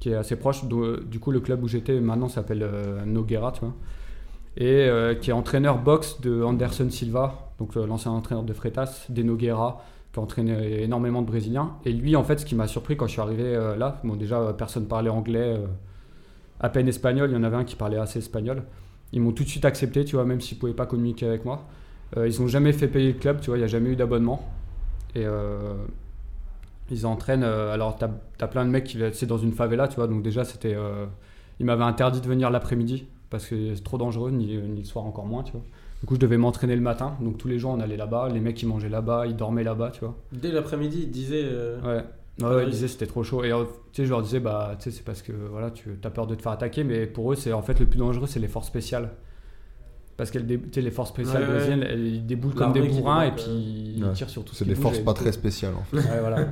qui 0.00 0.08
est 0.10 0.14
assez 0.14 0.36
proche. 0.36 0.64
Du 0.66 1.18
coup, 1.20 1.30
le 1.30 1.40
club 1.40 1.62
où 1.62 1.68
j'étais 1.68 2.00
maintenant 2.00 2.28
s'appelle 2.28 2.62
euh, 2.62 3.04
Noguera, 3.06 3.52
tu 3.52 3.60
vois. 3.60 3.74
Et 4.56 4.66
euh, 4.66 5.14
qui 5.14 5.30
est 5.30 5.32
entraîneur 5.32 5.78
boxe 5.78 6.20
de 6.20 6.42
Anderson 6.42 6.90
Silva, 6.90 7.52
donc 7.58 7.76
euh, 7.76 7.86
l'ancien 7.86 8.10
entraîneur 8.10 8.44
de 8.44 8.52
Freitas, 8.52 9.06
des 9.08 9.24
Noguera, 9.24 9.82
qui 10.12 10.20
a 10.20 10.22
entraîné 10.22 10.82
énormément 10.82 11.22
de 11.22 11.26
Brésiliens. 11.26 11.76
Et 11.86 11.92
lui, 11.92 12.16
en 12.16 12.24
fait, 12.24 12.40
ce 12.40 12.44
qui 12.44 12.54
m'a 12.54 12.66
surpris 12.66 12.96
quand 12.96 13.06
je 13.06 13.12
suis 13.12 13.20
arrivé 13.20 13.44
euh, 13.44 13.76
là, 13.76 14.00
bon, 14.04 14.14
déjà, 14.14 14.52
personne 14.52 14.86
parlait 14.86 15.08
anglais, 15.08 15.56
à 16.60 16.68
peine 16.68 16.86
espagnol. 16.86 17.30
Il 17.30 17.34
y 17.34 17.36
en 17.36 17.44
avait 17.44 17.56
un 17.56 17.64
qui 17.64 17.76
parlait 17.76 17.96
assez 17.96 18.18
espagnol. 18.18 18.62
Ils 19.12 19.22
m'ont 19.22 19.32
tout 19.32 19.42
de 19.42 19.48
suite 19.48 19.64
accepté, 19.64 20.04
tu 20.04 20.16
vois, 20.16 20.26
même 20.26 20.40
s'ils 20.40 20.58
ne 20.58 20.60
pouvaient 20.60 20.74
pas 20.74 20.86
communiquer 20.86 21.26
avec 21.26 21.44
moi. 21.44 21.64
Ils 22.16 22.40
n'ont 22.40 22.46
jamais 22.46 22.74
fait 22.74 22.88
payer 22.88 23.14
le 23.14 23.18
club, 23.18 23.40
tu 23.40 23.46
vois, 23.46 23.56
il 23.56 23.60
n'y 23.60 23.64
a 23.64 23.68
jamais 23.68 23.90
eu 23.90 23.96
d'abonnement. 23.96 24.46
Et 25.14 25.24
ils 26.90 27.06
entraînent. 27.06 27.42
alors, 27.42 27.98
tu 27.98 28.04
as, 28.44 28.48
plein 28.48 28.66
de 28.66 28.70
mecs 28.70 28.84
qui. 28.84 28.98
C'est 29.12 29.26
dans 29.26 29.38
une 29.38 29.52
favela, 29.52 29.88
tu 29.88 29.96
vois, 29.96 30.08
donc 30.08 30.22
déjà, 30.22 30.44
c'était. 30.44 30.76
ils 31.58 31.64
m'avaient 31.66 31.84
interdit 31.84 32.20
de 32.20 32.26
venir 32.26 32.50
l'après-midi 32.50 33.06
parce 33.32 33.46
que 33.46 33.74
c'est 33.74 33.82
trop 33.82 33.98
dangereux, 33.98 34.30
ni, 34.30 34.56
ni 34.58 34.78
le 34.80 34.84
soir 34.84 35.04
encore 35.04 35.26
moins, 35.26 35.42
tu 35.42 35.50
vois. 35.52 35.62
Du 36.00 36.06
coup, 36.06 36.14
je 36.14 36.20
devais 36.20 36.36
m'entraîner 36.36 36.76
le 36.76 36.82
matin, 36.82 37.16
donc 37.20 37.38
tous 37.38 37.48
les 37.48 37.58
jours, 37.58 37.72
on 37.72 37.80
allait 37.80 37.96
là-bas. 37.96 38.28
Les 38.28 38.40
mecs, 38.40 38.60
ils 38.62 38.66
mangeaient 38.66 38.88
là-bas, 38.88 39.26
ils 39.26 39.34
dormaient 39.36 39.64
là-bas, 39.64 39.90
tu 39.92 40.00
vois. 40.00 40.14
Dès 40.32 40.52
l'après-midi, 40.52 41.00
il 41.04 41.10
disait. 41.10 41.42
euh, 41.44 41.80
Ouais. 41.80 42.04
Ouais, 42.40 42.48
ouais, 42.48 42.56
oui. 42.58 42.62
ils 42.66 42.70
disaient 42.70 42.88
c'était 42.88 43.06
trop 43.06 43.22
chaud. 43.22 43.44
Et 43.44 43.52
euh, 43.52 43.64
tu 43.92 44.02
sais, 44.02 44.04
je 44.06 44.10
leur 44.10 44.22
disais, 44.22 44.40
bah, 44.40 44.74
tu 44.78 44.84
sais, 44.84 44.96
c'est 44.96 45.04
parce 45.04 45.20
que 45.22 45.32
voilà, 45.32 45.70
tu 45.70 45.90
as 46.02 46.10
peur 46.10 46.26
de 46.26 46.34
te 46.34 46.42
faire 46.42 46.52
attaquer, 46.52 46.82
mais 46.84 47.06
pour 47.06 47.32
eux, 47.32 47.34
c'est 47.36 47.52
en 47.52 47.62
fait 47.62 47.78
le 47.80 47.86
plus 47.86 47.98
dangereux, 47.98 48.26
c'est 48.26 48.40
les 48.40 48.48
forces 48.48 48.68
spéciales. 48.68 49.10
Parce 50.16 50.30
que 50.30 50.38
les 50.38 50.90
forces 50.90 51.08
spéciales 51.10 51.42
Ouais, 51.42 51.48
ouais. 51.48 51.54
brésiliennes, 51.54 51.82
elles, 51.88 52.06
ils 52.06 52.26
déboulent 52.26 52.54
comme 52.54 52.72
des 52.72 52.82
bourrins 52.82 53.22
et 53.22 53.32
puis 53.32 53.44
ils 53.96 54.12
tirent 54.14 54.28
sur 54.28 54.44
tout 54.44 54.52
ce 54.54 54.58
C'est 54.64 54.64
des 54.68 54.74
forces 54.74 54.98
pas 55.00 55.14
très 55.14 55.32
spéciales 55.32 55.74
en 55.74 55.82
fait. 55.84 55.96
Ouais, 55.96 56.20
voilà. 56.20 56.46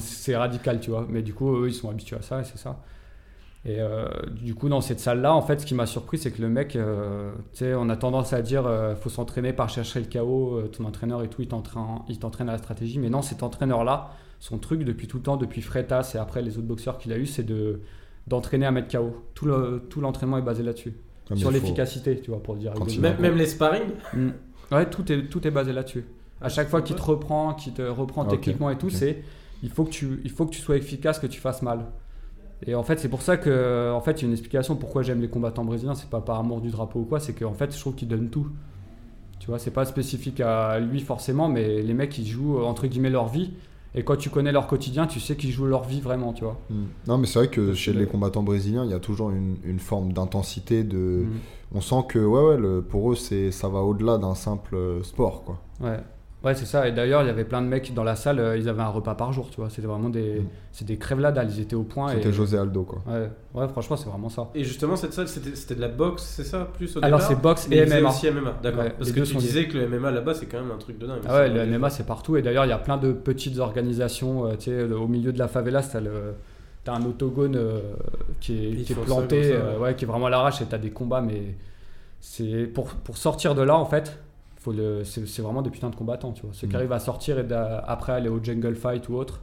C'est 0.00 0.36
radical, 0.36 0.80
tu 0.80 0.90
vois. 0.90 1.06
Mais 1.08 1.22
du 1.22 1.32
coup, 1.32 1.54
eux, 1.56 1.68
ils 1.68 1.72
sont 1.74 1.88
habitués 1.88 2.16
à 2.16 2.22
ça 2.22 2.40
et 2.40 2.44
c'est 2.44 2.58
ça. 2.58 2.80
Et 3.68 3.80
euh, 3.80 4.06
du 4.30 4.54
coup, 4.54 4.68
dans 4.68 4.80
cette 4.80 5.00
salle-là, 5.00 5.34
en 5.34 5.42
fait, 5.42 5.60
ce 5.60 5.66
qui 5.66 5.74
m'a 5.74 5.86
surpris, 5.86 6.18
c'est 6.18 6.30
que 6.30 6.40
le 6.40 6.48
mec, 6.48 6.76
euh, 6.76 7.32
tu 7.52 7.58
sais, 7.58 7.74
on 7.74 7.88
a 7.88 7.96
tendance 7.96 8.32
à 8.32 8.40
dire, 8.40 8.64
euh, 8.66 8.94
faut 8.94 9.08
s'entraîner 9.10 9.52
par 9.52 9.68
chercher 9.68 9.98
le 9.98 10.06
chaos, 10.06 10.54
euh, 10.54 10.68
ton 10.68 10.84
entraîneur 10.84 11.22
et 11.24 11.28
tout, 11.28 11.42
il 11.42 11.48
t'entraîne, 11.48 11.82
il 12.08 12.18
t'entraîne 12.20 12.48
à 12.48 12.52
la 12.52 12.58
stratégie. 12.58 13.00
Mais 13.00 13.08
non, 13.10 13.22
cet 13.22 13.42
entraîneur-là, 13.42 14.10
son 14.38 14.58
truc 14.58 14.84
depuis 14.84 15.08
tout 15.08 15.16
le 15.16 15.22
temps, 15.24 15.36
depuis 15.36 15.62
Freitas 15.62 16.12
et 16.14 16.18
après 16.18 16.42
les 16.42 16.58
autres 16.58 16.66
boxeurs 16.68 16.96
qu'il 16.98 17.12
a 17.12 17.18
eu, 17.18 17.26
c'est 17.26 17.42
de 17.42 17.80
d'entraîner 18.28 18.66
à 18.66 18.70
mettre 18.72 18.88
KO. 18.96 19.16
Tout 19.34 19.46
le- 19.46 19.82
tout 19.88 20.00
l'entraînement 20.00 20.38
est 20.38 20.42
basé 20.42 20.62
là-dessus, 20.64 20.94
Ah, 21.30 21.36
sur 21.36 21.48
l'efficacité, 21.52 22.20
tu 22.20 22.30
vois, 22.32 22.42
pour 22.42 22.54
le 22.54 22.60
dire. 22.60 22.72
Même, 23.00 23.20
même 23.20 23.36
les 23.36 23.46
sparring 23.46 23.84
Mm. 24.14 24.28
Ouais, 24.72 24.90
tout 24.90 25.10
est, 25.12 25.28
tout 25.28 25.46
est 25.46 25.50
basé 25.52 25.72
là-dessus. 25.72 26.04
À 26.40 26.48
chaque 26.48 26.68
fois 26.68 26.82
qu'il 26.82 26.96
te 26.96 27.02
reprend, 27.02 27.54
qu'il 27.54 27.72
te 27.72 27.82
reprend 27.82 28.22
Ah, 28.24 28.30
techniquement 28.30 28.68
et 28.70 28.76
tout, 28.78 28.90
c'est 28.90 29.22
il 29.62 29.70
faut 29.70 29.84
que 29.84 29.90
tu 29.90 30.20
il 30.24 30.30
faut 30.30 30.44
que 30.44 30.50
tu 30.50 30.60
sois 30.60 30.76
efficace, 30.76 31.18
que 31.20 31.26
tu 31.28 31.40
fasses 31.40 31.62
mal. 31.62 31.86
Et 32.66 32.74
en 32.74 32.82
fait, 32.82 32.98
c'est 32.98 33.08
pour 33.08 33.22
ça 33.22 33.36
que 33.36 33.92
en 33.92 34.00
fait, 34.00 34.12
il 34.12 34.22
y 34.22 34.24
a 34.24 34.28
une 34.28 34.32
explication 34.32 34.76
pourquoi 34.76 35.02
j'aime 35.02 35.20
les 35.20 35.28
combattants 35.28 35.64
brésiliens, 35.64 35.94
c'est 35.94 36.08
pas 36.08 36.20
par 36.20 36.38
amour 36.38 36.60
du 36.60 36.70
drapeau 36.70 37.00
ou 37.00 37.04
quoi, 37.04 37.20
c'est 37.20 37.34
qu'en 37.34 37.52
fait, 37.52 37.74
je 37.74 37.80
trouve 37.80 37.94
qu'ils 37.94 38.08
donnent 38.08 38.30
tout. 38.30 38.46
Tu 39.38 39.48
vois, 39.48 39.58
c'est 39.58 39.70
pas 39.70 39.84
spécifique 39.84 40.40
à 40.40 40.78
lui 40.80 41.00
forcément, 41.00 41.48
mais 41.48 41.82
les 41.82 41.94
mecs 41.94 42.16
ils 42.18 42.26
jouent 42.26 42.58
euh, 42.58 42.64
entre 42.64 42.86
guillemets 42.86 43.10
leur 43.10 43.28
vie 43.28 43.52
et 43.94 44.02
quand 44.02 44.16
tu 44.16 44.28
connais 44.28 44.52
leur 44.52 44.66
quotidien, 44.66 45.06
tu 45.06 45.20
sais 45.20 45.36
qu'ils 45.36 45.50
jouent 45.52 45.66
leur 45.66 45.84
vie 45.84 46.00
vraiment, 46.00 46.32
tu 46.34 46.44
vois. 46.44 46.58
Hmm. 46.70 46.84
Non, 47.06 47.16
mais 47.18 47.26
c'est 47.26 47.38
vrai 47.38 47.48
que 47.48 47.72
chez 47.72 47.92
les 47.92 48.00
le- 48.00 48.06
combattants 48.06 48.42
brésiliens, 48.42 48.84
il 48.84 48.90
y 48.90 48.94
a 48.94 48.98
toujours 49.00 49.30
une, 49.30 49.56
une 49.64 49.78
forme 49.78 50.12
d'intensité. 50.12 50.84
De... 50.84 51.24
Mm. 51.24 51.30
On 51.74 51.80
sent 51.80 52.04
que 52.08 52.18
ouais, 52.18 52.42
ouais, 52.42 52.56
le- 52.58 52.82
pour 52.82 53.12
eux, 53.12 53.14
c'est 53.14 53.50
ça 53.50 53.68
va 53.68 53.80
au-delà 53.80 54.18
d'un 54.18 54.34
simple 54.34 54.74
euh, 54.74 55.02
sport. 55.02 55.44
Quoi. 55.44 55.60
Ouais. 55.80 56.00
Ouais, 56.46 56.54
c'est 56.54 56.64
ça. 56.64 56.86
Et 56.88 56.92
d'ailleurs, 56.92 57.22
il 57.22 57.26
y 57.26 57.30
avait 57.30 57.44
plein 57.44 57.60
de 57.60 57.66
mecs 57.66 57.92
dans 57.92 58.04
la 58.04 58.14
salle, 58.16 58.38
euh, 58.38 58.56
ils 58.56 58.68
avaient 58.68 58.82
un 58.82 58.88
repas 58.88 59.14
par 59.16 59.32
jour, 59.32 59.50
tu 59.50 59.56
vois. 59.60 59.68
C'était 59.68 59.88
vraiment 59.88 60.08
des, 60.08 60.40
Mm. 60.40 60.46
c'est 60.72 60.84
des 60.86 60.96
crèves 60.96 61.18
la 61.20 61.32
dalle, 61.32 61.50
ils 61.50 61.60
étaient 61.60 61.74
au 61.74 61.82
point. 61.82 62.10
C'était 62.14 62.28
et... 62.28 62.32
José 62.32 62.56
Aldo. 62.56 62.84
Quoi. 62.84 63.02
Ouais, 63.06 63.28
ouais, 63.54 63.68
franchement, 63.68 63.96
c'est 63.96 64.08
vraiment 64.08 64.28
ça. 64.28 64.48
Et 64.54 64.62
justement, 64.64 64.94
cette 64.96 65.12
salle, 65.12 65.28
c'était 65.28 65.54
c'était 65.56 65.74
de 65.74 65.80
la 65.80 65.88
boxe, 65.88 66.22
c'est 66.22 66.44
ça 66.44 66.68
Plus 66.76 66.96
au 66.96 67.04
Alors, 67.04 67.20
c'est 67.20 67.34
boxe 67.40 67.68
et 67.70 67.84
MMA. 67.84 68.08
aussi 68.08 68.30
MMA, 68.30 68.54
d'accord. 68.62 68.84
Ouais, 68.84 68.94
Parce 68.96 69.10
que 69.12 69.20
tu 69.20 69.36
disais 69.36 69.66
que 69.66 69.76
le 69.76 69.88
MMA 69.88 70.10
là-bas, 70.12 70.34
c'est 70.34 70.46
quand 70.46 70.60
même 70.60 70.70
un 70.70 70.78
truc 70.78 70.98
de 70.98 71.06
dingue. 71.06 71.20
Ah 71.28 71.34
ouais, 71.38 71.48
le 71.48 71.66
MMA, 71.78 71.90
c'est 71.90 72.06
partout. 72.06 72.36
Et 72.36 72.42
d'ailleurs, 72.42 72.64
il 72.64 72.68
y 72.68 72.72
a 72.72 72.78
plein 72.78 72.96
de 72.96 73.12
petites 73.12 73.58
organisations. 73.58 74.46
euh, 74.46 74.54
tu 74.58 74.70
sais, 74.70 74.82
au 74.84 75.08
milieu 75.08 75.32
de 75.32 75.38
la 75.38 75.48
favela, 75.48 75.82
t'as 75.82 76.00
le. 76.00 76.34
T'as 76.84 76.94
un 76.94 77.04
octogone 77.04 77.56
euh, 77.56 77.80
qui 78.38 78.68
est, 78.68 78.84
qui 78.84 78.94
planté, 78.94 79.42
ça, 79.42 79.54
euh, 79.56 79.78
ouais, 79.80 79.96
qui 79.96 80.04
est 80.04 80.06
vraiment 80.06 80.26
à 80.26 80.30
l'arrache 80.30 80.62
et 80.62 80.66
t'as 80.66 80.78
des 80.78 80.90
combats, 80.90 81.20
mais 81.20 81.56
c'est 82.20 82.66
pour, 82.72 82.86
pour 82.94 83.16
sortir 83.16 83.56
de 83.56 83.62
là 83.62 83.76
en 83.76 83.86
fait, 83.86 84.20
c'est, 85.04 85.40
vraiment 85.42 85.62
des 85.62 85.70
putains 85.70 85.90
de 85.90 85.96
combattants, 85.96 86.32
tu 86.32 86.42
vois. 86.42 86.50
Ceux 86.52 86.66
qui 86.66 86.72
Mm. 86.74 86.76
arrivent 86.76 86.92
à 86.92 86.98
sortir 86.98 87.38
et 87.38 87.46
après 87.52 88.12
aller 88.12 88.28
au 88.28 88.42
jungle 88.42 88.74
fight 88.74 89.08
ou 89.08 89.14
autre, 89.14 89.42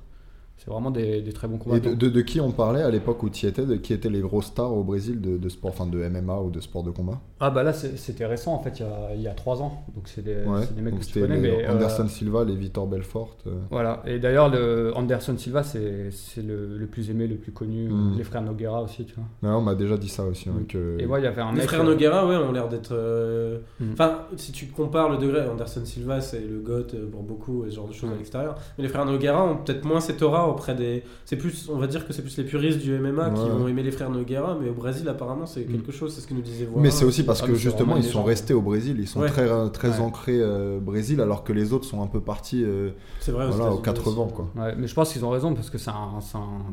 c'est 0.64 0.72
vraiment 0.72 0.91
des, 0.91 1.22
des 1.22 1.34
très 1.34 1.47
bons 1.47 1.55
Et 1.57 1.59
combattants. 1.59 1.89
de, 1.89 1.95
de- 1.95 2.09
de 2.09 2.22
qui 2.22 2.39
on 2.39 2.51
parlait 2.51 2.82
à 2.82 2.89
l'époque 2.89 3.22
où 3.24 3.30
tu 3.30 3.45
y 3.45 3.49
étais 3.49 3.66
De 3.66 3.76
qui 3.76 3.93
étaient 3.93 4.09
les 4.09 4.22
grosses 4.22 4.45
stars 4.45 4.72
au 4.74 4.84
Brésil 4.84 5.20
de, 5.20 5.38
de 5.38 5.49
sport, 5.49 5.72
enfin 5.72 5.86
de 5.86 5.97
MMA 6.07 6.39
ou 6.39 6.49
de 6.51 6.59
sport 6.59 6.84
de 6.84 6.91
combat? 6.91 7.20
Ah 7.39 7.49
bah 7.49 7.64
là 7.64 7.74
c'était 7.74 8.26
récent 8.26 8.53
en 8.53 8.59
fait, 8.59 8.80
il 8.80 8.84
y 8.84 8.86
a, 8.86 9.16
il 9.16 9.22
y 9.22 9.28
a 9.28 9.34
trois 9.34 9.61
ans, 9.61 9.84
donc 9.95 10.07
c'est 10.07 10.22
des, 10.24 10.36
Ouais, 10.45 10.61
des 10.76 10.82
mecs 10.82 10.93
que 10.95 10.99
tu 10.99 11.05
c'était 11.07 11.22
connais, 11.22 11.36
les 11.36 11.41
mais 11.57 11.66
euh, 11.68 11.74
Anderson 11.74 12.07
Silva, 12.07 12.43
les 12.45 12.55
Vitor 12.55 12.88
Belfort. 12.88 13.36
euh, 13.47 13.51
Voilà, 13.70 14.01
et 14.05 14.20
d'ailleurs, 14.20 14.49
le 14.49 14.91
Anderson 14.95 15.38
Silva, 15.38 15.64
c'est 15.64 16.09
le, 16.41 16.78
le 16.78 16.88
plus 16.88 17.09
aimé, 17.09 17.28
le 17.28 17.36
plus 17.36 17.51
connu. 17.51 17.89
Mm. 17.89 18.18
Les 18.18 18.24
frères 18.24 18.41
Noguera 18.43 18.82
aussi, 18.82 19.03
tu 19.05 19.16
vois. 19.16 19.26
non, 19.41 19.57
on 19.57 19.61
m'a 19.61 19.76
déjà 19.76 19.97
dit 19.97 20.07
ça 20.09 20.24
aussi. 20.24 20.47
hein, 20.49 20.53
Mm. 20.61 20.66
que... 20.68 20.97
Et 20.99 21.05
moi, 21.05 21.20
il 21.20 21.24
y 21.24 21.28
avait 21.28 21.41
un 21.41 21.51
Les 21.51 21.57
mec. 21.59 21.68
frères 21.68 21.82
euh, 21.82 21.86
Noguera, 21.86 22.26
ouais, 22.28 22.36
ont 22.38 22.51
l'air 22.53 22.70
d'être. 22.70 22.93
euh, 22.93 23.57
Mm. 23.80 23.91
Enfin, 23.93 24.20
si 24.38 24.51
tu 24.53 24.68
compares 24.68 25.09
le 25.09 25.18
degré, 25.18 25.41
Anderson 25.47 25.82
Silva, 25.84 26.22
c'est 26.22 26.39
le 26.39 26.59
GOAT 26.59 26.93
euh, 26.95 27.09
pour 27.11 27.24
beaucoup, 27.24 27.66
et 27.66 27.70
ce 27.72 27.76
genre 27.76 27.88
de 27.88 27.93
choses 27.93 28.09
Mm. 28.09 28.14
à 28.14 28.18
l'extérieur. 28.18 28.55
Mais 28.78 28.84
les 28.84 28.89
frères 28.89 29.05
Noguera 29.05 29.43
ont 29.43 29.57
peut-être 29.57 29.84
moins 29.86 29.99
cette 29.99 30.22
aura 30.22 30.47
auprès 30.54 30.74
des. 30.76 31.04
C'est 31.26 31.36
plus, 31.36 31.70
on 31.70 31.78
va 31.78 31.88
dire 31.88 32.08
que 32.08 32.14
c'est 32.14 32.22
plus 32.22 32.38
les 32.38 32.43
puristes 32.45 32.80
du 32.80 32.97
MMA 32.97 33.30
qui 33.32 33.49
vont 33.49 33.68
aimer 33.68 33.84
les 33.84 33.91
frères 33.91 34.10
Noguera, 34.10 34.58
mais 34.62 34.70
au 34.70 34.74
Brésil, 34.74 35.08
apparemment, 35.10 35.45
c'est 35.45 35.68
Mm. 35.68 35.72
quelque 35.74 35.91
chose, 35.91 36.14
c'est 36.16 36.22
ce 36.22 36.28
que 36.28 36.34
nous 36.34 36.41
disait 36.41 36.66
Voirin. 36.66 36.82
Mais 36.82 36.91
c'est 36.91 37.06
aussi 37.06 37.24
parce 37.24 37.41
Ah, 37.43 37.47
que 37.47 37.56
justement 37.56 37.97
ils 37.97 38.04
sont 38.04 38.24
restés 38.24 38.54
au 38.54 38.62
Brésil, 38.62 38.95
ils 38.99 39.08
sont 39.08 39.20
Ouais. 39.20 39.28
très, 39.30 39.47
très 39.72 39.89
Ouais. 39.89 39.99
ancrés 39.99 40.39
euh, 40.39 40.80
Brésil 40.80 41.20
alors 41.22 41.43
que 41.43 41.51
les 41.54 41.74
autres 41.74 41.86
sont 41.86 42.01
un 42.01 42.08
peu 42.08 42.22
partis 42.22 42.64
euh, 42.64 42.91
C'est 43.20 43.32
vrai, 43.32 43.45
aux 43.45 43.49
voilà, 43.51 43.66
aux 43.74 43.80
États-Unis 43.80 43.84
80 43.84 44.24
aussi. 44.26 44.34
quoi. 44.34 44.49
Mais 44.78 44.88
je 44.88 44.93
pense 44.93 45.12
qu'ils 45.14 45.26
ont 45.26 45.30
raison 45.30 45.54
parce 45.54 45.70
que 45.70 45.78
c'est 45.78 45.91
un, 45.91 46.20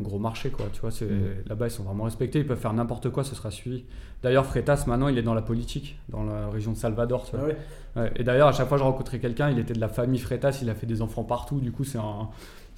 gros 0.00 0.18
marché, 0.18 0.50
quoi. 0.50 0.66
Tu 0.72 0.80
vois, 0.80 0.90
c'est 0.90 1.06
Mm. 1.06 1.48
là-bas, 1.48 1.66
ils 1.66 1.70
sont 1.70 1.82
vraiment 1.82 2.04
respectés. 2.04 2.38
Ils 2.40 2.46
peuvent 2.46 2.58
faire 2.58 2.72
n'importe 2.72 3.10
quoi, 3.10 3.24
ce 3.24 3.34
sera 3.34 3.50
suivi. 3.50 3.84
D'ailleurs, 4.22 4.44
Freitas, 4.46 4.84
maintenant, 4.86 5.08
il 5.08 5.16
est 5.18 5.22
dans 5.22 5.34
la 5.34 5.42
politique, 5.42 5.98
dans 6.10 6.24
la 6.24 6.48
région 6.48 6.72
de 6.72 6.76
Salvador, 6.76 7.24
tu 7.24 7.30
Ah 7.34 7.38
vois. 7.38 7.48
ouais. 7.48 7.56
Ouais, 7.96 8.12
Et 8.16 8.22
d'ailleurs, 8.22 8.46
à 8.48 8.52
chaque 8.52 8.68
fois 8.68 8.76
que 8.76 8.82
je 8.84 8.86
rencontrais 8.86 9.18
quelqu'un, 9.18 9.50
il 9.50 9.58
était 9.58 9.72
de 9.74 9.80
la 9.80 9.88
famille 9.88 10.20
Freitas, 10.20 10.58
il 10.62 10.70
a 10.70 10.74
fait 10.74 10.86
des 10.86 11.02
enfants 11.02 11.24
partout. 11.24 11.58
Du 11.58 11.72
coup, 11.72 11.82
c'est 11.84 11.98
un, 11.98 12.28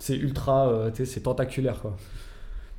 c'est 0.02 0.16
ultra, 0.16 0.68
euh, 0.68 0.90
c'est 0.94 1.20
tentaculaire, 1.22 1.80
quoi. 1.80 1.96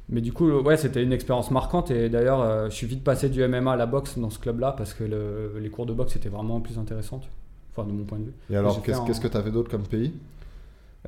Mais 0.10 0.22
du 0.22 0.34
coup, 0.34 0.50
ouais, 0.52 0.78
c'était 0.78 1.02
une 1.04 1.14
expérience 1.14 1.52
marquante. 1.52 1.92
Et 1.92 2.10
d'ailleurs, 2.10 2.42
euh, 2.42 2.70
je 2.70 2.76
suis 2.76 2.88
vite 2.88 3.04
passé 3.04 3.30
du 3.30 3.42
MMA 3.42 3.74
à 3.74 3.76
la 3.78 3.86
boxe 3.86 4.18
dans 4.20 4.30
ce 4.30 4.40
club-là 4.40 4.74
parce 4.78 4.94
que 4.94 5.04
le- 5.04 5.60
les 5.60 5.70
cours 5.70 5.86
de 5.86 5.94
boxe 5.94 6.16
étaient 6.16 6.30
vraiment 6.30 6.60
plus 6.62 6.78
vois. 6.78 7.30
Enfin, 7.76 7.88
de 7.88 7.94
mon 7.94 8.04
point 8.04 8.20
de 8.20 8.26
vue. 8.26 8.34
Et 8.50 8.56
alors 8.58 8.82
un- 9.02 9.06
qu'est-ce 9.06 9.22
que 9.22 9.28
tu 9.30 9.38
avais 9.38 9.52
d'autre 9.52 9.72
comme 9.72 9.84
pays? 9.84 10.14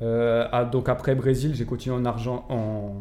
Euh, 0.02 0.46
ah, 0.52 0.64
donc 0.64 0.88
après 0.88 1.14
Brésil, 1.14 1.54
j'ai 1.54 1.64
continué 1.64 1.96
en 1.96 2.04
argent. 2.04 2.46
En... 2.48 2.94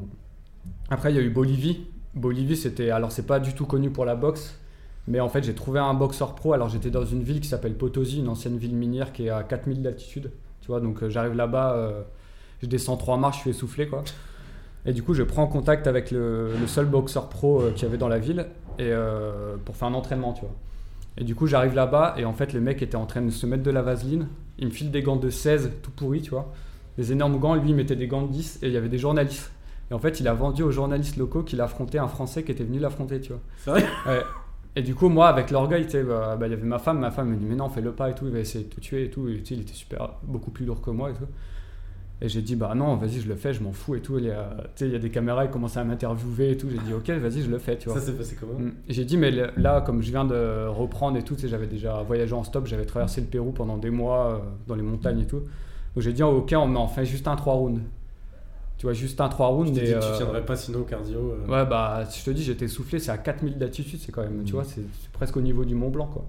Après, 0.90 1.12
il 1.12 1.16
y 1.16 1.20
a 1.20 1.22
eu 1.22 1.30
Bolivie. 1.30 1.86
Bolivie, 2.14 2.56
c'était 2.58 2.90
alors 2.92 3.12
c'est 3.12 3.26
pas 3.28 3.40
du 3.40 3.54
tout 3.54 3.66
connu 3.66 3.90
pour 3.90 4.06
la 4.06 4.16
boxe, 4.16 4.60
Mais 5.08 5.20
en 5.20 5.30
fait, 5.30 5.44
j'ai 5.44 5.54
trouvé 5.56 5.80
un 5.80 5.94
boxeur 5.94 6.36
pro. 6.36 6.54
Alors, 6.54 6.70
j'étais 6.70 6.90
dans 6.92 7.06
une 7.06 7.24
ville 7.24 7.40
qui 7.40 7.48
s'appelle 7.48 7.76
Potosi, 7.76 8.20
une 8.20 8.30
ancienne 8.30 8.58
ville 8.58 8.76
minière 8.76 9.14
qui 9.14 9.28
est 9.28 9.30
à 9.30 9.44
4000 9.44 9.82
d'altitude. 9.84 10.32
Tu 10.62 10.68
vois, 10.68 10.80
donc 10.82 11.04
euh, 11.04 11.10
j'arrive 11.10 11.36
là-bas, 11.36 11.74
euh, 11.76 12.02
je 12.62 12.68
descends 12.68 12.98
trois 12.98 13.18
marches, 13.18 13.38
je 13.38 13.42
suis 13.42 13.50
essoufflé, 13.52 13.88
quoi. 13.88 14.04
Et 14.86 14.94
du 14.94 15.02
coup, 15.02 15.14
je 15.14 15.24
prends 15.24 15.48
contact 15.48 15.88
avec 15.88 16.12
le, 16.12 16.52
le 16.60 16.68
seul 16.68 16.86
boxeur 16.86 17.28
pro 17.28 17.62
euh, 17.62 17.72
qu'il 17.72 17.84
y 17.84 17.86
avait 17.88 17.98
dans 17.98 18.08
la 18.08 18.20
ville 18.20 18.48
et, 18.78 18.84
euh, 18.92 19.56
pour 19.66 19.76
faire 19.76 19.88
un 19.88 19.94
entraînement, 19.94 20.34
tu 20.34 20.42
vois. 20.42 20.54
Et 21.18 21.24
du 21.24 21.34
coup, 21.34 21.48
j'arrive 21.48 21.74
là-bas 21.74 22.16
et 22.18 22.26
en 22.26 22.34
fait, 22.34 22.54
le 22.54 22.60
mec 22.60 22.82
était 22.82 22.98
en 22.98 23.06
train 23.06 23.22
de 23.22 23.30
se 23.30 23.46
mettre 23.46 23.64
de 23.64 23.72
la 23.72 23.82
vaseline. 23.82 24.28
Il 24.60 24.68
me 24.68 24.72
file 24.72 24.92
des 24.92 25.02
gants 25.02 25.16
de 25.16 25.30
16 25.30 25.72
tout 25.82 25.92
pourris, 25.92 26.22
tu 26.22 26.32
vois. 26.32 26.52
Des 26.98 27.12
énormes 27.12 27.40
gants. 27.40 27.56
Lui, 27.56 27.70
il 27.70 27.76
mettait 27.76 27.96
des 27.96 28.08
gants 28.08 28.24
de 28.24 28.32
10 28.32 28.60
et 28.62 28.68
il 28.68 28.74
y 28.74 28.78
avait 28.78 28.90
des 28.90 28.98
journalistes. 28.98 29.52
Et 29.90 29.94
en 29.94 30.00
fait, 30.00 30.20
il 30.20 30.28
a 30.28 30.34
vendu 30.34 30.64
aux 30.64 30.72
journalistes 30.72 31.18
locaux 31.18 31.44
qu'il 31.44 31.62
affrontait 31.62 32.00
un 32.00 32.08
Français 32.08 32.44
qui 32.44 32.52
était 32.52 32.64
venu 32.64 32.80
l'affronter, 32.80 33.22
tu 33.22 33.30
vois. 33.30 33.42
C'est 33.58 33.70
vrai 33.72 33.86
Ouais. 34.06 34.22
Et 34.78 34.82
du 34.82 34.94
coup, 34.94 35.08
moi, 35.08 35.30
avec 35.30 35.52
l'orgueil, 35.52 35.86
tu 35.86 35.92
sais, 35.92 36.04
bah, 36.04 36.36
bah, 36.38 36.48
il 36.48 36.52
y 36.52 36.54
avait 36.54 36.64
ma 36.64 36.80
femme. 36.80 37.00
Ma 37.00 37.12
femme 37.12 37.30
me 37.30 37.38
dit, 37.38 37.46
mais 37.46 37.56
non, 37.56 37.70
fais-le 37.70 37.94
pas 37.94 38.10
et 38.10 38.16
tout. 38.16 38.26
Il 38.26 38.34
va 38.34 38.40
essayer 38.40 38.66
de 38.66 38.70
te 38.70 38.82
tuer 38.82 39.06
et 39.06 39.10
tout. 39.10 39.30
Et 39.30 39.42
il 39.50 39.62
était 39.62 39.74
super, 39.74 40.16
beaucoup 40.24 40.52
plus 40.52 40.66
lourd 40.66 40.82
que 40.82 40.90
moi 40.92 41.12
et 41.12 41.14
tout. 41.14 41.28
Et 42.22 42.30
j'ai 42.30 42.42
dit, 42.42 42.56
bah 42.56 42.74
non, 42.76 42.96
vas-y, 42.96 43.20
je 43.20 43.28
le 43.28 43.36
fais, 43.36 43.54
je 43.54 43.62
m'en 43.62 43.74
fous 43.74 43.96
et 43.96 44.02
tout. 44.02 44.18
Il 44.18 44.26
y 44.26 44.32
a, 44.32 44.56
il 44.80 44.88
y 44.90 44.96
a 44.96 45.00
des 45.00 45.10
caméras, 45.10 45.44
ils 45.46 45.52
commençaient 45.52 45.80
à 45.80 45.84
m'interviewer 45.84 46.52
et 46.52 46.58
tout. 46.58 46.70
J'ai 46.70 46.78
dit, 46.78 46.94
ok, 46.94 47.10
vas-y, 47.10 47.42
je 47.42 47.50
le 47.50 47.58
fais, 47.58 47.78
tu 47.78 47.90
vois. 47.90 48.00
Ça 48.00 48.06
s'est 48.06 48.14
passé 48.14 48.38
comment? 48.40 48.58
Mm. 48.58 48.72
Et 48.88 48.94
J'ai 48.94 49.04
dit, 49.04 49.18
mais 49.18 49.32
là, 49.32 49.82
comme 49.82 50.02
je 50.02 50.12
viens 50.12 50.24
de 50.24 50.66
reprendre 50.68 51.18
et 51.18 51.24
tout, 51.24 51.36
j'avais 51.38 51.68
déjà 51.68 52.02
voyagé 52.04 52.34
en 52.34 52.44
stop, 52.46 52.68
j'avais 52.68 52.86
traversé 52.86 53.20
le 53.20 53.28
Pérou 53.28 53.52
pendant 53.52 53.78
des 53.78 53.90
mois 53.90 54.28
euh, 54.28 54.38
dans 54.68 54.76
les 54.76 54.82
montagnes 54.82 55.20
et 55.20 55.28
tout. 55.28 55.40
Donc 55.42 56.04
j'ai 56.04 56.14
dit, 56.14 56.24
oh, 56.24 56.38
ok, 56.38 56.54
on 56.58 56.74
en 56.78 56.88
fait 56.88 57.06
juste 57.06 57.28
un 57.28 57.36
3 57.36 57.54
rounds. 57.54 57.82
Tu 58.78 58.86
vois, 58.86 58.94
juste 58.94 59.20
un 59.22 59.28
3 59.30 59.48
rounds. 59.48 59.70
Et, 59.70 59.74
dit 59.74 59.80
que 59.94 60.00
tu 60.00 60.06
euh, 60.06 60.18
tiendrais 60.18 60.46
pas 60.46 60.56
sinon 60.56 60.80
au 60.80 60.84
cardio. 60.84 61.20
euh. 61.20 61.48
Ouais, 61.52 61.66
bah, 61.70 62.04
si 62.10 62.20
je 62.22 62.26
te 62.26 62.32
dis, 62.32 62.44
j'étais 62.44 62.68
soufflé, 62.70 63.00
c'est 63.00 63.12
à 63.12 63.18
4000 63.18 63.58
d'altitude, 63.58 64.00
c'est 64.02 64.12
quand 64.14 64.22
même, 64.24 64.44
tu 64.46 64.54
Mm. 64.54 64.56
vois, 64.56 64.64
c'est 64.64 64.82
presque 65.14 65.36
au 65.38 65.42
niveau 65.42 65.64
du 65.66 65.76
Mont 65.76 65.90
Blanc, 65.90 66.08
quoi. 66.08 66.26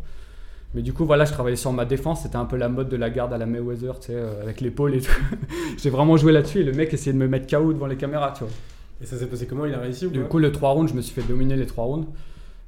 Mais 0.74 0.82
du 0.82 0.92
coup, 0.92 1.04
voilà, 1.04 1.24
je 1.24 1.32
travaillais 1.32 1.56
sur 1.56 1.72
ma 1.72 1.84
défense, 1.84 2.22
c'était 2.22 2.36
un 2.36 2.44
peu 2.44 2.56
la 2.56 2.68
mode 2.68 2.88
de 2.88 2.96
la 2.96 3.08
garde 3.08 3.32
à 3.32 3.38
la 3.38 3.46
Mayweather, 3.46 3.98
tu 4.00 4.08
sais, 4.08 4.14
euh, 4.14 4.42
avec 4.42 4.60
l'épaule 4.60 4.94
et 4.94 5.00
tout. 5.00 5.10
J'ai 5.78 5.90
vraiment 5.90 6.16
joué 6.16 6.32
là-dessus 6.32 6.60
et 6.60 6.64
le 6.64 6.72
mec 6.72 6.92
essayait 6.92 7.12
de 7.12 7.18
me 7.18 7.28
mettre 7.28 7.46
KO 7.46 7.72
devant 7.72 7.86
les 7.86 7.96
caméras, 7.96 8.32
tu 8.32 8.44
vois. 8.44 8.52
Et 9.00 9.06
ça 9.06 9.16
s'est 9.16 9.26
passé 9.26 9.46
comment? 9.46 9.66
Il 9.66 9.74
a 9.74 9.78
réussi 9.78 10.06
ou 10.06 10.10
Du 10.10 10.22
coup, 10.24 10.38
le 10.38 10.52
3 10.52 10.70
rounds, 10.70 10.90
je 10.90 10.96
me 10.96 11.02
suis 11.02 11.14
fait 11.14 11.26
dominer 11.26 11.56
les 11.56 11.66
3 11.66 11.84
rounds. 11.84 12.08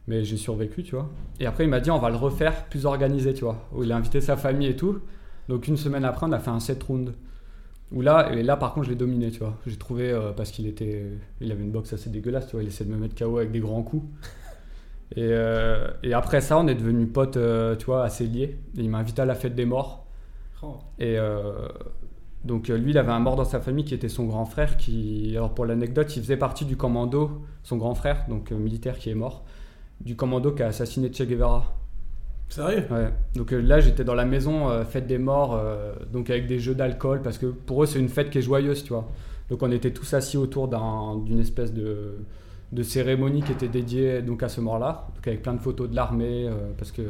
Mais 0.06 0.24
j'ai 0.24 0.38
survécu, 0.38 0.82
tu 0.82 0.94
vois. 0.94 1.10
Et 1.38 1.46
après, 1.46 1.64
il 1.64 1.70
m'a 1.70 1.80
dit, 1.80 1.90
on 1.90 1.98
va 1.98 2.08
le 2.08 2.16
refaire 2.16 2.64
plus 2.66 2.86
organisé, 2.86 3.34
tu 3.34 3.44
vois. 3.44 3.68
Où 3.74 3.82
il 3.82 3.92
a 3.92 3.96
invité 3.96 4.22
sa 4.22 4.36
famille 4.38 4.68
et 4.68 4.76
tout. 4.76 5.00
Donc, 5.50 5.68
une 5.68 5.76
semaine 5.76 6.04
après, 6.04 6.26
on 6.26 6.32
a 6.32 6.38
fait 6.38 6.50
un 6.50 6.60
7 6.60 6.82
rounds. 6.82 7.12
Où 7.92 8.00
là, 8.00 8.32
et 8.32 8.42
là, 8.42 8.56
par 8.56 8.72
contre, 8.72 8.86
je 8.86 8.90
l'ai 8.90 8.96
dominé, 8.96 9.30
tu 9.30 9.40
vois. 9.40 9.58
J'ai 9.66 9.76
trouvé, 9.76 10.10
euh, 10.10 10.32
parce 10.32 10.50
qu'il 10.50 10.66
était. 10.66 11.04
Il 11.40 11.52
avait 11.52 11.62
une 11.62 11.70
boxe 11.70 11.92
assez 11.92 12.08
dégueulasse, 12.08 12.46
tu 12.46 12.52
vois. 12.52 12.62
Il 12.62 12.68
essayait 12.68 12.88
de 12.88 12.94
me 12.94 13.00
mettre 13.00 13.14
KO 13.14 13.36
avec 13.36 13.50
des 13.50 13.60
grands 13.60 13.82
coups. 13.82 14.06
Et, 15.16 15.22
euh, 15.22 15.88
et 16.02 16.12
après 16.12 16.40
ça, 16.40 16.58
on 16.58 16.66
est 16.68 16.74
devenus 16.74 17.08
potes, 17.12 17.38
euh, 17.38 17.76
tu 17.76 17.86
vois, 17.86 18.04
assez 18.04 18.26
liés. 18.26 18.58
Et 18.76 18.82
il 18.82 18.90
m'a 18.90 18.98
invité 18.98 19.22
à 19.22 19.24
la 19.24 19.34
fête 19.34 19.54
des 19.54 19.64
morts. 19.64 20.06
Oh. 20.62 20.76
Et 20.98 21.18
euh, 21.18 21.68
donc 22.44 22.68
euh, 22.68 22.76
lui, 22.76 22.90
il 22.90 22.98
avait 22.98 23.12
un 23.12 23.18
mort 23.18 23.36
dans 23.36 23.44
sa 23.44 23.60
famille 23.60 23.84
qui 23.84 23.94
était 23.94 24.08
son 24.08 24.26
grand 24.26 24.44
frère. 24.44 24.76
Qui, 24.76 25.32
alors 25.36 25.54
pour 25.54 25.64
l'anecdote, 25.66 26.14
il 26.16 26.22
faisait 26.22 26.36
partie 26.36 26.64
du 26.64 26.76
commando, 26.76 27.42
son 27.62 27.76
grand 27.76 27.94
frère, 27.94 28.26
donc 28.28 28.50
militaire 28.50 28.98
qui 28.98 29.10
est 29.10 29.14
mort, 29.14 29.44
du 30.00 30.14
commando 30.14 30.52
qui 30.52 30.62
a 30.62 30.66
assassiné 30.66 31.10
Che 31.12 31.22
Guevara. 31.22 31.74
Sérieux? 32.50 32.84
Ouais. 32.90 33.12
Donc 33.34 33.50
là, 33.50 33.80
j'étais 33.80 34.04
dans 34.04 34.14
la 34.14 34.24
maison 34.24 34.82
fête 34.84 35.06
des 35.06 35.18
morts, 35.18 35.60
donc 36.10 36.30
avec 36.30 36.46
des 36.46 36.58
jeux 36.58 36.74
d'alcool, 36.74 37.20
parce 37.20 37.36
que 37.36 37.46
pour 37.46 37.82
eux, 37.82 37.86
c'est 37.86 37.98
une 37.98 38.08
fête 38.08 38.30
qui 38.30 38.38
est 38.38 38.42
joyeuse, 38.42 38.84
tu 38.84 38.94
vois. 38.94 39.06
Donc 39.50 39.62
on 39.62 39.70
était 39.70 39.92
tous 39.92 40.14
assis 40.14 40.38
autour 40.38 40.68
d'un- 40.68 41.16
d'une 41.24 41.40
espèce 41.40 41.74
de, 41.74 42.18
de 42.72 42.82
cérémonie 42.82 43.42
qui 43.42 43.52
était 43.52 43.68
dédiée 43.68 44.22
donc 44.22 44.42
à 44.42 44.48
ce 44.48 44.60
mort-là, 44.60 45.08
donc 45.14 45.26
avec 45.26 45.42
plein 45.42 45.54
de 45.54 45.60
photos 45.60 45.88
de 45.88 45.96
l'armée, 45.96 46.46
euh, 46.46 46.70
parce 46.76 46.92
que 46.92 47.02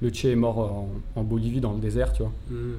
le 0.00 0.12
Che 0.12 0.26
est 0.26 0.36
mort 0.36 0.58
en, 0.58 0.88
en 1.14 1.22
Bolivie 1.22 1.60
dans 1.60 1.72
le 1.72 1.80
désert, 1.80 2.12
tu 2.12 2.22
vois. 2.22 2.32
Mm. 2.50 2.74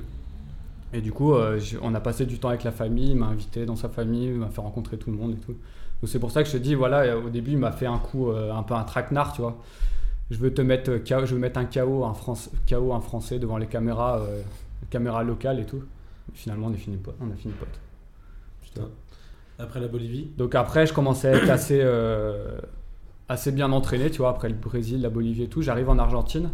Et 0.93 1.01
du 1.01 1.11
coup, 1.11 1.33
euh, 1.33 1.59
on 1.81 1.93
a 1.93 1.99
passé 1.99 2.25
du 2.25 2.39
temps 2.39 2.49
avec 2.49 2.63
la 2.63 2.71
famille, 2.71 3.11
il 3.11 3.17
m'a 3.17 3.27
invité 3.27 3.65
dans 3.65 3.75
sa 3.75 3.89
famille, 3.89 4.27
il 4.27 4.35
m'a 4.35 4.49
fait 4.49 4.61
rencontrer 4.61 4.97
tout 4.97 5.11
le 5.11 5.17
monde 5.17 5.33
et 5.33 5.45
tout. 5.45 5.51
Donc 6.01 6.09
c'est 6.09 6.19
pour 6.19 6.31
ça 6.31 6.43
que 6.43 6.49
je 6.49 6.53
te 6.53 6.57
dis, 6.57 6.75
voilà, 6.75 6.99
euh, 7.01 7.23
au 7.23 7.29
début, 7.29 7.51
il 7.51 7.57
m'a 7.57 7.71
fait 7.71 7.87
un 7.87 7.97
coup, 7.97 8.29
euh, 8.29 8.53
un 8.53 8.63
peu 8.63 8.73
un 8.73 8.83
traquenard, 8.83 9.33
tu 9.33 9.41
vois. 9.41 9.57
Je 10.29 10.37
veux 10.37 10.53
te 10.53 10.61
mettre, 10.61 10.91
euh, 10.91 10.99
KO, 10.99 11.25
je 11.25 11.33
veux 11.33 11.39
mettre 11.39 11.59
un 11.59 11.65
KO, 11.65 12.05
un, 12.05 12.13
France, 12.13 12.49
KO, 12.69 12.93
un 12.93 13.01
français 13.01 13.39
devant 13.39 13.57
les 13.57 13.67
caméras, 13.67 14.19
euh, 14.19 14.41
caméras 14.89 15.23
locales 15.23 15.59
et 15.59 15.65
tout. 15.65 15.83
Finalement, 16.33 16.67
on, 16.67 16.73
est 16.73 16.77
fini, 16.77 16.97
pote- 16.97 17.15
on 17.21 17.31
a 17.31 17.35
fini 17.35 17.53
pote. 17.53 17.79
Putain. 18.61 18.87
Après 19.59 19.79
la 19.79 19.87
Bolivie 19.87 20.29
Donc 20.37 20.53
après, 20.55 20.85
je 20.85 20.93
commençais 20.93 21.29
à 21.29 21.31
être 21.33 21.49
assez, 21.49 21.79
euh, 21.81 22.59
assez 23.27 23.51
bien 23.51 23.71
entraîné, 23.71 24.09
tu 24.11 24.19
vois, 24.19 24.29
après 24.29 24.49
le 24.49 24.55
Brésil, 24.55 25.01
la 25.01 25.09
Bolivie 25.09 25.43
et 25.43 25.47
tout. 25.47 25.61
J'arrive 25.61 25.89
en 25.89 25.97
Argentine. 25.97 26.49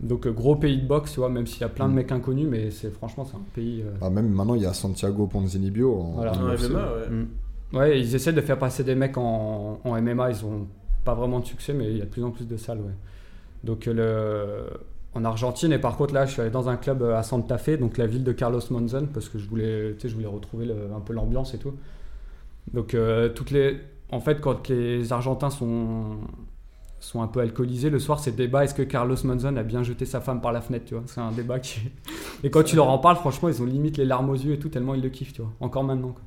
Donc 0.00 0.26
euh, 0.26 0.30
gros 0.32 0.56
pays 0.56 0.76
de 0.80 0.86
boxe, 0.86 1.12
tu 1.12 1.20
vois, 1.20 1.28
même 1.30 1.46
s'il 1.46 1.60
y 1.62 1.64
a 1.64 1.68
plein 1.68 1.86
de 1.88 1.92
Mm. 1.92 1.96
mecs 1.96 2.12
inconnus, 2.12 2.46
mais 2.50 2.70
c'est 2.70 2.90
franchement, 2.90 3.24
c'est 3.24 3.36
un 3.36 3.40
pays... 3.54 3.82
euh, 3.82 3.92
Ah, 4.02 4.10
même 4.10 4.28
maintenant, 4.28 4.54
il 4.54 4.62
y 4.62 4.66
a 4.66 4.74
Santiago 4.74 5.26
Ponzinibbio 5.26 5.94
en, 5.94 6.12
Voilà. 6.16 6.32
en. 6.32 6.48
MMA, 6.48 6.92
ouais. 6.96 7.08
Mm. 7.10 7.28
Ouais, 7.76 8.00
ils 8.00 8.14
essaient 8.14 8.32
de 8.32 8.40
faire 8.40 8.58
passer 8.58 8.84
des 8.84 8.94
mecs 8.94 9.16
en, 9.16 9.80
en 9.84 9.96
MMA, 9.96 10.30
ils 10.30 10.44
ont 10.44 10.66
pas 11.04 11.14
vraiment 11.14 11.40
de 11.40 11.46
succès, 11.46 11.72
mais 11.72 11.90
il 11.90 11.96
y 11.98 12.02
a 12.02 12.04
de 12.04 12.10
plus 12.10 12.22
en 12.24 12.30
plus 12.30 12.46
de 12.46 12.56
salles, 12.56 12.78
ouais. 12.78 12.92
Donc 13.64 13.86
le, 13.86 14.66
en 15.14 15.24
Argentine, 15.24 15.72
et 15.72 15.78
par 15.78 15.96
contre 15.96 16.12
là, 16.14 16.26
je 16.26 16.32
suis 16.32 16.42
allé 16.42 16.50
dans 16.50 16.68
un 16.68 16.76
club 16.76 17.02
à 17.02 17.22
Santa 17.22 17.56
Fe, 17.58 17.78
donc 17.78 17.96
la 17.98 18.06
ville 18.06 18.22
de 18.22 18.32
Carlos 18.32 18.60
Monzon, 18.70 19.06
parce 19.12 19.28
que 19.28 19.38
je 19.38 19.48
voulais, 19.48 19.94
tu 19.94 20.02
sais, 20.02 20.08
je 20.08 20.14
voulais 20.14 20.26
retrouver 20.28 20.66
le- 20.66 20.92
un 20.94 21.00
peu 21.00 21.12
l'ambiance 21.14 21.54
et 21.54 21.58
tout. 21.58 21.72
Donc 22.72 22.94
euh, 22.94 23.28
toutes 23.28 23.50
les, 23.50 23.80
en 24.10 24.20
fait, 24.20 24.40
quand 24.40 24.68
les 24.68 25.12
Argentins 25.12 25.50
sont 25.50 26.18
un 27.14 27.26
peu 27.28 27.40
alcoolisés 27.40 27.90
le 27.90 27.98
soir, 27.98 28.18
c'est 28.18 28.30
le 28.30 28.36
débat 28.36 28.64
est-ce 28.64 28.74
que 28.74 28.82
Carlos 28.82 29.16
Monzon 29.24 29.56
a 29.56 29.62
bien 29.62 29.82
jeté 29.82 30.04
sa 30.04 30.20
femme 30.20 30.40
par 30.40 30.52
la 30.52 30.60
fenêtre, 30.60 30.84
tu 30.86 30.94
vois? 30.94 31.04
C'est 31.06 31.20
un 31.20 31.32
débat 31.32 31.60
qui. 31.60 31.80
Et 32.44 32.50
quand 32.50 32.62
tu 32.62 32.76
leur 32.76 32.88
en 32.88 32.98
parles, 32.98 33.16
franchement, 33.16 33.48
ils 33.48 33.62
ont 33.62 33.66
limite 33.66 33.96
les 33.96 34.04
larmes 34.04 34.30
aux 34.30 34.34
yeux 34.34 34.54
et 34.54 34.58
tout, 34.58 34.68
tellement 34.68 34.94
ils 34.94 35.02
le 35.02 35.08
kiffent, 35.08 35.32
tu 35.32 35.42
vois? 35.42 35.52
Encore 35.60 35.84
maintenant, 35.84 36.12
quoi. 36.12 36.22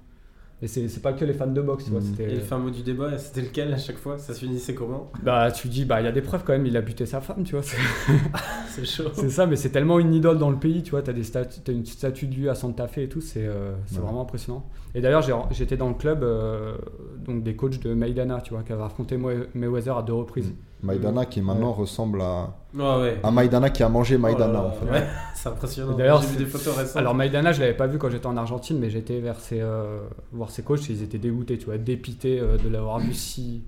Et 0.61 0.67
c'est 0.67 0.89
c'est 0.89 1.01
pas 1.01 1.13
que 1.13 1.23
les 1.23 1.31
fans 1.33 1.47
de 1.47 1.61
boxe, 1.61 1.85
tu 1.85 1.91
vois. 1.91 2.01
Mm. 2.01 2.03
c'était- 2.03 2.31
Et 2.31 2.35
le 2.35 2.41
fin 2.41 2.57
mot 2.57 2.69
du 2.69 2.81
débat, 2.83 3.17
c'était 3.17 3.41
lequel 3.41 3.73
à 3.73 3.77
chaque 3.77 3.97
fois? 3.97 4.17
Ça 4.17 4.33
se 4.33 4.39
finissait 4.39 4.73
comment? 4.73 5.09
Bah, 5.23 5.51
tu 5.51 5.69
dis, 5.69 5.85
bah, 5.85 6.01
il 6.01 6.03
y 6.03 6.07
a 6.07 6.11
des 6.11 6.21
preuves 6.21 6.43
quand 6.45 6.51
même, 6.51 6.65
il 6.65 6.75
a 6.75 6.81
buté 6.81 7.05
sa 7.05 7.21
femme, 7.21 7.43
tu 7.45 7.53
vois. 7.55 7.63
C'est 7.63 7.77
C'est 8.69 8.85
chaud. 8.85 9.09
c'est 9.13 9.29
ça, 9.29 9.45
mais 9.45 9.55
c'est 9.55 9.69
tellement 9.69 9.99
une 9.99 10.13
idole 10.13 10.37
dans 10.37 10.49
le 10.51 10.57
pays, 10.57 10.83
tu 10.83 10.91
vois. 10.91 11.01
T'as 11.01 11.13
des 11.13 11.23
statues, 11.23 11.61
t'as 11.63 11.71
une 11.71 11.85
statue 11.85 12.27
de 12.27 12.35
lui 12.35 12.49
à 12.49 12.55
Santa 12.55 12.87
Fe 12.87 12.99
et 12.99 13.09
tout, 13.09 13.21
c'est 13.21 13.45
euh, 13.45 13.71
Ouais. 13.93 13.99
vraiment 13.99 14.21
impressionnant. 14.21 14.65
Et 14.95 15.01
d'ailleurs, 15.01 15.23
j'étais 15.51 15.77
dans 15.77 15.87
le 15.89 15.95
club 15.95 16.23
euh, 16.23 16.75
donc 17.17 17.43
des 17.43 17.55
coachs 17.55 17.79
de 17.81 17.93
Maidana, 17.93 18.41
tu 18.41 18.53
vois, 18.53 18.63
qui 18.63 18.73
avait 18.73 18.83
affronté 18.83 19.17
May- 19.17 19.47
Mayweather 19.53 19.97
à 19.97 20.03
deux 20.03 20.13
reprises. 20.13 20.53
Maidana 20.83 21.25
qui 21.25 21.41
maintenant 21.41 21.71
ressemble 21.71 22.21
à, 22.21 22.55
Ouais, 22.75 23.01
ouais. 23.01 23.19
à 23.23 23.31
Maidana 23.31 23.69
qui 23.71 23.81
a 23.83 23.89
mangé 23.89 24.15
Oh 24.15 24.21
là 24.21 24.29
Maidana 24.31 24.53
là, 24.53 24.63
en 24.65 24.71
fait. 24.71 24.85
Ouais, 24.91 25.03
c'est 25.33 25.49
impressionnant. 25.49 25.93
Et 25.93 25.97
d'ailleurs, 25.97 26.21
j'ai 26.21 26.27
vu 26.29 26.37
des 26.37 26.45
photos 26.45 26.75
récentes. 26.77 26.97
Alors 26.97 27.15
Maidana, 27.15 27.51
je 27.51 27.59
l'avais 27.61 27.73
pas 27.73 27.87
vu 27.87 27.97
quand 27.97 28.09
j'étais 28.09 28.27
en 28.27 28.37
Argentine, 28.37 28.77
mais 28.79 28.89
j'étais 28.89 29.19
vers 29.19 29.39
ses, 29.39 29.59
euh, 29.61 29.99
voir 30.31 30.51
ses 30.51 30.61
coachs, 30.63 30.87
ils 30.89 31.01
étaient 31.01 31.17
dégoûtés, 31.17 31.57
tu 31.57 31.65
vois, 31.65 31.77
dépités 31.77 32.39
euh, 32.39 32.57
de 32.57 32.69
l'avoir 32.69 32.99
vu 32.99 33.13
si, 33.13 33.63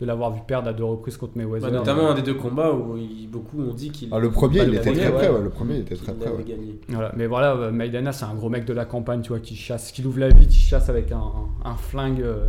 de 0.00 0.06
l'avoir 0.06 0.32
vu 0.32 0.40
perdre 0.44 0.68
à 0.68 0.72
deux 0.72 0.82
reprises 0.82 1.16
contre 1.16 1.36
Mayweather. 1.36 1.70
Bah, 1.70 1.76
notamment 1.78 2.10
un 2.10 2.14
des 2.14 2.22
deux 2.22 2.34
combats 2.34 2.72
où 2.72 2.96
il- 2.96 3.28
beaucoup 3.30 3.60
ont 3.60 3.72
dit 3.74 3.90
qu'il 3.92 4.08
Ah, 4.10 4.18
le 4.18 4.30
premier, 4.32 4.58
Bah, 4.58 4.64
il 4.64 4.70
le 4.70 4.76
était 4.78 4.90
premier, 4.90 5.00
très 5.02 5.12
près, 5.12 5.28
ouais. 5.28 5.36
ouais, 5.36 5.42
le 5.44 5.50
premier, 5.50 5.74
il 5.76 5.80
était 5.82 5.94
très 5.96 6.12
près. 6.12 6.26
avait 6.26 6.36
ouais. 6.38 6.42
gagné. 6.44 6.80
Voilà, 6.88 7.12
mais 7.16 7.26
voilà, 7.28 7.52
euh, 7.54 7.70
Maidana, 7.70 8.10
c'est 8.12 8.24
un 8.24 8.34
gros 8.34 8.48
mec 8.48 8.64
de 8.64 8.72
la 8.72 8.84
campagne, 8.86 9.20
tu 9.22 9.28
vois, 9.28 9.38
qui 9.38 9.54
chasse, 9.54 9.92
qui 9.92 10.04
ouvre 10.04 10.18
la 10.18 10.28
vie, 10.30 10.48
qui 10.48 10.58
chasse 10.58 10.88
avec 10.88 11.12
un, 11.12 11.22
un 11.64 11.76
flingue, 11.76 12.20
euh, 12.22 12.48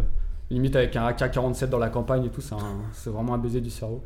limite 0.49 0.75
avec 0.75 0.95
un 0.95 1.05
AK-47 1.05 1.67
dans 1.69 1.77
la 1.79 1.89
campagne 1.89 2.25
et 2.25 2.29
tout, 2.29 2.41
un- 2.51 2.57
c'est 2.93 3.11
vraiment 3.11 3.35
un 3.35 3.37
baiser 3.37 3.61
du 3.61 3.69
cerveau. 3.69 4.01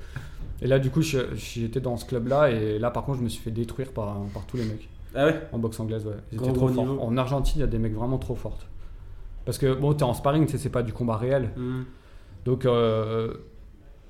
Et 0.62 0.68
là, 0.68 0.80
du 0.80 0.90
coup, 0.90 1.02
j'étais 1.02 1.80
dans 1.80 1.98
ce 1.98 2.06
club-là, 2.06 2.50
et 2.50 2.80
là, 2.80 2.90
par 2.92 3.04
contre, 3.04 3.20
je 3.20 3.24
me 3.24 3.30
suis 3.30 3.42
fait 3.42 3.52
détruire 3.52 3.92
par, 3.92 4.18
par 4.34 4.46
tous 4.46 4.58
les 4.58 4.66
mecs 4.66 4.90
Ah 5.14 5.28
ouais? 5.28 5.42
En 5.52 5.60
boxe 5.60 5.80
anglaise, 5.80 6.06
ouais. 6.06 6.14
Ils 6.32 6.40
étaient 6.40 6.54
trop 6.54 6.68
forts. 6.68 7.04
En 7.04 7.18
Argentine, 7.18 7.60
il 7.60 7.62
y 7.62 7.64
a 7.64 7.68
des 7.68 7.78
mecs 7.78 7.94
vraiment 7.94 8.18
trop 8.18 8.36
forts. 8.36 8.58
Parce 9.46 9.58
que, 9.58 9.74
bon, 9.74 9.94
t'es 9.94 10.04
en 10.04 10.14
sparring, 10.14 10.48
c'est 10.48 10.70
pas 10.70 10.84
du 10.84 10.94
combat 10.94 11.16
réel. 11.16 11.52
Hmm. 11.56 11.84
Donc, 12.44 12.66
euh, 12.66 13.34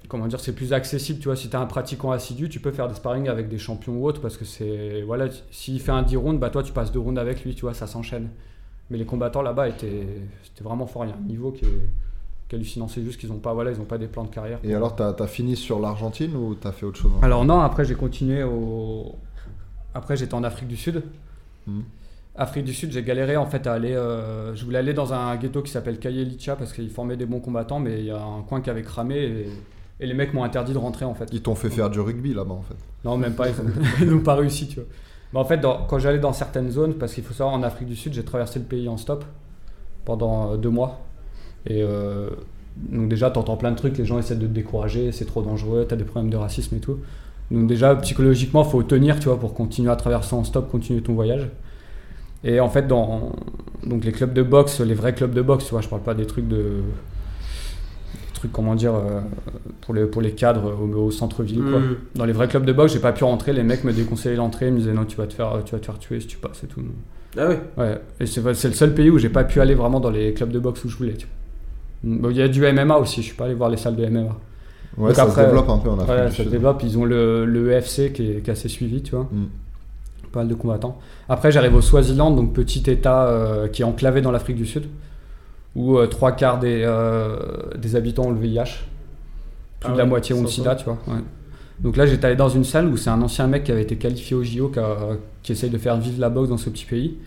comment 0.07 0.27
dire, 0.27 0.39
c'est 0.39 0.55
plus 0.55 0.73
accessible, 0.73 1.19
tu 1.19 1.25
vois. 1.25 1.35
Si 1.35 1.49
t'es 1.49 1.57
un 1.57 1.65
pratiquant 1.65 2.11
assidu, 2.11 2.49
tu 2.49 2.59
peux 2.59 2.71
faire 2.71 2.87
des 2.87 2.95
sparring 2.95 3.27
avec 3.27 3.49
des 3.49 3.57
champions 3.57 3.97
ou 3.97 4.07
autres, 4.07 4.21
parce 4.21 4.37
que 4.37 4.45
c'est. 4.45 5.01
Voilà, 5.01 5.27
s'il 5.51 5.79
fait 5.79 5.91
un 5.91 6.01
10 6.01 6.15
rounds, 6.15 6.39
bah 6.39 6.49
toi, 6.49 6.63
tu 6.63 6.71
passes 6.71 6.91
deux 6.91 6.99
rounds 6.99 7.19
avec 7.19 7.43
lui, 7.43 7.53
tu 7.53 7.61
vois, 7.61 7.73
ça 7.73 7.87
s'enchaîne. 7.87 8.29
Mais 8.89 8.97
les 8.97 9.05
combattants 9.05 9.41
là-bas 9.41 9.67
étaient, 9.67 10.07
c'était 10.43 10.63
vraiment 10.63 10.87
fort. 10.87 11.03
Il 11.05 11.09
y 11.09 11.11
a 11.11 11.15
un 11.15 11.27
niveau 11.27 11.51
qui 11.51 11.65
est, 11.65 11.89
est 12.55 12.57
hallucinant. 12.57 12.87
C'est 12.87 13.03
juste 13.03 13.19
qu'ils 13.19 13.31
ont 13.31 13.37
pas, 13.39 13.53
voilà, 13.53 13.71
ils 13.71 13.79
ont 13.79 13.85
pas 13.85 13.97
des 13.97 14.07
plans 14.07 14.23
de 14.23 14.29
carrière. 14.29 14.59
Et 14.63 14.73
alors, 14.73 14.95
t'as 14.95 15.13
as 15.19 15.27
fini 15.27 15.55
sur 15.55 15.79
l'Argentine 15.79 16.35
ou 16.35 16.55
t'as 16.55 16.71
fait 16.71 16.85
autre 16.85 16.97
chose 16.99 17.11
hein? 17.15 17.19
Alors, 17.23 17.45
non, 17.45 17.59
après, 17.61 17.85
j'ai 17.85 17.95
continué 17.95 18.43
au. 18.43 19.15
Après, 19.93 20.15
j'étais 20.17 20.33
en 20.35 20.43
Afrique 20.43 20.67
du 20.69 20.77
Sud. 20.77 21.03
Hmm. 21.65 21.81
Afrique 22.35 22.65
du 22.65 22.73
Sud, 22.73 22.91
j'ai 22.91 23.01
galéré 23.01 23.35
en 23.35 23.47
fait 23.47 23.65
à 23.65 23.73
aller. 23.73 23.93
euh, 23.93 24.53
je 24.55 24.63
voulais 24.63 24.77
aller 24.77 24.93
dans 24.93 25.11
un 25.11 25.35
ghetto 25.37 25.63
qui 25.63 25.71
s'appelle 25.71 25.97
Kayelicha 25.97 26.55
parce 26.55 26.71
qu'ils 26.71 26.91
formaient 26.91 27.17
des 27.17 27.25
bons 27.25 27.39
combattants, 27.39 27.79
mais 27.79 27.97
il 27.99 28.05
y 28.05 28.11
a 28.11 28.21
un 28.21 28.43
coin 28.43 28.61
qui 28.61 28.69
avait 28.69 28.83
cramé 28.83 29.15
et, 29.17 29.49
et 29.99 30.05
les 30.05 30.13
mecs 30.13 30.33
m'ont 30.35 30.43
interdit 30.43 30.71
de 30.73 30.77
rentrer 30.77 31.03
en 31.03 31.15
fait. 31.15 31.27
Ils 31.31 31.41
t'ont 31.41 31.55
fait 31.55 31.71
faire 31.71 31.89
du 31.89 31.99
rugby 31.99 32.35
là-bas 32.35 32.53
en 32.53 32.61
fait. 32.61 32.75
Non, 33.03 33.17
même 33.17 33.33
pas, 33.33 33.49
ils 33.49 33.55
ont- 33.59 33.65
ils 34.01 34.07
n'ont 34.11 34.19
pas 34.21 34.35
réussi, 34.35 34.67
tu 34.67 34.75
vois. 34.75 34.85
Mais 35.33 35.39
en 35.39 35.45
fait, 35.45 35.57
dans- 35.57 35.85
quand 35.87 35.97
j'allais 35.97 36.19
dans 36.19 36.31
certaines 36.31 36.69
zones, 36.69 36.93
parce 36.93 37.15
qu'il 37.15 37.23
faut 37.23 37.33
savoir, 37.33 37.55
en 37.55 37.63
Afrique 37.63 37.87
du 37.87 37.95
Sud, 37.95 38.13
j'ai 38.13 38.23
traversé 38.23 38.59
le 38.59 38.65
pays 38.65 38.87
en 38.87 38.97
stop 38.97 39.25
pendant 40.05 40.51
euh, 40.53 40.57
deux 40.57 40.69
mois. 40.69 40.99
Et 41.69 41.83
euh, 41.83 42.29
Donc 42.77 43.09
déjà, 43.09 43.29
t'entends 43.29 43.57
plein 43.57 43.71
de 43.71 43.75
trucs, 43.77 43.97
les 43.97 44.05
gens 44.05 44.19
essaient 44.19 44.35
de 44.35 44.47
te 44.47 44.53
décourager, 44.53 45.11
c'est 45.11 45.25
trop 45.25 45.41
dangereux, 45.41 45.85
t'as 45.87 45.95
des 45.95 46.03
problèmes 46.03 46.31
de 46.31 46.37
racisme 46.37 46.75
et 46.75 46.79
tout. 46.79 46.99
Donc 47.51 47.67
déjà, 47.67 47.95
psychologiquement, 47.97 48.63
faut 48.63 48.83
tenir, 48.83 49.19
tu 49.19 49.27
vois, 49.27 49.39
pour 49.39 49.53
continuer 49.53 49.91
à 49.91 49.95
traverser 49.95 50.35
en 50.35 50.43
stop, 50.43 50.69
continuer 50.69 51.01
ton 51.01 51.13
voyage. 51.13 51.47
Et 52.43 52.59
en 52.59 52.69
fait, 52.69 52.87
dans 52.87 53.31
donc 53.85 54.05
les 54.05 54.11
clubs 54.11 54.33
de 54.33 54.43
boxe, 54.43 54.79
les 54.81 54.93
vrais 54.93 55.13
clubs 55.13 55.33
de 55.33 55.41
boxe, 55.41 55.65
tu 55.65 55.71
vois, 55.71 55.81
je 55.81 55.87
parle 55.87 56.03
pas 56.03 56.13
des 56.13 56.25
trucs 56.25 56.47
de 56.47 56.81
trucs 58.33 58.51
comment 58.51 58.75
dire 58.75 58.93
euh, 58.93 59.21
pour 59.81 59.95
les 59.95 60.05
pour 60.05 60.21
les 60.21 60.33
cadres 60.33 60.71
au, 60.79 61.05
au 61.05 61.11
centre-ville. 61.11 61.61
Mm. 61.61 61.95
Dans 62.15 62.25
les 62.25 62.33
vrais 62.33 62.47
clubs 62.47 62.65
de 62.65 62.73
boxe, 62.73 62.93
j'ai 62.93 62.99
pas 62.99 63.11
pu 63.11 63.23
rentrer, 63.23 63.53
les 63.53 63.63
mecs 63.63 63.83
me 63.83 63.91
déconseillaient 63.91 64.35
l'entrée, 64.35 64.67
ils 64.67 64.73
me 64.73 64.77
disaient 64.77 64.93
non, 64.93 65.05
tu 65.05 65.17
vas 65.17 65.25
te 65.25 65.33
faire 65.33 65.61
tu 65.65 65.71
vas 65.73 65.79
te 65.79 65.85
faire 65.85 65.97
tuer 65.97 66.19
si 66.19 66.27
tu 66.27 66.37
passes 66.37 66.63
et 66.63 66.67
tout. 66.67 66.81
Ah 67.37 67.47
ouais. 67.47 67.59
Ouais, 67.77 68.01
et 68.19 68.25
c'est 68.25 68.41
c'est 68.53 68.67
le 68.67 68.73
seul 68.73 68.93
pays 68.93 69.09
où 69.09 69.17
j'ai 69.17 69.29
pas 69.29 69.43
pu 69.43 69.59
aller 69.59 69.73
vraiment 69.73 69.99
dans 69.99 70.11
les 70.11 70.33
clubs 70.33 70.51
de 70.51 70.59
boxe 70.59 70.83
où 70.85 70.89
je 70.89 70.97
voulais, 70.97 71.13
tu 71.13 71.25
vois. 71.25 71.33
Bon, 72.03 72.29
il 72.29 72.37
y 72.37 72.41
a 72.41 72.47
du 72.47 72.61
MMA 72.61 72.97
aussi, 72.97 73.21
je 73.21 73.27
suis 73.27 73.35
pas 73.35 73.45
allé 73.45 73.53
voir 73.53 73.69
les 73.69 73.77
salles 73.77 73.95
de 73.95 74.05
MMA. 74.05 74.19
Ouais, 74.97 75.07
Donc 75.09 75.15
ça 75.15 75.23
après, 75.23 75.41
se 75.41 75.47
développe 75.47 75.69
un 75.69 75.77
peu 75.79 75.89
en 75.89 75.99
Afrique. 75.99 76.09
Ouais, 76.09 76.25
du 76.25 76.31
ça 76.31 76.37
se 76.37 76.43
Sud. 76.43 76.51
développe. 76.51 76.81
Ils 76.83 76.97
ont 76.97 77.05
le, 77.05 77.45
le 77.45 77.71
EFC 77.71 78.13
qui 78.13 78.31
est, 78.31 78.41
qui 78.41 78.49
est 78.49 78.53
assez 78.53 78.69
suivi, 78.69 79.01
tu 79.01 79.11
vois. 79.15 79.27
Mm. 79.31 79.45
Pas 80.31 80.39
mal 80.41 80.47
de 80.47 80.53
combattants. 80.55 80.99
Après, 81.29 81.51
j'arrive 81.51 81.75
au 81.75 81.81
Swaziland, 81.81 82.31
donc 82.31 82.53
petit 82.53 82.83
état 82.89 83.27
euh, 83.27 83.67
qui 83.67 83.81
est 83.81 83.85
enclavé 83.85 84.21
dans 84.21 84.31
l'Afrique 84.31 84.57
du 84.57 84.65
Sud, 84.65 84.85
où 85.75 85.97
euh, 85.97 86.07
trois 86.07 86.31
quarts 86.33 86.59
des, 86.59 86.81
euh, 86.85 87.37
des 87.77 87.95
habitants 87.95 88.25
ont 88.25 88.31
le 88.31 88.39
VIH. 88.39 88.63
Plus 89.79 89.89
Ah 89.89 89.91
de 89.93 89.97
la 89.97 90.05
moitié 90.05 90.33
ont 90.35 90.41
le 90.41 90.47
sida, 90.47 90.75
tu 90.75 90.85
vois. 90.85 90.97
ouais. 91.07 91.21
Donc 91.79 91.95
là, 91.95 92.07
j'étais 92.07 92.25
allé 92.25 92.35
dans 92.35 92.49
une 92.49 92.63
salle 92.63 92.87
où 92.87 92.97
c'est 92.97 93.11
un 93.11 93.21
ancien 93.21 93.45
mec 93.47 93.63
qui 93.65 93.71
avait 93.71 93.83
été 93.83 93.97
qualifié 93.97 94.35
au 94.35 94.43
JO, 94.43 94.69
qui, 94.69 94.79
a- 94.79 94.97
qui 95.43 95.51
essaye 95.51 95.69
de 95.69 95.77
faire 95.77 95.95
vivre 95.97 96.19
la 96.19 96.29
boxe 96.29 96.49
dans 96.49 96.57
ce 96.57 96.69
petit 96.71 96.85
pays. 96.85 97.17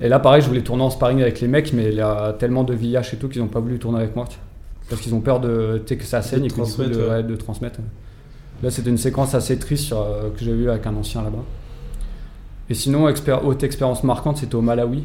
Et 0.00 0.08
là, 0.08 0.18
pareil, 0.18 0.42
je 0.42 0.48
voulais 0.48 0.62
tourner 0.62 0.82
en 0.82 0.90
sparring 0.90 1.20
avec 1.20 1.40
les 1.40 1.48
mecs, 1.48 1.72
mais 1.72 1.88
il 1.88 1.94
y 1.94 2.00
a 2.00 2.34
tellement 2.38 2.64
de 2.64 2.74
VIH 2.74 3.14
et 3.14 3.16
tout 3.16 3.28
qu'ils 3.28 3.42
n'ont 3.42 3.48
pas 3.48 3.60
voulu 3.60 3.78
tourner 3.78 3.98
avec 3.98 4.16
moi. 4.16 4.26
Parce 4.88 5.00
qu'ils 5.02 5.14
ont 5.14 5.20
peur 5.20 5.40
de, 5.40 5.82
que 5.86 6.04
ça 6.04 6.22
saigne 6.22 6.44
et 6.44 6.48
que 6.48 6.54
transmettre, 6.54 6.90
de, 6.90 7.02
ouais. 7.02 7.08
ouais, 7.08 7.22
de 7.22 7.36
transmettre. 7.36 7.80
Là, 8.62 8.70
c'était 8.70 8.90
une 8.90 8.98
séquence 8.98 9.34
assez 9.34 9.58
triste 9.58 9.84
sur, 9.84 10.00
euh, 10.00 10.30
que 10.30 10.44
j'ai 10.44 10.52
vue 10.52 10.68
avec 10.68 10.86
un 10.86 10.94
ancien 10.94 11.22
là-bas. 11.22 11.44
Et 12.68 12.74
sinon, 12.74 13.08
expér- 13.08 13.44
haute 13.44 13.62
expérience 13.62 14.04
marquante, 14.04 14.38
c'était 14.38 14.54
au 14.54 14.62
Malawi. 14.62 15.04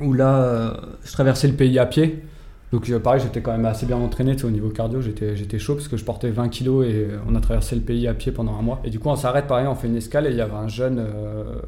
Où 0.00 0.12
là, 0.12 0.36
euh, 0.36 0.70
je 1.04 1.12
traversais 1.12 1.48
le 1.48 1.54
pays 1.54 1.78
à 1.78 1.86
pied. 1.86 2.22
Donc, 2.70 2.88
euh, 2.90 2.98
pareil, 2.98 3.20
j'étais 3.20 3.40
quand 3.40 3.52
même 3.52 3.64
assez 3.64 3.86
bien 3.86 3.96
entraîné 3.96 4.36
au 4.44 4.50
niveau 4.50 4.68
cardio. 4.68 5.00
J'étais, 5.00 5.58
chaud 5.58 5.74
parce 5.74 5.88
que 5.88 5.96
je 5.96 6.04
portais 6.04 6.30
20 6.30 6.48
kilos 6.48 6.86
et 6.86 7.08
on 7.28 7.34
a 7.34 7.40
traversé 7.40 7.74
le 7.74 7.80
pays 7.80 8.06
à 8.06 8.14
pied 8.14 8.30
pendant 8.30 8.56
un 8.58 8.62
mois. 8.62 8.80
Et 8.84 8.90
du 8.90 8.98
coup, 8.98 9.08
on 9.08 9.16
s'arrête, 9.16 9.46
pareil, 9.46 9.66
on 9.66 9.74
fait 9.74 9.88
une 9.88 9.96
escale 9.96 10.26
et 10.26 10.30
il 10.30 10.36
y 10.36 10.40
avait 10.40 10.52
un 10.52 10.68
jeune, 10.68 10.98
euh, 10.98 11.60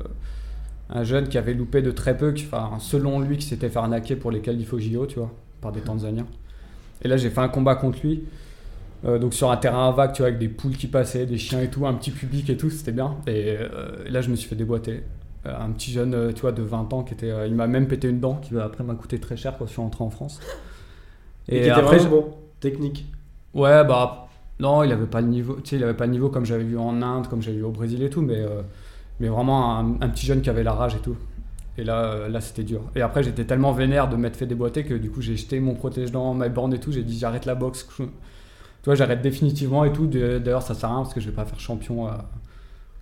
un 0.93 1.05
jeune 1.05 1.29
qui 1.29 1.39
avait 1.39 1.55
loupé 1.55 1.83
de 1.83 1.91
très 1.91 2.17
peu, 2.17 2.33
qui, 2.33 2.45
enfin, 2.45 2.79
selon 2.81 3.21
lui, 3.21 3.39
qui 3.39 3.47
s'était 3.47 3.69
fait 3.69 3.79
arnaquer 3.79 4.17
pour 4.17 4.31
les 4.31 4.41
qualifs 4.41 4.77
JO, 4.77 5.07
tu 5.07 5.19
vois, 5.19 5.31
par 5.61 5.73
des 5.73 5.81
Tanzaniens. 5.81 6.27
Et 7.03 7.09
là, 7.09 7.17
j'ai 7.17 7.31
fait 7.31 7.41
un 7.41 7.49
combat 7.49 7.77
contre 7.77 8.01
lui. 8.05 8.25
Euh, 9.07 9.19
donc 9.19 9.33
sur 9.33 9.51
un 9.51 9.57
terrain 9.57 9.91
vague, 9.93 10.13
tu 10.13 10.19
vois, 10.21 10.29
avec 10.29 10.39
des 10.39 10.49
poules 10.49 10.77
qui 10.77 10.87
passaient, 10.87 11.25
des 11.25 11.39
chiens 11.39 11.61
et 11.61 11.69
tout, 11.69 11.87
un 11.87 11.95
petit 11.95 12.11
public 12.11 12.51
et 12.51 12.57
tout, 12.57 12.71
c'était 12.71 12.93
bien. 12.93 13.17
Et 13.27 13.57
euh, 13.59 14.05
là, 14.09 14.21
je 14.21 14.31
me 14.31 14.37
suis 14.37 14.49
fait 14.49 14.57
déboîter. 14.57 15.05
Euh, 15.47 15.55
un 15.59 15.71
petit 15.71 15.93
jeune, 15.93 16.35
tu 16.35 16.43
vois, 16.43 16.53
de 16.53 16.63
20 16.63 16.93
ans 16.93 17.03
qui 17.03 17.15
était, 17.15 17.33
il 17.47 17.55
m'a 17.55 17.67
même 17.67 17.87
pété 17.87 18.09
une 18.09 18.21
dent, 18.21 18.35
qui 18.35 18.59
après 18.59 18.85
m'a 18.85 18.95
coûté 18.95 19.19
très 19.19 19.37
cher 19.37 19.57
quand 19.59 19.67
je 19.67 19.73
suis 19.73 19.81
rentré 19.81 20.05
en 20.05 20.11
France. 20.11 20.41
Et, 21.49 21.63
qui 21.63 21.69
était 21.69 21.81
vraiment 21.81 22.11
bon. 22.11 22.35
Technique. 22.61 23.07
ouais, 23.55 23.85
bah 23.85 24.29
non, 24.59 24.83
il 24.83 24.93
avait 24.93 25.07
pas 25.07 25.23
le 25.23 25.29
niveau, 25.29 25.55
tu 25.55 25.71
sais, 25.71 25.77
il 25.77 25.83
avait 25.83 25.95
pas 25.95 26.05
le 26.05 26.13
niveau 26.13 26.29
comme 26.29 26.45
j'avais 26.45 26.65
vu 26.65 26.77
en 26.77 27.01
Inde, 27.01 27.27
comme 27.29 27.41
j'avais 27.41 27.57
vu 27.57 27.65
au 27.65 27.71
Brésil 27.71 28.03
et 28.03 28.11
tout, 28.11 28.21
mais 28.21 28.45
mais 29.21 29.29
vraiment 29.29 29.79
un, 29.79 29.87
un 30.01 30.09
petit 30.09 30.27
jeune 30.27 30.41
qui 30.43 30.51
avait 30.51 30.65
la 30.65 30.73
rage 30.73 30.97
et 30.97 31.01
tout. 31.01 31.17
Et 31.79 31.85
là, 31.85 32.05
euh, 32.13 32.29
là 32.29 32.41
c'était 32.41 32.65
dur. 32.65 32.81
Et 32.97 33.01
après, 33.03 33.23
j'étais 33.23 33.45
tellement 33.45 33.73
vénère 33.73 34.09
de 34.09 34.17
m'être 34.17 34.37
fait 34.37 34.47
déboîter 34.47 34.85
que 34.85 34.95
du 34.95 35.11
coup, 35.11 35.23
j'ai 35.23 35.37
jeté 35.37 35.61
mon 35.61 35.75
protège-dents, 35.75 36.35
ma 36.35 36.49
borne 36.49 36.75
et 36.75 36.79
tout. 36.81 36.91
J'ai 36.93 37.03
dit, 37.05 37.19
j'arrête 37.19 37.47
la 37.47 37.55
boxe. 37.55 37.87
Tu 37.97 38.05
vois, 38.87 38.95
j'arrête 38.95 39.23
définitivement 39.23 39.85
et 39.85 39.93
tout. 39.93 40.07
D'ailleurs, 40.07 40.63
ça 40.63 40.75
sert 40.75 40.89
à 40.89 40.95
rien 40.95 41.03
parce 41.03 41.15
que 41.15 41.21
je 41.21 41.29
vais 41.29 41.37
pas 41.37 41.45
faire 41.45 41.61
champion 41.61 42.07
à, 42.07 42.29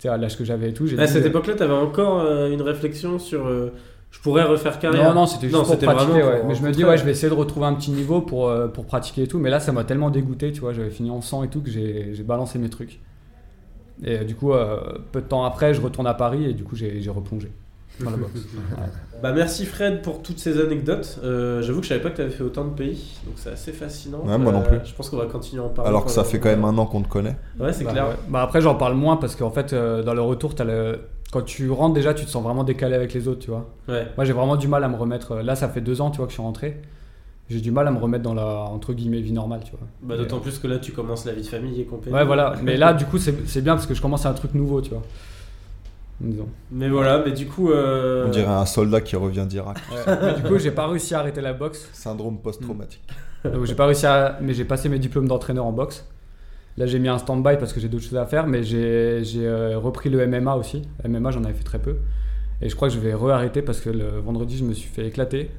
tu 0.00 0.08
à 0.08 0.16
l'âge 0.16 0.36
que 0.36 0.44
j'avais 0.44 0.70
et 0.70 0.74
tout. 0.74 0.84
À 0.84 1.06
dit, 1.06 1.12
cette 1.12 1.24
euh, 1.24 1.28
époque-là, 1.28 1.54
t'avais 1.54 1.72
encore 1.72 2.20
euh, 2.20 2.50
une 2.50 2.62
réflexion 2.62 3.18
sur. 3.18 3.46
euh, 3.46 3.72
je 4.10 4.20
pourrais 4.20 4.42
refaire 4.44 4.78
carrière? 4.78 5.08
Non, 5.08 5.20
non, 5.20 5.26
c'était 5.26 5.46
juste 5.48 5.54
Non, 5.54 5.62
pour 5.64 5.72
c'était 5.74 5.86
pratiquer. 5.86 6.12
vraiment 6.12 6.28
ouais. 6.30 6.38
pour 6.40 6.48
Mais 6.48 6.54
je 6.54 6.62
me 6.62 6.72
dis, 6.72 6.84
ouais, 6.84 6.96
je 6.98 7.04
vais 7.04 7.10
essayer 7.12 7.28
de 7.28 7.34
retrouver 7.38 7.66
un 7.66 7.74
petit 7.74 7.90
niveau 7.90 8.20
pour, 8.22 8.48
euh, 8.48 8.66
pour 8.66 8.86
pratiquer 8.86 9.22
et 9.24 9.26
tout. 9.28 9.38
Mais 9.38 9.50
là, 9.50 9.60
ça 9.60 9.70
m'a 9.72 9.84
tellement 9.84 10.10
dégoûté, 10.10 10.50
tu 10.50 10.60
vois. 10.60 10.72
J'avais 10.72 10.90
fini 10.90 11.10
en 11.10 11.20
sang 11.20 11.42
et 11.44 11.48
tout 11.48 11.60
que 11.60 11.70
j'ai 11.70 12.22
balancé 12.24 12.58
mes 12.58 12.70
trucs. 12.70 13.00
Et 14.04 14.18
euh, 14.18 14.24
du 14.24 14.34
coup, 14.34 14.52
euh, 14.52 14.78
peu 15.12 15.20
de 15.20 15.26
temps 15.26 15.44
après, 15.44 15.74
je 15.74 15.80
retourne 15.80 16.06
à 16.06 16.14
Paris 16.14 16.44
et 16.44 16.52
du 16.54 16.64
coup, 16.64 16.76
j'ai 16.76 17.00
j'ai 17.00 17.10
replongé 17.10 17.50
dans 18.02 18.10
la 18.10 18.16
boxe. 18.16 18.32
Ouais. 18.78 18.84
Bah 19.20 19.32
merci 19.32 19.66
Fred 19.66 20.02
pour 20.02 20.22
toutes 20.22 20.38
ces 20.38 20.60
anecdotes. 20.60 21.18
Euh, 21.24 21.60
J'avoue 21.62 21.78
que 21.80 21.84
je 21.84 21.88
savais 21.88 22.00
pas 22.00 22.10
que 22.10 22.14
tu 22.16 22.22
avais 22.22 22.30
fait 22.30 22.44
autant 22.44 22.64
de 22.64 22.70
pays, 22.70 23.18
donc 23.24 23.34
c'est 23.36 23.50
assez 23.50 23.72
fascinant. 23.72 24.20
Ouais, 24.24 24.38
moi 24.38 24.52
non 24.52 24.60
Euh, 24.60 24.78
plus. 24.78 24.88
Je 24.88 24.94
pense 24.94 25.10
qu'on 25.10 25.16
va 25.16 25.26
continuer 25.26 25.60
à 25.60 25.66
en 25.66 25.70
parler. 25.70 25.88
Alors 25.88 26.04
que 26.04 26.12
ça 26.12 26.22
fait 26.22 26.38
quand 26.38 26.48
même 26.50 26.64
un 26.64 26.78
an 26.78 26.86
qu'on 26.86 27.02
te 27.02 27.08
connaît. 27.08 27.36
Ouais, 27.58 27.72
c'est 27.72 27.82
Bah, 27.82 27.90
clair. 27.90 28.08
ouais. 28.08 28.14
Bah, 28.28 28.42
après, 28.42 28.60
j'en 28.60 28.76
parle 28.76 28.94
moins 28.94 29.16
parce 29.16 29.34
qu'en 29.34 29.50
fait, 29.50 29.72
euh, 29.72 30.04
dans 30.04 30.14
le 30.14 30.20
retour, 30.22 30.54
as 30.60 30.64
le... 30.64 31.00
quand 31.32 31.42
tu 31.42 31.68
rentres 31.70 31.94
déjà, 31.94 32.14
tu 32.14 32.24
te 32.24 32.30
sens 32.30 32.44
vraiment 32.44 32.62
décalé 32.62 32.94
avec 32.94 33.12
les 33.12 33.26
autres, 33.26 33.40
tu 33.40 33.50
vois. 33.50 33.68
Ouais. 33.88 34.06
Moi, 34.16 34.24
j'ai 34.24 34.32
vraiment 34.32 34.54
du 34.54 34.68
mal 34.68 34.84
à 34.84 34.88
me 34.88 34.96
remettre. 34.96 35.34
Là, 35.38 35.56
ça 35.56 35.68
fait 35.68 35.80
deux 35.80 36.00
ans, 36.00 36.12
tu 36.12 36.18
vois, 36.18 36.26
que 36.26 36.30
je 36.30 36.36
suis 36.36 36.42
rentré. 36.42 36.80
J'ai 37.50 37.60
du 37.60 37.70
mal 37.70 37.88
à 37.88 37.90
me 37.90 37.98
remettre 37.98 38.22
dans 38.24 38.34
la 38.34 38.44
entre 38.46 38.92
guillemets 38.92 39.20
vie 39.20 39.32
normale, 39.32 39.60
tu 39.64 39.70
vois. 39.72 39.80
Bah, 40.02 40.16
D'autant 40.18 40.38
plus 40.38 40.58
que 40.58 40.66
là, 40.66 40.78
tu 40.78 40.92
commences 40.92 41.24
la 41.24 41.32
vie 41.32 41.40
de 41.42 41.46
famille 41.46 41.80
et 41.80 41.84
compagnie. 41.84 42.14
Ouais, 42.14 42.24
voilà. 42.24 42.54
Mais 42.62 42.76
là, 42.76 42.92
du 42.92 43.06
coup, 43.06 43.16
c'est 43.18 43.34
c'est 43.48 43.62
bien 43.62 43.74
parce 43.74 43.86
que 43.86 43.94
je 43.94 44.02
commence 44.02 44.26
un 44.26 44.34
truc 44.34 44.54
nouveau, 44.54 44.80
tu 44.82 44.90
vois. 44.90 45.02
Disons. 46.20 46.48
Mais 46.72 46.88
voilà, 46.88 47.22
mais 47.24 47.30
du 47.30 47.46
coup. 47.46 47.70
euh, 47.70 48.26
On 48.26 48.30
dirait 48.30 48.46
un 48.46 48.66
soldat 48.66 49.00
qui 49.00 49.14
revient 49.14 49.46
d'Irak. 49.48 49.78
Ouais. 49.92 50.16
Mais 50.20 50.34
du 50.34 50.42
coup, 50.42 50.58
j'ai 50.58 50.72
pas 50.72 50.88
réussi 50.88 51.14
à 51.14 51.20
arrêter 51.20 51.40
la 51.40 51.52
boxe. 51.52 51.88
Syndrome 51.92 52.38
post-traumatique. 52.38 53.02
Donc, 53.44 53.64
j'ai 53.66 53.76
pas 53.76 53.86
réussi 53.86 54.04
à. 54.04 54.36
Mais 54.42 54.52
j'ai 54.52 54.64
passé 54.64 54.88
mes 54.88 54.98
diplômes 54.98 55.28
d'entraîneur 55.28 55.64
en 55.64 55.70
boxe. 55.70 56.04
Là, 56.76 56.86
j'ai 56.86 56.98
mis 56.98 57.08
un 57.08 57.18
stand-by 57.18 57.56
parce 57.58 57.72
que 57.72 57.78
j'ai 57.78 57.88
d'autres 57.88 58.02
choses 58.02 58.16
à 58.18 58.26
faire. 58.26 58.48
Mais 58.48 58.64
j'ai 58.64 59.20
j'ai, 59.22 59.46
euh, 59.46 59.78
repris 59.78 60.10
le 60.10 60.26
MMA 60.26 60.56
aussi. 60.56 60.82
MMA, 61.08 61.30
j'en 61.30 61.44
avais 61.44 61.54
fait 61.54 61.62
très 61.62 61.78
peu. 61.78 61.96
Et 62.62 62.68
je 62.68 62.74
crois 62.74 62.88
que 62.88 62.94
je 62.94 62.98
vais 63.00 63.14
re-arrêter 63.14 63.62
parce 63.62 63.80
que 63.80 63.88
le 63.90 64.18
vendredi, 64.18 64.58
je 64.58 64.64
me 64.64 64.72
suis 64.74 64.90
fait 64.90 65.06
éclater. 65.06 65.52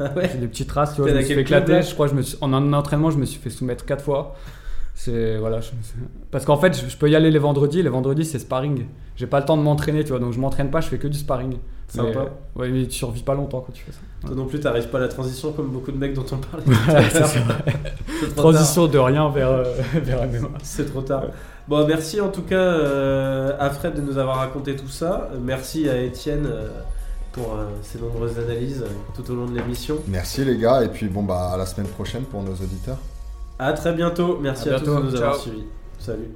Ah 0.00 0.12
ouais. 0.16 0.30
J'ai 0.32 0.38
des 0.38 0.48
petites 0.48 0.68
traces, 0.68 0.94
tu 0.94 1.02
vois. 1.02 1.10
Je 1.10 1.16
me 1.16 1.22
suis 1.22 1.34
fait 1.34 1.40
éclater. 1.42 1.66
club, 1.66 1.84
Je 1.84 1.94
crois 1.94 2.06
je 2.06 2.14
me 2.14 2.22
suis... 2.22 2.38
en 2.40 2.52
un 2.52 2.72
entraînement, 2.72 3.10
je 3.10 3.18
me 3.18 3.26
suis 3.26 3.38
fait 3.38 3.50
soumettre 3.50 3.84
quatre 3.84 4.02
fois. 4.02 4.34
C'est 4.94 5.36
voilà. 5.38 5.60
je 5.60 5.70
Parce 6.30 6.44
qu'en 6.44 6.56
fait, 6.56 6.84
je 6.88 6.96
peux 6.96 7.10
y 7.10 7.16
aller 7.16 7.30
les 7.30 7.38
vendredis. 7.38 7.82
Les 7.82 7.88
vendredis, 7.88 8.24
c'est 8.24 8.38
sparring. 8.38 8.86
J'ai 9.16 9.26
pas 9.26 9.40
le 9.40 9.46
temps 9.46 9.56
de 9.56 9.62
m'entraîner, 9.62 10.02
tu 10.02 10.10
vois. 10.10 10.18
Donc 10.18 10.32
je 10.32 10.40
m'entraîne 10.40 10.70
pas. 10.70 10.80
Je 10.80 10.88
fais 10.88 10.98
que 10.98 11.08
du 11.08 11.18
sparring. 11.18 11.56
Sympa. 11.88 12.26
Mais, 12.54 12.62
ouais, 12.62 12.68
mais 12.70 12.86
tu 12.86 12.98
survis 12.98 13.22
pas 13.22 13.34
longtemps 13.34 13.60
quand 13.66 13.72
tu 13.72 13.82
fais 13.82 13.92
ça. 13.92 13.98
Toi 14.24 14.36
non 14.36 14.46
plus, 14.46 14.60
t'arrives 14.60 14.88
pas 14.88 14.98
à 14.98 15.00
la 15.00 15.08
transition 15.08 15.52
comme 15.52 15.68
beaucoup 15.68 15.90
de 15.90 15.96
mecs 15.96 16.14
dont 16.14 16.24
on 16.30 16.36
parle. 16.36 16.62
Voilà, 16.66 17.08
Transition 18.36 18.86
de 18.86 18.98
rien 18.98 19.28
vers, 19.30 19.50
euh, 19.50 19.64
vers. 19.94 20.28
C'est 20.62 20.86
trop 20.86 21.02
tard. 21.02 21.24
Bon, 21.66 21.86
merci 21.86 22.20
en 22.20 22.28
tout 22.28 22.42
cas 22.42 22.54
euh, 22.56 23.56
à 23.58 23.70
Fred 23.70 23.94
de 23.94 24.00
nous 24.00 24.18
avoir 24.18 24.36
raconté 24.36 24.76
tout 24.76 24.88
ça. 24.88 25.30
Merci 25.42 25.88
à 25.88 26.00
Étienne 26.00 26.46
euh, 26.46 26.68
pour 27.32 27.54
euh, 27.54 27.66
ses 27.82 27.98
nombreuses 28.00 28.38
analyses 28.38 28.82
euh, 28.82 28.90
tout 29.14 29.30
au 29.30 29.34
long 29.34 29.46
de 29.46 29.56
l'émission. 29.56 29.98
Merci 30.08 30.44
les 30.44 30.56
gars, 30.58 30.82
et 30.82 30.88
puis 30.88 31.06
bon 31.08 31.22
bah 31.22 31.50
à 31.52 31.56
la 31.56 31.66
semaine 31.66 31.88
prochaine 31.88 32.24
pour 32.24 32.42
nos 32.42 32.52
auditeurs. 32.52 32.98
À 33.58 33.72
très 33.72 33.92
bientôt. 33.92 34.38
Merci 34.40 34.70
À 34.70 34.76
à, 34.76 34.80
tous 34.80 34.86
de 34.86 35.00
nous 35.02 35.14
avoir 35.16 35.36
suivis. 35.36 35.64
Salut. 35.98 36.34